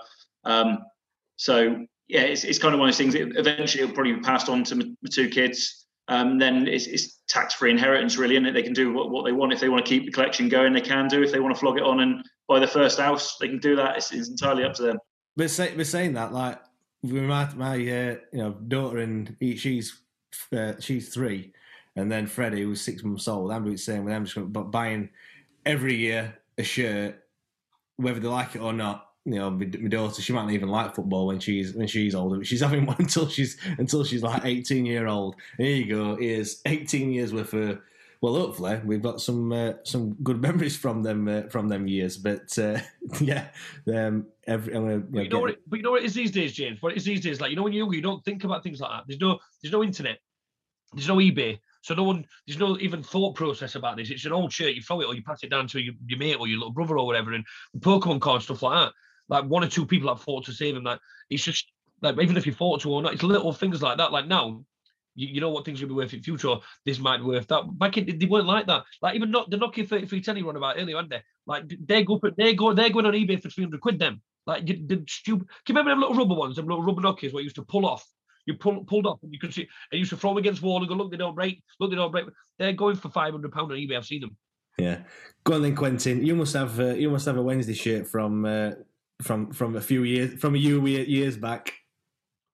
Um, 0.46 0.80
so 1.38 1.86
yeah, 2.08 2.22
it's, 2.22 2.44
it's 2.44 2.60
kind 2.60 2.74
of 2.74 2.80
one 2.80 2.90
of 2.90 2.94
those 2.94 2.98
things. 2.98 3.16
It, 3.16 3.36
eventually, 3.36 3.84
it'll 3.84 3.94
probably 3.94 4.14
be 4.14 4.22
passed 4.22 4.50
on 4.50 4.64
to 4.66 4.76
my, 4.76 4.86
my 4.86 5.10
two 5.12 5.30
kids. 5.30 5.86
Um, 6.08 6.40
then 6.40 6.68
it's, 6.68 6.88
it's 6.88 7.22
tax-free 7.28 7.70
inheritance, 7.70 8.18
really, 8.18 8.36
and 8.36 8.46
they 8.46 8.64
can 8.64 8.74
do 8.74 8.92
what, 8.92 9.12
what 9.12 9.26
they 9.26 9.32
want. 9.32 9.54
If 9.54 9.60
they 9.60 9.70
want 9.70 9.86
to 9.86 9.90
keep 9.90 10.06
the 10.06 10.12
collection 10.12 10.50
going, 10.50 10.74
they 10.74 10.82
can 10.82 11.08
do. 11.08 11.22
If 11.22 11.32
they 11.32 11.40
want 11.40 11.54
to 11.54 11.60
flog 11.60 11.78
it 11.78 11.84
on 11.84 12.00
and 12.00 12.24
buy 12.48 12.58
their 12.58 12.68
first 12.68 13.00
house, 13.00 13.38
they 13.38 13.48
can 13.48 13.60
do 13.60 13.76
that. 13.76 13.98
It's, 13.98 14.12
it's 14.12 14.28
entirely 14.28 14.64
up 14.64 14.74
to 14.76 14.82
them. 14.82 14.98
We're, 15.38 15.48
say, 15.48 15.76
we're 15.76 15.84
saying 15.84 16.14
that 16.14 16.34
like 16.34 16.60
with 16.60 16.69
my 17.04 17.54
my 17.56 17.76
uh, 17.76 18.16
you 18.32 18.40
know 18.40 18.52
daughter 18.68 19.00
and 19.00 19.36
he, 19.40 19.56
she's 19.56 20.02
uh, 20.56 20.74
she's 20.80 21.10
three, 21.10 21.54
and 21.96 22.12
then 22.12 22.28
Freddie 22.28 22.64
who's 22.64 22.82
six 22.82 23.04
months 23.04 23.28
old. 23.28 23.52
I'm 23.52 23.64
doing 23.64 23.76
the 23.76 23.82
same 23.82 24.04
with 24.04 24.14
them, 24.14 24.26
just 24.26 24.54
but 24.54 24.72
buying 24.72 25.10
every 25.66 25.96
year 25.96 26.38
a 26.58 26.64
shirt, 26.64 27.24
whether 27.98 28.20
they 28.20 28.28
like 28.28 28.56
it 28.56 28.62
or 28.62 28.74
not. 28.74 29.08
you 29.26 29.36
know, 29.36 29.50
my, 29.50 29.66
my 29.66 29.88
daughter, 29.88 30.22
she 30.22 30.34
might 30.34 30.44
not 30.44 30.52
even 30.54 30.70
like 30.70 30.96
football 30.96 31.28
when 31.28 31.40
she's 31.40 31.74
when 31.74 31.88
she's 31.88 32.16
older, 32.16 32.38
but 32.38 32.48
she's 32.48 32.62
having 32.62 32.86
one 32.88 32.98
until 33.00 33.28
she's 33.28 33.58
until 33.78 34.04
she's 34.04 34.24
like 34.24 34.44
18 34.46 34.86
year 34.86 35.08
old. 35.08 35.36
Here 35.58 35.76
you 35.76 35.96
go, 35.96 36.16
here's 36.16 36.62
18 36.66 37.12
years 37.12 37.34
worth 37.34 37.54
of. 37.54 37.80
Well, 38.22 38.36
hopefully 38.36 38.82
we've 38.84 39.02
got 39.02 39.22
some 39.22 39.52
uh, 39.52 39.74
some 39.84 40.16
good 40.24 40.42
memories 40.48 40.76
from 40.76 41.04
them 41.04 41.28
uh, 41.28 41.44
from 41.44 41.68
them 41.68 41.88
years. 41.88 42.18
But 42.18 42.58
uh, 42.58 42.80
yeah, 43.22 43.48
um, 43.94 44.28
every, 44.48 44.76
I'm 44.76 44.84
gonna, 44.84 45.00
But 45.00 45.24
you 45.24 45.30
know 45.30 45.40
what? 45.40 45.52
It, 45.52 45.60
but 45.68 45.78
you 45.78 45.84
know 45.84 45.92
what 45.92 46.02
it 46.02 46.06
is 46.06 46.14
these 46.14 46.32
days, 46.32 46.54
James. 46.54 46.82
What 46.82 46.94
it 46.94 46.98
is 46.98 47.06
these 47.06 47.22
days, 47.22 47.40
like 47.40 47.50
you 47.50 47.56
know, 47.56 47.64
when 47.64 47.74
you're 47.74 47.94
you 47.94 48.02
don't 48.02 48.24
think 48.26 48.44
about 48.44 48.64
things 48.64 48.82
like 48.82 48.92
that. 48.92 49.04
There's 49.08 49.22
no, 49.22 49.40
there's 49.62 49.72
no 49.72 49.84
internet, 49.84 50.20
there's 50.94 51.08
no 51.08 51.18
eBay, 51.18 51.60
so 51.82 51.94
no 51.94 52.04
one, 52.04 52.26
there's 52.46 52.60
no 52.60 52.78
even 52.80 53.02
thought 53.02 53.36
process 53.36 53.76
about 53.76 53.98
this. 53.98 54.10
It's 54.10 54.26
an 54.26 54.34
old 54.34 54.52
shirt, 54.52 54.76
you 54.76 54.82
throw 54.82 55.02
it 55.02 55.06
or 55.06 55.16
you 55.16 55.24
pass 55.24 55.44
it 55.44 55.50
down 55.50 55.68
to 55.68 55.80
your, 55.80 55.94
your 56.08 56.20
mate 56.20 56.38
or 56.40 56.48
your 56.48 56.60
little 56.60 56.74
brother 56.74 56.98
or 56.98 57.06
whatever, 57.06 57.34
and 57.34 57.46
Pokemon 57.80 58.20
cards 58.20 58.46
stuff 58.46 58.64
like 58.64 58.86
that. 58.86 58.94
Like 59.30 59.46
one 59.46 59.64
or 59.64 59.68
two 59.70 59.86
people 59.86 60.10
have 60.10 60.22
fought 60.22 60.46
to 60.46 60.52
save 60.52 60.76
him. 60.76 60.84
Like 60.84 61.00
it's 61.30 61.44
just 61.44 61.72
like 62.02 62.20
even 62.20 62.36
if 62.36 62.46
you 62.46 62.54
fought 62.54 62.82
to 62.82 62.92
or 62.92 63.02
not, 63.02 63.14
it's 63.14 63.24
little 63.24 63.54
things 63.54 63.82
like 63.82 63.98
that. 63.98 64.12
Like 64.12 64.28
now, 64.28 64.64
you, 65.16 65.28
you 65.28 65.42
know 65.42 65.50
what 65.50 65.66
things 65.66 65.82
will 65.82 65.90
be 65.90 65.96
worth 65.96 66.14
in 66.14 66.22
future. 66.22 66.56
This 66.86 67.00
might 67.00 67.18
be 67.18 67.24
worth 67.24 67.48
that. 67.48 67.78
Back 67.78 67.98
in, 67.98 68.18
they 68.18 68.26
weren't 68.26 68.48
like 68.48 68.68
that. 68.68 68.84
Like 69.02 69.16
even 69.16 69.32
not 69.32 69.50
the 69.50 69.58
Nokia 69.58 69.88
3310 69.88 70.38
you 70.38 70.48
run 70.48 70.56
about 70.56 70.78
earlier, 70.78 70.98
aren't 70.98 71.10
they? 71.10 71.22
Like 71.46 71.64
they 71.86 72.04
go 72.04 72.20
they 72.38 72.54
go 72.54 72.74
they're 72.74 72.90
going 72.90 73.06
on 73.06 73.14
eBay 73.14 73.42
for 73.42 73.50
300 73.50 73.82
quid. 73.82 74.00
Them 74.00 74.22
like 74.46 74.68
you, 74.68 74.86
the 74.86 75.04
stupid. 75.08 75.48
Can 75.66 75.76
you 75.76 75.82
remember 75.82 75.92
them 75.92 76.00
little 76.02 76.16
rubber 76.16 76.36
ones? 76.36 76.56
Them 76.56 76.68
little 76.68 76.84
rubber 76.84 77.02
Nokias 77.02 77.34
where 77.34 77.42
you 77.42 77.46
used 77.46 77.56
to 77.58 77.64
pull 77.64 77.86
off. 77.86 78.06
You 78.46 78.56
pull 78.56 78.84
pulled 78.86 79.06
off 79.06 79.20
and 79.24 79.34
you 79.34 79.40
could 79.40 79.54
see. 79.54 79.62
And 79.62 79.70
you 79.94 80.00
used 80.00 80.12
to 80.12 80.18
throw 80.18 80.32
them 80.32 80.38
against 80.38 80.62
wall 80.62 80.80
and 80.80 80.88
go 80.88 80.96
look 80.96 81.12
they 81.12 81.18
don't 81.18 81.36
break. 81.36 81.62
Look 81.80 81.92
they 81.92 81.96
don't 81.96 82.12
break. 82.12 82.26
They're 82.58 82.74
going 82.74 82.96
for 82.96 83.10
500 83.10 83.52
pound 83.52 83.72
on 83.72 83.78
eBay. 83.78 83.98
I've 83.98 84.06
seen 84.06 84.22
them. 84.22 84.38
Yeah, 84.78 85.00
go 85.44 85.56
on 85.56 85.62
then, 85.62 85.76
Quentin. 85.76 86.26
You 86.26 86.36
must 86.36 86.54
have 86.54 86.80
uh, 86.80 86.94
you 86.94 87.10
must 87.10 87.26
have 87.26 87.38
a 87.38 87.44
Wednesday 87.44 87.74
shirt 87.74 88.08
from 88.08 88.46
uh, 88.46 88.72
from 89.22 89.52
from 89.52 89.76
a 89.76 89.82
few 89.82 90.04
years 90.04 90.40
from 90.40 90.56
a 90.56 90.60
few 90.60 90.86
years 90.86 91.38
back. 91.38 91.74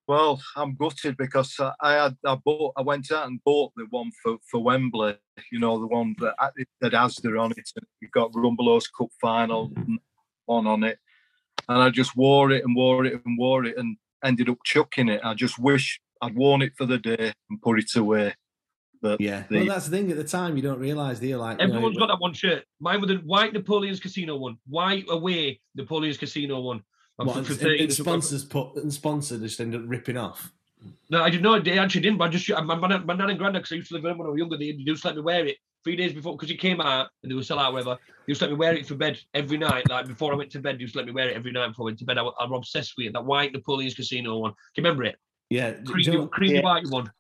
Well, 0.08 0.40
I'm 0.56 0.76
gutted 0.76 1.18
because 1.18 1.56
I- 1.60 1.74
I 1.82 1.94
had 1.94 2.18
I 2.26 2.36
bought 2.36 2.74
I 2.78 2.82
went 2.82 3.12
out 3.12 3.28
and 3.28 3.44
bought 3.44 3.74
the 3.76 3.88
one 3.90 4.12
for, 4.22 4.38
for 4.50 4.62
Wembley. 4.64 5.16
You 5.52 5.60
know 5.60 5.80
the 5.80 5.88
one 5.88 6.16
that 6.20 6.36
that 6.82 6.94
has 6.94 7.16
the 7.16 7.38
on 7.38 7.52
it. 7.52 7.70
And 7.76 7.86
you've 8.02 8.12
got 8.12 8.32
Rumbelows 8.34 8.86
Cup 8.98 9.10
final 9.20 9.70
mm-hmm. 9.70 9.96
one 10.46 10.68
on 10.68 10.84
it, 10.84 11.00
and 11.68 11.82
I 11.82 11.90
just 11.90 12.16
wore 12.16 12.52
it 12.52 12.64
and 12.64 12.76
wore 12.76 13.06
it 13.06 13.22
and 13.26 13.38
wore 13.38 13.66
it 13.66 13.78
and 13.78 13.98
ended 14.24 14.50
up 14.50 14.60
chucking 14.64 15.10
it. 15.10 15.22
I 15.24 15.34
just 15.34 15.58
wish 15.58 16.00
I'd 16.22 16.36
worn 16.36 16.62
it 16.62 16.74
for 16.78 16.86
the 16.86 16.98
day 16.98 17.34
and 17.50 17.62
put 17.62 17.80
it 17.80 17.96
away. 17.96 18.36
But 19.02 19.22
Yeah, 19.22 19.44
the- 19.50 19.58
well, 19.58 19.66
that's 19.68 19.86
the 19.88 19.98
thing. 19.98 20.12
At 20.12 20.18
the 20.18 20.24
time, 20.24 20.56
you 20.56 20.64
don't 20.64 20.80
realise, 20.80 21.20
do 21.20 21.28
you? 21.28 21.38
Like, 21.38 21.60
you 21.60 21.68
know, 21.68 21.74
Everyone's 21.76 21.98
got 21.98 22.08
that 22.08 22.20
one 22.20 22.34
shirt. 22.34 22.64
Mine 22.80 23.02
with 23.02 23.10
the 23.10 23.18
white 23.18 23.54
Napoleon's 23.54 24.00
Casino 24.00 24.38
one. 24.38 24.58
White 24.68 25.06
away 25.10 25.60
Napoleon's 25.76 26.18
Casino 26.18 26.62
one. 26.62 26.84
I'm 27.20 27.28
what, 27.28 27.46
for- 27.46 27.54
for 27.56 27.68
and, 27.70 27.82
and 27.82 27.94
sponsors 27.94 28.44
put 28.44 28.76
and 28.76 28.94
sponsors 28.94 29.42
just 29.42 29.60
end 29.60 29.76
up 29.76 29.82
ripping 29.86 30.18
off. 30.18 30.52
No, 31.10 31.24
I 31.24 31.30
did 31.30 31.42
not. 31.42 31.58
Know. 31.58 31.64
They 31.74 31.80
actually 31.80 32.02
didn't. 32.02 32.18
But 32.18 32.26
I 32.26 32.30
just 32.30 32.50
my, 32.50 32.76
my, 32.76 32.98
my 33.00 33.14
nan 33.16 33.30
and 33.30 33.40
granddad, 33.40 33.62
because 33.64 33.72
I 33.72 33.76
used 33.76 33.88
to 33.90 33.96
live 33.96 34.04
with 34.04 34.12
them 34.12 34.18
when 34.20 34.28
I 34.28 34.32
was 34.32 34.38
younger, 34.38 34.58
they 34.58 34.66
used 34.66 35.02
to 35.02 35.08
let 35.08 35.16
me 35.16 35.22
wear 35.24 35.46
it 35.46 35.58
three 35.84 35.96
days 35.96 36.14
before 36.14 36.36
because 36.36 36.52
it 36.52 36.60
came 36.60 36.82
out 36.82 37.08
and 37.24 37.32
they 37.32 37.36
were 37.36 37.44
sell 37.44 37.60
out 37.60 37.74
whatever. 37.74 37.98
They 38.26 38.32
used 38.32 38.40
to 38.42 38.46
let 38.48 38.52
me 38.52 38.58
wear 38.58 38.76
it 38.76 38.86
for 38.86 38.96
bed 38.96 39.20
every 39.34 39.58
night. 39.58 39.90
Like 39.90 40.08
before 40.08 40.34
I 40.34 40.36
went 40.36 40.52
to 40.52 40.60
bed, 40.60 40.78
they 40.78 40.82
used 40.82 40.94
to 40.94 41.00
let 41.00 41.06
me 41.08 41.14
wear 41.14 41.30
it 41.30 41.36
every 41.36 41.52
night 41.52 41.70
before 41.70 41.86
I 41.86 41.88
went 41.88 42.00
to 42.00 42.06
bed. 42.06 42.18
I, 42.18 42.28
I'm 42.40 42.54
obsessed 42.54 42.94
with 42.98 43.08
it. 43.08 43.14
That 43.14 43.26
white 43.26 43.54
Napoleon's 43.54 43.96
Casino 43.96 44.38
one. 44.38 44.52
Do 44.52 44.58
you 44.76 44.84
remember 44.84 45.04
it? 45.06 45.16
Yeah, 45.50 45.72
do- 45.72 45.78
do 45.78 45.92
Creamy, 45.94 46.04
you 46.12 46.18
know- 46.20 46.28
creamy 46.28 46.56
Yeah. 46.56 46.62
white 46.64 46.88
one. 46.90 47.12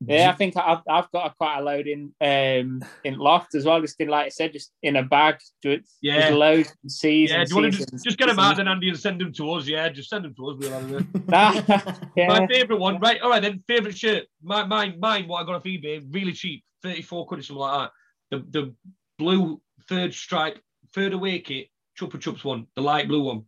Yeah, 0.00 0.30
I 0.30 0.32
think 0.34 0.56
I've, 0.56 0.80
I've 0.88 1.10
got 1.12 1.30
a, 1.30 1.34
quite 1.34 1.58
a 1.58 1.62
load 1.62 1.86
in 1.86 2.12
um 2.20 2.84
in 3.04 3.18
loft 3.18 3.54
as 3.54 3.64
well. 3.64 3.80
Just 3.80 4.00
in 4.00 4.08
like 4.08 4.26
I 4.26 4.28
said, 4.28 4.52
just 4.52 4.72
in 4.82 4.96
a 4.96 5.02
bag. 5.02 5.36
Just, 5.62 5.96
Yeah. 6.02 6.20
just 6.20 6.32
loads 6.32 6.74
and 6.82 6.92
seasons. 6.92 7.38
Yeah, 7.38 7.44
do 7.44 7.50
you 7.50 7.62
want 7.62 7.72
to 7.72 7.78
just, 7.78 8.04
just 8.04 8.18
get 8.18 8.26
them 8.26 8.38
out 8.38 8.42
seasons. 8.42 8.58
then, 8.58 8.68
Andy, 8.68 8.88
and 8.88 8.98
send 8.98 9.20
them 9.20 9.32
to 9.32 9.52
us? 9.52 9.66
Yeah, 9.66 9.88
just 9.88 10.10
send 10.10 10.24
them 10.24 10.34
to 10.34 10.50
us. 10.50 10.56
We'll 10.58 10.72
have 10.72 10.88
them. 10.90 11.12
yeah. 12.16 12.28
My 12.28 12.46
favourite 12.46 12.80
one, 12.80 12.98
right? 12.98 13.20
All 13.20 13.30
right, 13.30 13.40
then. 13.42 13.62
Favourite 13.66 13.96
shirt. 13.96 14.24
My, 14.42 14.64
mine, 14.66 14.98
mine. 15.00 15.26
What 15.26 15.42
I 15.42 15.46
got 15.46 15.54
off 15.56 15.64
eBay, 15.64 16.04
really 16.10 16.32
cheap, 16.32 16.64
thirty-four 16.82 17.26
quid 17.26 17.40
or 17.40 17.42
something 17.42 17.60
like 17.60 17.90
that. 18.30 18.46
The 18.50 18.60
the 18.60 18.74
blue 19.18 19.60
third 19.88 20.12
stripe, 20.12 20.60
third 20.92 21.12
away 21.12 21.38
kit, 21.38 21.68
Chupa 21.98 22.18
Chups 22.20 22.44
one, 22.44 22.66
the 22.74 22.82
light 22.82 23.08
blue 23.08 23.22
one. 23.22 23.44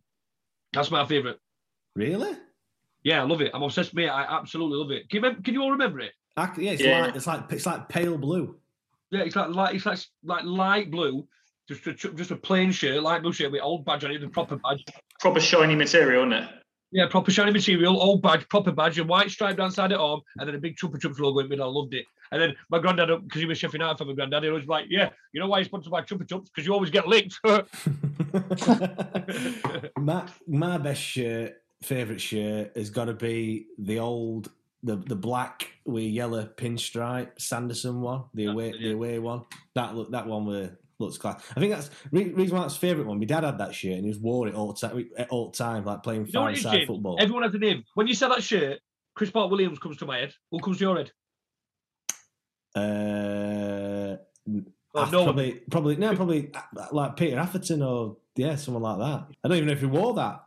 That's 0.73 0.91
my 0.91 1.05
favourite. 1.05 1.37
Really? 1.95 2.35
Yeah, 3.03 3.21
I 3.21 3.25
love 3.25 3.41
it. 3.41 3.51
I'm 3.53 3.63
obsessed 3.63 3.93
with 3.93 4.05
it. 4.05 4.09
I 4.09 4.23
absolutely 4.23 4.77
love 4.77 4.91
it. 4.91 5.09
Can 5.09 5.17
you, 5.17 5.21
remember, 5.23 5.41
can 5.41 5.53
you 5.53 5.61
all 5.61 5.71
remember 5.71 5.99
it? 6.01 6.11
I, 6.37 6.51
yeah, 6.57 6.71
it's 6.71 6.81
Yeah. 6.83 7.01
like 7.01 7.15
it's 7.15 7.27
like 7.27 7.51
it's 7.51 7.65
like 7.65 7.89
pale 7.89 8.17
blue. 8.17 8.55
Yeah, 9.11 9.21
it's 9.21 9.35
like 9.35 9.49
light. 9.49 9.75
It's 9.75 9.85
like 9.85 9.99
like 10.23 10.43
light 10.43 10.91
blue, 10.91 11.27
just 11.67 11.85
a 11.87 11.93
just 11.93 12.31
a 12.31 12.35
plain 12.35 12.71
shirt, 12.71 13.01
light 13.01 13.21
blue 13.23 13.33
shirt 13.33 13.51
with 13.51 13.61
old 13.61 13.85
badge 13.85 14.03
on 14.03 14.11
it, 14.11 14.21
the 14.21 14.27
proper 14.29 14.57
badge. 14.57 14.83
Proper 15.19 15.39
shiny 15.39 15.75
material, 15.75 16.23
isn't 16.23 16.33
it? 16.43 16.49
Yeah, 16.91 17.07
proper 17.09 17.31
shiny 17.31 17.51
material, 17.51 18.01
old 18.01 18.21
badge, 18.21 18.47
proper 18.47 18.71
badge, 18.71 18.97
and 18.99 19.09
white 19.09 19.29
stripe 19.29 19.57
down 19.57 19.71
side 19.71 19.91
it 19.91 19.99
arm, 19.99 20.21
and 20.37 20.47
then 20.47 20.55
a 20.55 20.59
big 20.59 20.77
Chupa 20.77 20.97
Chups 20.97 21.19
logo 21.19 21.39
in 21.39 21.45
the 21.45 21.49
middle. 21.49 21.69
I 21.69 21.73
loved 21.73 21.93
it. 21.93 22.05
And 22.31 22.41
then 22.41 22.55
my 22.69 22.79
granddad, 22.79 23.09
because 23.23 23.41
he 23.41 23.47
was 23.47 23.57
Sheffield 23.57 23.83
out 23.83 23.97
for 23.97 24.05
my 24.05 24.13
granddad, 24.13 24.43
he 24.43 24.49
was 24.49 24.67
like, 24.67 24.85
"Yeah, 24.89 25.09
you 25.33 25.41
know 25.41 25.47
why 25.47 25.59
he's 25.59 25.67
sponsored 25.67 25.91
by 25.91 26.01
Chupa 26.03 26.25
Chups? 26.27 26.45
Because 26.45 26.65
you 26.65 26.73
always 26.73 26.91
get 26.91 27.07
licked." 27.07 27.39
My 29.97 30.25
my 30.47 30.77
best 30.77 31.01
shirt, 31.01 31.61
favorite 31.81 32.21
shirt, 32.21 32.71
has 32.75 32.89
got 32.89 33.05
to 33.05 33.13
be 33.13 33.67
the 33.77 33.99
old 33.99 34.49
the 34.87 34.95
the 34.95 35.15
black 35.15 35.69
with 35.85 36.03
yellow 36.03 36.45
pinstripe 36.45 37.39
Sanderson 37.39 38.01
one, 38.01 38.23
the 38.33 38.45
away 38.45 38.71
the 38.71 38.93
away 38.93 39.19
one. 39.19 39.43
That 39.75 39.95
look 39.95 40.11
that 40.11 40.25
one 40.25 40.45
were 40.45 40.71
looks 40.99 41.17
class. 41.17 41.43
I 41.55 41.59
think 41.59 41.73
that's 41.73 41.91
reason 42.11 42.55
why 42.55 42.63
that's 42.63 42.75
favorite 42.75 43.05
one. 43.05 43.19
My 43.19 43.25
dad 43.25 43.43
had 43.43 43.59
that 43.59 43.75
shirt 43.75 43.93
and 43.93 44.03
he 44.03 44.09
was 44.09 44.19
wore 44.19 44.47
it 44.47 44.55
all 44.55 44.73
time, 44.73 45.07
all 45.29 45.51
time, 45.51 45.85
like 45.85 46.01
playing 46.01 46.25
you 46.25 46.33
know 46.33 46.51
James? 46.51 46.87
football. 46.87 47.17
Everyone 47.19 47.43
has 47.43 47.53
a 47.53 47.59
name. 47.59 47.83
When 47.93 48.07
you 48.07 48.15
say 48.15 48.27
that 48.27 48.41
shirt, 48.41 48.79
Chris 49.13 49.29
Bart-Williams 49.29 49.77
comes 49.79 49.97
to 49.97 50.05
my 50.05 50.17
head. 50.17 50.33
Who 50.51 50.59
comes 50.59 50.77
to 50.79 50.83
your 50.85 50.97
head? 50.97 51.11
Uh, 52.75 54.17
Oh, 54.97 55.05
no 55.11 55.19
one. 55.19 55.25
probably, 55.25 55.51
probably 55.69 55.95
no, 55.97 56.15
probably 56.15 56.51
uh, 56.55 56.87
like 56.91 57.15
Peter 57.17 57.37
Atherton 57.37 57.83
or 57.83 58.17
yeah, 58.35 58.55
someone 58.55 58.81
like 58.81 58.97
that. 58.97 59.27
I 59.43 59.47
don't 59.47 59.57
even 59.57 59.67
know 59.67 59.73
if 59.73 59.79
he 59.79 59.85
wore 59.85 60.15
that. 60.15 60.43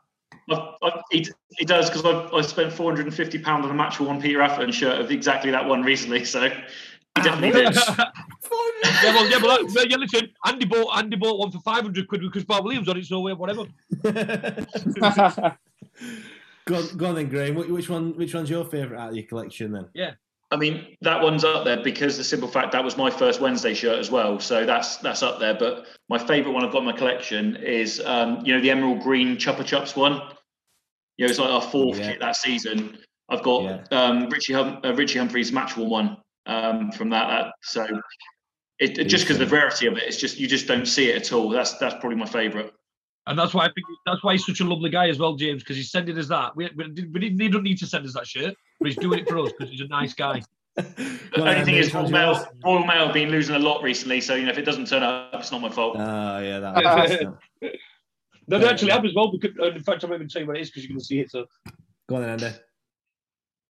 I, 0.51 0.74
I, 0.82 1.03
he, 1.11 1.26
he 1.59 1.64
does 1.64 1.90
because 1.90 2.05
I, 2.05 2.36
I 2.36 2.42
spent 2.42 2.72
450 2.72 3.38
pound 3.38 3.64
on 3.64 3.70
a 3.70 3.74
match 3.74 3.96
for 3.96 4.05
one 4.05 4.20
Peter 4.20 4.40
Atherton 4.42 4.72
shirt 4.72 5.01
of 5.01 5.11
exactly 5.11 5.51
that 5.51 5.66
one 5.66 5.82
recently. 5.82 6.24
So 6.24 6.42
he 6.48 6.53
definitely 7.22 7.53
did. 7.53 7.74
yeah, 7.88 8.11
well, 9.05 9.30
yeah, 9.30 9.38
well, 9.42 9.66
that- 9.66 9.86
yeah, 9.88 9.96
listen, 9.96 10.30
Andy 10.46 10.66
bought 10.66 10.96
Andy 10.98 11.16
bought 11.16 11.38
one 11.38 11.51
for 11.51 11.61
five 11.61 11.82
hundred 11.82 12.09
quid 12.09 12.22
with 12.22 12.32
Chris 12.32 12.44
Bart-Williams 12.44 12.88
on 12.88 12.96
it, 12.96 13.07
so 13.07 13.28
uh, 13.28 13.34
whatever. 13.34 13.64
Go 16.66 16.76
on, 16.76 16.96
go 16.96 17.07
on 17.07 17.14
then, 17.16 17.28
Graham. 17.28 17.55
Which, 17.57 17.68
which 17.68 17.88
one? 17.88 18.16
Which 18.16 18.34
one's 18.34 18.51
your 18.51 18.64
favourite 18.64 19.01
out 19.01 19.09
of 19.11 19.16
your 19.16 19.26
collection 19.26 19.72
then? 19.72 19.88
Yeah. 19.94 20.12
I 20.53 20.57
mean, 20.57 20.96
that 21.01 21.22
one's 21.22 21.44
up 21.44 21.64
there 21.64 21.82
because 21.82 22.16
the 22.18 22.24
simple 22.24 22.48
fact 22.48 22.72
that 22.72 22.82
was 22.82 22.96
my 22.96 23.09
first 23.09 23.40
Wednesday 23.40 23.72
shirt 23.72 23.98
as 23.98 24.11
well. 24.11 24.38
So 24.40 24.66
that's 24.66 24.96
that's 24.98 25.22
up 25.22 25.38
there. 25.40 25.55
But 25.55 25.86
my 26.09 26.18
favourite 26.18 26.53
one 26.53 26.64
I've 26.64 26.72
got 26.72 26.80
in 26.80 26.84
my 26.86 26.92
collection 26.92 27.57
is 27.57 28.01
um, 28.05 28.44
you 28.44 28.55
know 28.55 28.61
the 28.61 28.70
emerald 28.70 29.01
green 29.01 29.36
Chupa 29.36 29.62
Chups 29.62 29.96
one. 29.96 30.20
You 31.20 31.26
know, 31.26 31.30
it's 31.32 31.38
like 31.38 31.50
our 31.50 31.60
fourth 31.60 31.98
Yeah. 31.98 32.12
kit 32.12 32.20
that 32.20 32.34
season. 32.36 32.96
I've 33.28 33.42
got 33.42 33.92
um, 33.92 34.30
Richie 34.30 34.54
hum- 34.54 34.80
uh, 34.82 34.94
Richie 34.94 35.18
Humphreys 35.18 35.52
match 35.52 35.76
one 35.76 35.90
one 35.90 36.16
um, 36.46 36.90
from 36.92 37.10
that. 37.10 37.28
that 37.28 37.52
so 37.60 37.84
it, 38.78 38.96
it- 38.96 39.04
just 39.04 39.24
because 39.24 39.36
the 39.36 39.46
rarity 39.46 39.86
of 39.86 39.98
it, 39.98 40.04
it's 40.04 40.16
just 40.16 40.38
you 40.40 40.48
just 40.48 40.66
don't 40.66 40.86
see 40.86 41.10
it 41.10 41.16
at 41.16 41.30
all. 41.34 41.50
That's 41.50 41.74
that's 41.74 41.94
probably 42.00 42.16
my 42.16 42.24
favourite. 42.24 42.72
And 43.26 43.38
that's 43.38 43.52
why 43.52 43.64
I 43.66 43.66
think 43.66 43.86
that's 44.06 44.24
why 44.24 44.32
he's 44.32 44.46
such 44.46 44.60
a 44.60 44.64
lovely 44.64 44.88
guy 44.88 45.10
as 45.10 45.18
well, 45.18 45.34
James, 45.34 45.62
because 45.62 45.76
he's 45.76 45.90
sending 45.90 46.16
us 46.18 46.28
that. 46.28 46.56
We, 46.56 46.70
we, 46.74 46.84
we 46.86 47.20
didn't, 47.20 47.38
he 47.38 47.48
don't 47.50 47.64
need 47.64 47.78
to 47.80 47.86
send 47.86 48.06
us 48.06 48.14
that 48.14 48.26
shirt, 48.26 48.54
but 48.80 48.86
he's 48.88 48.96
doing 48.96 49.18
it 49.18 49.28
for 49.28 49.40
us 49.40 49.52
because 49.52 49.70
he's 49.70 49.82
a 49.82 49.88
nice 49.88 50.14
guy. 50.14 50.40
The 50.76 51.42
only 51.42 51.64
thing 51.64 51.76
is, 51.76 51.92
Royal 51.92 52.08
Mail, 52.08 52.46
Royal 52.64 52.84
Mail 52.86 53.04
have 53.06 53.12
been 53.12 53.28
losing 53.30 53.54
a 53.54 53.58
lot 53.58 53.82
recently. 53.82 54.20
So 54.22 54.34
you 54.34 54.44
know, 54.46 54.50
if 54.50 54.56
it 54.58 54.64
doesn't 54.64 54.86
turn 54.88 55.02
up, 55.02 55.34
it's 55.34 55.52
not 55.52 55.60
my 55.60 55.68
fault. 55.68 55.96
Oh 55.98 56.38
yeah, 56.38 56.60
that. 56.60 57.34
No, 58.49 58.59
they 58.59 58.68
actually 58.68 58.91
have 58.93 59.05
as 59.05 59.14
well. 59.14 59.30
Because, 59.32 59.57
in 59.74 59.82
fact, 59.82 60.03
I'm 60.03 60.11
not 60.11 60.16
even 60.16 60.28
tell 60.28 60.43
you 60.43 60.49
what 60.49 60.57
it 60.57 60.61
is 60.62 60.70
because 60.70 60.82
you're 60.84 60.91
going 60.91 60.99
to 61.01 61.05
see 61.05 61.20
it. 61.20 61.30
So 61.30 61.47
Go 62.09 62.16
on 62.16 62.22
then, 62.22 62.30
Andy. 62.30 62.57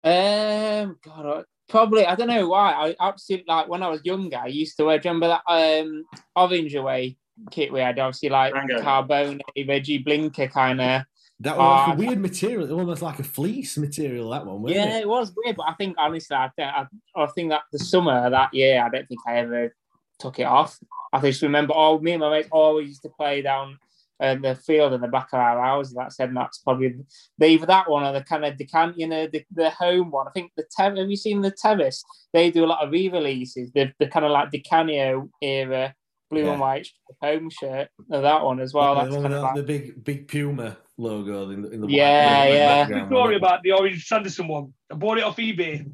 Um, 0.03 0.97
God, 1.05 1.27
I- 1.27 1.45
probably 1.69 2.05
I 2.07 2.15
don't 2.15 2.29
know 2.29 2.49
why. 2.49 2.73
I 2.73 2.97
absolutely 3.09 3.45
like 3.49 3.69
when 3.69 3.83
I 3.83 3.89
was 3.89 4.01
younger. 4.05 4.39
I 4.39 4.47
used 4.47 4.77
to 4.79 4.85
wear. 4.85 4.99
Do 4.99 5.09
you 5.09 5.15
remember 5.15 5.29
that 5.47 5.53
um 5.53 6.05
orange 6.35 6.75
away 6.75 7.17
kit 7.51 7.73
we 7.73 7.81
had? 7.81 7.99
Obviously, 7.99 8.29
like 8.31 8.55
Rango. 8.55 8.81
carbone, 8.81 9.41
Regi 9.69 9.99
Blinker 9.99 10.49
kind 10.49 10.81
of. 10.81 11.03
That 11.43 11.57
was 11.57 11.89
like 11.89 11.97
a 11.97 11.99
weird 12.01 12.19
material, 12.21 12.71
almost 12.79 13.01
like 13.03 13.19
a 13.19 13.23
fleece 13.25 13.79
material. 13.79 14.29
That 14.31 14.45
one, 14.45 14.61
wasn't 14.63 14.81
Yeah, 14.81 14.99
it? 14.99 15.03
it 15.03 15.09
was 15.09 15.33
weird, 15.37 15.57
but 15.57 15.67
I 15.69 15.73
think 15.75 15.97
honestly, 15.99 16.37
I, 16.37 16.51
think- 16.55 16.69
I, 16.71 16.87
I 17.17 17.27
think 17.29 17.49
that 17.51 17.63
the 17.73 17.79
summer 17.79 18.13
of 18.13 18.33
that 18.33 18.53
year, 18.53 18.83
I 18.85 18.91
don't 18.91 19.07
think 19.09 19.21
I 19.27 19.37
ever 19.39 19.75
took 20.19 20.39
it 20.39 20.43
off. 20.45 20.79
I 21.15 21.21
just 21.23 21.41
remember, 21.41 21.73
oh, 21.75 21.99
me 21.99 22.13
and 22.13 22.21
my 22.21 22.29
mates 22.31 22.49
always 22.53 22.89
used 22.89 23.03
to 23.03 23.09
play 23.09 23.41
down 23.41 23.79
uh, 24.21 24.35
the 24.35 24.55
field 24.55 24.93
in 24.93 25.01
the 25.01 25.09
back 25.09 25.29
of 25.33 25.41
our 25.41 25.63
house. 25.63 25.93
That 25.95 26.13
said, 26.13 26.33
that's 26.35 26.59
probably 26.59 26.95
the, 27.39 27.47
either 27.47 27.67
that 27.67 27.89
one 27.91 28.05
or 28.05 28.13
the 28.13 28.23
kind 28.23 28.45
of 28.45 28.57
Di 28.57 28.67
Canio, 28.67 28.95
you 28.97 29.09
know, 29.09 29.27
the, 29.27 29.45
the 29.55 29.71
home 29.71 30.11
one. 30.11 30.29
I 30.29 30.31
think 30.33 30.53
the 30.57 30.65
Ter- 30.77 30.97
have 30.97 31.09
you 31.11 31.17
seen 31.17 31.41
the 31.41 31.51
Terrace? 31.51 32.05
They 32.33 32.51
do 32.51 32.65
a 32.65 32.67
lot 32.67 32.85
of 32.85 32.91
re-releases. 32.93 33.73
The, 33.73 33.93
the 33.99 34.07
kind 34.09 34.25
of 34.27 34.33
like 34.33 34.51
Di 34.51 34.61
Canio 34.61 35.31
era 35.43 35.95
blue 36.31 36.45
Yeah. 36.45 36.53
and 36.53 36.61
white 36.61 36.89
home 37.21 37.51
shirt. 37.51 37.89
Uh, 38.13 38.21
that 38.21 38.45
one 38.45 38.61
as 38.61 38.73
well. 38.73 38.95
the, 38.95 39.01
That's 39.03 39.15
one 39.15 39.23
kind 39.23 39.35
with 39.35 39.43
of 39.43 39.43
the, 39.43 39.47
like, 39.47 39.55
the 39.57 39.63
big 39.63 40.05
big 40.05 40.29
Puma 40.29 40.77
logo 40.97 41.51
in 41.51 41.63
the, 41.63 41.71
in 41.71 41.81
the 41.81 41.87
white- 41.87 41.97
Yeah, 41.97 42.39
white 42.41 42.53
yeah. 42.55 42.83
background. 42.83 43.09
Story 43.11 43.37
about 43.37 43.63
the 43.63 43.73
orange 43.73 44.05
Sanderson 44.07 44.47
one. 44.47 44.73
I 44.93 44.95
bought 44.95 45.19
it 45.19 45.25
off 45.25 45.39
eBay, 45.39 45.91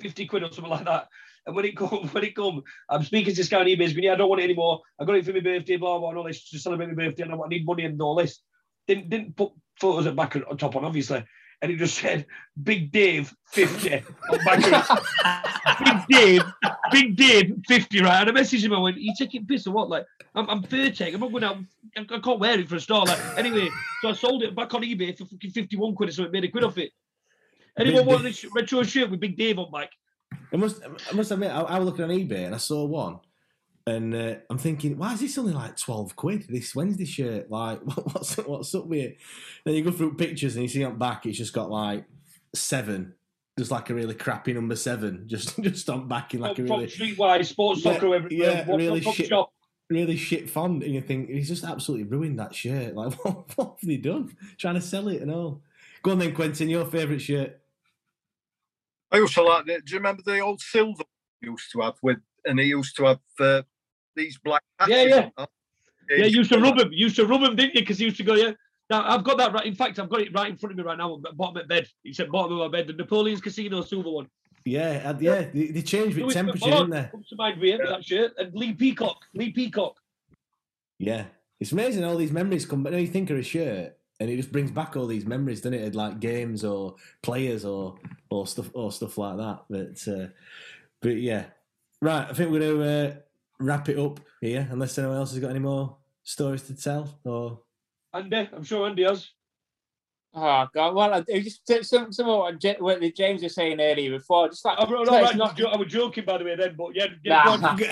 fifty 0.00 0.26
quid 0.26 0.44
or 0.44 0.52
something 0.52 0.70
like 0.70 0.84
that. 0.84 1.08
And 1.48 1.56
when 1.56 1.64
it 1.64 1.76
come, 1.76 1.88
when 2.12 2.24
it 2.24 2.36
come, 2.36 2.62
I'm 2.90 3.02
speaking 3.02 3.32
to 3.32 3.40
this 3.40 3.48
guy 3.48 3.60
on 3.60 3.66
eBay. 3.66 3.80
He's 3.80 3.94
going, 3.94 4.04
yeah, 4.04 4.12
I 4.12 4.16
don't 4.16 4.28
want 4.28 4.42
it 4.42 4.44
anymore. 4.44 4.82
I 5.00 5.04
got 5.04 5.16
it 5.16 5.24
for 5.24 5.32
my 5.32 5.40
birthday, 5.40 5.76
blah 5.76 5.98
blah, 5.98 6.10
and 6.10 6.18
all 6.18 6.24
this 6.24 6.48
to 6.50 6.58
celebrate 6.58 6.88
my 6.88 7.06
birthday, 7.06 7.22
and 7.22 7.32
I 7.32 7.36
need 7.48 7.64
money 7.64 7.86
and 7.86 8.00
all 8.00 8.14
this. 8.14 8.40
Didn't 8.86 9.08
didn't 9.08 9.34
put 9.34 9.52
photos 9.80 10.06
at 10.06 10.14
back 10.14 10.36
on 10.36 10.56
top 10.58 10.76
on, 10.76 10.84
obviously. 10.84 11.24
And 11.60 11.72
it 11.72 11.76
just 11.76 11.96
said 11.98 12.26
Big 12.62 12.92
Dave 12.92 13.34
50 13.46 14.04
on 14.30 14.44
back 14.44 14.90
of. 14.90 15.06
Big 15.84 16.06
Dave, 16.08 16.42
Big 16.92 17.16
Dave 17.16 17.52
50, 17.66 18.02
right? 18.02 18.28
And 18.28 18.38
I 18.38 18.40
messaged 18.40 18.62
him, 18.62 18.74
I 18.74 18.78
went, 18.78 18.98
you 18.98 19.12
taking 19.18 19.44
piss 19.44 19.66
or 19.66 19.72
what? 19.72 19.88
Like, 19.88 20.06
I'm, 20.36 20.48
I'm 20.48 20.62
30, 20.62 21.14
I'm 21.14 21.20
not 21.20 21.32
going 21.32 21.42
out, 21.42 21.56
I, 21.96 22.02
I 22.02 22.20
can't 22.20 22.38
wear 22.38 22.60
it 22.60 22.68
for 22.68 22.76
a 22.76 22.80
start. 22.80 23.08
Like, 23.08 23.18
anyway, 23.36 23.68
so 24.02 24.10
I 24.10 24.12
sold 24.12 24.44
it 24.44 24.54
back 24.54 24.72
on 24.72 24.82
eBay 24.82 25.18
for 25.18 25.24
fucking 25.24 25.50
51 25.50 25.96
quid, 25.96 26.14
so 26.14 26.22
it 26.22 26.32
made 26.32 26.44
a 26.44 26.48
quid 26.48 26.62
off 26.62 26.78
it. 26.78 26.92
Anyone 27.76 28.06
want 28.06 28.22
this 28.22 28.44
retro 28.54 28.84
shirt 28.84 29.10
with 29.10 29.18
Big 29.18 29.36
Dave 29.36 29.58
on 29.58 29.72
back? 29.72 29.90
I 30.52 30.56
must, 30.56 30.80
I 30.84 31.14
must 31.14 31.30
admit, 31.30 31.50
I, 31.50 31.60
I 31.60 31.78
was 31.78 31.86
looking 31.86 32.04
on 32.04 32.10
eBay 32.10 32.46
and 32.46 32.54
I 32.54 32.58
saw 32.58 32.84
one, 32.84 33.20
and 33.86 34.14
uh, 34.14 34.34
I'm 34.50 34.58
thinking, 34.58 34.98
why 34.98 35.14
is 35.14 35.20
this 35.20 35.38
only 35.38 35.52
like 35.52 35.76
twelve 35.76 36.14
quid? 36.16 36.46
This 36.48 36.74
Wednesday 36.74 37.04
shirt, 37.04 37.50
like, 37.50 37.80
what's 38.12 38.36
what's 38.38 38.74
up 38.74 38.86
with 38.86 39.00
it? 39.00 39.18
Then 39.64 39.74
you 39.74 39.82
go 39.84 39.90
through 39.90 40.14
pictures 40.14 40.54
and 40.56 40.62
you 40.62 40.68
see 40.68 40.84
on 40.84 40.98
back, 40.98 41.26
it's 41.26 41.38
just 41.38 41.52
got 41.52 41.70
like 41.70 42.04
seven, 42.54 43.14
just 43.58 43.70
like 43.70 43.90
a 43.90 43.94
really 43.94 44.14
crappy 44.14 44.52
number 44.52 44.76
seven, 44.76 45.24
just 45.26 45.58
just 45.62 45.88
on 45.90 46.08
back 46.08 46.34
in 46.34 46.40
like 46.40 46.52
a 46.58 46.66
From 46.66 46.80
really 46.80 46.86
Streetwise, 46.86 47.46
Sports 47.46 47.84
Yeah, 47.84 47.92
Soccer, 47.94 48.14
every, 48.14 48.36
yeah, 48.36 48.64
really 48.68 49.00
shit. 49.00 49.26
shop. 49.28 49.52
really 49.90 50.16
shit 50.16 50.48
font, 50.50 50.82
and 50.82 50.94
you 50.94 51.00
think 51.00 51.28
he's 51.30 51.48
just 51.48 51.64
absolutely 51.64 52.04
ruined 52.06 52.38
that 52.38 52.54
shirt. 52.54 52.94
Like, 52.94 53.12
what, 53.24 53.56
what 53.56 53.76
have 53.80 53.88
they 53.88 53.96
done? 53.96 54.34
Trying 54.58 54.74
to 54.76 54.80
sell 54.82 55.08
it 55.08 55.22
and 55.22 55.30
all. 55.30 55.62
Go 56.02 56.12
on 56.12 56.18
then, 56.18 56.34
Quentin. 56.34 56.68
Your 56.68 56.84
favourite 56.86 57.20
shirt? 57.20 57.60
I 59.10 59.20
also 59.20 59.44
like 59.44 59.66
the. 59.66 59.80
Do 59.80 59.92
you 59.92 59.98
remember 59.98 60.22
the 60.24 60.40
old 60.40 60.60
silver 60.60 61.04
he 61.40 61.48
used 61.48 61.70
to 61.72 61.80
have 61.80 61.94
with, 62.02 62.18
and 62.44 62.58
he 62.58 62.66
used 62.66 62.96
to 62.96 63.04
have 63.04 63.20
uh, 63.40 63.62
these 64.14 64.38
black 64.38 64.62
patches 64.78 64.96
Yeah, 64.96 65.04
yeah. 65.04 65.28
on? 65.36 65.46
Yeah, 66.10 66.26
you 66.26 66.38
used 66.38 66.52
to 66.52 66.58
rub 66.58 66.78
him. 66.78 66.92
You 66.92 67.04
used 67.04 67.16
to 67.16 67.26
rub 67.26 67.42
him, 67.42 67.56
didn't 67.56 67.74
you? 67.74 67.82
Because 67.82 67.98
he 67.98 68.06
used 68.06 68.16
to 68.16 68.22
go, 68.22 68.34
yeah. 68.34 68.52
Now 68.90 69.06
I've 69.06 69.24
got 69.24 69.36
that 69.38 69.52
right. 69.52 69.66
In 69.66 69.74
fact, 69.74 69.98
I've 69.98 70.08
got 70.08 70.22
it 70.22 70.32
right 70.32 70.50
in 70.50 70.56
front 70.56 70.72
of 70.72 70.78
me 70.78 70.82
right 70.82 70.96
now. 70.96 71.20
Bottom 71.34 71.58
of 71.58 71.68
bed. 71.68 71.86
He 72.02 72.14
said 72.14 72.30
bottom 72.30 72.52
of 72.52 72.58
my 72.58 72.68
bed. 72.68 72.86
The 72.86 72.94
Napoleon's 72.94 73.40
Casino 73.42 73.82
silver 73.82 74.10
one. 74.10 74.28
Yeah, 74.64 75.02
uh, 75.04 75.18
yeah. 75.20 75.42
They, 75.52 75.66
they 75.66 75.82
changed 75.82 76.16
with 76.16 76.32
temperature, 76.32 76.66
Vuitton 76.66 76.76
didn't 76.76 76.90
they? 76.90 77.08
Comes 77.10 77.28
to 77.28 77.36
mind 77.36 77.60
with 77.60 77.80
that 77.86 78.04
shirt. 78.04 78.32
And 78.38 78.54
Lee 78.54 78.72
Peacock. 78.72 79.18
Lee 79.34 79.52
Peacock. 79.52 79.96
Yeah, 80.98 81.24
it's 81.60 81.72
amazing 81.72 82.04
all 82.04 82.16
these 82.16 82.32
memories 82.32 82.64
come. 82.64 82.82
But 82.82 82.92
now 82.92 82.98
you 82.98 83.06
think 83.06 83.28
of 83.28 83.36
a 83.36 83.42
shirt, 83.42 83.97
and 84.20 84.30
it 84.30 84.36
just 84.36 84.52
brings 84.52 84.70
back 84.70 84.96
all 84.96 85.06
these 85.06 85.26
memories, 85.26 85.60
doesn't 85.60 85.78
it? 85.78 85.94
Like 85.94 86.20
games 86.20 86.64
or 86.64 86.96
players 87.22 87.64
or 87.64 87.98
or 88.30 88.46
stuff 88.46 88.70
or 88.74 88.92
stuff 88.92 89.18
like 89.18 89.36
that. 89.36 89.64
But 89.70 90.12
uh, 90.12 90.26
but 91.00 91.16
yeah, 91.16 91.46
right. 92.00 92.26
I 92.28 92.32
think 92.32 92.50
we're 92.50 92.60
to 92.60 92.82
uh, 92.82 93.14
wrap 93.60 93.88
it 93.88 93.98
up 93.98 94.20
here, 94.40 94.66
unless 94.70 94.98
anyone 94.98 95.16
else 95.16 95.32
has 95.32 95.40
got 95.40 95.50
any 95.50 95.60
more 95.60 95.96
stories 96.24 96.62
to 96.64 96.76
tell. 96.76 97.18
Or 97.24 97.60
Andy, 98.12 98.48
I'm 98.52 98.64
sure 98.64 98.88
Andy 98.88 99.04
has. 99.04 99.30
Oh 100.40 100.66
God! 100.74 100.94
Well, 100.94 101.14
I- 101.14 101.24
it 101.26 101.42
just 101.42 101.66
some 101.88 102.12
some 102.12 102.28
of 102.28 102.38
what, 102.38 102.80
what 102.80 103.14
James 103.14 103.42
was 103.42 103.54
saying 103.54 103.80
earlier 103.80 104.18
before, 104.18 104.48
just 104.48 104.64
like 104.64 104.76
Oh, 104.78 104.84
no, 104.86 105.02
it's 105.02 105.10
no, 105.10 105.20
right, 105.20 105.36
not- 105.36 105.56
jo- 105.56 105.66
I 105.68 105.76
was 105.76 105.88
joking 105.88 106.24
by 106.24 106.38
the 106.38 106.44
way 106.44 106.54
then, 106.56 106.74
but 106.76 106.94
yeah, 106.94 107.06
yeah 107.24 107.56
Nah. 107.60 107.76
go. 107.76 107.84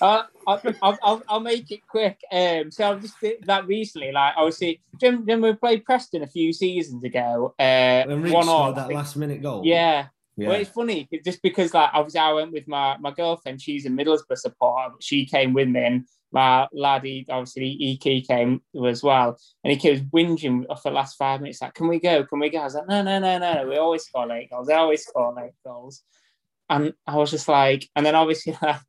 Uh, 0.00 0.22
I'll, 0.46 0.60
I'll, 0.82 0.98
I'll, 1.02 1.22
I'll 1.28 1.40
make 1.40 1.70
it 1.70 1.80
quick. 1.88 2.18
Um, 2.30 2.70
so 2.70 2.90
I've 2.90 3.00
just 3.00 3.20
did 3.20 3.44
that 3.44 3.66
recently. 3.66 4.12
Like 4.12 4.34
obviously, 4.36 4.80
Jim, 5.00 5.26
Jim, 5.26 5.40
we 5.40 5.52
played 5.54 5.84
Preston 5.84 6.22
a 6.22 6.26
few 6.26 6.52
seasons 6.52 7.02
ago. 7.04 7.54
Uh, 7.58 7.62
and 7.62 8.22
Reach 8.22 8.32
one 8.32 8.44
scored 8.44 8.68
on 8.78 8.88
that 8.88 8.94
last 8.94 9.16
minute 9.16 9.40
goal. 9.42 9.62
Yeah. 9.64 10.06
Yeah. 10.36 10.48
Well, 10.48 10.60
it's 10.60 10.70
funny 10.70 11.08
just 11.24 11.42
because 11.42 11.74
like 11.74 11.90
obviously 11.92 12.20
I 12.20 12.32
went 12.32 12.52
with 12.52 12.66
my 12.66 12.96
my 12.98 13.10
girlfriend. 13.10 13.60
She's 13.60 13.84
a 13.84 13.90
Middlesbrough 13.90 14.38
supporter. 14.38 14.90
But 14.92 15.02
she 15.02 15.26
came 15.26 15.52
with 15.52 15.68
me, 15.68 15.84
and 15.84 16.06
my 16.32 16.68
lad, 16.72 17.04
he 17.04 17.26
obviously 17.28 17.70
he 17.70 18.22
came 18.22 18.62
as 18.86 19.02
well, 19.02 19.38
and 19.64 19.72
he 19.72 19.78
kept 19.78 20.10
whinging 20.10 20.64
for 20.80 20.90
the 20.90 20.94
last 20.94 21.16
five 21.16 21.40
minutes. 21.40 21.60
Like, 21.60 21.74
can 21.74 21.88
we 21.88 21.98
go? 22.00 22.24
Can 22.24 22.38
we 22.38 22.50
go? 22.50 22.58
I 22.58 22.64
was 22.64 22.74
like, 22.74 22.88
no, 22.88 23.02
no, 23.02 23.18
no, 23.18 23.38
no. 23.38 23.66
We 23.68 23.76
always 23.76 24.04
score 24.04 24.26
late 24.26 24.50
goals. 24.50 24.66
They 24.66 24.74
always 24.74 25.04
score 25.04 25.34
late 25.34 25.52
goals. 25.64 26.02
And 26.68 26.92
I 27.06 27.16
was 27.16 27.32
just 27.32 27.48
like, 27.48 27.88
and 27.96 28.06
then 28.06 28.14
obviously 28.14 28.56
like 28.62 28.80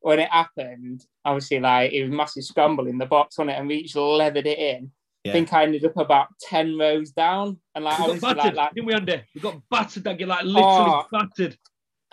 when 0.00 0.20
it 0.20 0.30
happened, 0.30 1.04
obviously 1.24 1.58
like 1.60 1.92
it 1.92 2.02
was 2.02 2.12
massive 2.12 2.44
scramble 2.44 2.86
in 2.86 2.98
the 2.98 3.06
box 3.06 3.38
on 3.38 3.48
it, 3.48 3.58
and 3.58 3.68
Reach 3.68 3.96
leathered 3.96 4.46
it 4.46 4.58
in. 4.58 4.90
Yeah. 5.24 5.32
I 5.32 5.34
think 5.34 5.52
I 5.52 5.64
ended 5.64 5.84
up 5.84 5.96
about 5.96 6.28
ten 6.40 6.78
rows 6.78 7.10
down, 7.10 7.58
and 7.74 7.84
like 7.84 7.98
We 7.98 8.04
got 8.04 8.10
obviously 8.10 8.34
like, 8.34 8.54
like 8.54 8.74
didn't 8.74 8.86
we, 8.86 8.94
Andy? 8.94 9.22
We 9.34 9.40
got 9.40 9.60
battered, 9.68 10.04
that 10.04 10.18
get 10.18 10.28
like 10.28 10.44
oh. 10.44 10.48
literally 10.48 10.92
Oh. 10.92 11.06
battered. 11.10 11.58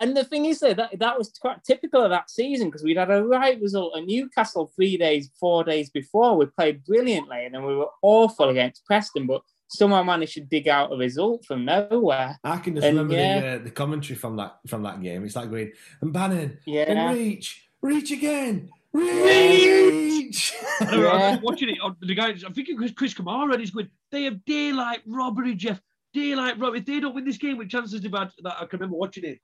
And 0.00 0.16
the 0.16 0.24
thing 0.24 0.46
is, 0.46 0.58
though, 0.60 0.74
that 0.74 0.98
that 0.98 1.16
was 1.18 1.30
quite 1.40 1.62
typical 1.64 2.02
of 2.02 2.10
that 2.10 2.28
season 2.30 2.68
because 2.68 2.82
we'd 2.82 2.96
had 2.96 3.10
a 3.10 3.24
right 3.24 3.60
result 3.60 3.96
at 3.96 4.04
Newcastle 4.04 4.72
three 4.74 4.96
days, 4.96 5.30
four 5.38 5.62
days 5.64 5.88
before. 5.90 6.36
We 6.36 6.46
played 6.46 6.84
brilliantly, 6.84 7.44
and 7.44 7.54
then 7.54 7.64
we 7.64 7.76
were 7.76 7.88
awful 8.02 8.48
against 8.48 8.84
Preston, 8.86 9.26
but 9.26 9.42
somehow 9.68 10.02
managed 10.02 10.34
to 10.34 10.40
dig 10.40 10.68
out 10.68 10.92
a 10.92 10.96
result 10.96 11.44
from 11.46 11.64
nowhere. 11.64 12.38
I 12.44 12.58
can 12.58 12.74
just 12.74 12.86
And 12.86 12.96
remember 12.98 13.14
yeah. 13.14 13.40
the, 13.40 13.46
uh, 13.46 13.58
the 13.64 13.70
commentary 13.70 14.16
from 14.16 14.36
that 14.36 14.58
from 14.66 14.82
that 14.82 15.00
game. 15.00 15.24
It's 15.24 15.36
like 15.36 15.50
going 15.50 15.72
and 16.00 16.12
Bannan 16.12 16.58
Yeah. 16.66 16.82
and 16.90 17.16
reach, 17.16 17.68
reach 17.80 18.10
again, 18.10 18.70
Yeah. 18.92 19.00
reach. 19.02 20.54
I 20.80 20.84
know, 20.96 21.02
Yeah. 21.02 21.40
watching 21.40 21.68
it. 21.70 21.78
on 21.80 21.96
The 22.00 22.14
guys, 22.14 22.44
I 22.44 22.50
think 22.50 22.68
it 22.68 22.76
was 22.78 22.92
Chris 22.92 23.14
Kamara, 23.14 23.52
and 23.52 23.60
he's 23.60 23.70
going, 23.70 23.88
they 24.10 24.24
have 24.24 24.44
daylight 24.44 25.02
robbery, 25.06 25.54
Jeff. 25.54 25.80
Daylight 26.12 26.58
robbery. 26.58 26.80
If 26.80 26.86
they 26.86 27.00
don't 27.00 27.14
win 27.14 27.24
this 27.24 27.38
game 27.38 27.58
with 27.58 27.68
chances 27.68 28.00
they've 28.00 28.12
had, 28.12 28.30
that 28.42 28.56
I 28.60 28.66
can 28.66 28.78
remember 28.78 28.96
watching 28.96 29.24
it. 29.24 29.40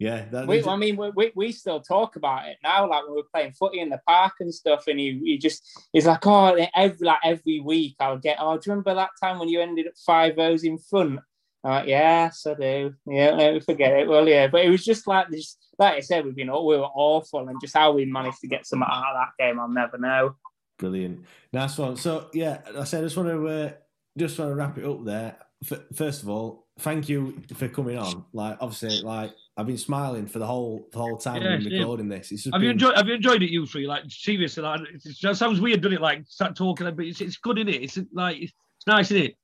Yeah, 0.00 0.24
that, 0.30 0.46
We, 0.46 0.64
I 0.64 0.76
mean, 0.76 0.96
we, 0.96 1.30
we, 1.34 1.52
still 1.52 1.78
talk 1.78 2.16
about 2.16 2.48
it 2.48 2.56
now, 2.62 2.88
like 2.88 3.04
when 3.04 3.16
we're 3.16 3.22
playing 3.34 3.52
footy 3.52 3.80
in 3.80 3.90
the 3.90 4.00
park 4.06 4.32
and 4.40 4.52
stuff. 4.52 4.84
And 4.86 4.98
he, 4.98 5.20
he 5.22 5.36
just 5.36 5.62
he's 5.92 6.06
like, 6.06 6.26
oh, 6.26 6.56
every 6.74 7.06
like 7.06 7.18
every 7.22 7.60
week 7.60 7.96
I'll 8.00 8.16
get. 8.16 8.38
Oh, 8.40 8.56
do 8.56 8.62
you 8.64 8.72
remember 8.72 8.94
that 8.94 9.10
time 9.22 9.38
when 9.38 9.50
you 9.50 9.60
ended 9.60 9.88
up 9.88 9.92
five 10.06 10.38
O's 10.38 10.64
in 10.64 10.78
front? 10.78 11.20
I'm 11.62 11.70
like, 11.70 11.86
yes, 11.86 12.46
I 12.46 12.54
do. 12.54 12.94
Yeah, 13.04 13.34
never 13.34 13.60
forget 13.60 13.92
it. 13.92 14.08
Well, 14.08 14.26
yeah, 14.26 14.46
but 14.46 14.64
it 14.64 14.70
was 14.70 14.86
just 14.86 15.06
like 15.06 15.28
this. 15.28 15.58
Like 15.78 15.96
I 15.96 16.00
said, 16.00 16.24
we've 16.24 16.34
been 16.34 16.46
we 16.46 16.78
were 16.78 16.88
awful, 16.94 17.46
and 17.46 17.60
just 17.60 17.76
how 17.76 17.92
we 17.92 18.06
managed 18.06 18.40
to 18.40 18.48
get 18.48 18.66
some 18.66 18.82
out 18.82 18.88
of 18.88 19.16
that 19.16 19.44
game, 19.44 19.60
I'll 19.60 19.68
never 19.68 19.98
know. 19.98 20.34
Brilliant, 20.78 21.26
nice 21.52 21.76
one. 21.76 21.96
So 21.96 22.30
yeah, 22.32 22.62
I 22.74 22.84
said 22.84 23.00
I 23.00 23.04
just 23.04 23.18
want 23.18 23.28
to 23.28 23.48
uh, 23.48 23.72
just 24.16 24.38
want 24.38 24.50
to 24.50 24.54
wrap 24.54 24.78
it 24.78 24.86
up 24.86 25.04
there. 25.04 25.36
F- 25.70 25.94
first 25.94 26.22
of 26.22 26.30
all, 26.30 26.68
thank 26.78 27.10
you 27.10 27.42
for 27.54 27.68
coming 27.68 27.98
on. 27.98 28.24
Like 28.32 28.56
obviously, 28.62 29.02
like 29.02 29.32
I've 29.60 29.66
been 29.66 29.76
smiling 29.78 30.26
for 30.26 30.38
the 30.38 30.46
whole 30.46 30.88
the 30.90 30.98
whole 30.98 31.18
time 31.18 31.42
Yeah, 31.42 31.50
we've 31.56 31.64
been 31.64 31.70
same. 31.72 31.80
recording 31.80 32.08
this. 32.08 32.32
It's 32.32 32.44
just 32.44 32.54
Have 32.54 32.62
you 32.62 32.70
enjoyed? 32.70 32.96
Have 32.96 33.06
you 33.06 33.14
enjoyed 33.14 33.42
it, 33.42 33.50
you 33.50 33.66
three? 33.66 33.86
Like 33.86 34.04
seriously, 34.08 34.62
like 34.62 34.80
it's, 34.94 35.22
it 35.22 35.36
sounds 35.36 35.60
weird, 35.60 35.82
doesn't 35.82 35.98
it? 35.98 36.00
Like 36.00 36.24
start 36.26 36.56
talking, 36.56 36.86
but 36.94 37.04
it's, 37.04 37.20
it's 37.20 37.36
good, 37.36 37.58
isn't 37.58 37.68
it? 37.68 37.82
It's 37.82 37.98
like 38.12 38.38
it's, 38.38 38.52
it's 38.78 38.86
nice, 38.86 39.10
isn't 39.10 39.26
it? 39.26 39.36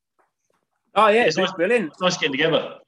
Oh 0.94 1.08
yeah, 1.08 1.24
It's 1.24 1.36
it's, 1.36 1.38
nice- 1.38 1.52
brilliant. 1.52 1.88
It's 1.92 2.00
nice 2.00 2.16
getting 2.16 2.32
together. 2.32 2.78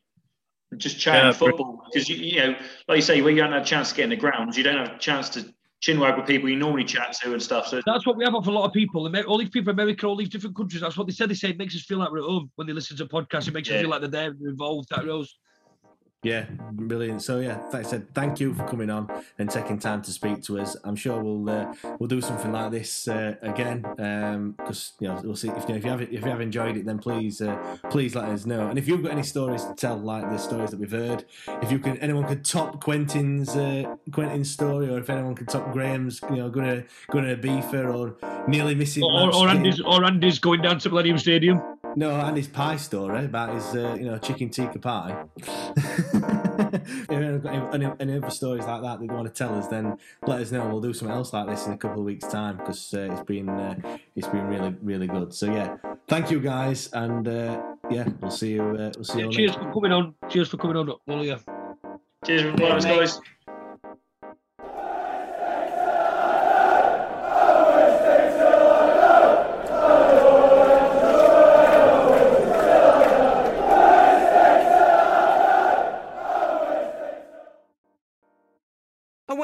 Just 0.76 0.98
chatting 0.98 1.26
Yeah, 1.26 1.32
football 1.32 1.82
because 1.92 2.08
you, 2.08 2.16
you 2.16 2.36
know, 2.38 2.56
like 2.88 2.96
you 2.96 3.02
say, 3.02 3.20
when 3.22 3.36
you 3.36 3.42
don't 3.42 3.52
have 3.52 3.62
a 3.62 3.66
chance 3.66 3.90
to 3.90 3.96
get 3.96 4.04
in 4.04 4.10
the 4.10 4.16
grounds, 4.16 4.56
you 4.56 4.62
don't 4.64 4.76
have 4.76 4.96
a 4.96 4.98
chance 4.98 5.28
to 5.30 5.54
chinwag 5.82 6.16
with 6.16 6.26
people 6.26 6.48
you 6.48 6.56
normally 6.56 6.84
chat 6.84 7.12
to 7.22 7.32
and 7.32 7.42
stuff. 7.42 7.68
So 7.68 7.80
That's 7.86 8.06
what 8.06 8.16
we 8.16 8.24
have 8.24 8.32
for 8.42 8.50
a 8.50 8.52
lot 8.52 8.64
of 8.66 8.72
people. 8.72 9.06
All 9.26 9.38
these 9.38 9.48
people, 9.50 9.70
in 9.70 9.78
America, 9.78 10.06
all 10.06 10.16
these 10.16 10.28
different 10.28 10.56
countries. 10.56 10.80
That's 10.82 10.96
what 10.96 11.06
they 11.06 11.12
said. 11.12 11.30
They 11.30 11.34
say 11.34 11.50
it 11.50 11.58
makes 11.58 11.74
us 11.76 11.82
feel 11.82 11.98
like 11.98 12.10
we're 12.10 12.18
at 12.18 12.24
home 12.24 12.50
when 12.56 12.66
they 12.66 12.72
listen 12.72 12.96
to 12.98 13.06
podcasts. 13.06 13.48
It 13.48 13.54
makes 13.54 13.70
us 13.70 13.80
feel 13.80 13.88
like 13.90 14.00
they're 14.00 14.10
there, 14.10 14.34
they're 14.38 14.50
involved. 14.50 14.88
That 14.90 15.06
rose. 15.06 15.38
Yeah, 16.28 16.44
brilliant. 16.72 17.22
So 17.22 17.40
yeah, 17.40 17.56
like 17.72 17.86
I 17.86 17.88
said, 17.88 18.14
thank 18.14 18.38
you 18.38 18.52
for 18.52 18.66
coming 18.66 18.90
on 18.90 19.08
and 19.38 19.48
taking 19.48 19.78
time 19.78 20.02
to 20.02 20.10
speak 20.12 20.42
to 20.42 20.60
us. 20.60 20.76
I'm 20.84 20.94
sure 20.94 21.22
we'll 21.22 21.48
uh, 21.48 21.72
we'll 21.98 22.08
do 22.08 22.20
something 22.20 22.52
like 22.52 22.70
this 22.70 23.08
uh, 23.08 23.36
again 23.40 23.80
because 24.58 24.92
you 25.00 25.08
know 25.08 25.18
we'll 25.24 25.36
see 25.36 25.48
if 25.48 25.62
you, 25.62 25.68
know, 25.70 25.76
if 25.76 25.84
you 25.84 25.90
have 25.90 26.02
if 26.02 26.10
you 26.12 26.30
have 26.30 26.42
enjoyed 26.42 26.76
it, 26.76 26.84
then 26.84 26.98
please 26.98 27.40
uh, 27.40 27.56
please 27.88 28.14
let 28.14 28.26
us 28.26 28.44
know. 28.44 28.68
And 28.68 28.78
if 28.78 28.86
you've 28.86 29.02
got 29.02 29.12
any 29.12 29.22
stories 29.22 29.64
to 29.64 29.74
tell, 29.74 29.96
like 29.96 30.28
the 30.28 30.36
stories 30.36 30.70
that 30.70 30.78
we've 30.78 30.90
heard, 30.90 31.24
if 31.62 31.72
you 31.72 31.78
can 31.78 31.96
anyone 31.98 32.26
could 32.26 32.44
top 32.44 32.84
Quentin's 32.84 33.56
uh, 33.56 33.94
Quentin's 34.12 34.50
story, 34.50 34.90
or 34.90 34.98
if 34.98 35.08
anyone 35.08 35.34
could 35.34 35.48
top 35.48 35.72
Graham's, 35.72 36.20
you 36.28 36.36
know, 36.36 36.50
gonna 36.50 36.84
gonna 37.10 37.36
beefer 37.36 37.88
or 37.94 38.16
nearly 38.46 38.74
missing 38.74 39.02
Or, 39.02 39.34
or. 39.34 39.48
Andy's, 39.48 39.80
or 39.80 40.04
Andy's 40.04 40.38
going 40.38 40.60
down 40.60 40.78
to 40.80 40.90
Millennium 40.90 41.16
Stadium. 41.16 41.62
No, 41.96 42.10
and 42.10 42.36
his 42.36 42.46
pie 42.46 42.76
story 42.76 43.24
about 43.24 43.54
his, 43.54 43.74
uh, 43.74 43.96
you 43.98 44.04
know, 44.04 44.18
chicken 44.18 44.50
tikka 44.50 44.78
pie. 44.78 45.24
if 46.22 47.10
anyone's 47.10 47.42
got 47.42 47.54
any, 47.74 47.84
any, 47.86 47.94
any 48.00 48.16
other 48.16 48.30
stories 48.30 48.64
like 48.66 48.82
that 48.82 48.98
that 48.98 49.04
you 49.04 49.12
want 49.12 49.26
to 49.26 49.32
tell 49.32 49.54
us, 49.54 49.66
then 49.68 49.96
let 50.26 50.40
us 50.40 50.50
know. 50.50 50.66
We'll 50.68 50.80
do 50.80 50.92
something 50.92 51.16
else 51.16 51.32
like 51.32 51.46
this 51.46 51.66
in 51.66 51.72
a 51.72 51.78
couple 51.78 52.00
of 52.00 52.06
weeks' 52.06 52.26
time 52.28 52.56
because 52.56 52.92
uh, 52.94 53.08
it's 53.12 53.22
been 53.22 53.48
uh, 53.48 53.98
it's 54.16 54.28
been 54.28 54.46
really 54.46 54.74
really 54.82 55.06
good. 55.06 55.32
So 55.34 55.46
yeah, 55.46 55.76
thank 56.08 56.30
you 56.30 56.40
guys, 56.40 56.88
and 56.92 57.26
uh, 57.26 57.62
yeah, 57.90 58.08
we'll 58.20 58.30
see 58.30 58.52
you. 58.52 58.62
Uh, 58.62 58.92
we'll 58.96 59.04
see 59.04 59.20
you. 59.20 59.30
Cheers 59.30 59.52
next- 59.52 59.62
for 59.64 59.72
coming 59.72 59.92
on. 59.92 60.14
Cheers 60.28 60.48
for 60.48 60.56
coming 60.56 60.76
on, 60.76 60.88
all 60.90 61.00
of 61.20 61.24
you. 61.26 61.36
cheers, 62.24 62.42
Yeah, 62.42 62.56
guys. 62.70 62.84
mate. 62.84 62.98
guys. 62.98 63.20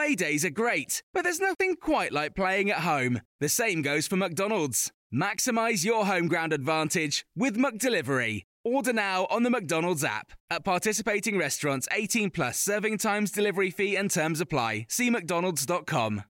Away 0.05 0.14
days 0.14 0.44
are 0.44 0.51
great, 0.51 1.02
but 1.14 1.22
there's 1.22 1.40
nothing 1.40 1.76
quite 1.76 2.12
like 2.12 2.35
playing 2.35 2.70
at 2.70 2.81
home. 2.81 3.22
The 3.40 3.48
same 3.48 3.81
goes 3.81 4.06
for 4.06 4.16
McDonald's. 4.16 4.93
Maximize 5.10 5.82
your 5.82 6.05
home 6.05 6.28
ground 6.28 6.52
advantage 6.52 7.24
with 7.35 7.56
McDelivery. 7.56 8.43
Order 8.66 8.93
now 8.93 9.26
on 9.31 9.44
the 9.44 9.51
McDonald's 9.51 10.05
app. 10.05 10.32
At 10.51 10.62
participating 10.62 11.39
restaurants, 11.39 11.89
18 11.90 12.28
plus 12.32 12.60
serving 12.60 12.98
times, 12.98 13.31
delivery 13.31 13.70
fee, 13.70 13.97
and 13.97 14.10
terms 14.10 14.43
apply. 14.43 14.85
See 14.90 15.09
McDonald's.com. 15.09 16.24